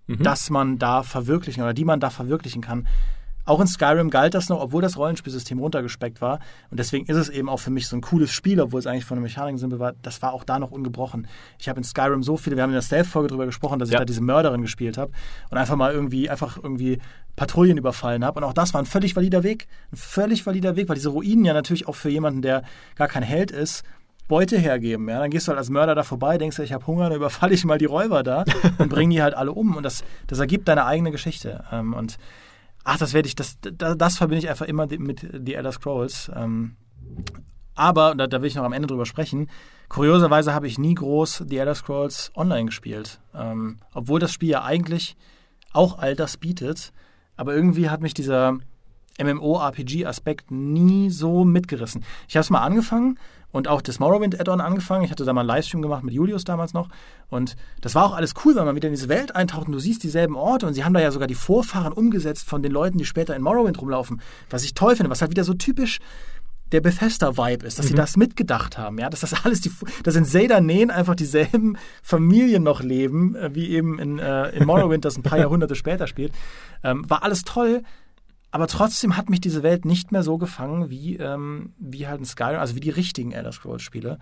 das 0.07 0.49
man 0.49 0.77
da 0.77 1.03
verwirklichen 1.03 1.63
oder 1.63 1.73
die 1.73 1.85
man 1.85 2.01
da 2.01 2.09
verwirklichen 2.09 2.61
kann. 2.61 2.85
Auch 3.45 3.59
in 3.59 3.65
Skyrim 3.67 4.09
galt 4.11 4.35
das 4.35 4.49
noch, 4.49 4.59
obwohl 4.61 4.81
das 4.81 4.97
Rollenspielsystem 4.97 5.57
runtergespeckt 5.57 6.21
war. 6.21 6.39
Und 6.69 6.79
deswegen 6.79 7.07
ist 7.07 7.15
es 7.17 7.29
eben 7.29 7.49
auch 7.49 7.57
für 7.59 7.71
mich 7.71 7.87
so 7.87 7.95
ein 7.95 8.01
cooles 8.01 8.31
Spiel, 8.31 8.59
obwohl 8.61 8.79
es 8.79 8.85
eigentlich 8.87 9.05
von 9.05 9.17
der 9.17 9.23
Mechanik 9.23 9.57
simpel 9.57 9.79
war. 9.79 9.93
Das 10.01 10.21
war 10.21 10.33
auch 10.33 10.43
da 10.43 10.59
noch 10.59 10.69
ungebrochen. 10.71 11.27
Ich 11.57 11.67
habe 11.69 11.79
in 11.79 11.83
Skyrim 11.83 12.21
so 12.23 12.37
viele, 12.37 12.55
wir 12.55 12.63
haben 12.63 12.69
in 12.69 12.75
der 12.75 12.81
Stealth-Folge 12.83 13.29
darüber 13.29 13.45
gesprochen, 13.47 13.79
dass 13.79 13.89
ich 13.89 13.93
Ja. 13.93 13.99
da 13.99 14.05
diese 14.05 14.21
Mörderin 14.21 14.61
gespielt 14.61 14.97
habe 14.97 15.11
und 15.49 15.57
einfach 15.57 15.75
mal 15.75 15.91
irgendwie, 15.91 16.29
einfach 16.29 16.57
irgendwie 16.61 16.99
Patrouillen 17.41 17.79
überfallen 17.79 18.23
habe. 18.23 18.39
Und 18.39 18.43
auch 18.43 18.53
das 18.53 18.75
war 18.75 18.83
ein 18.83 18.85
völlig 18.85 19.15
valider 19.15 19.41
Weg. 19.41 19.67
Ein 19.91 19.97
völlig 19.97 20.45
valider 20.45 20.75
Weg, 20.75 20.87
weil 20.87 20.95
diese 20.95 21.09
Ruinen 21.09 21.43
ja 21.43 21.53
natürlich 21.53 21.87
auch 21.87 21.95
für 21.95 22.11
jemanden, 22.11 22.43
der 22.43 22.61
gar 22.93 23.07
kein 23.07 23.23
Held 23.23 23.49
ist, 23.49 23.83
Beute 24.27 24.59
hergeben. 24.59 25.09
Ja? 25.09 25.17
Dann 25.17 25.31
gehst 25.31 25.47
du 25.47 25.49
halt 25.49 25.57
als 25.57 25.71
Mörder 25.71 25.95
da 25.95 26.03
vorbei, 26.03 26.37
denkst 26.37 26.57
du, 26.57 26.61
ich 26.61 26.71
habe 26.71 26.85
Hunger, 26.85 27.09
dann 27.09 27.17
überfalle 27.17 27.55
ich 27.55 27.65
mal 27.65 27.79
die 27.79 27.85
Räuber 27.85 28.21
da 28.21 28.45
und 28.77 28.89
bringe 28.89 29.15
die 29.15 29.23
halt 29.23 29.33
alle 29.33 29.53
um. 29.53 29.75
Und 29.75 29.81
das, 29.81 30.03
das 30.27 30.37
ergibt 30.37 30.67
deine 30.67 30.85
eigene 30.85 31.09
Geschichte. 31.09 31.63
Ähm, 31.71 31.95
und 31.95 32.19
ach, 32.83 32.99
das 32.99 33.13
werde 33.13 33.27
ich, 33.27 33.33
das, 33.33 33.57
das, 33.59 33.97
das 33.97 34.17
verbinde 34.17 34.43
ich 34.43 34.49
einfach 34.49 34.67
immer 34.67 34.85
mit 34.85 35.25
The 35.43 35.55
Elder 35.55 35.71
Scrolls. 35.71 36.29
Ähm, 36.35 36.75
aber, 37.73 38.11
und 38.11 38.19
da, 38.19 38.27
da 38.27 38.39
will 38.43 38.49
ich 38.49 38.55
noch 38.55 38.65
am 38.65 38.73
Ende 38.73 38.87
drüber 38.87 39.07
sprechen, 39.07 39.49
kurioserweise 39.89 40.53
habe 40.53 40.67
ich 40.67 40.77
nie 40.77 40.93
groß 40.93 41.45
The 41.49 41.57
Elder 41.57 41.73
Scrolls 41.73 42.31
online 42.35 42.65
gespielt. 42.65 43.19
Ähm, 43.33 43.79
obwohl 43.95 44.19
das 44.19 44.31
Spiel 44.31 44.49
ja 44.49 44.63
eigentlich 44.63 45.17
auch 45.73 45.97
all 45.97 46.15
das 46.15 46.37
bietet. 46.37 46.93
Aber 47.41 47.55
irgendwie 47.55 47.89
hat 47.89 48.03
mich 48.03 48.13
dieser 48.13 48.59
MMO-RPG-Aspekt 49.19 50.51
nie 50.51 51.09
so 51.09 51.43
mitgerissen. 51.43 52.05
Ich 52.27 52.35
habe 52.35 52.43
es 52.43 52.51
mal 52.51 52.61
angefangen 52.61 53.17
und 53.51 53.67
auch 53.67 53.81
das 53.81 53.97
Morrowind-Add-on 53.97 54.61
angefangen. 54.61 55.05
Ich 55.05 55.09
hatte 55.09 55.25
da 55.25 55.33
mal 55.33 55.41
einen 55.41 55.47
Livestream 55.47 55.81
gemacht 55.81 56.03
mit 56.03 56.13
Julius 56.13 56.43
damals 56.43 56.73
noch. 56.75 56.89
Und 57.31 57.55
das 57.81 57.95
war 57.95 58.05
auch 58.05 58.13
alles 58.13 58.35
cool, 58.45 58.55
weil 58.55 58.65
man 58.65 58.75
wieder 58.75 58.89
in 58.89 58.93
diese 58.93 59.09
Welt 59.09 59.35
eintaucht 59.35 59.65
und 59.65 59.73
du 59.73 59.79
siehst 59.79 60.03
dieselben 60.03 60.35
Orte. 60.35 60.67
Und 60.67 60.75
sie 60.75 60.85
haben 60.85 60.93
da 60.93 60.99
ja 60.99 61.09
sogar 61.09 61.27
die 61.27 61.33
Vorfahren 61.33 61.93
umgesetzt 61.93 62.47
von 62.47 62.61
den 62.61 62.71
Leuten, 62.71 62.99
die 62.99 63.05
später 63.05 63.35
in 63.35 63.41
Morrowind 63.41 63.81
rumlaufen. 63.81 64.21
Was 64.51 64.63
ich 64.63 64.75
toll 64.75 64.95
finde, 64.95 65.09
was 65.09 65.21
halt 65.21 65.31
wieder 65.31 65.43
so 65.43 65.55
typisch 65.55 65.97
der 66.71 66.81
Bethesda-Vibe 66.81 67.65
ist, 67.65 67.79
dass 67.79 67.87
sie 67.87 67.93
das 67.95 68.17
mitgedacht 68.17 68.77
haben, 68.77 68.97
ja, 68.97 69.09
dass 69.09 69.21
das 69.21 69.45
alles 69.45 69.61
die, 69.61 69.71
dass 70.03 70.15
in 70.15 70.25
Zelda 70.25 70.61
Nähen 70.61 70.91
einfach 70.91 71.15
dieselben 71.15 71.77
Familien 72.01 72.63
noch 72.63 72.81
leben, 72.81 73.35
äh, 73.35 73.53
wie 73.53 73.69
eben 73.69 73.99
in, 73.99 74.19
äh, 74.19 74.49
in 74.49 74.65
Morrowind, 74.65 75.03
das 75.05 75.17
ein 75.17 75.23
paar 75.23 75.37
Jahrhunderte 75.39 75.75
später 75.75 76.07
spielt, 76.07 76.33
ähm, 76.83 77.09
war 77.09 77.23
alles 77.23 77.43
toll, 77.43 77.83
aber 78.51 78.67
trotzdem 78.67 79.15
hat 79.17 79.29
mich 79.29 79.39
diese 79.41 79.63
Welt 79.63 79.85
nicht 79.85 80.11
mehr 80.11 80.23
so 80.23 80.37
gefangen 80.37 80.89
wie, 80.89 81.15
ähm, 81.17 81.73
wie 81.77 82.07
halt 82.07 82.21
ein 82.21 82.25
Skyrim, 82.25 82.59
also 82.59 82.75
wie 82.75 82.81
die 82.81 82.89
richtigen 82.89 83.31
Elder 83.31 83.51
Scrolls-Spiele. 83.51 84.17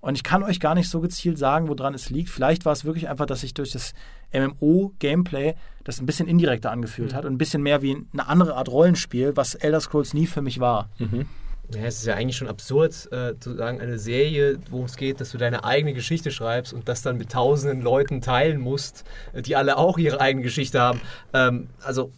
Und 0.00 0.16
ich 0.16 0.22
kann 0.22 0.42
euch 0.42 0.60
gar 0.60 0.74
nicht 0.74 0.90
so 0.90 1.00
gezielt 1.00 1.38
sagen, 1.38 1.66
woran 1.66 1.94
es 1.94 2.10
liegt. 2.10 2.28
Vielleicht 2.28 2.66
war 2.66 2.72
es 2.72 2.84
wirklich 2.84 3.08
einfach, 3.08 3.24
dass 3.24 3.40
sich 3.40 3.54
durch 3.54 3.70
das 3.70 3.94
MMO-Gameplay 4.34 5.54
das 5.82 6.00
ein 6.00 6.06
bisschen 6.06 6.28
indirekter 6.28 6.70
angefühlt 6.70 7.12
Mhm. 7.12 7.16
hat 7.16 7.24
und 7.24 7.32
ein 7.32 7.38
bisschen 7.38 7.62
mehr 7.62 7.82
wie 7.82 7.96
eine 8.12 8.28
andere 8.28 8.54
Art 8.56 8.68
Rollenspiel, 8.68 9.36
was 9.36 9.54
Elder 9.54 9.80
Scrolls 9.80 10.14
nie 10.14 10.26
für 10.26 10.42
mich 10.42 10.60
war. 10.60 10.90
Mhm. 10.98 11.26
Ja, 11.74 11.82
es 11.84 11.98
ist 11.98 12.06
ja 12.06 12.14
eigentlich 12.14 12.36
schon 12.36 12.48
absurd, 12.48 13.10
äh, 13.12 13.38
zu 13.38 13.54
sagen, 13.54 13.80
eine 13.80 13.98
Serie, 13.98 14.58
worum 14.70 14.86
es 14.86 14.96
geht, 14.96 15.20
dass 15.20 15.30
du 15.30 15.38
deine 15.38 15.64
eigene 15.64 15.92
Geschichte 15.92 16.30
schreibst 16.30 16.72
und 16.72 16.88
das 16.88 17.02
dann 17.02 17.18
mit 17.18 17.30
tausenden 17.30 17.82
Leuten 17.82 18.20
teilen 18.20 18.60
musst, 18.60 19.04
äh, 19.32 19.42
die 19.42 19.56
alle 19.56 19.76
auch 19.76 19.98
ihre 19.98 20.20
eigene 20.20 20.42
Geschichte 20.42 20.80
haben. 20.80 21.00
Ähm, 21.32 21.68
also 21.82 22.12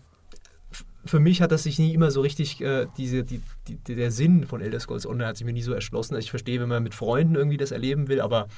für 1.07 1.21
mich 1.21 1.41
hat 1.41 1.53
das 1.53 1.63
sich 1.63 1.79
nie 1.79 1.95
immer 1.95 2.11
so 2.11 2.21
richtig, 2.21 2.61
äh, 2.61 2.87
diese, 2.97 3.25
die, 3.25 3.41
die, 3.69 3.95
der 3.95 4.11
Sinn 4.11 4.47
von 4.47 4.61
Elder 4.61 4.81
Scrolls 4.81 5.07
Online 5.07 5.29
hat 5.29 5.37
sich 5.37 5.47
mir 5.47 5.53
nie 5.53 5.63
so 5.63 5.73
erschlossen. 5.73 6.15
Also 6.15 6.25
ich 6.25 6.31
verstehe, 6.31 6.61
wenn 6.61 6.69
man 6.69 6.83
mit 6.83 6.95
Freunden 6.95 7.37
irgendwie 7.37 7.57
das 7.57 7.71
erleben 7.71 8.09
will, 8.09 8.21
aber 8.21 8.49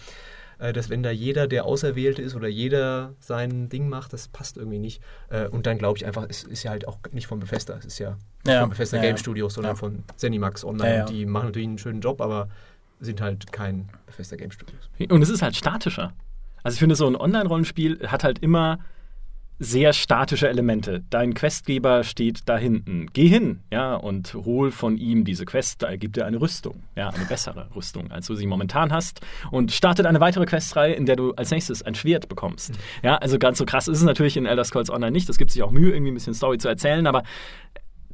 dass 0.73 0.91
wenn 0.91 1.03
da 1.03 1.11
jeder 1.11 1.47
der 1.47 1.65
Auserwählte 1.65 2.21
ist 2.23 2.35
oder 2.35 2.49
jeder 2.49 3.15
sein 3.21 3.69
Ding 3.69 3.89
macht, 3.89 4.13
das 4.13 4.29
passt 4.29 4.57
irgendwie 4.57 4.79
nicht. 4.79 5.03
Äh, 5.31 5.49
und 5.49 5.67
dann 5.67 5.79
glaube 5.79 5.99
ich 5.99 6.07
einfach, 6.07 6.27
es 6.29 6.43
ist 6.45 6.63
ja 6.65 6.71
halt 6.73 6.87
auch 6.89 6.99
nicht 7.13 7.27
von 7.27 7.39
Bethesda, 7.41 7.77
es 7.79 7.85
ist 7.87 7.99
ja 7.99 8.11
nicht 8.45 8.55
Ja, 8.55 8.61
von 8.63 8.71
Bethesda 8.71 8.97
ja, 8.97 9.03
Game. 9.05 9.17
Studios, 9.17 9.55
sondern 9.55 9.73
Ja. 9.73 9.77
von 9.77 10.03
Zenimax 10.17 10.65
Online. 10.65 10.89
Ja, 10.89 10.95
ja. 10.97 11.07
Und 11.07 11.11
die 11.11 11.27
machen 11.27 11.47
natürlich 11.47 11.69
einen 11.69 11.79
schönen 11.79 12.01
Job, 12.01 12.21
aber 12.21 12.49
sind 13.01 13.21
halt 13.21 13.53
kein 13.53 13.89
Bethesda 14.07 14.37
Game 14.37 14.51
Studios. 14.51 14.91
Und 15.09 15.23
es 15.23 15.29
ist 15.31 15.43
halt 15.43 15.55
statischer. 15.55 16.13
Also 16.65 16.75
ich 16.75 16.81
finde, 16.81 16.97
so 16.97 17.07
ein 17.07 17.15
Online-Rollenspiel 17.15 18.09
hat 18.09 18.25
halt 18.25 18.41
immer 18.41 18.81
sehr 19.59 19.93
statische 19.93 20.49
Elemente. 20.49 21.03
Dein 21.11 21.35
Questgeber 21.35 22.05
steht 22.05 22.43
da 22.47 22.57
hinten. 22.57 23.09
Geh 23.13 23.27
hin, 23.27 23.61
ja, 23.73 23.95
und 23.95 24.35
hol 24.35 24.71
von 24.71 24.97
ihm 24.97 25.25
diese 25.25 25.45
Quest. 25.45 25.83
Da 25.83 25.97
gibt 25.97 26.17
er 26.17 26.27
eine 26.27 26.41
Rüstung, 26.41 26.83
ja, 26.95 27.09
eine 27.09 27.25
bessere 27.25 27.69
Rüstung, 27.75 28.11
als 28.11 28.27
du 28.27 28.35
sie 28.35 28.47
momentan 28.47 28.93
hast. 28.93 29.21
Und 29.51 29.73
startet 29.73 30.07
eine 30.07 30.21
weitere 30.21 30.47
Questreihe, 30.47 30.95
in 30.95 31.07
der 31.07 31.17
du 31.17 31.33
als 31.33 31.51
nächstes 31.51 31.83
ein 31.83 31.95
Schwert 31.95 32.29
bekommst. 32.29 32.73
Ja, 33.03 33.17
also 33.17 33.39
ganz 33.39 33.59
so 33.59 33.65
krass 33.65 33.89
ist 33.89 33.99
es 33.99 34.05
natürlich 34.05 34.37
in 34.37 34.47
Elder 34.47 34.65
Scrolls 34.65 34.91
Online 34.91 35.13
nicht. 35.13 35.29
Es 35.29 35.39
gibt 35.39 35.51
sich 35.51 35.63
auch 35.63 35.73
Mühe, 35.73 35.93
irgendwie 35.93 36.13
ein 36.13 36.15
bisschen 36.15 36.35
Story 36.35 36.59
zu 36.59 36.69
erzählen, 36.69 37.07
aber 37.07 37.25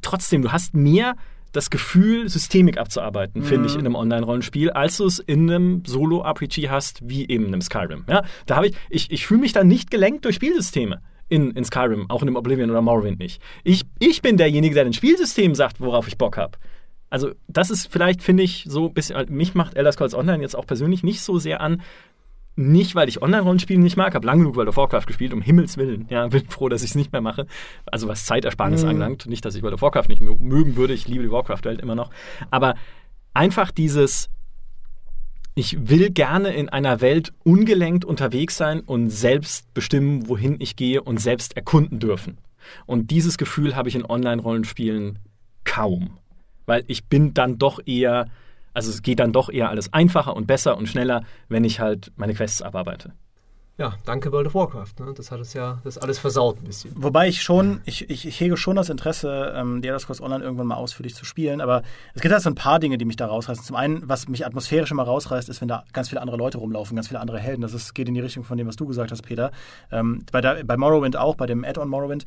trotzdem, 0.01 0.41
du 0.41 0.51
hast 0.51 0.73
mehr 0.73 1.15
das 1.51 1.69
Gefühl, 1.69 2.27
Systemik 2.27 2.77
abzuarbeiten, 2.77 3.41
finde 3.41 3.67
ich, 3.67 3.75
in 3.75 3.81
einem 3.81 3.95
Online-Rollenspiel, 3.95 4.71
als 4.71 4.97
du 4.97 5.05
es 5.05 5.19
in 5.19 5.49
einem 5.49 5.83
Solo-RPG 5.85 6.69
hast, 6.69 6.99
wie 7.07 7.29
eben 7.29 7.45
in 7.45 7.53
einem 7.53 7.61
Skyrim. 7.61 8.03
Ja, 8.09 8.23
da 8.45 8.57
habe 8.57 8.67
ich, 8.67 8.75
ich, 8.89 9.11
ich 9.11 9.25
fühle 9.25 9.39
mich 9.39 9.53
da 9.53 9.63
nicht 9.63 9.89
gelenkt 9.89 10.25
durch 10.25 10.35
Spielsysteme. 10.35 11.01
In, 11.27 11.51
in 11.51 11.65
Skyrim, 11.65 12.05
auch 12.09 12.21
in 12.21 12.27
einem 12.27 12.35
Oblivion 12.35 12.69
oder 12.69 12.81
Morrowind 12.81 13.17
nicht. 13.19 13.41
Ich, 13.63 13.81
ich 13.99 14.21
bin 14.21 14.37
derjenige, 14.37 14.75
der 14.75 14.83
den 14.83 14.93
System 15.17 15.55
sagt, 15.55 15.79
worauf 15.81 16.07
ich 16.07 16.17
Bock 16.19 16.37
habe. 16.37 16.57
Also, 17.09 17.31
das 17.47 17.69
ist 17.71 17.91
vielleicht, 17.91 18.21
finde 18.21 18.43
ich, 18.43 18.65
so 18.67 18.87
ein 18.87 18.93
bisschen, 18.93 19.33
mich 19.33 19.55
macht 19.55 19.75
Elder 19.75 19.91
Scrolls 19.91 20.13
Online 20.13 20.41
jetzt 20.43 20.55
auch 20.55 20.67
persönlich 20.67 21.01
nicht 21.03 21.21
so 21.21 21.39
sehr 21.39 21.61
an, 21.61 21.81
nicht, 22.57 22.95
weil 22.95 23.09
ich 23.09 23.21
Online-Rollenspiele 23.21 23.79
nicht 23.81 23.97
mag, 23.97 24.15
habe 24.15 24.25
lange 24.25 24.41
genug 24.43 24.55
World 24.55 24.69
of 24.69 24.77
Warcraft 24.77 25.05
gespielt, 25.07 25.33
um 25.33 25.41
Himmels 25.41 25.77
Willen. 25.77 26.05
Ja, 26.09 26.27
bin 26.29 26.47
froh, 26.47 26.69
dass 26.69 26.83
ich 26.83 26.91
es 26.91 26.95
nicht 26.95 27.11
mehr 27.11 27.21
mache. 27.21 27.47
Also 27.85 28.07
was 28.07 28.25
Zeitersparnis 28.25 28.83
Mhm. 28.83 28.89
anlangt. 28.89 29.25
Nicht, 29.25 29.43
dass 29.45 29.55
ich 29.55 29.61
World 29.63 29.73
of 29.73 29.81
Warcraft 29.81 30.07
nicht 30.07 30.21
mö- 30.21 30.39
mögen 30.39 30.75
würde. 30.77 30.93
Ich 30.93 31.07
liebe 31.07 31.23
die 31.23 31.31
Warcraft-Welt 31.31 31.81
immer 31.81 31.95
noch. 31.95 32.11
Aber 32.51 32.75
einfach 33.33 33.71
dieses, 33.71 34.29
ich 35.55 35.89
will 35.89 36.11
gerne 36.11 36.53
in 36.53 36.67
einer 36.67 36.99
Welt 36.99 37.31
ungelenkt 37.43 38.03
unterwegs 38.03 38.57
sein 38.57 38.81
und 38.81 39.09
selbst 39.09 39.73
bestimmen, 39.73 40.27
wohin 40.27 40.57
ich 40.59 40.75
gehe 40.75 41.01
und 41.01 41.17
selbst 41.17 41.55
erkunden 41.55 41.99
dürfen. 41.99 42.37
Und 42.85 43.09
dieses 43.09 43.37
Gefühl 43.37 43.75
habe 43.75 43.87
ich 43.87 43.95
in 43.95 44.05
Online-Rollenspielen 44.05 45.19
kaum. 45.63 46.17
Weil 46.65 46.83
ich 46.87 47.05
bin 47.05 47.33
dann 47.33 47.57
doch 47.57 47.79
eher, 47.85 48.27
also 48.73 48.89
es 48.89 49.01
geht 49.01 49.19
dann 49.19 49.31
doch 49.31 49.49
eher 49.49 49.69
alles 49.69 49.93
einfacher 49.93 50.35
und 50.35 50.45
besser 50.45 50.77
und 50.77 50.87
schneller, 50.87 51.23
wenn 51.47 51.63
ich 51.63 51.79
halt 51.79 52.11
meine 52.17 52.33
Quests 52.33 52.61
abarbeite. 52.61 53.13
Ja, 53.77 53.95
danke 54.05 54.31
World 54.31 54.47
of 54.47 54.55
Warcraft. 54.55 54.93
Ne? 54.99 55.13
Das 55.13 55.31
hat 55.31 55.41
es 55.41 55.53
ja 55.53 55.79
das 55.83 55.97
alles 55.97 56.17
versaut 56.17 56.57
ein 56.61 56.63
bisschen. 56.63 56.91
Wobei 56.95 57.27
ich 57.27 57.41
schon, 57.41 57.81
ich, 57.83 58.09
ich, 58.09 58.25
ich 58.25 58.39
hege 58.39 58.55
schon 58.55 58.77
das 58.77 58.89
Interesse, 58.89 59.53
ähm, 59.53 59.81
die 59.81 59.89
Elder 59.89 59.99
Scrolls 59.99 60.21
Online 60.21 60.45
irgendwann 60.45 60.67
mal 60.67 60.75
ausführlich 60.75 61.13
zu 61.13 61.25
spielen, 61.25 61.59
aber 61.59 61.83
es 62.13 62.21
gibt 62.21 62.33
halt 62.33 62.41
so 62.41 62.49
ein 62.49 62.55
paar 62.55 62.79
Dinge, 62.79 62.97
die 62.97 63.03
mich 63.03 63.17
da 63.17 63.27
rausreißen. 63.27 63.65
Zum 63.65 63.75
einen, 63.75 64.07
was 64.07 64.29
mich 64.29 64.45
atmosphärisch 64.45 64.91
immer 64.91 65.03
rausreißt, 65.03 65.49
ist, 65.49 65.59
wenn 65.59 65.67
da 65.67 65.83
ganz 65.91 66.07
viele 66.07 66.21
andere 66.21 66.37
Leute 66.37 66.57
rumlaufen, 66.57 66.95
ganz 66.95 67.09
viele 67.09 67.19
andere 67.19 67.39
Helden. 67.39 67.63
Das 67.63 67.73
ist, 67.73 67.93
geht 67.93 68.07
in 68.07 68.13
die 68.13 68.21
Richtung 68.21 68.45
von 68.45 68.57
dem, 68.57 68.65
was 68.65 68.77
du 68.77 68.85
gesagt 68.85 69.11
hast, 69.11 69.23
Peter. 69.23 69.51
Ähm, 69.91 70.25
bei, 70.31 70.39
der, 70.39 70.63
bei 70.63 70.77
Morrowind 70.77 71.17
auch, 71.17 71.35
bei 71.35 71.45
dem 71.45 71.65
Add-on 71.65 71.89
Morrowind, 71.89 72.23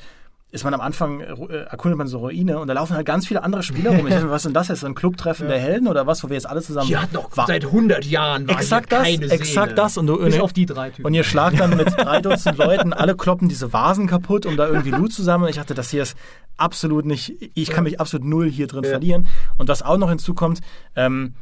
ist 0.50 0.64
man 0.64 0.72
am 0.72 0.80
Anfang, 0.80 1.20
äh, 1.20 1.56
erkundet 1.68 1.98
man 1.98 2.06
so 2.06 2.18
Ruine 2.20 2.58
und 2.58 2.68
da 2.68 2.72
laufen 2.74 2.96
halt 2.96 3.04
ganz 3.04 3.26
viele 3.26 3.42
andere 3.42 3.62
Spieler 3.62 3.90
rum. 3.90 4.06
Ich 4.06 4.14
dachte, 4.14 4.30
was 4.30 4.36
ist 4.38 4.44
denn 4.46 4.54
das 4.54 4.68
jetzt? 4.68 4.80
So 4.80 4.86
ein 4.86 4.94
Clubtreffen 4.94 5.46
der 5.46 5.58
Helden 5.58 5.88
oder 5.88 6.06
was, 6.06 6.24
wo 6.24 6.28
wir 6.30 6.34
jetzt 6.36 6.48
alle 6.48 6.62
zusammen. 6.62 6.86
Hier 6.86 7.02
hat 7.02 7.12
noch 7.12 7.36
Wa- 7.36 7.44
seit 7.46 7.66
100 7.66 8.06
Jahren 8.06 8.48
war 8.48 8.56
Exakt 8.56 8.90
das, 8.90 9.02
keine 9.02 9.26
exakt 9.26 9.46
Seele. 9.68 9.74
das. 9.74 9.98
Und 9.98 10.06
du- 10.06 10.16
Bis 10.18 10.40
auf 10.40 10.54
die 10.54 10.64
drei 10.64 10.88
Typen. 10.88 11.04
Und 11.04 11.12
ihr 11.12 11.22
schlagt 11.24 11.60
dann 11.60 11.76
mit 11.76 11.88
drei 11.98 12.22
Dutzend 12.22 12.56
Leuten, 12.56 12.94
alle 12.94 13.14
kloppen 13.14 13.50
diese 13.50 13.74
Vasen 13.74 14.06
kaputt, 14.06 14.46
um 14.46 14.56
da 14.56 14.66
irgendwie 14.68 14.90
Loot 14.90 15.12
zusammen. 15.12 15.44
Und 15.44 15.50
ich 15.50 15.56
dachte, 15.56 15.74
das 15.74 15.90
hier 15.90 16.02
ist 16.02 16.16
absolut 16.56 17.04
nicht, 17.04 17.34
ich 17.54 17.68
kann 17.68 17.84
mich 17.84 18.00
absolut 18.00 18.26
null 18.26 18.48
hier 18.50 18.66
drin 18.68 18.84
Ja. 18.84 18.90
verlieren. 18.90 19.26
Und 19.58 19.68
was 19.68 19.82
auch 19.82 19.98
noch 19.98 20.08
hinzukommt, 20.08 20.60
ähm, 20.96 21.34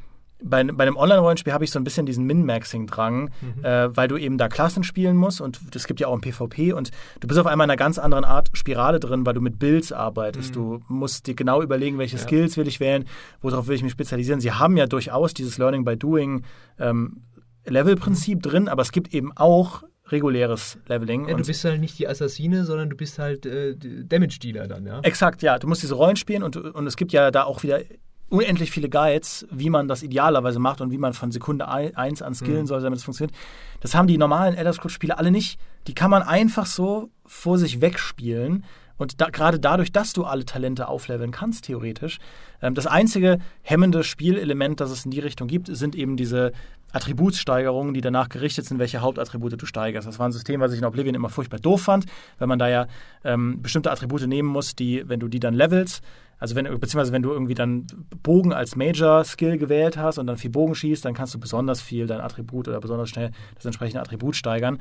bei, 0.42 0.62
bei 0.64 0.82
einem 0.82 0.96
Online-Rollenspiel 0.96 1.52
habe 1.52 1.64
ich 1.64 1.70
so 1.70 1.78
ein 1.78 1.84
bisschen 1.84 2.06
diesen 2.06 2.24
Min-Maxing-Drang, 2.26 3.30
äh, 3.62 3.88
weil 3.92 4.08
du 4.08 4.16
eben 4.16 4.38
da 4.38 4.48
Klassen 4.48 4.84
spielen 4.84 5.16
musst 5.16 5.40
und 5.40 5.58
es 5.74 5.86
gibt 5.86 6.00
ja 6.00 6.08
auch 6.08 6.14
ein 6.14 6.20
PvP 6.20 6.72
und 6.72 6.90
du 7.20 7.28
bist 7.28 7.40
auf 7.40 7.46
einmal 7.46 7.66
in 7.66 7.70
einer 7.70 7.78
ganz 7.78 7.98
anderen 7.98 8.24
Art 8.24 8.50
Spirale 8.52 9.00
drin, 9.00 9.24
weil 9.24 9.34
du 9.34 9.40
mit 9.40 9.58
Builds 9.58 9.92
arbeitest. 9.92 10.54
Du 10.54 10.80
musst 10.88 11.26
dir 11.26 11.34
genau 11.34 11.62
überlegen, 11.62 11.98
welche 11.98 12.18
Skills 12.18 12.56
will 12.56 12.68
ich 12.68 12.80
wählen, 12.80 13.04
worauf 13.40 13.66
will 13.66 13.76
ich 13.76 13.82
mich 13.82 13.92
spezialisieren. 13.92 14.40
Sie 14.40 14.52
haben 14.52 14.76
ja 14.76 14.86
durchaus 14.86 15.32
dieses 15.34 15.58
Learning 15.58 15.84
by 15.84 15.96
Doing 15.96 16.42
ähm, 16.78 17.22
Level-Prinzip 17.64 18.42
drin, 18.42 18.68
aber 18.68 18.82
es 18.82 18.92
gibt 18.92 19.14
eben 19.14 19.32
auch 19.36 19.82
reguläres 20.08 20.78
Leveling. 20.86 21.28
ja, 21.28 21.36
du 21.36 21.44
bist 21.44 21.64
halt 21.64 21.80
nicht 21.80 21.98
die 21.98 22.06
Assassine, 22.06 22.64
sondern 22.64 22.90
du 22.90 22.96
bist 22.96 23.18
halt 23.18 23.44
äh, 23.44 23.74
Damage-Dealer 23.76 24.68
dann, 24.68 24.86
ja? 24.86 25.00
Exakt, 25.00 25.42
ja. 25.42 25.58
Du 25.58 25.66
musst 25.66 25.82
diese 25.82 25.94
Rollen 25.94 26.16
spielen 26.16 26.42
und, 26.42 26.56
und 26.56 26.86
es 26.86 26.96
gibt 26.96 27.12
ja 27.12 27.30
da 27.30 27.44
auch 27.44 27.62
wieder 27.62 27.80
unendlich 28.28 28.70
viele 28.70 28.88
Guides, 28.88 29.46
wie 29.50 29.70
man 29.70 29.88
das 29.88 30.02
idealerweise 30.02 30.58
macht 30.58 30.80
und 30.80 30.90
wie 30.90 30.98
man 30.98 31.12
von 31.12 31.30
Sekunde 31.30 31.68
1 31.68 32.22
an 32.22 32.34
skillen 32.34 32.66
soll, 32.66 32.80
damit 32.80 32.98
es 32.98 33.04
funktioniert. 33.04 33.36
Das 33.80 33.94
haben 33.94 34.08
die 34.08 34.18
normalen 34.18 34.54
Elder 34.54 34.72
Scrolls-Spiele 34.72 35.16
alle 35.16 35.30
nicht. 35.30 35.60
Die 35.86 35.94
kann 35.94 36.10
man 36.10 36.22
einfach 36.22 36.66
so 36.66 37.10
vor 37.24 37.58
sich 37.58 37.80
wegspielen. 37.80 38.64
Und 38.98 39.20
da, 39.20 39.28
gerade 39.28 39.60
dadurch, 39.60 39.92
dass 39.92 40.12
du 40.12 40.24
alle 40.24 40.44
Talente 40.44 40.88
aufleveln 40.88 41.30
kannst, 41.30 41.66
theoretisch, 41.66 42.18
ähm, 42.62 42.74
das 42.74 42.86
einzige 42.86 43.38
hemmende 43.62 44.02
Spielelement, 44.02 44.80
das 44.80 44.90
es 44.90 45.04
in 45.04 45.10
die 45.10 45.20
Richtung 45.20 45.48
gibt, 45.48 45.68
sind 45.68 45.94
eben 45.94 46.16
diese 46.16 46.52
Attributssteigerungen, 46.92 47.94
die 47.94 48.00
danach 48.00 48.28
gerichtet 48.28 48.64
sind, 48.64 48.78
welche 48.78 49.00
Hauptattribute 49.00 49.60
du 49.60 49.66
steigerst. 49.66 50.06
Das 50.06 50.18
war 50.18 50.28
ein 50.28 50.32
System, 50.32 50.60
was 50.60 50.72
ich 50.72 50.78
in 50.78 50.84
Oblivion 50.84 51.14
immer 51.14 51.28
furchtbar 51.28 51.58
doof 51.58 51.82
fand, 51.82 52.06
weil 52.38 52.48
man 52.48 52.58
da 52.58 52.68
ja 52.68 52.86
ähm, 53.24 53.60
bestimmte 53.60 53.90
Attribute 53.90 54.26
nehmen 54.26 54.48
muss, 54.48 54.74
die, 54.74 55.08
wenn 55.08 55.20
du 55.20 55.28
die 55.28 55.40
dann 55.40 55.54
levelst, 55.54 56.02
also 56.38 56.54
wenn, 56.54 56.64
beziehungsweise 56.64 57.12
wenn 57.12 57.22
du 57.22 57.32
irgendwie 57.32 57.54
dann 57.54 57.86
Bogen 58.22 58.52
als 58.52 58.76
Major-Skill 58.76 59.56
gewählt 59.58 59.96
hast 59.96 60.18
und 60.18 60.26
dann 60.26 60.36
viel 60.36 60.50
Bogen 60.50 60.74
schießt, 60.74 61.04
dann 61.04 61.14
kannst 61.14 61.34
du 61.34 61.40
besonders 61.40 61.80
viel 61.80 62.06
dein 62.06 62.20
Attribut 62.20 62.68
oder 62.68 62.80
besonders 62.80 63.08
schnell 63.08 63.30
das 63.54 63.64
entsprechende 63.64 64.00
Attribut 64.00 64.36
steigern. 64.36 64.78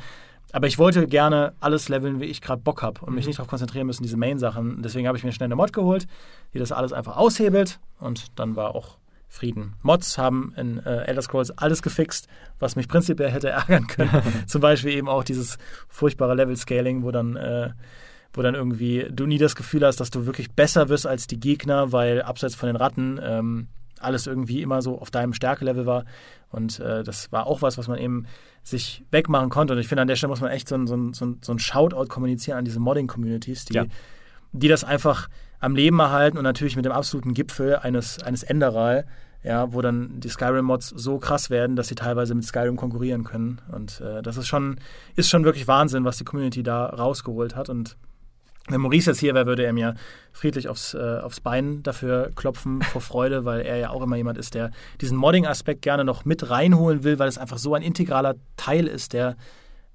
Aber 0.51 0.67
ich 0.67 0.77
wollte 0.77 1.07
gerne 1.07 1.53
alles 1.59 1.89
leveln, 1.89 2.19
wie 2.19 2.25
ich 2.25 2.41
gerade 2.41 2.61
Bock 2.61 2.81
habe 2.81 3.01
und 3.05 3.15
mich 3.15 3.25
nicht 3.25 3.39
darauf 3.39 3.49
konzentrieren 3.49 3.87
müssen, 3.87 4.03
diese 4.03 4.17
Main-Sachen. 4.17 4.81
Deswegen 4.81 5.07
habe 5.07 5.17
ich 5.17 5.23
mir 5.23 5.31
schnell 5.31 5.47
eine 5.47 5.55
Mod 5.55 5.73
geholt, 5.73 6.07
die 6.53 6.59
das 6.59 6.71
alles 6.71 6.93
einfach 6.93 7.17
aushebelt 7.17 7.79
und 7.99 8.27
dann 8.37 8.55
war 8.55 8.75
auch 8.75 8.97
Frieden. 9.27 9.75
Mods 9.81 10.17
haben 10.17 10.53
in 10.55 10.79
äh, 10.79 11.03
Elder 11.05 11.21
Scrolls 11.21 11.51
alles 11.51 11.81
gefixt, 11.81 12.27
was 12.59 12.75
mich 12.75 12.87
prinzipiell 12.87 13.29
hätte 13.29 13.49
ärgern 13.51 13.87
können. 13.87 14.21
Zum 14.47 14.61
Beispiel 14.61 14.93
eben 14.93 15.09
auch 15.09 15.23
dieses 15.23 15.57
furchtbare 15.89 16.35
Level-Scaling, 16.35 17.03
wo 17.03 17.11
dann 17.11 17.35
äh, 17.35 17.71
wo 18.33 18.41
dann 18.41 18.55
irgendwie 18.55 19.07
du 19.11 19.25
nie 19.25 19.37
das 19.37 19.55
Gefühl 19.55 19.85
hast, 19.85 19.99
dass 19.99 20.09
du 20.09 20.25
wirklich 20.25 20.51
besser 20.51 20.89
wirst 20.89 21.07
als 21.07 21.25
die 21.27 21.39
Gegner, 21.39 21.91
weil 21.93 22.21
abseits 22.21 22.55
von 22.55 22.67
den 22.67 22.75
Ratten 22.75 23.19
ähm, 23.23 23.67
alles 23.99 24.27
irgendwie 24.27 24.61
immer 24.61 24.81
so 24.81 24.99
auf 24.99 25.09
deinem 25.09 25.33
Stärkelevel 25.33 25.85
war. 25.85 26.03
Und 26.49 26.79
äh, 26.79 27.03
das 27.03 27.31
war 27.31 27.47
auch 27.47 27.61
was, 27.61 27.77
was 27.77 27.87
man 27.87 27.97
eben 27.97 28.25
sich 28.61 29.05
wegmachen 29.11 29.49
konnte. 29.49 29.73
Und 29.73 29.79
ich 29.79 29.87
finde, 29.87 30.01
an 30.01 30.07
der 30.07 30.15
Stelle 30.15 30.29
muss 30.29 30.41
man 30.41 30.51
echt 30.51 30.67
so 30.67 30.75
ein, 30.75 30.85
so 30.87 30.95
ein, 30.95 31.13
so 31.13 31.53
ein, 31.53 31.59
Shoutout 31.59 32.07
kommunizieren 32.07 32.57
an 32.57 32.65
diese 32.65 32.79
Modding-Communities, 32.79 33.65
die, 33.65 33.73
Ja. 33.73 33.85
die 34.51 34.67
das 34.67 34.83
einfach 34.83 35.29
am 35.59 35.75
Leben 35.75 35.99
erhalten 35.99 36.37
und 36.37 36.43
natürlich 36.43 36.75
mit 36.75 36.85
dem 36.85 36.91
absoluten 36.91 37.33
Gipfel 37.33 37.77
eines, 37.77 38.21
eines 38.21 38.43
Enderal, 38.43 39.05
ja, 39.43 39.71
wo 39.71 39.81
dann 39.81 40.19
die 40.19 40.29
Skyrim-Mods 40.29 40.89
so 40.89 41.19
krass 41.19 41.49
werden, 41.49 41.75
dass 41.75 41.87
sie 41.87 41.95
teilweise 41.95 42.33
mit 42.33 42.45
Skyrim 42.45 42.77
konkurrieren 42.77 43.23
können. 43.23 43.61
Und 43.71 44.01
äh, 44.01 44.23
das 44.23 44.37
ist 44.37 44.47
schon, 44.47 44.77
ist 45.15 45.29
schon 45.29 45.45
wirklich 45.45 45.67
Wahnsinn, 45.67 46.03
was 46.03 46.17
die 46.17 46.23
Community 46.23 46.63
da 46.63 46.87
rausgeholt 46.87 47.55
hat. 47.55 47.69
Und 47.69 47.95
wenn 48.67 48.81
Maurice 48.81 49.11
jetzt 49.11 49.19
hier 49.19 49.35
wäre, 49.35 49.45
würde 49.45 49.63
er 49.63 49.73
mir 49.73 49.93
friedlich 50.31 50.67
aufs, 50.67 50.95
äh, 50.95 51.19
aufs 51.21 51.41
Bein 51.41 51.83
dafür 51.83 52.31
klopfen 52.35 52.81
vor 52.91 53.01
Freude, 53.01 53.45
weil 53.45 53.61
er 53.61 53.77
ja 53.77 53.89
auch 53.91 54.01
immer 54.01 54.15
jemand 54.15 54.39
ist, 54.39 54.55
der 54.55 54.71
diesen 54.99 55.17
Modding-Aspekt 55.17 55.83
gerne 55.83 56.03
noch 56.03 56.25
mit 56.25 56.49
reinholen 56.49 57.03
will, 57.03 57.19
weil 57.19 57.27
es 57.27 57.37
einfach 57.37 57.59
so 57.59 57.75
ein 57.75 57.83
integraler 57.83 58.35
Teil 58.57 58.87
ist 58.87 59.13
der, 59.13 59.35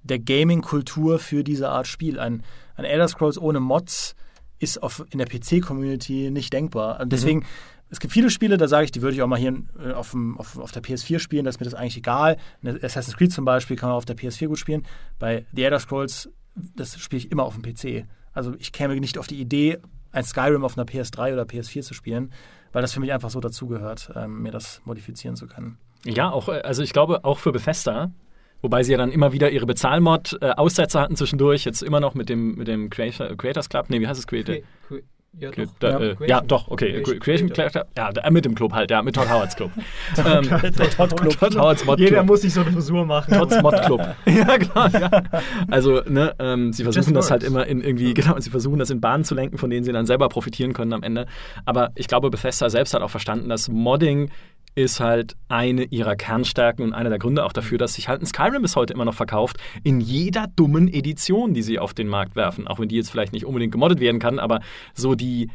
der 0.04 0.20
Gaming-Kultur 0.20 1.18
für 1.18 1.42
diese 1.42 1.68
Art 1.70 1.88
Spiel. 1.88 2.20
Ein, 2.20 2.44
ein 2.76 2.84
Elder 2.84 3.08
Scrolls 3.08 3.36
ohne 3.36 3.58
Mods 3.58 4.14
ist 4.60 4.82
auf, 4.82 5.04
in 5.10 5.18
der 5.18 5.26
PC-Community 5.26 6.30
nicht 6.30 6.52
denkbar. 6.52 7.00
Und 7.00 7.12
deswegen 7.12 7.44
es 7.90 7.98
gibt 7.98 8.12
viele 8.12 8.30
Spiele, 8.30 8.56
da 8.56 8.68
sage 8.68 8.84
ich, 8.84 8.92
die 8.92 9.02
würde 9.02 9.16
ich 9.16 9.22
auch 9.22 9.26
mal 9.26 9.38
hier 9.38 9.62
äh, 9.84 9.92
auf, 9.92 10.12
dem, 10.12 10.38
auf, 10.38 10.56
auf 10.58 10.70
der 10.70 10.82
PS4 10.82 11.18
spielen, 11.18 11.44
da 11.44 11.50
ist 11.50 11.58
mir 11.58 11.64
das 11.64 11.74
eigentlich 11.74 11.96
egal. 11.96 12.36
Assassin's 12.82 13.16
Creed 13.16 13.32
zum 13.32 13.44
Beispiel 13.44 13.76
kann 13.76 13.88
man 13.88 13.96
auf 13.96 14.04
der 14.04 14.16
PS4 14.16 14.46
gut 14.46 14.58
spielen. 14.58 14.86
Bei 15.18 15.44
The 15.52 15.64
Elder 15.64 15.80
Scrolls, 15.80 16.30
das 16.54 16.98
spiele 16.98 17.18
ich 17.18 17.32
immer 17.32 17.42
auf 17.42 17.56
dem 17.56 17.62
PC. 17.62 18.06
Also 18.32 18.54
ich 18.58 18.72
käme 18.72 18.94
nicht 19.00 19.18
auf 19.18 19.26
die 19.26 19.40
Idee, 19.40 19.78
ein 20.12 20.24
Skyrim 20.24 20.64
auf 20.64 20.78
einer 20.78 20.86
PS3 20.86 21.32
oder 21.32 21.42
PS4 21.42 21.82
zu 21.82 21.94
spielen, 21.94 22.32
weil 22.72 22.82
das 22.82 22.92
für 22.92 23.00
mich 23.00 23.12
einfach 23.12 23.30
so 23.30 23.40
dazugehört, 23.40 24.12
ähm, 24.14 24.42
mir 24.42 24.52
das 24.52 24.80
modifizieren 24.84 25.34
zu 25.34 25.48
können. 25.48 25.78
Ja, 26.04 26.30
auch, 26.30 26.48
äh, 26.48 26.60
also 26.60 26.82
ich 26.82 26.92
glaube 26.92 27.24
auch 27.24 27.38
für 27.38 27.50
Bethesda, 27.50 28.12
wobei 28.62 28.82
sie 28.82 28.92
ja 28.92 28.98
dann 28.98 29.12
immer 29.12 29.32
wieder 29.32 29.50
ihre 29.50 29.66
Bezahlmod-Aussätze 29.66 30.98
äh, 30.98 31.00
hatten 31.00 31.16
zwischendurch, 31.16 31.64
jetzt 31.64 31.82
immer 31.82 32.00
noch 32.00 32.14
mit 32.14 32.28
dem, 32.28 32.56
mit 32.56 32.68
dem 32.68 32.90
Creator, 32.90 33.36
Creators 33.36 33.68
Club, 33.68 33.86
nee, 33.88 34.00
wie 34.00 34.08
heißt 34.08 34.18
es 34.18 34.26
Creator? 34.26 34.56
Okay. 34.88 35.04
Ja, 35.38 35.50
doch. 35.52 35.64
da, 35.78 35.90
Ja, 35.90 35.98
äh, 36.00 36.16
ja, 36.26 36.40
doch, 36.40 36.68
okay. 36.68 37.02
Creation 37.02 37.50
Creation. 37.50 37.50
Club, 37.50 37.86
ja, 37.96 38.30
mit 38.30 38.44
dem 38.44 38.56
Club 38.56 38.72
halt, 38.72 38.90
ja, 38.90 39.00
mit 39.00 39.14
Todd 39.14 39.30
Howards 39.30 39.54
Club. 39.54 39.70
ähm, 40.18 40.48
Todd 40.48 41.56
Howards 41.56 41.84
Mod 41.84 42.00
Jeder 42.00 42.16
Club. 42.16 42.26
muss 42.26 42.40
sich 42.40 42.52
so 42.52 42.62
eine 42.62 42.72
Frisur 42.72 43.06
machen. 43.06 43.34
Trotz 43.34 43.62
Mod 43.62 43.80
Club. 43.82 44.00
ja, 44.26 44.56
genau, 44.56 44.86
ja. 44.88 45.22
Also, 45.68 46.02
ne, 46.08 46.34
ähm, 46.40 46.72
sie 46.72 46.82
versuchen 46.82 47.14
das 47.14 47.30
halt 47.30 47.44
immer 47.44 47.64
in 47.66 47.80
irgendwie, 47.80 48.12
genau, 48.12 48.40
sie 48.40 48.50
versuchen 48.50 48.80
das 48.80 48.90
in 48.90 49.00
Bahnen 49.00 49.22
zu 49.22 49.36
lenken, 49.36 49.56
von 49.56 49.70
denen 49.70 49.84
sie 49.84 49.92
dann 49.92 50.04
selber 50.04 50.28
profitieren 50.28 50.72
können 50.72 50.92
am 50.92 51.04
Ende. 51.04 51.26
Aber 51.64 51.92
ich 51.94 52.08
glaube, 52.08 52.30
Bethesda 52.30 52.68
selbst 52.68 52.92
hat 52.92 53.02
auch 53.02 53.10
verstanden, 53.10 53.48
dass 53.48 53.68
Modding 53.68 54.30
ist 54.74 55.00
halt 55.00 55.36
eine 55.48 55.84
ihrer 55.84 56.16
Kernstärken 56.16 56.84
und 56.84 56.92
einer 56.92 57.10
der 57.10 57.18
Gründe 57.18 57.44
auch 57.44 57.52
dafür, 57.52 57.78
dass 57.78 57.94
sich 57.94 58.08
halt 58.08 58.22
ein 58.22 58.26
Skyrim 58.26 58.62
bis 58.62 58.76
heute 58.76 58.92
immer 58.92 59.04
noch 59.04 59.14
verkauft, 59.14 59.56
in 59.82 60.00
jeder 60.00 60.46
dummen 60.46 60.88
Edition, 60.88 61.54
die 61.54 61.62
sie 61.62 61.78
auf 61.78 61.94
den 61.94 62.08
Markt 62.08 62.36
werfen. 62.36 62.68
Auch 62.68 62.78
wenn 62.78 62.88
die 62.88 62.96
jetzt 62.96 63.10
vielleicht 63.10 63.32
nicht 63.32 63.46
unbedingt 63.46 63.72
gemoddet 63.72 64.00
werden 64.00 64.20
kann, 64.20 64.38
aber 64.38 64.60
so 64.94 65.14
die, 65.14 65.50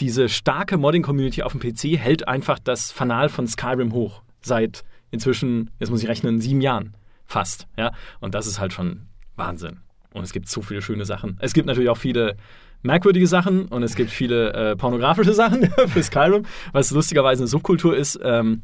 diese 0.00 0.28
starke 0.28 0.76
Modding-Community 0.76 1.42
auf 1.42 1.52
dem 1.52 1.60
PC 1.60 1.98
hält 1.98 2.28
einfach 2.28 2.58
das 2.58 2.92
Fanal 2.92 3.28
von 3.28 3.46
Skyrim 3.46 3.92
hoch. 3.92 4.22
Seit 4.40 4.84
inzwischen, 5.10 5.70
jetzt 5.78 5.90
muss 5.90 6.02
ich 6.02 6.08
rechnen, 6.08 6.40
sieben 6.40 6.60
Jahren 6.60 6.94
fast. 7.24 7.66
Ja? 7.76 7.92
Und 8.20 8.34
das 8.34 8.46
ist 8.46 8.60
halt 8.60 8.72
schon 8.72 9.06
Wahnsinn. 9.36 9.78
Und 10.12 10.22
es 10.22 10.32
gibt 10.32 10.48
so 10.48 10.62
viele 10.62 10.82
schöne 10.82 11.04
Sachen. 11.04 11.36
Es 11.40 11.52
gibt 11.52 11.66
natürlich 11.66 11.90
auch 11.90 11.96
viele 11.96 12.36
merkwürdige 12.82 13.26
Sachen 13.26 13.66
und 13.66 13.82
es 13.82 13.94
gibt 13.94 14.10
viele 14.10 14.52
äh, 14.52 14.76
pornografische 14.76 15.32
Sachen 15.34 15.68
für 15.88 16.02
Skyrim, 16.02 16.44
was 16.72 16.90
lustigerweise 16.90 17.42
eine 17.42 17.48
Subkultur 17.48 17.96
ist, 17.96 18.18
ähm, 18.22 18.62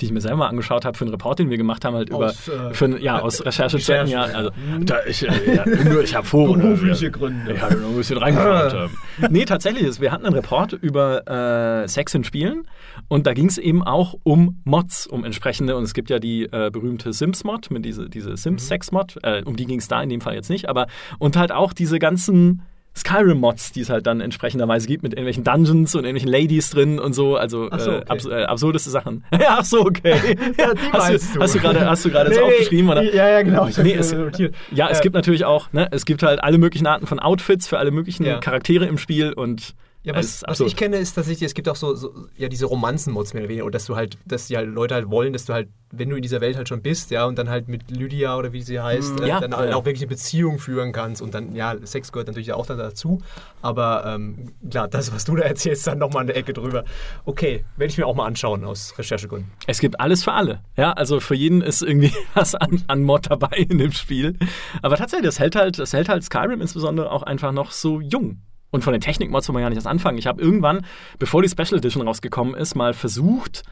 die 0.00 0.06
ich 0.06 0.12
mir 0.12 0.20
selber 0.20 0.48
angeschaut 0.48 0.84
habe 0.84 0.98
für 0.98 1.04
einen 1.04 1.12
Report, 1.14 1.38
den 1.38 1.50
wir 1.50 1.56
gemacht 1.56 1.84
haben, 1.84 1.94
halt 1.94 2.10
Aus, 2.12 2.48
über, 2.48 2.70
äh, 2.70 2.74
für, 2.74 2.98
ja, 3.00 3.20
aus 3.20 3.46
Recherchezwecken, 3.46 4.08
ja. 4.08 4.22
Recherche, 4.24 4.36
Also, 4.36 4.50
da, 4.86 4.96
ich, 5.06 5.22
äh, 5.28 5.54
ja, 5.54 5.64
nur, 5.84 6.02
ich 6.02 6.16
habe 6.16 6.26
Foren. 6.26 6.60
Berufliche 6.60 7.12
Gründe. 7.12 7.52
Ich 7.52 7.62
habe 7.62 7.76
nur 7.76 7.90
ein 7.90 7.96
bisschen 7.96 8.18
reingeschaut. 8.18 8.74
ähm. 9.22 9.28
nee, 9.30 9.44
tatsächlich, 9.44 9.84
ist- 9.84 10.00
wir 10.00 10.10
hatten 10.10 10.26
einen 10.26 10.34
Report 10.34 10.72
über 10.72 11.82
äh, 11.84 11.86
Sex 11.86 12.12
in 12.12 12.24
Spielen 12.24 12.66
und 13.06 13.28
da 13.28 13.34
ging 13.34 13.46
es 13.46 13.56
eben 13.56 13.84
auch 13.84 14.16
um 14.24 14.60
Mods, 14.64 15.06
um 15.06 15.24
entsprechende, 15.24 15.76
und 15.76 15.84
es 15.84 15.94
gibt 15.94 16.10
ja 16.10 16.18
die 16.18 16.46
äh, 16.46 16.70
berühmte 16.72 17.12
Sims-Mod, 17.12 17.70
mit 17.70 17.84
diese, 17.84 18.10
diese 18.10 18.36
Sims-Sex-Mod, 18.36 19.18
äh, 19.22 19.42
um 19.44 19.54
die 19.54 19.66
ging 19.66 19.78
es 19.78 19.86
da 19.86 20.02
in 20.02 20.08
dem 20.08 20.20
Fall 20.20 20.34
jetzt 20.34 20.50
nicht, 20.50 20.68
aber 20.68 20.88
und 21.20 21.36
halt 21.36 21.52
auch 21.52 21.72
diese 21.72 22.00
ganzen 22.00 22.62
Skyrim-Mods, 22.96 23.72
die 23.72 23.80
es 23.80 23.90
halt 23.90 24.06
dann 24.06 24.20
entsprechenderweise 24.20 24.86
gibt, 24.86 25.02
mit 25.02 25.12
irgendwelchen 25.12 25.42
Dungeons 25.44 25.94
und 25.94 26.04
irgendwelchen 26.04 26.30
Ladies 26.30 26.70
drin 26.70 26.98
und 26.98 27.12
so, 27.12 27.36
also 27.36 27.68
so, 27.76 27.90
äh, 27.90 27.94
okay. 27.96 28.04
abs 28.08 28.24
äh, 28.26 28.44
absurdeste 28.44 28.90
Sachen. 28.90 29.24
ja, 29.32 29.56
ach 29.58 29.64
so, 29.64 29.80
okay. 29.80 30.14
Ja, 30.58 30.74
die 30.74 30.80
hast, 30.92 31.34
du, 31.34 31.40
hast 31.40 31.54
du 31.54 31.58
gerade 31.58 31.88
hast 31.88 32.04
du 32.04 32.10
gerade 32.10 32.30
das 32.30 32.38
Nee, 32.38 32.44
nee, 32.44 32.52
aufgeschrieben, 32.52 32.90
oder? 32.90 33.02
Ja, 33.02 33.28
ja, 33.28 33.42
genau. 33.42 33.66
Ich 33.66 33.76
Nee, 33.78 33.96
das 33.96 34.12
es- 34.12 34.18
notiert. 34.18 34.54
Ja, 34.70 34.88
es 34.90 35.00
Äh, 35.00 35.02
gibt 35.02 35.14
natürlich 35.14 35.44
auch, 35.44 35.72
ne, 35.72 35.88
es 35.90 36.04
gibt 36.04 36.22
halt 36.22 36.42
alle 36.42 36.58
möglichen 36.58 36.86
Arten 36.86 37.06
von 37.06 37.18
Outfits 37.18 37.66
für 37.66 37.78
alle 37.78 37.90
möglichen 37.90 38.24
Ja. 38.24 38.38
Charaktere 38.38 38.86
im 38.86 38.98
Spiel 38.98 39.32
und 39.32 39.74
Ja, 40.04 40.14
was, 40.14 40.42
was 40.42 40.44
absurd. 40.44 40.68
ich 40.70 40.76
kenne, 40.76 40.98
ist 40.98 41.14
tatsächlich, 41.14 41.46
es 41.46 41.54
gibt 41.54 41.66
auch 41.66 41.76
so, 41.76 41.94
so 41.94 42.26
ja, 42.36 42.48
diese 42.48 42.66
Romanzen-Mods 42.66 43.32
mehr 43.32 43.42
oder 43.44 43.48
weniger, 43.48 43.64
oder 43.64 43.72
dass 43.72 43.86
du 43.86 43.96
halt, 43.96 44.18
dass 44.26 44.48
die 44.48 44.56
halt 44.56 44.68
Leute 44.68 44.94
halt 44.94 45.10
wollen, 45.10 45.32
dass 45.32 45.46
du 45.46 45.54
halt, 45.54 45.68
wenn 45.92 46.10
du 46.10 46.16
in 46.16 46.22
dieser 46.22 46.42
Welt 46.42 46.56
halt 46.56 46.68
schon 46.68 46.82
bist, 46.82 47.10
ja, 47.10 47.24
und 47.24 47.38
dann 47.38 47.48
halt 47.48 47.68
mit 47.68 47.90
Lydia 47.90 48.36
oder 48.36 48.52
wie 48.52 48.60
sie 48.60 48.80
heißt, 48.80 49.20
äh, 49.20 49.28
Ja, 49.28 49.40
dann 49.40 49.52
ja, 49.52 49.56
halt 49.56 49.70
ja. 49.70 49.76
auch 49.76 49.86
wirklich 49.86 50.02
eine 50.02 50.08
Beziehung 50.08 50.58
führen 50.58 50.92
kannst 50.92 51.22
und 51.22 51.32
dann, 51.32 51.54
ja, 51.54 51.74
Sex 51.84 52.12
gehört 52.12 52.26
natürlich 52.26 52.52
auch 52.52 52.66
dann 52.66 52.76
dazu, 52.76 53.22
aber 53.62 54.04
ähm, 54.06 54.52
klar, 54.70 54.88
das, 54.88 55.10
was 55.14 55.24
du 55.24 55.36
da 55.36 55.44
erzählst, 55.44 55.86
dann 55.86 55.98
nochmal 55.98 56.24
eine 56.24 56.34
Ecke 56.34 56.52
drüber. 56.52 56.84
Okay, 57.24 57.64
werde 57.78 57.90
ich 57.90 57.96
mir 57.96 58.06
auch 58.06 58.14
mal 58.14 58.26
anschauen 58.26 58.62
aus 58.64 58.92
Recherchegründen. 58.98 59.50
Es 59.66 59.78
gibt 59.78 60.00
alles 60.00 60.22
für 60.22 60.32
alle. 60.32 60.60
Ja, 60.76 60.92
also 60.92 61.18
für 61.20 61.34
jeden 61.34 61.62
ist 61.62 61.80
irgendwie 61.80 62.12
was 62.34 62.54
an, 62.54 62.82
an 62.88 63.02
Mod 63.04 63.30
dabei 63.30 63.56
in 63.56 63.78
dem 63.78 63.92
Spiel. 63.92 64.36
Aber 64.82 64.96
tatsächlich, 64.96 65.28
das 65.28 65.38
hält 65.38 65.56
halt, 65.56 65.78
das 65.78 65.94
hält 65.94 66.10
halt 66.10 66.24
Skyrim 66.24 66.60
insbesondere 66.60 67.10
auch 67.10 67.22
einfach 67.22 67.52
noch 67.52 67.70
so 67.70 68.00
jung. 68.02 68.42
Und 68.74 68.82
von 68.82 68.92
den 68.92 69.00
Technikmods 69.00 69.48
wollen 69.48 69.58
wir 69.58 69.60
gar 69.60 69.68
nicht 69.68 69.76
erst 69.76 69.86
anfangen. 69.86 70.18
Ich 70.18 70.26
habe 70.26 70.42
irgendwann, 70.42 70.84
bevor 71.20 71.40
die 71.42 71.48
Special 71.48 71.78
Edition 71.78 72.08
rausgekommen 72.08 72.56
ist, 72.56 72.74
mal 72.74 72.92
versucht, 72.92 73.62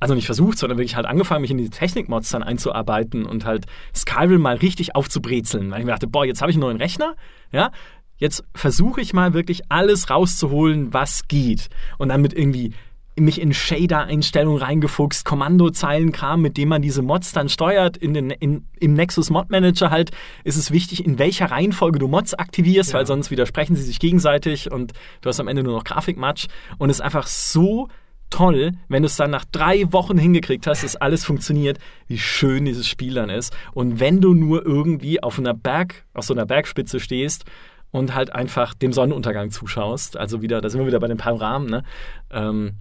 also 0.00 0.14
nicht 0.14 0.26
versucht, 0.26 0.58
sondern 0.58 0.76
wirklich 0.76 0.96
halt 0.96 1.06
angefangen, 1.06 1.40
mich 1.40 1.50
in 1.50 1.56
die 1.56 1.70
Technikmods 1.70 2.28
dann 2.28 2.42
einzuarbeiten 2.42 3.24
und 3.24 3.46
halt 3.46 3.64
Skyrim 3.96 4.42
mal 4.42 4.56
richtig 4.56 4.94
aufzubrezeln. 4.94 5.70
Weil 5.70 5.78
ich 5.78 5.86
mir 5.86 5.92
dachte, 5.92 6.08
boah, 6.08 6.26
jetzt 6.26 6.42
habe 6.42 6.50
ich 6.50 6.56
einen 6.56 6.60
neuen 6.60 6.76
Rechner, 6.76 7.16
ja, 7.52 7.70
jetzt 8.18 8.44
versuche 8.54 9.00
ich 9.00 9.14
mal 9.14 9.32
wirklich 9.32 9.62
alles 9.70 10.10
rauszuholen, 10.10 10.92
was 10.92 11.26
geht. 11.26 11.70
Und 11.96 12.10
dann 12.10 12.20
mit 12.20 12.34
irgendwie 12.34 12.74
mich 13.18 13.40
in 13.40 13.52
Shader-Einstellungen 13.52 14.62
reingefuchst, 14.62 15.24
Kommandozeilenkram, 15.24 16.40
mit 16.40 16.56
dem 16.56 16.68
man 16.70 16.82
diese 16.82 17.02
Mods 17.02 17.32
dann 17.32 17.48
steuert. 17.48 17.96
In 17.96 18.14
den, 18.14 18.30
in, 18.30 18.66
Im 18.80 18.94
Nexus 18.94 19.30
Mod 19.30 19.50
Manager 19.50 19.90
halt 19.90 20.10
ist 20.44 20.56
es 20.56 20.70
wichtig, 20.70 21.04
in 21.04 21.18
welcher 21.18 21.50
Reihenfolge 21.50 21.98
du 21.98 22.08
Mods 22.08 22.34
aktivierst, 22.34 22.92
Ja. 22.92 22.98
weil 22.98 23.06
sonst 23.06 23.30
widersprechen 23.30 23.76
sie 23.76 23.82
sich 23.82 23.98
gegenseitig 24.00 24.72
und 24.72 24.92
du 25.20 25.28
hast 25.28 25.40
am 25.40 25.48
Ende 25.48 25.62
nur 25.62 25.74
noch 25.74 25.84
Grafikmatsch. 25.84 26.46
Und 26.78 26.90
es 26.90 26.96
ist 26.96 27.02
einfach 27.02 27.26
so 27.26 27.88
toll, 28.30 28.72
wenn 28.88 29.02
du 29.02 29.06
es 29.06 29.16
dann 29.16 29.30
nach 29.30 29.44
drei 29.44 29.92
Wochen 29.92 30.16
hingekriegt 30.16 30.66
hast, 30.66 30.82
dass 30.82 30.96
alles 30.96 31.22
funktioniert, 31.24 31.78
wie 32.06 32.18
schön 32.18 32.64
dieses 32.64 32.88
Spiel 32.88 33.12
dann 33.12 33.28
ist. 33.28 33.54
Und 33.74 34.00
wenn 34.00 34.22
du 34.22 34.32
nur 34.32 34.64
irgendwie 34.64 35.22
auf 35.22 35.38
einer 35.38 35.52
Berg, 35.52 36.06
auf 36.14 36.24
so 36.24 36.32
einer 36.32 36.46
Bergspitze 36.46 36.98
stehst 36.98 37.44
und 37.90 38.14
halt 38.14 38.34
einfach 38.34 38.72
dem 38.72 38.94
Sonnenuntergang 38.94 39.50
zuschaust, 39.50 40.16
also 40.16 40.40
wieder, 40.40 40.62
da 40.62 40.70
sind 40.70 40.80
wir 40.80 40.86
wieder 40.86 41.00
bei 41.00 41.08
den 41.08 41.18
Panoramen, 41.18 41.68
ne? 41.68 41.82
Ähm, 42.30 42.76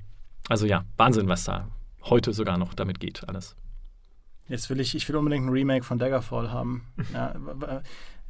also 0.50 0.66
ja, 0.66 0.86
Wahnsinn, 0.98 1.28
was 1.28 1.44
da 1.44 1.68
heute 2.04 2.34
sogar 2.34 2.58
noch 2.58 2.74
damit 2.74 3.00
geht, 3.00 3.28
alles. 3.28 3.56
Jetzt 4.48 4.70
will 4.70 4.80
ich, 4.80 4.96
ich 4.96 5.08
will 5.08 5.16
unbedingt 5.16 5.46
ein 5.46 5.50
Remake 5.50 5.84
von 5.86 5.98
Daggerfall 5.98 6.52
haben. 6.52 6.86
Ja, 7.14 7.34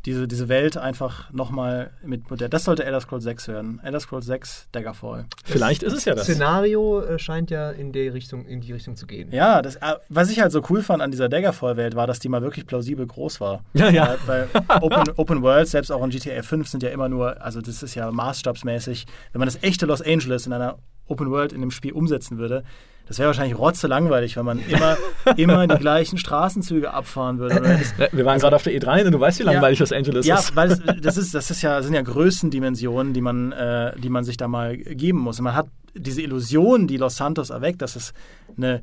diese, 0.05 0.27
diese 0.27 0.49
Welt 0.49 0.77
einfach 0.77 1.31
nochmal 1.31 1.91
mit 2.03 2.29
modern. 2.29 2.49
Das 2.49 2.63
sollte 2.63 2.83
Elder 2.83 3.01
Scrolls 3.01 3.23
6 3.23 3.47
werden. 3.49 3.79
Elder 3.83 3.99
Scrolls 3.99 4.25
6, 4.25 4.67
Daggerfall. 4.71 5.25
Vielleicht 5.43 5.83
ist 5.83 5.93
es 5.93 6.05
ja 6.05 6.15
das. 6.15 6.23
Szenario 6.23 7.01
äh, 7.01 7.19
scheint 7.19 7.51
ja 7.51 7.69
in, 7.69 7.91
der 7.91 8.13
Richtung, 8.13 8.45
in 8.45 8.61
die 8.61 8.73
Richtung 8.73 8.95
zu 8.95 9.05
gehen. 9.05 9.31
Ja, 9.31 9.61
das, 9.61 9.75
äh, 9.75 9.95
was 10.09 10.29
ich 10.31 10.39
halt 10.39 10.51
so 10.51 10.63
cool 10.69 10.81
fand 10.81 11.03
an 11.03 11.11
dieser 11.11 11.29
Daggerfall-Welt 11.29 11.95
war, 11.95 12.07
dass 12.07 12.19
die 12.19 12.29
mal 12.29 12.41
wirklich 12.41 12.65
plausibel 12.65 13.05
groß 13.05 13.41
war. 13.41 13.63
Ja, 13.73 13.89
ja. 13.89 14.17
Weil, 14.25 14.49
weil 14.53 14.63
Open, 14.81 15.13
Open 15.17 15.41
Worlds, 15.43 15.71
selbst 15.71 15.91
auch 15.91 16.03
in 16.03 16.09
GTA 16.09 16.41
5, 16.41 16.67
sind 16.67 16.83
ja 16.83 16.89
immer 16.89 17.09
nur, 17.09 17.41
also 17.41 17.61
das 17.61 17.83
ist 17.83 17.93
ja 17.93 18.11
maßstabsmäßig, 18.11 19.05
wenn 19.33 19.39
man 19.39 19.47
das 19.47 19.61
echte 19.61 19.85
Los 19.85 20.01
Angeles 20.01 20.47
in 20.47 20.53
einer 20.53 20.79
Open 21.11 21.29
World 21.29 21.53
in 21.53 21.61
dem 21.61 21.71
Spiel 21.71 21.91
umsetzen 21.91 22.37
würde, 22.37 22.63
das 23.07 23.19
wäre 23.19 23.27
wahrscheinlich 23.27 23.57
rotze 23.57 23.87
langweilig, 23.87 24.37
wenn 24.37 24.45
man 24.45 24.59
immer, 24.69 24.95
immer 25.35 25.67
die 25.67 25.75
gleichen 25.77 26.17
Straßenzüge 26.17 26.93
abfahren 26.93 27.39
würde. 27.39 27.81
Ja, 27.97 28.07
Wir 28.13 28.23
waren 28.25 28.39
gerade 28.39 28.55
auf 28.55 28.63
der 28.63 28.73
E3 28.73 29.05
und 29.05 29.11
du 29.11 29.19
weißt, 29.19 29.39
wie 29.39 29.43
langweilig 29.43 29.79
Los 29.79 29.91
Angeles 29.91 30.25
ja, 30.25 30.37
ist. 30.39 30.55
weil 30.55 30.71
es, 30.71 30.81
das 31.01 31.17
ist, 31.17 31.33
das 31.35 31.51
ist 31.51 31.61
ja, 31.61 31.81
sind 31.81 31.93
ja 31.93 32.03
Größendimensionen, 32.03 33.13
die 33.13 33.19
man, 33.21 33.51
äh, 33.51 33.99
die 33.99 34.07
man 34.09 34.23
sich 34.23 34.37
da 34.37 34.47
mal 34.47 34.77
geben 34.77 35.19
muss. 35.19 35.39
Und 35.39 35.43
man 35.43 35.55
hat 35.55 35.67
diese 35.93 36.21
Illusion, 36.21 36.87
die 36.87 36.95
Los 36.97 37.17
Santos 37.17 37.49
erweckt, 37.49 37.81
dass 37.81 37.97
es 37.97 38.13
eine 38.55 38.81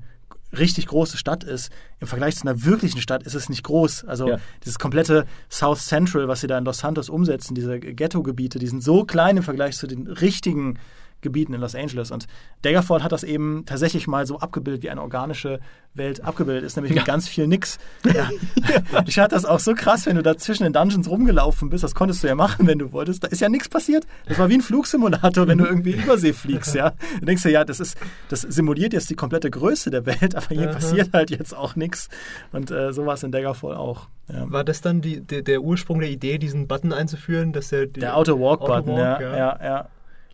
richtig 0.57 0.87
große 0.87 1.17
Stadt 1.17 1.45
ist. 1.45 1.71
Im 2.01 2.07
Vergleich 2.07 2.37
zu 2.37 2.47
einer 2.47 2.65
wirklichen 2.65 3.01
Stadt 3.01 3.23
ist 3.23 3.35
es 3.35 3.49
nicht 3.49 3.63
groß. 3.65 4.05
Also 4.05 4.29
Ja. 4.29 4.37
dieses 4.65 4.79
komplette 4.79 5.27
South 5.51 5.87
Central, 5.87 6.29
was 6.29 6.41
sie 6.43 6.47
da 6.47 6.59
in 6.59 6.65
Los 6.65 6.79
Santos 6.79 7.09
umsetzen, 7.09 7.55
diese 7.55 7.79
Ghetto-Gebiete, 7.81 8.59
die 8.59 8.67
sind 8.67 8.83
so 8.83 9.05
klein 9.05 9.37
im 9.39 9.43
Vergleich 9.43 9.77
zu 9.77 9.87
den 9.87 10.07
richtigen 10.07 10.79
Gebieten 11.21 11.55
in 11.55 11.61
Los 11.61 11.75
Angeles. 11.75 12.11
Und 12.11 12.27
Daggerfall 12.63 13.03
hat 13.03 13.13
das 13.13 13.25
eben 13.25 13.65
tatsächlich 13.67 14.07
mal 14.07 14.27
so 14.27 14.39
abgebildet, 14.39 14.83
wie 14.83 14.91
eine 14.91 15.03
organische 15.03 15.61
Welt 15.95 16.23
abgebildet 16.25 16.65
ist, 16.65 16.77
nämlich 16.77 16.95
mit 16.95 17.05
ganz 17.05 17.29
viel 17.29 17.47
Nix. 17.47 17.79
Ja. 18.05 18.31
Ich 19.07 19.15
fand 19.15 19.33
das 19.33 19.45
auch 19.45 19.61
so 19.61 19.75
krass, 19.75 20.07
wenn 20.07 20.17
du 20.17 20.23
da 20.23 20.37
zwischen 20.37 20.65
den 20.65 20.73
Dungeons 20.73 21.09
rumgelaufen 21.09 21.71
bist. 21.71 21.85
Das 21.85 21.95
konntest 21.95 22.23
du 22.23 22.27
ja 22.27 22.35
machen, 22.35 22.67
wenn 22.67 22.79
du 22.79 22.93
wolltest. 22.93 23.25
Da 23.25 23.29
ist 23.29 23.41
ja 23.41 23.49
nichts 23.49 23.69
passiert. 23.69 24.07
Das 24.27 24.39
war 24.39 24.49
wie 24.49 24.55
ein 24.55 24.61
Flugsimulator, 24.61 25.47
wenn 25.49 25.59
du 25.59 25.65
irgendwie 25.65 25.93
Übersee 25.93 26.33
fliegst. 26.33 26.75
Ja. 26.75 26.93
Du 27.21 27.27
denkst 27.27 27.43
dir, 27.43 27.51
ja, 27.51 27.65
das, 27.65 27.81
ist, 27.81 27.97
das 28.29 28.43
simuliert 28.43 28.93
jetzt 28.93 29.11
die 29.11 29.15
komplette 29.15 29.51
Größe 29.51 29.91
der 29.91 30.07
Welt, 30.07 30.35
aber 30.35 30.49
hier 30.49 30.69
Aha. 30.69 30.75
passiert 30.75 31.11
halt 31.13 31.31
jetzt 31.31 31.57
auch 31.57 31.77
nichts. 31.77 32.09
Und 32.53 32.71
äh, 32.71 32.93
so 32.93 33.07
war 33.07 33.15
es 33.15 33.23
in 33.23 33.33
Daggerfall 33.33 33.75
auch. 33.75 34.09
Ja. 34.29 34.51
War 34.51 34.65
das 34.65 34.81
dann 34.81 35.01
die, 35.01 35.21
der, 35.21 35.43
der 35.43 35.63
Ursprung 35.63 36.01
der 36.01 36.11
Idee, 36.11 36.39
diesen 36.39 36.69
Button 36.69 36.93
einzuführen, 36.93 37.53
dass 37.53 37.69
der, 37.69 37.87
Der 37.87 38.17
Auto-Walk-Button, 38.17 38.91
Auto-Walk, 38.91 39.21
ja, 39.21 39.37
ja, 39.37 39.61
ja. 39.63 39.89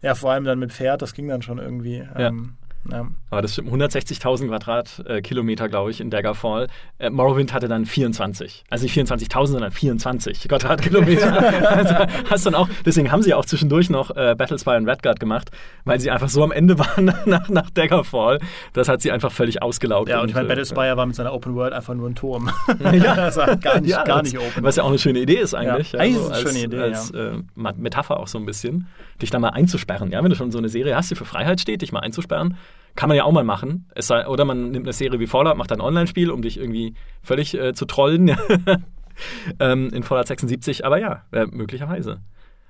Ja, 0.04 0.14
vor 0.14 0.32
allem 0.32 0.44
dann 0.44 0.58
mit 0.58 0.70
Pferd, 0.70 1.00
das 1.00 1.14
ging 1.14 1.28
dann 1.28 1.40
schon 1.40 1.58
irgendwie. 1.58 2.06
Ähm, 2.14 2.58
Ja. 2.90 3.06
Aber 3.30 3.42
das 3.42 3.54
stimmt, 3.54 3.70
160.000 3.70 4.48
Quadratkilometer, 4.48 5.68
glaube 5.68 5.90
ich, 5.90 6.00
in 6.00 6.10
Daggerfall. 6.10 6.68
Äh, 6.98 7.10
Morrowind 7.10 7.52
hatte 7.52 7.66
dann 7.66 7.86
24. 7.86 8.64
Also 8.68 8.84
nicht 8.84 8.96
24.000, 8.96 9.46
sondern 9.46 9.70
24 9.72 10.48
Quadratkilometer. 10.48 11.68
also 11.76 11.94
hast 12.28 12.46
dann 12.46 12.54
auch, 12.54 12.68
deswegen 12.84 13.10
haben 13.10 13.22
sie 13.22 13.34
auch 13.34 13.44
zwischendurch 13.44 13.90
noch 13.90 14.14
äh, 14.16 14.34
Battlespire 14.36 14.76
und 14.76 14.88
Redguard 14.88 15.18
gemacht, 15.18 15.50
weil 15.84 15.98
sie 15.98 16.10
einfach 16.10 16.28
so 16.28 16.44
am 16.44 16.52
Ende 16.52 16.78
waren 16.78 17.12
nach, 17.24 17.48
nach 17.48 17.70
Daggerfall. 17.70 18.38
Das 18.74 18.88
hat 18.88 19.00
sie 19.00 19.10
einfach 19.10 19.32
völlig 19.32 19.62
ausgelaugt. 19.62 20.08
Ja, 20.08 20.16
und, 20.16 20.24
und 20.24 20.28
ich 20.28 20.34
meine, 20.34 20.46
äh, 20.46 20.50
Battlespire 20.50 20.96
war 20.96 21.06
mit 21.06 21.16
seiner 21.16 21.32
Open 21.32 21.54
World 21.54 21.72
einfach 21.72 21.94
nur 21.94 22.08
ein 22.08 22.14
Turm. 22.14 22.50
ja, 22.80 23.14
das 23.16 23.36
war 23.36 23.56
gar 23.56 23.80
nicht, 23.80 23.90
ja, 23.90 24.04
gar 24.04 24.22
nicht 24.22 24.38
open. 24.38 24.62
Was 24.62 24.76
ja 24.76 24.82
auch 24.82 24.88
eine 24.88 24.98
schöne 24.98 25.20
Idee 25.20 25.38
ist 25.38 25.54
eigentlich. 25.54 25.92
Ja, 25.92 26.00
eigentlich 26.00 26.16
also 26.18 26.30
ist 26.30 26.38
eine 26.38 26.48
schöne 26.48 26.64
Idee. 26.64 26.80
Als 26.80 27.12
ja. 27.12 27.30
äh, 27.30 27.72
Metapher 27.76 28.20
auch 28.20 28.28
so 28.28 28.38
ein 28.38 28.46
bisschen, 28.46 28.86
dich 29.22 29.30
da 29.30 29.38
mal 29.38 29.50
einzusperren. 29.50 30.10
Ja, 30.10 30.22
wenn 30.22 30.30
du 30.30 30.36
schon 30.36 30.52
so 30.52 30.58
eine 30.58 30.68
Serie 30.68 30.94
hast, 30.96 31.10
die 31.10 31.14
für 31.14 31.24
Freiheit 31.24 31.60
steht, 31.60 31.82
dich 31.82 31.92
mal 31.92 32.00
einzusperren, 32.00 32.56
kann 32.94 33.08
man 33.08 33.16
ja 33.16 33.24
auch 33.24 33.32
mal 33.32 33.44
machen. 33.44 33.90
Sei, 33.96 34.26
oder 34.26 34.44
man 34.44 34.70
nimmt 34.70 34.86
eine 34.86 34.92
Serie 34.92 35.20
wie 35.20 35.26
Fallout, 35.26 35.56
macht 35.56 35.72
ein 35.72 35.80
Online-Spiel, 35.80 36.30
um 36.30 36.42
dich 36.42 36.58
irgendwie 36.58 36.94
völlig 37.22 37.54
äh, 37.54 37.74
zu 37.74 37.86
trollen 37.86 38.28
ähm, 39.60 39.90
in 39.92 40.02
Fallout 40.02 40.26
76. 40.26 40.84
Aber 40.84 40.98
ja, 40.98 41.22
äh, 41.32 41.46
möglicherweise. 41.46 42.20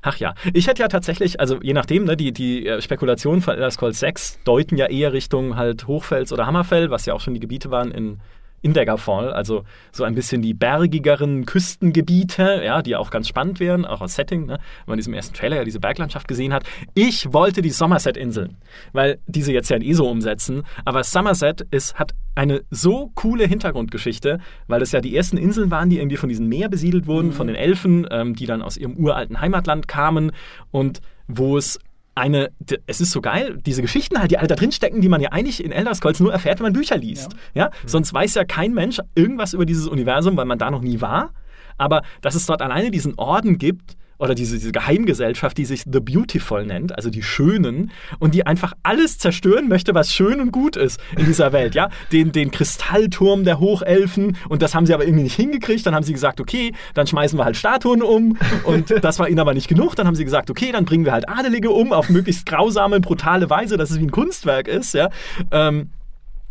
Ach 0.07 0.19
ja, 0.19 0.35
ich 0.53 0.67
hätte 0.67 0.83
ja 0.83 0.89
tatsächlich, 0.89 1.41
also 1.41 1.59
je 1.63 1.73
nachdem, 1.73 2.05
ne, 2.05 2.15
die, 2.15 2.33
die 2.33 2.67
äh, 2.67 2.83
Spekulationen 2.83 3.41
von 3.41 3.55
Elder 3.55 3.71
Scrolls 3.71 4.01
6 4.01 4.41
deuten 4.45 4.77
ja 4.77 4.87
eher 4.87 5.15
Richtung 5.15 5.57
halt 5.57 5.87
Hochfels 5.87 6.31
oder 6.31 6.47
Hammerfell, 6.47 6.91
was 6.91 7.07
ja 7.07 7.15
auch 7.15 7.21
schon 7.21 7.33
die 7.33 7.41
Gebiete 7.41 7.71
waren 7.71 7.91
in 7.91 8.21
in 8.65 8.73
Daggerfall, 8.73 9.31
also 9.33 9.65
so 9.93 10.05
ein 10.05 10.15
bisschen 10.15 10.41
die 10.41 10.55
bergigeren 10.55 11.45
Küstengebiete, 11.45 12.63
ja, 12.65 12.81
die 12.81 12.97
auch 12.97 13.11
ganz 13.11 13.29
spannend 13.29 13.61
wären, 13.61 13.85
auch 13.85 14.01
als 14.01 14.15
Setting, 14.15 14.47
ne, 14.47 14.55
wenn 14.55 14.59
man 14.87 14.95
in 14.95 15.01
diesem 15.01 15.13
ersten 15.13 15.35
Trailer 15.35 15.57
ja 15.57 15.65
diese 15.65 15.81
Berglandschaft 15.81 16.27
gesehen 16.27 16.55
hat. 16.55 16.65
Ich 16.95 17.33
wollte 17.35 17.61
die 17.61 17.71
Somerset-Inseln, 17.71 18.57
weil 18.93 19.19
diese 19.27 19.53
jetzt 19.53 19.69
ja 19.69 19.77
in 19.77 19.83
ESO 19.83 20.11
umsetzen, 20.11 20.63
aber 20.87 21.05
Somerset 21.05 21.61
ist, 21.71 21.97
hat 21.97 22.15
eine 22.35 22.63
so 22.71 23.11
coole 23.15 23.47
Hintergrundgeschichte, 23.47 24.41
weil 24.67 24.81
das 24.81 24.93
ja 24.93 25.03
die 25.03 25.15
ersten 25.15 25.37
Inseln 25.37 25.71
waren, 25.71 25.91
die 25.91 25.99
irgendwie 25.99 26.17
von 26.17 26.31
diesem 26.31 26.49
Meer 26.49 26.71
besiedelt 26.71 27.07
wurden, 27.07 27.29
mhm. 27.29 27.33
von 27.33 27.47
den 27.47 27.57
Elfen, 27.57 28.07
ähm, 28.11 28.35
die 28.35 28.47
dann 28.47 28.63
aus 28.63 28.79
ihrem 28.79 28.97
uralten 28.97 29.43
Heimatland 29.43 29.89
kamen 29.89 30.33
und 30.71 31.03
wo 31.29 31.59
es 31.59 31.79
eine, 32.15 32.51
es 32.87 33.01
ist 33.01 33.11
so 33.11 33.21
geil, 33.21 33.59
diese 33.65 33.83
Geschichten 33.83 34.19
halt, 34.19 34.31
die 34.31 34.39
alle 34.39 34.47
da 34.47 34.55
drin 34.55 34.73
stecken, 34.73 35.01
die 35.01 35.09
man 35.09 35.21
ja 35.21 35.33
eigentlich 35.33 35.63
in 35.63 35.73
Elder 35.73 35.95
Scrolls 35.95 36.21
nur 36.21 36.33
erfährt, 36.33 36.59
wenn 36.59 36.67
man 36.67 36.73
Bücher 36.73 36.97
liest. 36.97 37.33
Ja. 37.55 37.65
ja? 37.65 37.67
Mhm. 37.69 37.89
Sonst 37.89 38.15
weiß 38.15 38.35
ja 38.35 38.45
kein 38.45 38.73
Mensch 38.73 39.01
irgendwas 39.15 39.53
über 39.55 39.67
dieses 39.67 39.89
Universum, 39.89 40.37
weil 40.37 40.45
man 40.45 40.59
da 40.59 40.71
noch 40.71 40.83
nie 40.83 41.01
war. 41.01 41.33
Aber 41.77 42.03
dass 42.21 42.35
es 42.35 42.47
dort 42.47 42.63
alleine 42.63 42.91
diesen 42.91 43.15
Orden 43.19 43.59
gibt, 43.59 43.97
oder 44.19 44.35
diese, 44.35 44.57
diese 44.57 44.73
Geheimgesellschaft, 44.73 45.57
die 45.59 45.65
sich 45.65 45.83
The 45.91 46.01
Beautiful 46.01 46.65
nennt, 46.65 46.95
also 46.97 47.11
die 47.11 47.23
Schönen, 47.23 47.91
und 48.19 48.35
die 48.35 48.47
einfach 48.47 48.75
alles 48.83 49.19
zerstören 49.19 49.69
möchte, 49.69 49.95
was 49.95 50.13
schön 50.13 50.41
und 50.41 50.53
gut 50.53 50.77
ist 50.77 51.01
in 51.17 51.27
dieser 51.27 51.53
Welt, 51.53 51.75
ja. 51.75 51.89
Den, 52.13 52.33
den 52.33 52.51
Kristallturm 52.51 53.45
der 53.45 53.61
Hochelfen, 53.61 54.37
und 54.49 54.63
das 54.63 54.75
haben 54.75 54.87
sie 54.87 54.95
aber 54.95 55.05
irgendwie 55.05 55.25
nicht 55.25 55.37
hingekriegt. 55.37 55.87
Dann 55.87 55.95
haben 55.95 56.05
sie 56.05 56.13
gesagt, 56.13 56.41
okay, 56.41 56.73
dann 56.95 57.07
schmeißen 57.07 57.39
wir 57.39 57.45
halt 57.45 57.57
Statuen 57.57 58.03
um, 58.03 58.39
und 58.65 58.91
das 59.03 59.19
war 59.19 59.29
ihnen 59.29 59.41
aber 59.41 59.55
nicht 59.55 59.69
genug. 59.69 59.97
Dann 59.97 60.07
haben 60.07 60.15
sie 60.15 60.25
gesagt, 60.25 60.51
okay, 60.51 60.73
dann 60.73 60.85
bringen 60.85 61.05
wir 61.05 61.13
halt 61.13 61.29
Adelige 61.29 61.71
um 61.71 61.93
auf 61.93 62.09
möglichst 62.09 62.47
grausame, 62.47 63.01
brutale 63.01 63.51
Weise, 63.51 63.77
dass 63.77 63.91
es 63.91 63.99
wie 63.99 64.05
ein 64.05 64.11
Kunstwerk 64.11 64.69
ist, 64.69 64.95
ja. 64.95 65.11
Ähm, 65.51 65.91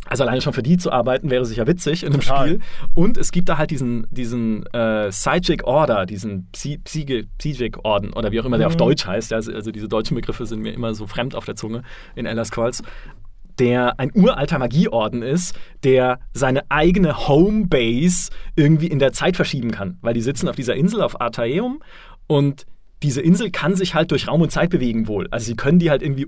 also 0.06 0.24
alleine 0.24 0.40
schon 0.40 0.52
für 0.52 0.62
die 0.62 0.76
zu 0.76 0.92
arbeiten 0.92 1.30
wäre 1.30 1.46
sicher 1.46 1.66
witzig 1.66 2.02
in 2.02 2.12
einem 2.12 2.20
Total. 2.20 2.46
Spiel. 2.46 2.60
Und 2.94 3.16
es 3.16 3.32
gibt 3.32 3.48
da 3.48 3.58
halt 3.58 3.70
diesen, 3.70 4.06
diesen 4.10 4.66
äh, 4.66 5.08
Psychic 5.08 5.64
Order, 5.64 6.06
diesen 6.06 6.48
Psychic 6.52 7.84
Orden 7.84 8.12
oder 8.12 8.30
wie 8.30 8.40
auch 8.40 8.44
immer 8.44 8.56
mhm. 8.56 8.60
der 8.60 8.66
auf 8.68 8.74
mhm. 8.74 8.78
Deutsch 8.78 9.06
heißt. 9.06 9.32
Also, 9.32 9.52
also 9.52 9.70
diese 9.70 9.88
deutschen 9.88 10.14
Begriffe 10.14 10.46
sind 10.46 10.60
mir 10.60 10.72
immer 10.72 10.94
so 10.94 11.06
fremd 11.06 11.34
auf 11.34 11.46
der 11.46 11.56
Zunge 11.56 11.82
in 12.14 12.26
Elder 12.26 12.44
Scrolls 12.44 12.82
der 13.58 14.00
ein 14.00 14.10
uralter 14.14 14.58
Magieorden 14.58 15.22
ist, 15.22 15.56
der 15.84 16.18
seine 16.32 16.68
eigene 16.70 17.28
Homebase 17.28 18.30
irgendwie 18.56 18.88
in 18.88 18.98
der 18.98 19.12
Zeit 19.12 19.36
verschieben 19.36 19.70
kann. 19.70 19.98
Weil 20.00 20.14
die 20.14 20.22
sitzen 20.22 20.48
auf 20.48 20.56
dieser 20.56 20.74
Insel 20.74 21.00
auf 21.00 21.20
Artaeum 21.20 21.80
und 22.26 22.66
diese 23.02 23.20
Insel 23.20 23.50
kann 23.50 23.76
sich 23.76 23.94
halt 23.94 24.10
durch 24.10 24.28
Raum 24.28 24.40
und 24.40 24.50
Zeit 24.50 24.70
bewegen 24.70 25.08
wohl. 25.08 25.28
Also 25.30 25.46
sie 25.46 25.56
können 25.56 25.78
die 25.78 25.90
halt 25.90 26.02
irgendwie 26.02 26.24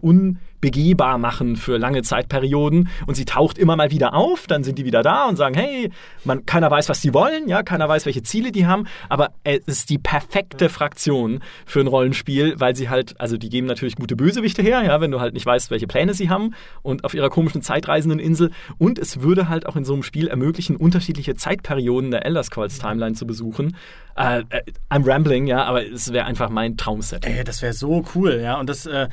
unbegehbar 0.56 1.18
machen 1.18 1.56
für 1.56 1.78
lange 1.78 2.02
Zeitperioden. 2.02 2.88
Und 3.06 3.14
sie 3.14 3.24
taucht 3.24 3.58
immer 3.58 3.76
mal 3.76 3.90
wieder 3.90 4.14
auf, 4.14 4.46
dann 4.46 4.64
sind 4.64 4.78
die 4.78 4.84
wieder 4.84 5.02
da 5.02 5.26
und 5.26 5.36
sagen, 5.36 5.54
hey, 5.54 5.90
man, 6.24 6.46
keiner 6.46 6.70
weiß, 6.70 6.88
was 6.88 7.00
sie 7.02 7.14
wollen, 7.14 7.48
ja, 7.48 7.62
keiner 7.62 7.88
weiß, 7.88 8.06
welche 8.06 8.22
Ziele 8.22 8.52
die 8.52 8.66
haben, 8.66 8.86
aber 9.08 9.30
es 9.44 9.60
ist 9.66 9.90
die 9.90 9.98
perfekte 9.98 10.68
Fraktion 10.68 11.40
für 11.64 11.80
ein 11.80 11.86
Rollenspiel, 11.86 12.54
weil 12.58 12.74
sie 12.74 12.88
halt, 12.88 13.20
also 13.20 13.36
die 13.36 13.48
geben 13.48 13.66
natürlich 13.66 13.96
gute 13.96 14.16
Bösewichte 14.16 14.62
her, 14.62 14.82
ja, 14.82 15.00
wenn 15.00 15.10
du 15.10 15.20
halt 15.20 15.34
nicht 15.34 15.46
weißt, 15.46 15.70
welche 15.70 15.86
Pläne 15.86 16.14
sie 16.14 16.30
haben 16.30 16.54
und 16.82 17.04
auf 17.04 17.14
ihrer 17.14 17.30
komischen 17.30 17.62
zeitreisenden 17.62 18.18
Insel. 18.18 18.50
Und 18.78 18.98
es 18.98 19.20
würde 19.20 19.48
halt 19.48 19.66
auch 19.66 19.76
in 19.76 19.84
so 19.84 19.92
einem 19.92 20.02
Spiel 20.02 20.28
ermöglichen, 20.28 20.76
unterschiedliche 20.76 21.34
Zeitperioden 21.34 22.10
der 22.10 22.24
Elder 22.24 22.42
Scrolls 22.42 22.78
Timeline 22.78 23.14
zu 23.14 23.26
besuchen. 23.26 23.76
Äh, 24.16 24.40
äh, 24.48 24.62
I'm 24.90 25.06
rambling, 25.06 25.46
ja, 25.46 25.64
aber 25.64 25.86
es 25.86 26.12
wäre 26.12 26.24
einfach 26.24 26.48
mein 26.48 26.76
Traumset. 26.76 27.26
Ey, 27.26 27.44
das 27.44 27.60
wäre 27.60 27.74
so 27.74 28.04
cool, 28.14 28.40
ja. 28.42 28.58
Und 28.58 28.70
das, 28.70 28.86
äh, 28.86 29.08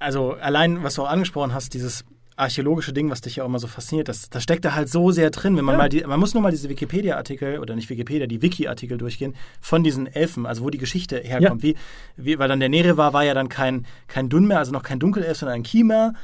also 0.00 0.32
allein, 0.32 0.82
was 0.82 0.94
du 0.94 1.02
auch 1.02 1.10
angesprochen 1.10 1.54
hast, 1.54 1.74
dieses 1.74 2.04
archäologische 2.40 2.92
Ding, 2.92 3.10
was 3.10 3.20
dich 3.20 3.36
ja 3.36 3.44
auch 3.44 3.48
immer 3.48 3.58
so 3.58 3.66
fasziniert, 3.66 4.08
das, 4.08 4.30
das 4.30 4.42
steckt 4.42 4.64
da 4.64 4.74
halt 4.74 4.88
so 4.88 5.10
sehr 5.10 5.30
drin. 5.30 5.56
Wenn 5.56 5.64
man 5.64 5.74
ja. 5.74 5.78
mal 5.78 5.88
die, 5.88 6.02
man 6.04 6.18
muss 6.18 6.34
nur 6.34 6.42
mal 6.42 6.50
diese 6.50 6.68
Wikipedia-Artikel 6.68 7.58
oder 7.58 7.76
nicht 7.76 7.90
Wikipedia, 7.90 8.26
die 8.26 8.42
Wiki-Artikel 8.42 8.98
durchgehen 8.98 9.34
von 9.60 9.84
diesen 9.84 10.06
Elfen, 10.06 10.46
also 10.46 10.64
wo 10.64 10.70
die 10.70 10.78
Geschichte 10.78 11.18
herkommt. 11.18 11.62
Ja. 11.62 11.68
Wie, 11.68 11.76
wie, 12.16 12.38
weil 12.38 12.48
dann 12.48 12.60
der 12.60 12.70
Nere 12.70 12.96
war, 12.96 13.12
war 13.12 13.24
ja 13.24 13.34
dann 13.34 13.48
kein, 13.48 13.86
kein 14.08 14.28
Dun 14.28 14.46
mehr, 14.46 14.58
also 14.58 14.72
noch 14.72 14.82
kein 14.82 14.98
Dunkelelf, 14.98 15.36
sondern 15.36 15.56
ein 15.56 15.62
ähm, 15.62 16.16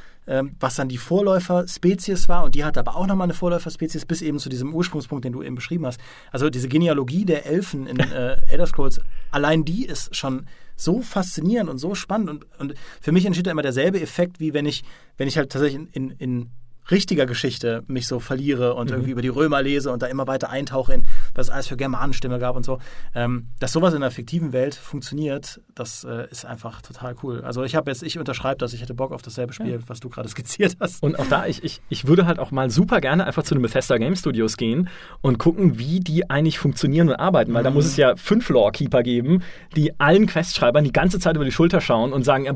was 0.59 0.75
dann 0.75 0.89
die 0.89 0.97
Vorläuferspezies 0.97 2.27
war 2.27 2.43
und 2.43 2.55
die 2.55 2.65
hat 2.65 2.77
aber 2.77 2.95
auch 2.95 3.07
nochmal 3.07 3.25
eine 3.25 3.33
Vorläuferspezies 3.33 4.05
bis 4.05 4.21
eben 4.21 4.39
zu 4.39 4.49
diesem 4.49 4.73
Ursprungspunkt, 4.73 5.25
den 5.25 5.33
du 5.33 5.41
eben 5.41 5.55
beschrieben 5.55 5.85
hast. 5.85 5.99
Also 6.31 6.49
diese 6.49 6.67
Genealogie 6.67 7.25
der 7.25 7.45
Elfen 7.45 7.87
in 7.87 7.99
äh, 7.99 8.37
Elder 8.49 8.67
Scrolls, 8.67 9.01
allein 9.31 9.63
die 9.63 9.85
ist 9.85 10.15
schon 10.15 10.47
so 10.75 11.01
faszinierend 11.01 11.69
und 11.69 11.77
so 11.79 11.95
spannend 11.95 12.29
und, 12.29 12.45
und 12.59 12.73
für 13.01 13.11
mich 13.11 13.25
entsteht 13.25 13.47
da 13.47 13.51
immer 13.51 13.63
derselbe 13.63 13.99
Effekt, 14.01 14.39
wie 14.39 14.53
wenn 14.53 14.65
ich, 14.65 14.83
wenn 15.17 15.27
ich 15.27 15.37
halt 15.37 15.51
tatsächlich 15.51 15.81
in, 15.81 15.87
in, 15.91 16.11
in 16.11 16.49
richtiger 16.91 17.25
Geschichte 17.25 17.83
mich 17.87 18.07
so 18.07 18.19
verliere 18.19 18.73
und 18.75 18.89
mhm. 18.89 18.95
irgendwie 18.95 19.11
über 19.11 19.21
die 19.21 19.27
Römer 19.27 19.61
lese 19.61 19.91
und 19.91 20.01
da 20.01 20.07
immer 20.07 20.27
weiter 20.27 20.49
eintauche 20.49 20.93
in, 20.93 21.05
was 21.35 21.47
es 21.47 21.53
alles 21.53 21.67
für 21.67 21.77
Germanenstimme 21.77 22.39
gab 22.39 22.55
und 22.55 22.63
so. 22.63 22.79
Ähm, 23.15 23.47
dass 23.59 23.71
sowas 23.71 23.93
in 23.93 24.03
einer 24.03 24.11
fiktiven 24.11 24.53
Welt 24.53 24.75
funktioniert, 24.75 25.61
das 25.75 26.03
äh, 26.03 26.27
ist 26.29 26.45
einfach 26.45 26.81
total 26.81 27.15
cool. 27.23 27.41
Also 27.41 27.63
ich 27.63 27.75
habe 27.75 27.91
jetzt, 27.91 28.03
ich 28.03 28.17
unterschreibe 28.19 28.57
das, 28.57 28.73
ich 28.73 28.81
hätte 28.81 28.93
Bock 28.93 29.11
auf 29.11 29.21
dasselbe 29.21 29.53
Spiel, 29.53 29.73
ja. 29.73 29.79
was 29.87 29.99
du 29.99 30.09
gerade 30.09 30.29
skizziert 30.29 30.77
hast. 30.79 31.03
Und 31.03 31.19
auch 31.19 31.27
da, 31.27 31.45
ich, 31.45 31.63
ich, 31.63 31.81
ich 31.89 32.07
würde 32.07 32.25
halt 32.25 32.39
auch 32.39 32.51
mal 32.51 32.69
super 32.69 33.01
gerne 33.01 33.25
einfach 33.25 33.43
zu 33.43 33.53
den 33.53 33.61
Bethesda 33.61 33.97
Game 33.97 34.15
Studios 34.15 34.57
gehen 34.57 34.89
und 35.21 35.37
gucken, 35.37 35.79
wie 35.79 35.99
die 35.99 36.29
eigentlich 36.29 36.59
funktionieren 36.59 37.09
und 37.09 37.15
arbeiten, 37.15 37.53
weil 37.53 37.61
mhm. 37.61 37.65
da 37.65 37.71
muss 37.71 37.85
es 37.85 37.97
ja 37.97 38.15
fünf 38.15 38.49
Lore-Keeper 38.49 39.03
geben, 39.03 39.43
die 39.75 39.99
allen 39.99 40.27
Questschreibern 40.27 40.83
die 40.83 40.91
ganze 40.93 41.19
Zeit 41.19 41.35
über 41.35 41.45
die 41.45 41.51
Schulter 41.51 41.81
schauen 41.81 42.13
und 42.13 42.23
sagen, 42.23 42.47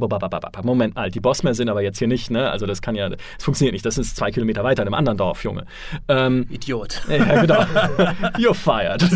Moment 0.64 0.96
mal, 0.96 1.10
die 1.12 1.20
Bossmen 1.20 1.54
sind 1.54 1.70
aber 1.70 1.82
jetzt 1.82 2.00
hier 2.00 2.08
nicht, 2.08 2.32
ne? 2.32 2.50
Also 2.50 2.66
das 2.66 2.82
kann 2.82 2.96
ja, 2.96 3.10
das 3.10 3.20
funktioniert 3.40 3.74
nicht. 3.74 3.86
Das 3.86 3.98
ist 3.98 4.16
zwei 4.22 4.30
Kilometer 4.30 4.64
weiter 4.64 4.84
in 4.84 4.88
einem 4.88 4.94
anderen 4.94 5.18
Dorf, 5.18 5.44
Junge. 5.44 5.66
Ähm, 6.08 6.46
Idiot. 6.50 7.02
Ja, 7.12 7.42
genau. 7.42 7.56
You're 8.38 8.54
fired. 8.54 9.02
Das, 9.02 9.10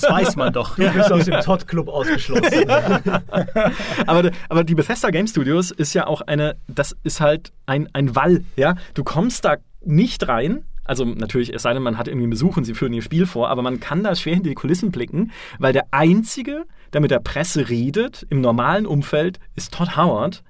das, 0.00 0.02
weiß 0.02 0.36
man 0.36 0.52
doch. 0.52 0.76
Du 0.76 0.90
bist 0.90 1.12
aus 1.12 1.24
dem 1.24 1.40
Todd 1.40 1.66
Club 1.66 1.88
ausgeschlossen. 1.88 2.68
aber, 4.06 4.30
aber 4.48 4.64
die 4.64 4.74
Bethesda 4.74 5.10
Game 5.10 5.26
Studios 5.26 5.70
ist 5.70 5.94
ja 5.94 6.06
auch 6.06 6.20
eine, 6.22 6.56
das 6.66 6.96
ist 7.04 7.20
halt 7.20 7.52
ein, 7.66 7.88
ein 7.92 8.16
Wall, 8.16 8.44
ja. 8.56 8.74
Du 8.94 9.04
kommst 9.04 9.44
da 9.44 9.56
nicht 9.84 10.26
rein, 10.28 10.64
also 10.84 11.04
natürlich, 11.04 11.54
es 11.54 11.62
sei 11.62 11.72
denn, 11.72 11.82
man 11.82 11.96
hat 11.96 12.08
irgendwie 12.08 12.24
einen 12.24 12.30
Besuch 12.30 12.56
und 12.56 12.64
sie 12.64 12.74
führen 12.74 12.92
ihr 12.92 13.02
Spiel 13.02 13.26
vor, 13.26 13.48
aber 13.48 13.62
man 13.62 13.78
kann 13.78 14.02
da 14.02 14.14
schwer 14.14 14.34
hinter 14.34 14.48
die 14.48 14.54
Kulissen 14.54 14.90
blicken, 14.90 15.30
weil 15.58 15.72
der 15.72 15.86
Einzige, 15.92 16.64
der 16.92 17.00
mit 17.00 17.12
der 17.12 17.20
Presse 17.20 17.68
redet 17.68 18.26
im 18.30 18.40
normalen 18.40 18.86
Umfeld, 18.86 19.38
ist 19.54 19.72
Todd 19.72 19.96
Howard, 19.96 20.42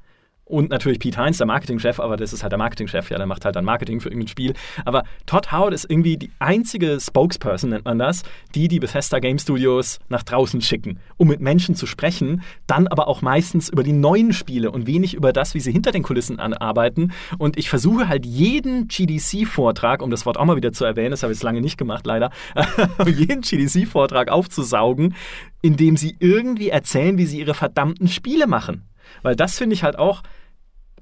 und 0.50 0.70
natürlich 0.70 0.98
Pete 0.98 1.16
Heinz, 1.16 1.38
der 1.38 1.46
Marketingchef, 1.46 2.00
aber 2.00 2.16
das 2.16 2.32
ist 2.32 2.42
halt 2.42 2.52
der 2.52 2.58
Marketingchef, 2.58 3.10
ja, 3.10 3.16
der 3.16 3.26
macht 3.26 3.44
halt 3.44 3.56
dann 3.56 3.64
Marketing 3.64 4.00
für 4.00 4.08
irgendein 4.08 4.28
Spiel. 4.28 4.54
Aber 4.84 5.04
Todd 5.26 5.52
Howard 5.52 5.72
ist 5.72 5.88
irgendwie 5.88 6.16
die 6.16 6.30
einzige 6.38 6.98
Spokesperson, 7.00 7.70
nennt 7.70 7.84
man 7.84 7.98
das, 7.98 8.22
die 8.54 8.68
die 8.68 8.80
Bethesda 8.80 9.18
Game 9.20 9.38
Studios 9.38 9.98
nach 10.08 10.22
draußen 10.22 10.60
schicken, 10.60 10.98
um 11.16 11.28
mit 11.28 11.40
Menschen 11.40 11.74
zu 11.74 11.86
sprechen, 11.86 12.42
dann 12.66 12.88
aber 12.88 13.08
auch 13.08 13.22
meistens 13.22 13.68
über 13.68 13.82
die 13.82 13.92
neuen 13.92 14.32
Spiele 14.32 14.70
und 14.70 14.86
wenig 14.86 15.14
über 15.14 15.32
das, 15.32 15.54
wie 15.54 15.60
sie 15.60 15.72
hinter 15.72 15.92
den 15.92 16.02
Kulissen 16.02 16.40
arbeiten. 16.40 17.12
Und 17.38 17.56
ich 17.56 17.70
versuche 17.70 18.08
halt 18.08 18.26
jeden 18.26 18.88
GDC-Vortrag, 18.88 20.02
um 20.02 20.10
das 20.10 20.26
Wort 20.26 20.36
auch 20.36 20.44
mal 20.44 20.56
wieder 20.56 20.72
zu 20.72 20.84
erwähnen, 20.84 21.12
das 21.12 21.22
habe 21.22 21.32
ich 21.32 21.38
jetzt 21.38 21.44
lange 21.44 21.60
nicht 21.60 21.78
gemacht, 21.78 22.06
leider, 22.06 22.30
jeden 23.06 23.42
GDC-Vortrag 23.42 24.30
aufzusaugen, 24.30 25.14
indem 25.62 25.96
sie 25.96 26.16
irgendwie 26.18 26.70
erzählen, 26.70 27.18
wie 27.18 27.26
sie 27.26 27.38
ihre 27.38 27.54
verdammten 27.54 28.08
Spiele 28.08 28.46
machen. 28.46 28.82
Weil 29.22 29.36
das 29.36 29.58
finde 29.58 29.74
ich 29.74 29.82
halt 29.82 29.98
auch 29.98 30.22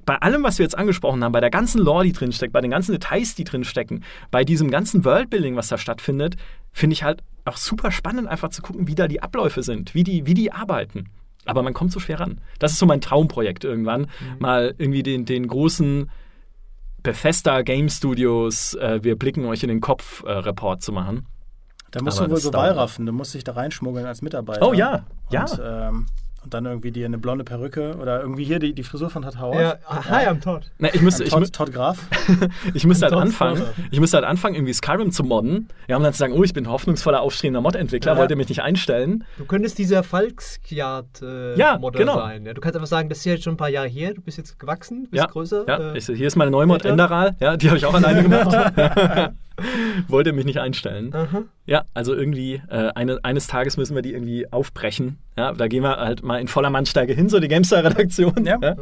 bei 0.08 0.16
allem, 0.22 0.42
was 0.42 0.58
wir 0.58 0.64
jetzt 0.64 0.78
angesprochen 0.78 1.22
haben, 1.22 1.32
bei 1.32 1.40
der 1.40 1.50
ganzen 1.50 1.82
Lore, 1.82 2.04
die 2.04 2.14
drinsteckt, 2.14 2.50
bei 2.50 2.62
den 2.62 2.70
ganzen 2.70 2.92
Details, 2.92 3.34
die 3.34 3.44
drinstecken, 3.44 4.04
bei 4.30 4.42
diesem 4.42 4.70
ganzen 4.70 5.04
Worldbuilding, 5.04 5.54
was 5.54 5.68
da 5.68 5.76
stattfindet, 5.76 6.36
finde 6.72 6.94
ich 6.94 7.02
halt 7.02 7.22
auch 7.44 7.58
super 7.58 7.90
spannend, 7.90 8.26
einfach 8.26 8.48
zu 8.48 8.62
gucken, 8.62 8.88
wie 8.88 8.94
da 8.94 9.06
die 9.06 9.22
Abläufe 9.22 9.62
sind, 9.62 9.94
wie 9.94 10.04
die, 10.04 10.24
wie 10.24 10.32
die 10.32 10.50
arbeiten. 10.50 11.10
Aber 11.44 11.62
man 11.62 11.74
kommt 11.74 11.92
so 11.92 12.00
schwer 12.00 12.20
ran. 12.20 12.40
Das 12.58 12.72
ist 12.72 12.78
so 12.78 12.86
mein 12.86 13.02
Traumprojekt 13.02 13.64
irgendwann, 13.64 14.02
mhm. 14.02 14.38
mal 14.38 14.74
irgendwie 14.78 15.02
den, 15.02 15.26
den 15.26 15.46
großen 15.46 16.10
Bethesda 17.02 17.60
Game 17.60 17.90
Studios, 17.90 18.72
äh, 18.76 19.00
wir 19.02 19.14
blicken 19.18 19.44
euch 19.44 19.62
in 19.62 19.68
den 19.68 19.82
Kopf 19.82 20.24
äh, 20.24 20.30
Report 20.30 20.80
zu 20.80 20.90
machen. 20.90 21.26
Da 21.90 22.00
musst 22.00 22.16
Aber 22.16 22.28
du 22.28 22.32
wohl 22.32 22.40
so. 22.40 22.50
Beiraffen, 22.50 23.04
du 23.04 23.12
musst 23.12 23.34
dich 23.34 23.44
da 23.44 23.52
reinschmuggeln 23.52 24.06
als 24.06 24.22
Mitarbeiter. 24.22 24.66
Oh 24.66 24.72
ja, 24.72 25.04
ja. 25.30 25.44
Und, 25.44 25.60
ähm, 25.62 26.06
und 26.48 26.54
dann 26.54 26.64
irgendwie 26.64 26.90
dir 26.92 27.04
eine 27.04 27.18
blonde 27.18 27.44
Perücke 27.44 27.94
oder 28.00 28.22
irgendwie 28.22 28.42
hier 28.42 28.58
die, 28.58 28.72
die 28.72 28.82
Frisur 28.82 29.10
von 29.10 29.20
Todd 29.22 29.38
Howard. 29.38 29.60
Ja, 29.86 30.10
hi, 30.10 30.26
I'm 30.26 30.40
Todd. 30.40 30.70
Na, 30.78 30.88
ich 30.94 31.02
müsste, 31.02 31.22
ich, 31.24 31.30
mü- 31.34 31.40
Todd, 31.40 31.52
Todd 31.52 31.72
Graf. 31.74 31.98
ich 32.74 32.86
müsste 32.86 33.04
halt 33.04 33.14
anfangen, 33.14 33.62
ich 33.90 34.00
müsste 34.00 34.16
halt 34.16 34.24
anfangen, 34.26 34.54
irgendwie 34.54 34.72
Skyrim 34.72 35.12
zu 35.12 35.24
modden. 35.24 35.68
Ja, 35.88 35.98
um 35.98 36.02
dann 36.02 36.14
zu 36.14 36.18
sagen, 36.20 36.32
oh, 36.32 36.42
ich 36.42 36.54
bin 36.54 36.66
hoffnungsvoller, 36.70 37.20
aufstrebender 37.20 37.60
Mod-Entwickler, 37.60 38.12
Ja. 38.14 38.18
wollt 38.18 38.30
ihr 38.30 38.36
mich 38.38 38.48
nicht 38.48 38.62
einstellen? 38.62 39.24
Du 39.36 39.44
könntest 39.44 39.76
dieser 39.76 40.02
Falkskjad 40.02 41.20
äh, 41.20 41.54
Ja, 41.58 41.76
Modder 41.78 41.98
genau. 41.98 42.14
sein. 42.16 42.46
Ja, 42.46 42.54
du 42.54 42.62
kannst 42.62 42.76
einfach 42.76 42.88
sagen, 42.88 43.10
das 43.10 43.18
ist 43.18 43.24
ja 43.26 43.32
jetzt 43.32 43.44
schon 43.44 43.52
ein 43.54 43.58
paar 43.58 43.68
Jahre 43.68 43.88
her, 43.88 44.14
du 44.14 44.22
bist 44.22 44.38
jetzt 44.38 44.58
gewachsen, 44.58 45.02
bist 45.10 45.22
Ja, 45.22 45.26
größer. 45.26 45.64
ja. 45.68 45.92
äh, 45.92 45.98
Ich, 45.98 46.06
hier 46.06 46.26
ist 46.26 46.36
meine 46.36 46.50
neue 46.50 46.64
Mod 46.66 46.76
älter. 46.78 46.88
Enderal, 46.90 47.36
ja, 47.40 47.58
die 47.58 47.68
habe 47.68 47.76
ich 47.76 47.84
auch 47.84 47.92
alleine 47.92 48.22
gemacht. 48.26 49.32
wollt 50.08 50.26
ihr 50.26 50.32
mich 50.32 50.44
nicht 50.44 50.58
einstellen? 50.60 51.12
aha. 51.14 51.42
Ja, 51.66 51.84
also 51.94 52.14
irgendwie, 52.14 52.62
äh, 52.68 52.90
eine, 52.94 53.18
eines 53.24 53.46
Tages 53.46 53.76
müssen 53.76 53.94
wir 53.94 54.02
die 54.02 54.12
irgendwie 54.12 54.50
aufbrechen. 54.52 55.18
Ja, 55.36 55.52
da 55.52 55.68
gehen 55.68 55.82
wir 55.82 55.96
halt 55.96 56.22
mal 56.22 56.40
in 56.40 56.48
voller 56.48 56.70
Mannstärke 56.70 57.12
hin, 57.12 57.28
so 57.28 57.40
die 57.40 57.48
GameStar-Redaktion. 57.48 58.44
Ja. 58.46 58.76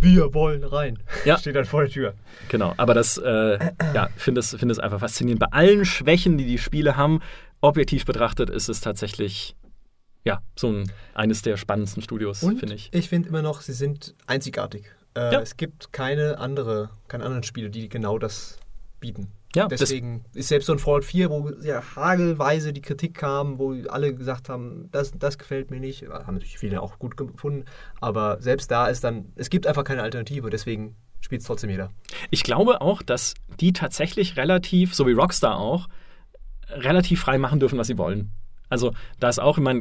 Wir 0.00 0.32
wollen 0.32 0.64
rein. 0.64 0.98
Ja. 1.24 1.36
Steht 1.38 1.56
dann 1.56 1.66
vor 1.66 1.82
der 1.82 1.90
Tür. 1.90 2.14
Genau, 2.48 2.72
aber 2.78 2.94
das, 2.94 3.18
äh, 3.18 3.58
ja, 3.94 4.08
finde 4.16 4.38
es, 4.40 4.50
finde 4.54 4.72
es 4.72 4.78
einfach 4.78 5.00
faszinierend. 5.00 5.40
Bei 5.40 5.48
allen 5.50 5.84
Schwächen, 5.84 6.38
die 6.38 6.46
die 6.46 6.58
Spiele 6.58 6.96
haben, 6.96 7.20
objektiv 7.60 8.06
betrachtet, 8.06 8.48
ist 8.48 8.68
es 8.70 8.80
tatsächlich, 8.80 9.56
ja, 10.24 10.40
so 10.56 10.68
ein, 10.72 10.90
eines 11.14 11.42
der 11.42 11.56
spannendsten 11.58 12.02
Studios, 12.02 12.40
finde 12.40 12.74
ich. 12.74 12.88
ich 12.92 13.08
finde 13.10 13.28
immer 13.28 13.42
noch, 13.42 13.60
sie 13.60 13.72
sind 13.74 14.14
einzigartig. 14.26 14.84
Äh, 15.14 15.32
Ja. 15.32 15.40
Es 15.40 15.56
gibt 15.58 15.92
keine 15.92 16.38
andere, 16.38 16.88
keine 17.08 17.24
anderen 17.24 17.42
Spiele, 17.42 17.68
die 17.68 17.88
genau 17.90 18.18
das 18.18 18.58
bieten. 19.00 19.32
Ja, 19.54 19.66
Deswegen 19.66 20.24
ist 20.32 20.46
selbst 20.46 20.66
so 20.66 20.72
ein 20.72 20.78
Fallout 20.78 21.04
4, 21.04 21.28
wo 21.28 21.50
ja 21.62 21.82
hagelweise 21.96 22.72
die 22.72 22.82
Kritik 22.82 23.14
kam, 23.14 23.58
wo 23.58 23.74
alle 23.88 24.14
gesagt 24.14 24.48
haben, 24.48 24.88
das, 24.92 25.10
das 25.18 25.38
gefällt 25.38 25.72
mir 25.72 25.80
nicht, 25.80 26.08
haben 26.08 26.34
natürlich 26.34 26.58
viele 26.58 26.80
auch 26.80 27.00
gut 27.00 27.16
gefunden, 27.16 27.64
aber 28.00 28.40
selbst 28.40 28.70
da 28.70 28.86
ist 28.86 29.02
dann, 29.02 29.32
es 29.34 29.50
gibt 29.50 29.66
einfach 29.66 29.82
keine 29.82 30.02
Alternative, 30.02 30.50
deswegen 30.50 30.94
spielt 31.20 31.40
es 31.40 31.48
trotzdem 31.48 31.70
jeder. 31.70 31.90
Ich 32.30 32.44
glaube 32.44 32.80
auch, 32.80 33.02
dass 33.02 33.34
die 33.58 33.72
tatsächlich 33.72 34.36
relativ, 34.36 34.94
so 34.94 35.06
wie 35.08 35.12
Rockstar 35.12 35.58
auch, 35.58 35.88
relativ 36.68 37.20
frei 37.20 37.36
machen 37.38 37.58
dürfen, 37.58 37.76
was 37.76 37.88
sie 37.88 37.98
wollen. 37.98 38.30
Also 38.68 38.92
da 39.18 39.28
ist 39.28 39.40
auch, 39.40 39.58
ich 39.58 39.64
meine, 39.64 39.80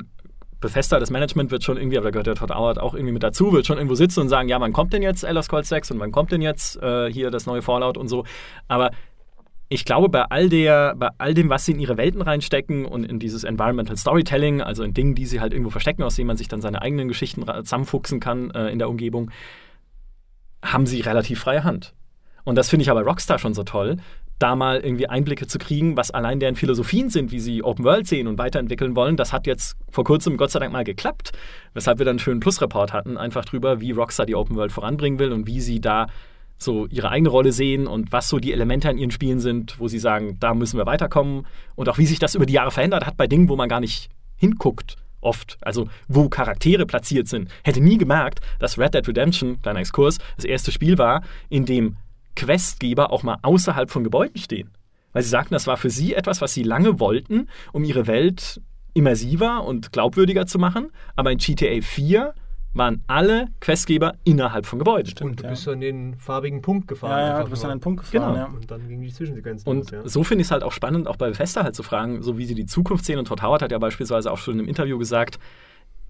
Bethesda, 0.60 1.00
das 1.00 1.10
Management 1.10 1.52
wird 1.52 1.64
schon 1.64 1.78
irgendwie, 1.78 1.98
aber 1.98 2.06
da 2.06 2.12
gehört 2.12 2.28
der 2.28 2.36
Todd 2.36 2.54
Howard 2.54 2.80
auch 2.80 2.94
irgendwie 2.94 3.14
mit 3.14 3.24
dazu, 3.24 3.54
wird 3.54 3.66
schon 3.66 3.78
irgendwo 3.78 3.96
sitzen 3.96 4.22
und 4.22 4.30
sagen, 4.30 4.50
ja, 4.50 4.60
wann 4.60 4.74
kommt 4.74 4.92
denn 4.92 5.02
jetzt 5.02 5.24
Elder 5.24 5.42
Scrolls 5.42 5.70
6 5.70 5.92
und 5.92 6.00
wann 6.00 6.12
kommt 6.12 6.32
denn 6.32 6.42
jetzt 6.42 6.82
äh, 6.82 7.12
hier 7.12 7.32
das 7.32 7.46
neue 7.46 7.62
Fallout 7.62 7.98
und 7.98 8.10
so. 8.10 8.26
Aber 8.68 8.92
ich 9.70 9.86
glaube, 9.86 10.10
bei 10.10 10.24
all 10.24 10.50
der, 10.50 10.96
bei 10.96 11.10
all 11.20 11.36
dem, 11.36 11.50
was 11.50 11.66
sie 11.66 11.74
in 11.74 11.80
ihre 11.80 11.96
Welten 11.96 12.24
reinstecken 12.24 12.86
und 12.86 13.04
in 13.04 13.20
dieses 13.20 13.44
Environmental 13.44 13.96
Storytelling, 13.96 14.62
also 14.62 14.84
in 14.84 14.96
Dingen, 14.96 15.14
die 15.14 15.28
sie 15.28 15.40
halt 15.40 15.54
irgendwo 15.54 15.70
verstecken, 15.70 16.02
aus 16.02 16.16
denen 16.16 16.28
man 16.28 16.38
sich 16.38 16.48
dann 16.48 16.60
seine 16.60 16.82
eigenen 16.82 17.08
Geschichten 17.08 17.46
zusammenfuchsen 17.46 18.20
kann 18.20 18.50
äh, 18.52 18.70
in 18.70 18.80
der 18.80 18.90
Umgebung, 18.90 19.30
haben 20.64 20.88
sie 20.88 21.02
relativ 21.02 21.40
freie 21.40 21.64
Hand. 21.64 21.94
Und 22.44 22.56
das 22.56 22.70
finde 22.70 22.82
ich 22.84 22.90
aber 22.90 23.04
Rockstar 23.04 23.38
schon 23.38 23.54
so 23.54 23.64
toll, 23.64 23.98
da 24.40 24.56
mal 24.56 24.80
irgendwie 24.80 25.08
Einblicke 25.08 25.46
zu 25.46 25.60
kriegen, 25.60 25.98
was 25.98 26.10
allein 26.10 26.40
deren 26.40 26.56
Philosophien 26.56 27.10
sind, 27.10 27.32
wie 27.32 27.40
sie 27.40 27.62
Open 27.62 27.86
World 27.86 28.08
sehen 28.08 28.28
und 28.28 28.40
weiterentwickeln 28.40 28.96
wollen. 28.96 29.18
Das 29.18 29.34
hat 29.34 29.46
jetzt 29.46 29.78
vor 29.92 30.04
kurzem 30.04 30.38
Gott 30.38 30.50
sei 30.50 30.60
Dank 30.60 30.74
mal 30.74 30.86
geklappt, 30.86 31.32
weshalb 31.74 32.00
wir 32.00 32.06
dann 32.06 32.14
einen 32.14 32.20
schönen 32.20 32.40
Plus-Report 32.40 32.92
hatten, 32.92 33.18
einfach 33.18 33.46
drüber, 33.46 33.82
wie 33.82 33.92
Rockstar 33.92 34.26
die 34.26 34.36
Open 34.36 34.56
World 34.56 34.72
voranbringen 34.72 35.20
will 35.20 35.32
und 35.32 35.46
wie 35.46 35.62
sie 35.62 35.80
da 35.80 36.08
so 36.60 36.86
ihre 36.88 37.10
eigene 37.10 37.30
Rolle 37.30 37.52
sehen 37.52 37.88
und 37.88 38.12
was 38.12 38.30
so 38.30 38.40
die 38.40 38.54
Elemente 38.54 38.90
an 38.90 38.98
ihren 38.98 39.12
Spielen 39.12 39.40
sind, 39.40 39.80
wo 39.80 39.88
sie 39.88 40.00
sagen, 40.00 40.38
da 40.40 40.54
müssen 40.54 40.78
wir 40.78 40.86
weiterkommen 40.86 41.48
und 41.76 41.90
auch 41.90 41.98
wie 41.98 42.06
sich 42.06 42.20
das 42.20 42.36
über 42.36 42.46
die 42.46 42.54
Jahre 42.54 42.72
verändert 42.72 43.06
hat 43.06 43.18
bei 43.18 43.28
Dingen, 43.28 43.50
wo 43.50 43.56
man 43.56 43.70
gar 43.70 43.80
nicht 43.80 44.10
hinguckt 44.36 44.98
oft, 45.22 45.58
also 45.62 45.88
wo 46.08 46.30
Charaktere 46.30 46.86
platziert 46.86 47.28
sind. 47.28 47.50
Hätte 47.64 47.82
nie 47.82 47.98
gemerkt, 47.98 48.40
dass 48.60 48.78
Red 48.78 48.94
Dead 48.94 49.08
Redemption, 49.08 49.62
kleiner 49.62 49.80
Exkurs, 49.80 50.18
das 50.36 50.46
erste 50.46 50.72
Spiel 50.72 50.98
war, 50.98 51.24
in 51.50 51.66
dem 51.66 51.98
Questgeber 52.36 53.12
auch 53.12 53.24
mal 53.24 53.38
außerhalb 53.42 53.90
von 53.90 54.04
Gebäuden 54.04 54.38
stehen. 54.38 54.70
Weil 55.12 55.24
sie 55.24 55.30
sagten, 55.30 55.54
das 55.54 55.68
war 55.68 55.78
für 55.78 55.90
sie 55.90 56.14
etwas, 56.14 56.42
was 56.42 56.54
sie 56.54 56.64
lange 56.64 57.00
wollten, 57.00 57.50
um 57.74 57.84
ihre 57.84 58.08
Welt 58.08 58.62
immersiver 58.94 59.64
und 59.64 59.92
glaubwürdiger 59.92 60.46
zu 60.46 60.60
machen. 60.60 60.92
Aber 61.16 61.32
in 61.32 61.38
GTA 61.38 61.82
4 61.82 62.34
waren 62.74 63.04
alle 63.08 63.48
Questgeber 63.60 64.14
innerhalb 64.24 64.66
von 64.66 64.80
Gebäuden. 64.80 65.12
Und 65.22 65.40
du 65.40 65.44
ja. 65.44 65.50
bist 65.50 65.64
so 65.64 65.72
an 65.72 65.82
den 65.82 66.16
farbigen 66.16 66.62
Punkt 66.62 66.88
gefahren. 66.88 67.12
Ja, 67.12 67.28
ja, 67.40 67.44
du 67.44 67.50
bist 67.50 67.64
nur. 67.64 67.70
an 67.70 67.72
einen 67.74 67.82
Punkt 67.82 68.02
gefahren, 68.02 68.34
Genau. 68.34 68.46
ja. 68.46 68.54
Und 68.54 68.70
dann 68.70 68.88
gingen 68.88 69.02
die 69.02 69.12
Zwischensequenzen 69.12 69.68
Und 69.68 69.92
los, 69.92 69.92
ja. 69.92 70.08
so 70.08 70.24
finde 70.24 70.42
ich 70.44 70.48
es 70.48 70.52
halt 70.52 70.64
auch 70.64 70.72
spannend, 70.72 71.08
auch 71.08 71.16
bei 71.18 71.30
Bethesda 71.30 71.64
halt 71.64 71.76
zu 71.76 71.84
fragen, 71.84 72.22
so 72.22 72.38
wie 72.38 72.46
sie 72.46 72.56
die 72.56 72.66
Zukunft 72.66 73.06
sehen. 73.06 73.18
Und 73.18 73.28
Todd 73.28 73.42
Howard 73.42 73.62
hat 73.62 73.72
ja 73.72 73.80
beispielsweise 73.80 74.32
auch 74.32 74.38
schon 74.38 74.60
im 74.60 74.68
Interview 74.68 74.98
gesagt, 74.98 75.40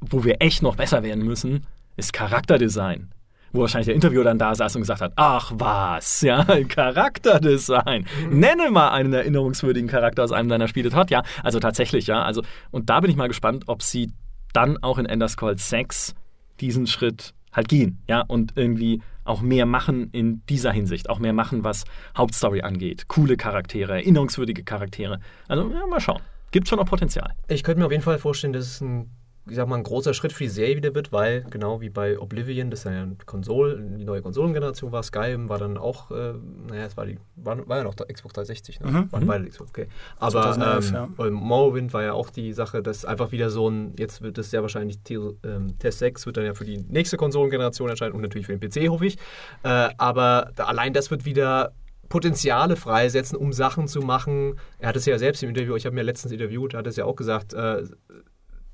wo 0.02 0.24
wir 0.24 0.42
echt 0.42 0.62
noch 0.62 0.76
besser 0.76 1.04
werden 1.04 1.24
müssen, 1.26 1.66
ist 1.98 2.14
Charakterdesign. 2.14 3.12
Wo 3.52 3.62
wahrscheinlich 3.62 3.88
der 3.88 3.96
Interviewer 3.96 4.24
dann 4.24 4.38
da 4.38 4.54
saß 4.54 4.76
und 4.76 4.84
gesagt 4.84 5.02
hat, 5.02 5.14
ach 5.16 5.52
was, 5.56 6.22
ja, 6.22 6.44
Charakterdesign. 6.68 8.06
Nenne 8.30 8.70
mal 8.70 8.92
einen 8.92 9.12
erinnerungswürdigen 9.12 9.90
Charakter 9.90 10.24
aus 10.24 10.32
einem 10.32 10.50
deiner 10.50 10.68
Spiele, 10.68 10.90
Todd. 10.92 11.10
Ja, 11.10 11.24
also 11.44 11.60
tatsächlich, 11.60 12.06
ja. 12.08 12.22
Also, 12.22 12.44
und 12.70 12.90
da 12.92 13.00
bin 13.00 13.10
ich 13.10 13.18
mal 13.18 13.28
gespannt, 13.28 13.64
ob 13.68 13.82
sie 13.82 14.12
dann 14.54 14.78
auch 14.84 14.98
in 15.00 15.06
Ender 15.08 15.28
Scrolls 15.28 15.68
6 15.70 16.14
diesen 16.62 16.88
Schritt 16.88 17.34
halt 17.52 17.68
gehen, 17.68 18.00
ja, 18.08 18.22
und 18.22 18.54
irgendwie 18.56 19.02
auch 19.24 19.42
mehr 19.42 19.66
machen 19.66 20.10
in 20.12 20.42
dieser 20.48 20.72
Hinsicht, 20.72 21.10
auch 21.10 21.20
mehr 21.20 21.34
machen, 21.34 21.64
was 21.64 21.86
Hauptstory 22.18 22.62
angeht. 22.62 23.08
Coole 23.08 23.38
Charaktere, 23.38 23.94
erinnerungswürdige 23.94 24.64
Charaktere. 24.64 25.20
Also, 25.48 25.70
ja, 25.72 25.86
mal 25.88 26.00
schauen. 26.00 26.22
Gibt 26.52 26.68
schon 26.68 26.80
noch 26.80 26.86
Potenzial. 26.86 27.32
Ich 27.48 27.64
könnte 27.64 27.80
mir 27.80 27.86
auf 27.86 27.92
jeden 27.92 28.04
Fall 28.04 28.18
vorstellen, 28.18 28.54
dass 28.54 28.66
es 28.66 28.82
ein, 28.82 29.12
ich 29.50 29.56
sag 29.56 29.68
mal, 29.68 29.78
ein 29.78 29.84
großer 29.84 30.14
Schritt 30.14 30.34
für 30.34 30.44
die 30.44 30.50
Serie 30.50 30.78
wieder 30.78 30.94
wird, 30.96 31.12
weil 31.12 31.46
genau 31.50 31.82
wie 31.82 31.90
bei 31.90 32.20
Oblivion, 32.20 32.70
das 32.70 32.84
ja 32.84 32.92
eine 32.92 33.16
Konsole, 33.26 33.80
die 33.80 34.06
neue 34.06 34.22
Konsolengeneration 34.22 34.92
war, 34.92 35.04
Skyrim 35.04 35.50
war 35.50 35.58
dann 35.58 35.78
auch, 35.78 36.12
äh, 36.12 36.34
naja, 36.68 36.86
es 36.86 36.98
war, 36.98 37.06
die, 37.06 37.18
war, 37.36 37.68
war 37.68 37.78
ja 37.78 37.84
noch 37.84 37.96
der 37.96 38.08
Xbox 38.08 38.34
360, 38.34 38.80
ne? 38.82 38.92
Mhm. 38.92 39.12
Waren 39.12 39.28
beide 39.28 39.48
Xbox, 39.48 39.70
okay. 39.72 39.88
Aber 40.18 40.54
2011, 40.54 40.94
ähm, 40.94 41.14
und 41.18 41.34
Morrowind 41.34 41.94
war 41.94 42.04
ja 42.04 42.14
auch 42.14 42.30
die 42.30 42.54
Sache, 42.54 42.82
dass 42.82 43.06
einfach 43.06 43.32
wieder 43.32 43.50
so 43.50 43.70
ein, 43.70 43.94
jetzt 43.98 44.22
wird 44.22 44.38
es 44.38 44.52
ja 44.52 44.62
wahrscheinlich, 44.62 45.00
ähm, 45.10 45.78
Test 45.80 46.00
6 46.00 46.26
wird 46.26 46.38
dann 46.38 46.46
ja 46.46 46.54
für 46.54 46.66
die 46.66 46.78
nächste 46.78 47.18
Konsolengeneration 47.18 47.90
erscheinen 47.90 48.14
und 48.14 48.22
natürlich 48.22 48.48
für 48.48 48.58
den 48.58 48.60
PC, 48.60 48.90
hoffe 48.90 49.06
ich. 49.06 49.18
Äh, 49.64 49.90
aber 49.98 50.52
da, 50.56 50.66
allein 50.66 50.94
das 50.94 51.12
wird 51.12 51.26
wieder 51.26 51.74
Potenziale 52.10 52.76
freisetzen, 52.76 53.38
um 53.38 53.54
Sachen 53.54 53.88
zu 53.88 54.02
machen. 54.02 54.56
Er 54.80 54.90
hat 54.90 54.96
es 54.96 55.06
ja 55.06 55.18
selbst 55.20 55.44
im 55.44 55.50
Interview, 55.50 55.76
ich 55.76 55.86
habe 55.86 55.96
mir 55.96 56.02
letztens 56.02 56.34
interviewt, 56.34 56.74
er 56.74 56.80
hat 56.80 56.88
es 56.88 56.96
ja 56.96 57.06
auch 57.06 57.16
gesagt, 57.16 57.54
äh, 57.54 57.84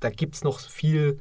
da 0.06 0.10
gibt 0.10 0.36
es 0.36 0.44
noch 0.44 0.60
viel, 0.60 1.18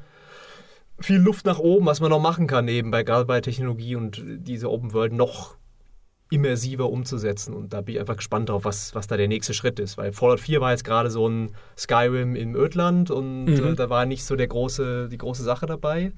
viel 0.99 1.17
Luft 1.17 1.45
nach 1.47 1.57
oben, 1.57 1.87
was 1.87 1.99
man 2.01 2.11
noch 2.11 2.21
machen 2.21 2.45
kann, 2.45 2.67
eben 2.67 2.91
bei, 2.91 3.01
gerade 3.03 3.25
bei 3.25 3.41
Technologie 3.41 3.95
und 3.95 4.21
diese 4.23 4.69
Open 4.69 4.93
World 4.93 5.11
noch 5.13 5.55
immersiver 6.31 6.89
umzusetzen. 6.89 7.53
Und 7.55 7.73
da 7.73 7.81
bin 7.81 7.95
ich 7.95 7.99
einfach 7.99 8.17
gespannt 8.17 8.49
drauf, 8.49 8.63
was, 8.65 8.93
was 8.95 9.07
da 9.07 9.17
der 9.17 9.27
nächste 9.27 9.53
Schritt 9.55 9.79
ist. 9.79 9.97
Weil 9.97 10.11
Fallout 10.11 10.39
4 10.39 10.61
war 10.61 10.71
jetzt 10.71 10.83
gerade 10.83 11.09
so 11.09 11.27
ein 11.27 11.51
Skyrim 11.77 12.35
im 12.35 12.55
Ödland 12.55 13.09
und 13.11 13.45
Mhm. 13.45 13.63
äh, 13.65 13.75
da 13.75 13.89
war 13.89 14.05
nicht 14.05 14.23
so 14.23 14.35
der 14.35 14.47
große, 14.47 15.09
die 15.09 15.17
große 15.17 15.43
Sache 15.43 15.65
dabei. 15.65 16.13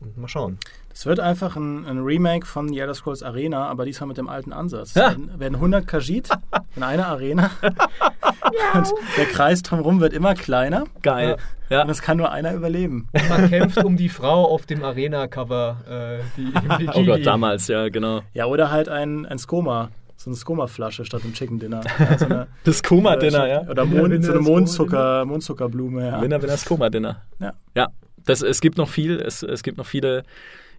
Und 0.00 0.16
mal 0.16 0.28
schauen. 0.28 0.58
Es 0.94 1.06
wird 1.06 1.18
einfach 1.18 1.56
ein, 1.56 1.84
ein 1.84 1.98
Remake 1.98 2.46
von 2.46 2.68
The 2.68 2.78
Elder 2.78 2.94
Scrolls 2.94 3.24
Arena, 3.24 3.66
aber 3.66 3.84
diesmal 3.84 4.06
mit 4.06 4.16
dem 4.16 4.28
alten 4.28 4.52
Ansatz. 4.52 4.94
Ja. 4.94 5.08
Werden, 5.10 5.40
werden 5.40 5.54
100 5.56 5.86
Khajiit 5.88 6.28
in 6.76 6.82
einer 6.84 7.06
Arena. 7.08 7.50
Und 8.74 8.92
der 9.16 9.26
Kreis 9.26 9.62
drumherum 9.62 10.00
wird 10.00 10.12
immer 10.12 10.34
kleiner. 10.34 10.84
Geil. 11.02 11.36
Ja. 11.70 11.82
Und 11.82 11.90
es 11.90 12.00
kann 12.00 12.16
nur 12.16 12.32
einer 12.32 12.54
überleben. 12.54 13.08
Man 13.28 13.50
kämpft 13.50 13.84
um 13.84 13.96
die 13.96 14.08
Frau 14.08 14.44
auf 14.46 14.64
dem 14.66 14.82
Arena-Cover, 14.82 16.20
äh. 16.38 16.88
Oh 16.94 17.04
Gott, 17.04 17.26
damals, 17.26 17.68
ja, 17.68 17.88
genau. 17.88 18.22
Ja, 18.32 18.46
oder 18.46 18.70
halt 18.70 18.88
ein, 18.88 19.26
ein 19.26 19.38
Skoma. 19.38 19.90
So 20.16 20.30
eine 20.30 20.36
Skoma-Flasche 20.36 21.04
statt 21.04 21.22
einem 21.22 21.34
Chicken 21.34 21.58
Dinner. 21.58 21.82
Ja, 21.98 22.18
so 22.18 22.24
eine, 22.24 22.46
Das 22.64 22.82
Koma-Dinner, 22.82 23.46
ja. 23.46 23.60
Oder 23.68 23.88
Winner, 23.88 24.00
so 24.00 24.04
eine 24.04 24.22
Skoma-Dinner. 24.22 24.40
Mondzucker, 24.40 25.24
Mondzuckerblume. 25.26 26.06
Ja. 26.06 26.20
Winner, 26.22 26.42
Winner, 26.42 26.56
Koma-Dinner. 26.66 27.22
Ja. 27.38 27.52
Ja, 27.76 27.88
das, 28.24 28.42
es 28.42 28.60
gibt 28.60 28.78
noch 28.78 28.88
viel, 28.88 29.20
es, 29.20 29.42
es 29.42 29.62
gibt 29.62 29.78
noch 29.78 29.86
viele, 29.86 30.24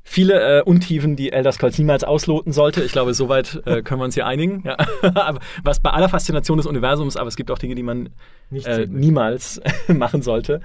viele 0.10 0.60
äh, 0.60 0.64
Untiefen, 0.64 1.15
die 1.15 1.31
Elder 1.31 1.52
Scrolls 1.52 1.77
niemals 1.77 2.03
ausloten 2.03 2.52
sollte. 2.52 2.84
Ich 2.84 2.91
glaube, 2.91 3.14
soweit 3.14 3.61
äh, 3.65 3.84
können 3.84 4.02
wir 4.02 4.06
uns 4.06 4.15
hier 4.15 4.26
einigen. 4.26 4.64
Ja. 4.65 4.76
was 5.64 5.80
bei 5.80 5.91
aller 5.91 6.10
Faszination 6.10 6.57
des 6.57 6.65
Universums, 6.65 7.15
aber 7.15 7.27
es 7.27 7.36
gibt 7.36 7.52
auch 7.52 7.60
Dinge, 7.60 7.76
die 7.76 7.84
man 7.84 8.10
äh, 8.52 8.88
niemals 8.88 9.61
machen 9.88 10.23
sollte. 10.23 10.61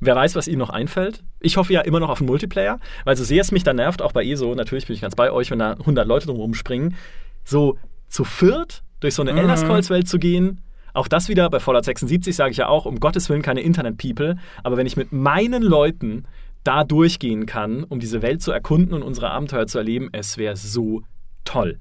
Wer 0.00 0.16
weiß, 0.16 0.34
was 0.34 0.48
Ihnen 0.48 0.58
noch 0.58 0.70
einfällt. 0.70 1.22
Ich 1.38 1.56
hoffe 1.56 1.72
ja 1.72 1.82
immer 1.82 2.00
noch 2.00 2.08
auf 2.08 2.20
einen 2.20 2.28
Multiplayer, 2.28 2.80
weil 3.04 3.16
so 3.16 3.22
sehr 3.22 3.40
es 3.40 3.52
mich 3.52 3.62
dann 3.62 3.76
nervt, 3.76 4.02
auch 4.02 4.12
bei 4.12 4.24
ESO, 4.24 4.54
natürlich 4.56 4.88
bin 4.88 4.94
ich 4.94 5.02
ganz 5.02 5.14
bei 5.14 5.30
euch, 5.30 5.52
wenn 5.52 5.60
da 5.60 5.72
100 5.72 6.06
Leute 6.06 6.26
drum 6.26 6.36
rumspringen, 6.36 6.96
so 7.44 7.78
zu 8.08 8.24
viert 8.24 8.82
durch 8.98 9.14
so 9.14 9.22
eine 9.22 9.32
Mhm. 9.32 9.38
Elder 9.38 9.56
Scrolls-Welt 9.56 10.08
zu 10.08 10.18
gehen, 10.18 10.60
auch 10.92 11.06
das 11.06 11.28
wieder, 11.28 11.48
bei 11.50 11.60
Fallout 11.60 11.84
76 11.84 12.34
sage 12.34 12.50
ich 12.50 12.56
ja 12.56 12.66
auch, 12.66 12.84
um 12.84 12.98
Gottes 12.98 13.28
Willen 13.28 13.42
keine 13.42 13.60
Internet-People, 13.60 14.38
aber 14.64 14.76
wenn 14.76 14.86
ich 14.86 14.96
mit 14.96 15.12
meinen 15.12 15.62
Leuten 15.62 16.24
da 16.68 16.84
durchgehen 16.84 17.46
kann, 17.46 17.82
um 17.82 17.98
diese 17.98 18.20
Welt 18.20 18.42
zu 18.42 18.52
erkunden 18.52 18.92
und 18.92 19.02
unsere 19.02 19.30
Abenteuer 19.30 19.66
zu 19.66 19.78
erleben, 19.78 20.10
es 20.12 20.36
wäre 20.36 20.54
so 20.54 21.00
toll. 21.44 21.78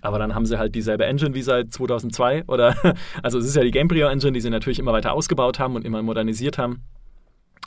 Aber 0.00 0.18
dann 0.18 0.34
haben 0.34 0.46
sie 0.46 0.58
halt 0.58 0.74
dieselbe 0.74 1.04
Engine 1.04 1.34
wie 1.34 1.42
seit 1.42 1.74
2002 1.74 2.44
oder 2.46 2.74
also 3.22 3.38
es 3.38 3.44
ist 3.44 3.54
ja 3.54 3.62
die 3.62 3.70
Gamebryo 3.70 4.08
Engine, 4.08 4.32
die 4.32 4.40
sie 4.40 4.48
natürlich 4.48 4.78
immer 4.78 4.94
weiter 4.94 5.12
ausgebaut 5.12 5.58
haben 5.58 5.76
und 5.76 5.84
immer 5.84 6.00
modernisiert 6.00 6.56
haben. 6.56 6.84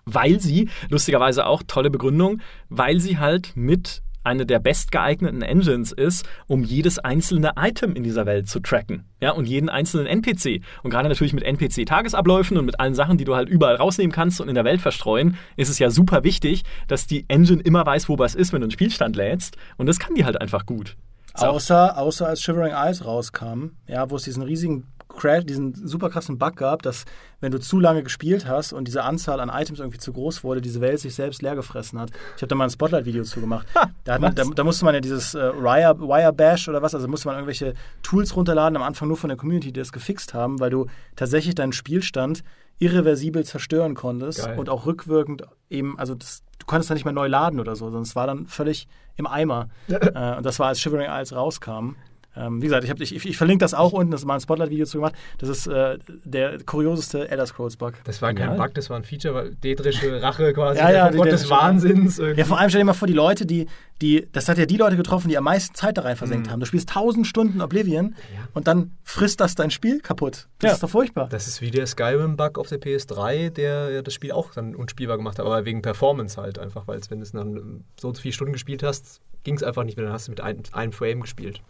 Weil 0.05 0.39
sie, 0.39 0.67
lustigerweise 0.89 1.45
auch 1.45 1.61
tolle 1.61 1.91
Begründung, 1.91 2.41
weil 2.69 2.99
sie 2.99 3.19
halt 3.19 3.51
mit 3.55 4.01
eine 4.25 4.45
der 4.45 4.59
bestgeeigneten 4.59 5.41
Engines 5.41 5.91
ist, 5.91 6.27
um 6.47 6.63
jedes 6.63 6.99
einzelne 6.99 7.53
Item 7.57 7.95
in 7.95 8.03
dieser 8.03 8.25
Welt 8.25 8.47
zu 8.47 8.59
tracken. 8.59 9.05
Ja, 9.21 9.31
und 9.31 9.45
jeden 9.45 9.69
einzelnen 9.69 10.07
NPC. 10.07 10.61
Und 10.83 10.91
gerade 10.91 11.09
natürlich 11.09 11.33
mit 11.33 11.43
NPC-Tagesabläufen 11.43 12.57
und 12.57 12.65
mit 12.65 12.79
allen 12.79 12.95
Sachen, 12.95 13.17
die 13.17 13.25
du 13.25 13.35
halt 13.35 13.49
überall 13.49 13.75
rausnehmen 13.75 14.11
kannst 14.11 14.41
und 14.41 14.49
in 14.49 14.55
der 14.55 14.65
Welt 14.65 14.81
verstreuen, 14.81 15.37
ist 15.55 15.69
es 15.69 15.79
ja 15.79 15.89
super 15.89 16.23
wichtig, 16.23 16.63
dass 16.87 17.07
die 17.07 17.25
Engine 17.27 17.61
immer 17.61 17.85
weiß, 17.85 18.09
wo 18.09 18.19
was 18.19 18.35
ist, 18.35 18.53
wenn 18.53 18.61
du 18.61 18.65
einen 18.65 18.71
Spielstand 18.71 19.15
lädst. 19.15 19.57
Und 19.77 19.87
das 19.87 19.99
kann 19.99 20.15
die 20.15 20.25
halt 20.25 20.39
einfach 20.39 20.65
gut. 20.65 20.95
Außer, 21.33 21.97
außer 21.97 22.27
als 22.27 22.41
Shivering 22.41 22.73
Isles 22.73 23.05
rauskam, 23.05 23.71
ja, 23.87 24.09
wo 24.09 24.15
es 24.15 24.23
diesen 24.23 24.41
riesigen 24.41 24.87
Crash, 25.15 25.45
diesen 25.45 25.73
super 25.73 26.09
krassen 26.09 26.37
Bug 26.37 26.55
gab, 26.55 26.81
dass 26.81 27.05
wenn 27.41 27.51
du 27.51 27.59
zu 27.59 27.79
lange 27.79 28.03
gespielt 28.03 28.47
hast 28.47 28.73
und 28.73 28.87
diese 28.87 29.03
Anzahl 29.03 29.39
an 29.39 29.49
Items 29.49 29.79
irgendwie 29.79 29.99
zu 29.99 30.13
groß 30.13 30.43
wurde, 30.43 30.61
diese 30.61 30.81
Welt 30.81 30.99
sich 30.99 31.15
selbst 31.15 31.41
leer 31.41 31.55
gefressen 31.55 31.99
hat. 31.99 32.11
Ich 32.35 32.41
habe 32.41 32.47
da 32.47 32.55
mal 32.55 32.65
ein 32.65 32.69
Spotlight-Video 32.69 33.23
zu 33.23 33.41
gemacht. 33.41 33.67
Da, 34.03 34.19
da, 34.19 34.29
da, 34.29 34.63
musste 34.63 34.85
man 34.85 34.93
ja 34.93 35.01
dieses 35.01 35.33
äh, 35.33 35.53
Wire, 35.53 35.99
Wire 35.99 36.33
Bash 36.33 36.67
oder 36.67 36.81
was, 36.81 36.93
also 36.93 37.07
musste 37.07 37.27
man 37.27 37.35
irgendwelche 37.35 37.73
Tools 38.03 38.35
runterladen, 38.35 38.75
am 38.77 38.83
Anfang 38.83 39.07
nur 39.07 39.17
von 39.17 39.29
der 39.29 39.37
Community, 39.37 39.71
die 39.71 39.79
das 39.79 39.91
gefixt 39.91 40.33
haben, 40.33 40.59
weil 40.59 40.69
du 40.69 40.87
tatsächlich 41.15 41.55
deinen 41.55 41.73
Spielstand 41.73 42.43
irreversibel 42.79 43.45
zerstören 43.45 43.95
konntest 43.95 44.45
Geil. 44.45 44.59
und 44.59 44.69
auch 44.69 44.85
rückwirkend 44.85 45.43
eben, 45.69 45.97
also 45.97 46.13
das, 46.15 46.43
du 46.59 46.65
konntest 46.65 46.89
dann 46.89 46.95
nicht 46.95 47.05
mehr 47.05 47.13
neu 47.13 47.27
laden 47.27 47.59
oder 47.59 47.75
so, 47.75 47.85
sondern 47.85 48.03
es 48.03 48.15
war 48.15 48.27
dann 48.27 48.47
völlig 48.47 48.87
im 49.15 49.27
Eimer. 49.27 49.69
äh, 49.87 50.35
und 50.35 50.45
das 50.45 50.59
war, 50.59 50.67
als 50.67 50.79
Shivering 50.81 51.09
Isles 51.09 51.33
rauskam. 51.33 51.95
Ähm, 52.37 52.61
wie 52.61 52.65
gesagt, 52.65 52.83
ich, 52.83 52.89
hab, 52.89 52.99
ich, 52.99 53.13
ich 53.25 53.37
verlinke 53.37 53.63
das 53.63 53.73
auch 53.73 53.93
unten, 53.93 54.11
das 54.11 54.21
ist 54.21 54.25
mal 54.25 54.35
ein 54.35 54.41
Spotlight-Video 54.41 54.85
zu 54.85 54.97
gemacht. 54.97 55.15
Das 55.37 55.49
ist 55.49 55.67
äh, 55.67 55.97
der 56.23 56.57
kurioseste 56.65 57.29
Elder 57.29 57.45
Scrolls-Bug. 57.45 57.93
Das 58.03 58.21
war 58.21 58.29
kein 58.33 58.49
Genial. 58.49 58.57
Bug, 58.67 58.73
das 58.73 58.89
war 58.89 58.97
ein 58.97 59.03
Feature, 59.03 59.33
weil 59.33 59.55
Dedrische 59.55 60.21
Rache 60.21 60.53
quasi, 60.53 60.79
Ja, 60.79 60.91
ja, 60.91 61.09
Gott 61.11 61.31
des 61.31 61.49
Wahnsinns. 61.49 62.19
irgendwie. 62.19 62.39
Ja, 62.41 62.45
vor 62.45 62.59
allem 62.59 62.69
stell 62.69 62.81
dir 62.81 62.85
mal 62.85 62.93
vor, 62.93 63.07
die 63.07 63.13
Leute, 63.13 63.45
die, 63.45 63.67
die, 64.01 64.27
das 64.33 64.49
hat 64.49 64.57
ja 64.57 64.65
die 64.65 64.75
Leute 64.77 64.97
getroffen, 64.97 65.29
die 65.29 65.37
am 65.37 65.45
meisten 65.45 65.73
Zeit 65.73 65.97
da 65.97 66.01
rein 66.01 66.17
versenkt 66.17 66.49
haben. 66.49 66.59
Du 66.59 66.65
spielst 66.65 66.89
tausend 66.89 67.25
Stunden 67.27 67.61
Oblivion 67.61 68.15
Ja. 68.35 68.47
und 68.53 68.67
dann 68.67 68.91
frisst 69.03 69.39
das 69.39 69.55
dein 69.55 69.71
Spiel 69.71 70.01
kaputt. 70.01 70.47
Das 70.59 70.69
Ja. 70.69 70.73
ist 70.75 70.83
doch 70.83 70.89
furchtbar. 70.89 71.29
Das 71.29 71.47
ist 71.47 71.61
wie 71.61 71.71
der 71.71 71.87
Skyrim-Bug 71.87 72.57
auf 72.59 72.67
der 72.67 72.79
PS3, 72.81 73.49
der 73.51 73.91
ja 73.91 74.01
das 74.01 74.13
Spiel 74.13 74.31
auch 74.33 74.51
dann 74.53 74.75
unspielbar 74.75 75.15
gemacht 75.17 75.39
hat, 75.39 75.45
aber 75.45 75.63
wegen 75.65 75.81
Performance 75.81 76.41
halt 76.41 76.59
einfach, 76.59 76.87
weil 76.87 76.99
es, 76.99 77.09
wenn 77.09 77.19
du 77.19 77.23
es 77.23 77.31
dann 77.31 77.83
so 77.99 78.09
und 78.09 78.15
so 78.15 78.21
viele 78.21 78.33
Stunden 78.33 78.53
gespielt 78.53 78.83
hast, 78.83 79.21
ging 79.43 79.55
es 79.55 79.63
einfach 79.63 79.83
nicht 79.83 79.95
mehr, 79.95 80.05
dann 80.05 80.13
hast 80.13 80.27
du 80.27 80.31
mit 80.31 80.41
ein, 80.41 80.63
einem 80.73 80.91
Frame 80.91 81.21
gespielt. 81.21 81.61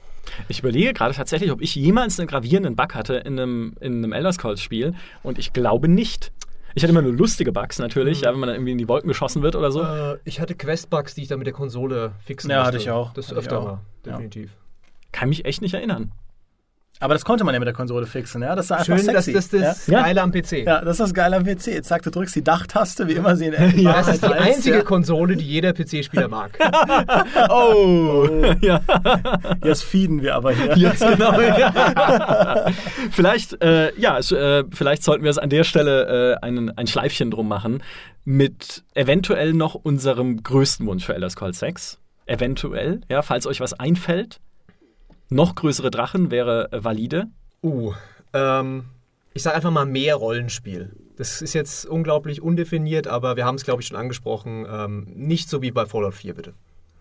Ich 0.48 0.60
überlege 0.60 0.94
gerade 0.94 1.14
tatsächlich, 1.14 1.52
ob 1.52 1.62
ich 1.62 1.76
jemals 1.76 2.20
einen 2.20 2.28
gravierenden 2.28 2.76
Bug 2.76 2.96
hatte 2.96 3.16
in 3.16 3.38
einem, 3.40 3.76
in 3.82 3.98
einem 3.98 4.14
Elder 4.14 4.34
Scrolls-Spiel 4.34 4.96
und 5.22 5.38
ich 5.38 5.54
glaube 5.54 5.88
nicht. 5.90 6.32
Ich 6.78 6.84
hatte 6.84 6.92
immer 6.92 7.02
nur 7.02 7.14
lustige 7.14 7.52
Bugs 7.54 7.80
natürlich, 7.80 8.22
ja, 8.22 8.32
wenn 8.34 8.40
man 8.40 8.48
dann 8.48 8.58
irgendwie 8.58 8.74
in 8.74 8.78
die 8.78 8.88
Wolken 8.88 9.08
geschossen 9.08 9.42
wird 9.42 9.56
oder 9.56 9.72
so. 9.72 9.82
Äh, 9.82 10.18
ich 10.26 10.40
hatte 10.42 10.56
Quest-Bugs, 10.56 11.16
die 11.16 11.22
ich 11.22 11.28
dann 11.30 11.40
mit 11.40 11.48
der 11.48 11.54
Konsole 11.54 12.12
fixen 12.20 12.52
Ja, 12.52 12.58
musste. 12.58 12.68
hatte 12.68 12.78
ich 12.78 12.92
auch. 12.92 13.14
Das 13.14 13.28
Hatte 13.30 13.40
öfter 13.40 13.62
mal, 13.62 13.72
Ja. 14.06 14.12
definitiv. 14.12 14.58
Kann 15.14 15.30
mich 15.30 15.46
echt 15.46 15.62
nicht 15.62 15.74
erinnern. 15.74 16.12
Aber 17.02 17.14
das 17.14 17.26
konnte 17.26 17.44
man 17.44 17.54
ja 17.54 17.60
mit 17.60 17.68
der 17.68 17.74
Konsole 17.74 18.06
fixen, 18.06 18.42
ja. 18.42 18.56
Das 18.56 18.66
ist 18.66 18.72
einfach 18.72 18.86
Schön, 18.86 19.06
dass 19.14 19.26
sexy. 19.26 19.34
das 19.34 19.50
das 19.50 19.88
Ja. 19.88 20.02
Geile 20.04 20.22
am 20.22 20.32
PC. 20.32 20.66
ja? 20.66 20.80
das 20.82 20.92
ist 20.94 21.00
das 21.02 21.14
Geile 21.14 21.36
am 21.36 21.44
PC. 21.44 21.68
Jetzt 21.68 21.90
sagt, 21.90 22.06
du 22.06 22.10
drückst 22.10 22.36
die 22.36 22.44
Dachtaste, 22.44 23.08
wie 23.08 23.14
immer 23.14 23.36
sie 23.36 23.48
in 23.48 23.52
der 23.52 23.68
Ja, 23.76 23.94
Das 23.98 24.08
ist 24.08 24.24
die 24.24 24.32
einzige 24.34 24.78
ja. 24.78 24.84
Konsole, 24.84 25.36
die 25.36 25.46
jeder 25.46 25.74
PC-Spieler 25.74 26.28
mag. 26.30 26.58
Oh! 27.50 28.28
ja, 28.62 28.82
Jetzt 29.64 29.84
feeden 29.84 30.22
wir 30.22 30.36
aber 30.36 30.52
hier. 30.54 30.76
jetzt 30.78 31.02
genau. 31.06 31.40
Ja. 31.40 32.66
vielleicht, 33.12 33.62
äh, 33.62 33.94
ja, 34.00 34.18
äh, 34.20 34.64
vielleicht 34.72 35.04
sollten 35.04 35.24
wir 35.24 35.32
es 35.32 35.38
an 35.38 35.50
der 35.50 35.64
Stelle 35.64 36.38
äh, 36.42 36.46
einen, 36.46 36.76
ein 36.78 36.88
Schleifchen 36.88 37.32
drum 37.32 37.48
machen 37.48 37.84
mit 38.24 38.84
eventuell 38.96 39.54
noch 39.54 39.76
unserem 39.76 40.42
größten 40.42 40.86
Wunsch 40.88 41.06
für 41.06 41.14
Elder 41.14 41.30
Scrolls 41.30 41.60
6. 41.60 42.00
Eventuell, 42.26 43.02
ja, 43.10 43.22
falls 43.22 43.46
euch 43.46 43.60
was 43.60 43.74
einfällt. 43.74 44.40
Noch 45.30 45.56
größere 45.56 45.92
Drachen 45.92 46.32
wäre 46.32 46.72
äh, 46.72 46.84
valide. 46.84 47.28
Uh, 47.64 47.94
ähm, 48.34 48.86
ich 49.34 49.44
sage 49.44 49.56
einfach 49.56 49.72
mal 49.72 49.86
mehr 49.86 50.16
Rollenspiel. 50.16 50.96
Das 51.18 51.42
ist 51.42 51.54
jetzt 51.54 51.86
unglaublich 51.86 52.42
undefiniert, 52.42 53.08
aber 53.08 53.36
wir 53.36 53.46
haben 53.46 53.56
es, 53.56 53.64
glaube 53.64 53.82
ich, 53.82 53.88
schon 53.88 53.98
angesprochen. 53.98 54.66
Ähm, 54.70 55.08
nicht 55.16 55.50
so 55.50 55.62
wie 55.62 55.72
bei 55.72 55.86
Fallout 55.86 56.14
4, 56.14 56.36
bitte. 56.36 56.54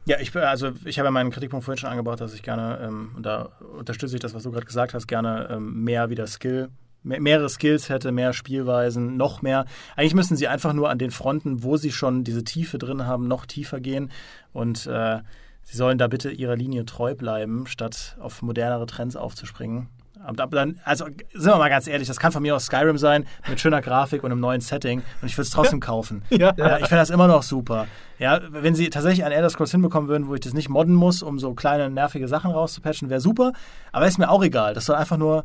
Ja, 0.07 0.21
ich, 0.21 0.37
also 0.37 0.73
ich 0.85 0.99
habe 0.99 1.07
ja 1.07 1.11
meinen 1.11 1.31
Kritikpunkt 1.31 1.65
vorhin 1.65 1.79
schon 1.79 1.91
angebracht, 1.91 2.21
dass 2.21 2.35
ich 2.35 2.43
gerne, 2.43 2.79
ähm, 2.83 3.13
und 3.17 3.25
da 3.25 3.51
unterstütze 3.79 4.15
ich 4.15 4.21
das, 4.21 4.35
was 4.35 4.43
du 4.43 4.51
gerade 4.51 4.67
gesagt 4.67 4.95
hast, 4.95 5.07
gerne 5.07 5.49
ähm, 5.51 5.83
mehr 5.83 6.11
wieder 6.11 6.27
Skill, 6.27 6.69
mehr, 7.03 7.21
mehrere 7.21 7.49
Skills 7.49 7.89
hätte, 7.89 8.13
mehr 8.13 8.33
Spielweisen, 8.35 9.17
noch 9.17 9.41
mehr. 9.41 9.65
Eigentlich 9.97 10.15
müssen 10.15 10.37
sie 10.37 10.47
einfach 10.47 10.75
nur 10.75 10.91
an 10.91 10.99
den 10.99 11.11
Fronten, 11.11 11.63
wo 11.63 11.77
sie 11.77 11.91
schon 11.91 12.23
diese 12.23 12.45
Tiefe 12.45 12.79
drin 12.79 13.07
haben, 13.07 13.29
noch 13.29 13.47
tiefer 13.47 13.81
gehen 13.81 14.11
und 14.53 14.87
äh, 14.87 15.21
sie 15.65 15.77
sollen 15.77 15.99
da 15.99 16.07
bitte 16.07 16.31
ihrer 16.31 16.57
Linie 16.57 16.85
treu 16.87 17.15
bleiben, 17.15 17.67
statt 17.67 18.17
auf 18.21 18.43
modernere 18.43 18.87
Trends 18.87 19.17
aufzuspringen. 19.17 19.89
Dann, 20.33 20.81
also 20.85 21.05
sind 21.35 21.53
wir 21.53 21.57
mal 21.59 21.69
ganz 21.69 21.87
ehrlich, 21.87 22.09
das 22.09 22.19
kann 22.19 22.33
von 22.33 22.43
mir 22.43 22.57
aus 22.57 22.67
Skyrim 22.67 22.97
sein, 22.97 23.27
mit 23.49 23.61
schöner 23.61 23.83
Grafik 23.83 24.25
und 24.25 24.33
einem 24.33 24.41
neuen 24.41 24.63
Setting 24.63 25.03
und 25.21 25.29
ich 25.29 25.37
würde 25.37 25.43
es 25.43 25.51
trotzdem 25.51 25.81
kaufen. 25.81 26.23
Ja. 26.31 26.53
Ja, 26.57 26.79
ich 26.79 26.87
finde 26.87 26.97
das 26.97 27.11
immer 27.11 27.29
noch 27.29 27.43
super. 27.43 27.87
Ja, 28.19 28.41
wenn 28.49 28.75
sie 28.75 28.91
tatsächlich 28.91 29.25
ein 29.25 29.33
Elder 29.33 29.51
Scrolls 29.51 29.71
hinbekommen 29.71 30.09
würden, 30.09 30.29
wo 30.29 30.35
ich 30.35 30.41
das 30.41 30.53
nicht 30.53 30.69
modden 30.69 30.95
muss, 30.95 31.23
um 31.23 31.39
so 31.39 31.55
kleine 31.55 31.91
nervige 31.91 32.27
Sachen 32.27 32.51
rauszupatchen, 32.51 33.11
wäre 33.11 33.21
super. 33.21 33.53
Aber 33.93 34.07
ist 34.07 34.19
mir 34.19 34.31
auch 34.31 34.43
egal. 34.43 34.75
Das 34.75 34.87
soll 34.87 34.97
einfach 34.97 35.17
nur, 35.17 35.45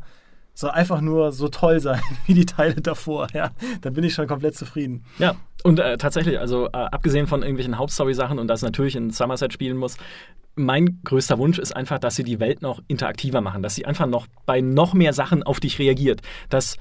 soll 0.54 0.70
einfach 0.70 1.00
nur 1.00 1.32
so 1.32 1.48
toll 1.48 1.80
sein 1.80 2.00
wie 2.26 2.34
die 2.34 2.46
Teile 2.46 2.74
davor. 2.74 3.28
Ja, 3.32 3.50
dann 3.80 3.94
bin 3.94 4.04
ich 4.04 4.14
schon 4.14 4.26
komplett 4.26 4.56
zufrieden. 4.56 5.04
Ja, 5.18 5.36
und 5.62 5.78
äh, 5.78 5.96
tatsächlich, 5.96 6.38
also 6.38 6.66
äh, 6.66 6.70
abgesehen 6.76 7.26
von 7.26 7.42
irgendwelchen 7.42 7.78
Hauptstory-Sachen 7.78 8.38
und 8.38 8.48
dass 8.48 8.62
natürlich 8.62 8.96
in 8.96 9.10
Somerset 9.10 9.52
spielen 9.52 9.76
muss, 9.76 9.96
mein 10.56 11.00
größter 11.04 11.38
Wunsch 11.38 11.58
ist 11.58 11.74
einfach, 11.74 11.98
dass 11.98 12.16
sie 12.16 12.24
die 12.24 12.40
Welt 12.40 12.62
noch 12.62 12.82
interaktiver 12.88 13.40
machen, 13.40 13.62
dass 13.62 13.74
sie 13.74 13.86
einfach 13.86 14.06
noch 14.06 14.26
bei 14.46 14.60
noch 14.60 14.94
mehr 14.94 15.12
Sachen 15.12 15.42
auf 15.42 15.60
dich 15.60 15.78
reagiert, 15.78 16.20
dass 16.48 16.76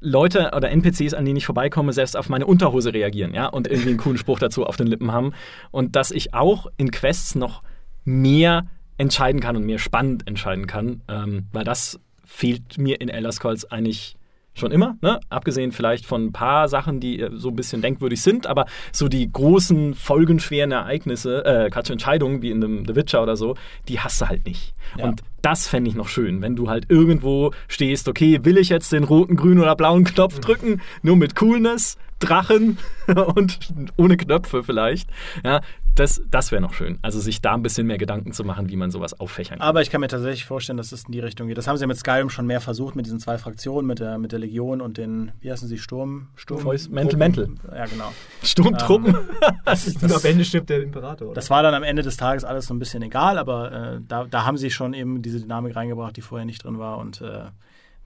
Leute 0.00 0.52
oder 0.54 0.70
NPCs, 0.70 1.14
an 1.14 1.24
denen 1.24 1.36
ich 1.36 1.46
vorbeikomme, 1.46 1.92
selbst 1.92 2.16
auf 2.16 2.28
meine 2.28 2.46
Unterhose 2.46 2.94
reagieren, 2.94 3.34
ja, 3.34 3.46
und 3.46 3.66
irgendwie 3.66 3.90
einen 3.90 3.98
coolen 3.98 4.18
Spruch 4.18 4.38
dazu 4.38 4.64
auf 4.64 4.76
den 4.76 4.86
Lippen 4.86 5.12
haben 5.12 5.32
und 5.72 5.96
dass 5.96 6.12
ich 6.12 6.34
auch 6.34 6.68
in 6.76 6.90
Quests 6.92 7.34
noch 7.34 7.62
mehr 8.04 8.66
entscheiden 8.96 9.40
kann 9.40 9.56
und 9.56 9.64
mehr 9.66 9.78
spannend 9.78 10.26
entscheiden 10.26 10.66
kann, 10.66 11.02
ähm, 11.08 11.46
weil 11.52 11.64
das 11.64 11.98
fehlt 12.28 12.76
mir 12.78 13.00
in 13.00 13.08
Elder 13.08 13.32
Scrolls 13.32 13.64
eigentlich 13.70 14.16
schon 14.54 14.70
immer, 14.70 14.96
ne? 15.00 15.18
abgesehen 15.30 15.72
vielleicht 15.72 16.04
von 16.04 16.26
ein 16.26 16.32
paar 16.32 16.68
Sachen, 16.68 17.00
die 17.00 17.20
äh, 17.20 17.30
so 17.32 17.48
ein 17.48 17.56
bisschen 17.56 17.80
denkwürdig 17.80 18.20
sind, 18.20 18.46
aber 18.46 18.66
so 18.92 19.08
die 19.08 19.30
großen, 19.30 19.94
folgenschweren 19.94 20.72
Ereignisse, 20.72 21.44
äh, 21.44 21.70
Quatsch, 21.70 21.90
Entscheidungen 21.90 22.42
wie 22.42 22.50
in 22.50 22.62
einem 22.62 22.84
The 22.84 22.96
Witcher 22.96 23.22
oder 23.22 23.36
so, 23.36 23.56
die 23.88 24.00
hast 24.00 24.20
du 24.20 24.28
halt 24.28 24.44
nicht. 24.44 24.74
Ja. 24.96 25.04
Und 25.04 25.22
das 25.48 25.66
fände 25.66 25.88
ich 25.88 25.96
noch 25.96 26.08
schön, 26.08 26.42
wenn 26.42 26.56
du 26.56 26.68
halt 26.68 26.90
irgendwo 26.90 27.52
stehst, 27.68 28.06
okay, 28.06 28.40
will 28.44 28.58
ich 28.58 28.68
jetzt 28.68 28.92
den 28.92 29.04
roten, 29.04 29.34
grünen 29.34 29.60
oder 29.60 29.74
blauen 29.76 30.04
Knopf 30.04 30.40
drücken, 30.40 30.82
nur 31.00 31.16
mit 31.16 31.34
Coolness, 31.36 31.96
Drachen 32.18 32.76
und 33.34 33.58
ohne 33.96 34.18
Knöpfe 34.18 34.62
vielleicht. 34.62 35.08
Ja, 35.44 35.62
das, 35.94 36.22
das 36.30 36.52
wäre 36.52 36.62
noch 36.62 36.74
schön. 36.74 36.98
Also 37.02 37.18
sich 37.18 37.40
da 37.40 37.54
ein 37.54 37.62
bisschen 37.62 37.84
mehr 37.86 37.98
Gedanken 37.98 38.32
zu 38.32 38.44
machen, 38.44 38.68
wie 38.68 38.76
man 38.76 38.92
sowas 38.92 39.18
auffächern 39.18 39.58
kann. 39.58 39.66
Aber 39.66 39.82
ich 39.82 39.90
kann 39.90 40.00
mir 40.00 40.06
tatsächlich 40.06 40.44
vorstellen, 40.44 40.76
dass 40.76 40.92
es 40.92 41.04
in 41.04 41.12
die 41.12 41.18
Richtung 41.18 41.48
geht. 41.48 41.58
Das 41.58 41.66
haben 41.66 41.76
sie 41.76 41.82
ja 41.82 41.86
mit 41.88 41.96
Skyrim 41.98 42.30
schon 42.30 42.46
mehr 42.46 42.60
versucht, 42.60 42.94
mit 42.94 43.06
diesen 43.06 43.18
zwei 43.18 43.36
Fraktionen, 43.36 43.84
mit 43.86 43.98
der, 43.98 44.16
mit 44.18 44.30
der 44.30 44.38
Legion 44.38 44.80
und 44.80 44.96
den, 44.96 45.32
wie 45.40 45.50
heißen 45.50 45.66
sie, 45.66 45.76
Sturm? 45.78 46.28
Sturm 46.36 46.60
Voice- 46.60 46.88
Mental- 46.88 47.18
Mental. 47.18 47.48
Ja, 47.74 47.86
genau. 47.86 48.12
Sturmtruppen. 48.44 49.14
Und 50.02 50.12
am 50.12 50.20
Ende 50.24 50.44
stirbt 50.44 50.70
der 50.70 50.82
Imperator. 50.82 51.28
Oder? 51.28 51.34
Das 51.34 51.50
war 51.50 51.62
dann 51.62 51.74
am 51.74 51.82
Ende 51.82 52.02
des 52.02 52.16
Tages 52.16 52.44
alles 52.44 52.66
so 52.66 52.74
ein 52.74 52.78
bisschen 52.78 53.02
egal, 53.02 53.36
aber 53.38 53.72
äh, 53.96 54.00
da, 54.06 54.24
da 54.24 54.44
haben 54.44 54.56
sie 54.56 54.70
schon 54.70 54.94
eben 54.94 55.20
diese 55.20 55.37
Dynamik 55.40 55.76
reingebracht, 55.76 56.16
die 56.16 56.20
vorher 56.22 56.44
nicht 56.44 56.64
drin 56.64 56.78
war. 56.78 56.98
Und 56.98 57.20
äh, 57.20 57.46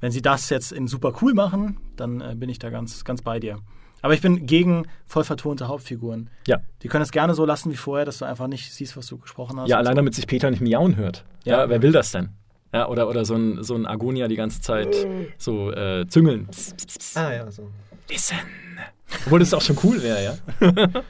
wenn 0.01 0.13
sie 0.13 0.23
das 0.23 0.51
jetzt 0.51 0.73
in 0.73 0.87
super 0.89 1.13
cool 1.23 1.35
machen, 1.35 1.79
dann 1.97 2.21
äh, 2.21 2.35
bin 2.37 2.49
ich 2.49 2.59
da 2.59 2.71
ganz, 2.71 3.05
ganz 3.05 3.23
bei 3.23 3.39
dir. 3.41 3.59
Aber 4.01 4.15
ich 4.15 4.21
bin 4.21 4.47
gegen 4.47 4.87
voll 5.07 5.23
vertonte 5.23 5.69
Hauptfiguren. 5.69 6.29
ja. 6.49 6.59
Die 6.83 6.89
können 6.89 7.03
es 7.03 7.13
gerne 7.13 7.35
so 7.35 7.45
lassen 7.45 7.71
wie 7.71 7.77
vorher, 7.77 8.05
dass 8.05 8.19
du 8.19 8.25
einfach 8.25 8.49
nicht 8.49 8.73
siehst, 8.75 8.97
was 8.97 9.07
du 9.07 9.17
gesprochen 9.19 9.61
hast. 9.61 9.69
Ja, 9.69 9.77
allein 9.79 9.93
so. 9.93 9.97
damit 9.97 10.15
sich 10.17 10.27
Peter 10.27 10.51
nicht 10.51 10.61
miauen 10.61 10.97
hört. 10.97 11.25
Ja, 11.45 11.61
Ja. 11.61 11.69
wer 11.69 11.83
will 11.83 11.93
das 11.93 12.11
denn? 12.11 12.31
Ja, 12.75 12.89
oder, 12.89 13.09
oder 13.09 13.25
so 13.25 13.35
ein, 13.37 13.63
so 13.63 13.75
ein 13.77 13.87
Agonia 13.87 14.27
die 14.29 14.35
ganze 14.37 14.61
Zeit 14.61 14.97
so 15.39 15.71
äh, 15.71 16.07
züngeln. 16.09 16.49
Psst, 16.49 16.77
psst, 16.79 16.99
psst. 16.99 17.17
ah, 17.19 17.33
ja, 17.33 17.51
so. 17.51 17.71
Listen. 18.11 18.37
Obwohl 19.27 19.41
das 19.41 19.55
auch 19.55 19.61
schon 19.61 19.79
cool 19.83 20.03
wäre, 20.03 20.25
ja. 20.25 21.03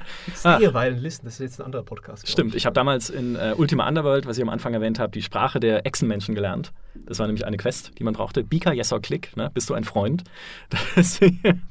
Ah. 0.44 0.56
Stehe, 0.56 0.74
weil 0.74 0.94
Listen, 0.94 1.26
das 1.26 1.34
ist 1.34 1.40
jetzt 1.40 1.60
ein 1.60 1.66
anderer 1.66 1.82
Podcast. 1.82 2.28
Stimmt, 2.28 2.54
ich 2.54 2.66
habe 2.66 2.74
damals 2.74 3.10
in 3.10 3.36
äh, 3.36 3.54
Ultima 3.56 3.86
Underworld, 3.86 4.26
was 4.26 4.36
ich 4.36 4.42
am 4.42 4.48
Anfang 4.48 4.74
erwähnt 4.74 4.98
habe, 4.98 5.12
die 5.12 5.22
Sprache 5.22 5.60
der 5.60 5.86
Echsenmenschen 5.86 6.34
gelernt. 6.34 6.72
Das 7.06 7.18
war 7.18 7.26
nämlich 7.26 7.46
eine 7.46 7.56
Quest, 7.56 7.92
die 7.98 8.04
man 8.04 8.14
brauchte. 8.14 8.44
Bika, 8.44 8.72
yes 8.72 8.92
or 8.92 9.00
click, 9.00 9.36
ne? 9.36 9.50
bist 9.52 9.70
du 9.70 9.74
ein 9.74 9.84
Freund? 9.84 10.24
Deswegen, 10.96 11.62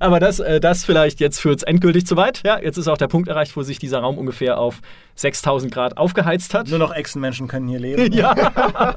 Aber 0.00 0.20
das, 0.20 0.40
äh, 0.40 0.60
das 0.60 0.84
vielleicht 0.84 1.20
jetzt 1.20 1.40
führt 1.40 1.58
es 1.58 1.62
endgültig 1.62 2.06
zu 2.06 2.16
weit. 2.16 2.42
Ja, 2.44 2.58
jetzt 2.60 2.76
ist 2.76 2.88
auch 2.88 2.98
der 2.98 3.08
Punkt 3.08 3.28
erreicht, 3.28 3.56
wo 3.56 3.62
sich 3.62 3.78
dieser 3.78 4.00
Raum 4.00 4.18
ungefähr 4.18 4.58
auf 4.58 4.80
6000 5.16 5.72
Grad 5.72 5.96
aufgeheizt 5.96 6.54
hat. 6.54 6.68
Nur 6.68 6.78
noch 6.78 6.94
Echsenmenschen 6.94 7.48
können 7.48 7.68
hier 7.68 7.78
leben. 7.78 8.12
Ja. 8.12 8.34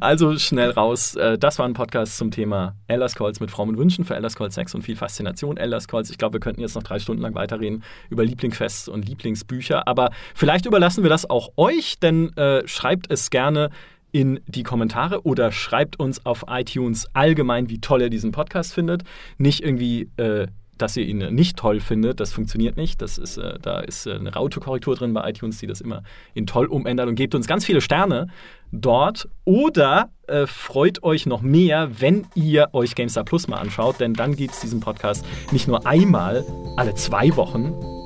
also 0.00 0.38
schnell 0.38 0.70
raus. 0.70 1.16
Äh, 1.16 1.38
Das 1.38 1.58
war 1.58 1.66
ein 1.66 1.74
Podcast 1.74 2.16
zum 2.16 2.30
Thema 2.30 2.74
Elder 2.86 3.08
Scrolls 3.08 3.40
mit 3.40 3.50
frommen 3.50 3.76
Wünschen 3.76 4.04
für 4.04 4.14
Elder 4.14 4.30
Scrolls 4.30 4.54
6 4.54 4.76
und 4.76 4.82
viel 4.82 4.96
Faszination 4.96 5.56
Elder 5.56 5.80
Scrolls. 5.80 6.10
Ich 6.10 6.18
glaube, 6.18 6.34
wir 6.34 6.40
könnten 6.40 6.60
jetzt 6.60 6.74
noch 6.74 6.82
drei 6.82 6.98
Stunden 6.98 7.22
lang 7.22 7.34
weiterreden 7.34 7.82
über 8.08 8.24
Lieblingsfests 8.24 8.88
und 8.88 9.08
Lieblingsbücher. 9.08 9.86
Aber 9.88 10.10
vielleicht 10.34 10.66
überlassen 10.66 11.02
wir 11.02 11.10
das 11.10 11.28
auch 11.28 11.50
euch, 11.56 11.98
denn 11.98 12.36
äh, 12.36 12.66
schreibt 12.66 13.10
es 13.10 13.30
gerne 13.30 13.70
in 14.12 14.40
die 14.46 14.62
Kommentare 14.62 15.24
oder 15.24 15.52
schreibt 15.52 15.98
uns 15.98 16.24
auf 16.26 16.44
iTunes 16.48 17.06
allgemein, 17.14 17.68
wie 17.68 17.80
toll 17.80 18.02
ihr 18.02 18.10
diesen 18.10 18.32
Podcast 18.32 18.74
findet. 18.74 19.02
Nicht 19.38 19.62
irgendwie 19.62 20.10
äh, 20.16 20.46
dass 20.80 20.96
ihr 20.96 21.04
ihn 21.04 21.18
nicht 21.34 21.56
toll 21.56 21.80
findet, 21.80 22.20
das 22.20 22.32
funktioniert 22.32 22.76
nicht. 22.76 23.02
Das 23.02 23.18
ist, 23.18 23.36
äh, 23.36 23.58
da 23.60 23.80
ist 23.80 24.06
äh, 24.06 24.14
eine 24.14 24.34
Autokorrektur 24.34 24.96
drin 24.96 25.12
bei 25.12 25.28
iTunes, 25.28 25.58
die 25.58 25.66
das 25.66 25.80
immer 25.80 26.02
in 26.34 26.46
toll 26.46 26.66
umändert 26.66 27.08
und 27.08 27.14
gebt 27.14 27.34
uns 27.34 27.46
ganz 27.46 27.64
viele 27.64 27.80
Sterne 27.80 28.28
dort. 28.72 29.28
Oder 29.44 30.10
äh, 30.26 30.46
freut 30.46 31.02
euch 31.02 31.26
noch 31.26 31.42
mehr, 31.42 32.00
wenn 32.00 32.26
ihr 32.34 32.68
euch 32.72 32.94
GameStar 32.94 33.24
Plus 33.24 33.48
mal 33.48 33.58
anschaut, 33.58 34.00
denn 34.00 34.14
dann 34.14 34.36
gibt 34.36 34.54
es 34.54 34.60
diesen 34.60 34.80
Podcast 34.80 35.24
nicht 35.52 35.68
nur 35.68 35.86
einmal 35.86 36.44
alle 36.76 36.94
zwei 36.94 37.36
Wochen. 37.36 37.99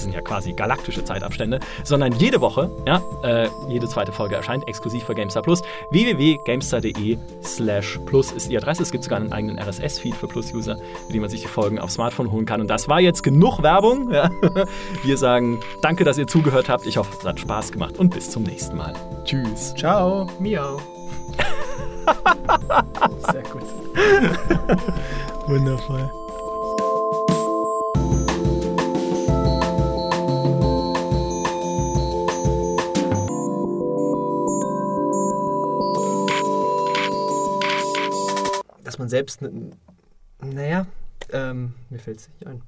Das 0.00 0.04
sind 0.04 0.14
ja 0.14 0.22
quasi 0.22 0.54
galaktische 0.54 1.04
Zeitabstände, 1.04 1.60
sondern 1.84 2.14
jede 2.14 2.40
Woche, 2.40 2.70
ja, 2.86 3.02
äh, 3.22 3.50
jede 3.68 3.86
zweite 3.86 4.12
Folge 4.12 4.34
erscheint 4.34 4.66
exklusiv 4.66 5.04
für 5.04 5.14
GameStar 5.14 5.42
Plus. 5.42 5.60
www.gamestar.de 5.90 7.18
slash 7.44 8.00
plus 8.06 8.32
ist 8.32 8.50
die 8.50 8.56
Adresse. 8.56 8.82
Es 8.82 8.92
gibt 8.92 9.04
sogar 9.04 9.20
einen 9.20 9.30
eigenen 9.30 9.58
RSS-Feed 9.58 10.14
für 10.14 10.26
Plus-User, 10.26 10.76
mit 10.76 11.14
dem 11.14 11.20
man 11.20 11.28
sich 11.28 11.42
die 11.42 11.48
Folgen 11.48 11.78
aufs 11.78 11.96
Smartphone 11.96 12.32
holen 12.32 12.46
kann. 12.46 12.62
Und 12.62 12.68
das 12.68 12.88
war 12.88 12.98
jetzt 13.00 13.22
genug 13.22 13.62
Werbung. 13.62 14.10
Ja. 14.20 14.30
Wir 15.04 15.16
sagen 15.16 15.60
danke, 15.82 16.04
dass 16.04 16.18
ihr 16.18 16.26
zugehört 16.26 16.68
habt. 16.68 16.86
Ich 16.86 16.96
hoffe, 16.96 17.14
es 17.18 17.24
hat 17.24 17.38
Spaß 17.38 17.72
gemacht 17.72 17.98
und 17.98 18.10
bis 18.10 18.30
zum 18.30 18.42
nächsten 18.42 18.76
Mal. 18.76 18.94
Tschüss. 19.24 19.74
Ciao. 19.76 20.26
Miau. 20.38 20.78
Sehr 23.32 23.42
gut. 23.42 23.62
Wundervoll. 25.46 26.10
Selbst, 39.10 39.40
naja, 40.42 40.86
ähm, 41.32 41.74
mir 41.90 41.98
fällt 41.98 42.20
es 42.20 42.28
nicht 42.30 42.46
ein. 42.46 42.62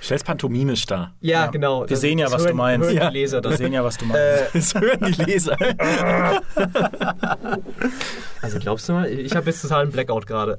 Stell's 0.00 0.24
pantomimisch 0.24 0.86
dar. 0.86 1.14
Ja, 1.20 1.44
Ja. 1.44 1.50
genau. 1.50 1.80
Wir 1.82 1.88
das- 1.88 2.00
sehen 2.00 2.18
ja, 2.18 2.30
was 2.30 2.42
hören, 2.42 2.50
du 2.52 2.56
meinst. 2.56 2.86
Hören 2.88 2.96
Ja. 2.96 3.10
die 3.10 3.18
Leser 3.18 3.38
Wir 3.38 3.42
das. 3.50 3.58
sehen 3.58 3.72
ja, 3.72 3.84
was 3.84 3.96
du 3.98 4.04
meinst. 4.06 4.22
Äh, 4.22 4.46
Das 4.54 4.74
hören 4.74 5.12
die 5.12 5.22
Leser. 5.22 5.56
also 8.42 8.58
glaubst 8.58 8.88
du 8.88 8.92
mal, 8.92 9.08
ich 9.10 9.34
habe 9.34 9.46
jetzt 9.46 9.62
total 9.62 9.82
einen 9.82 9.92
Blackout 9.92 10.26
gerade. 10.26 10.58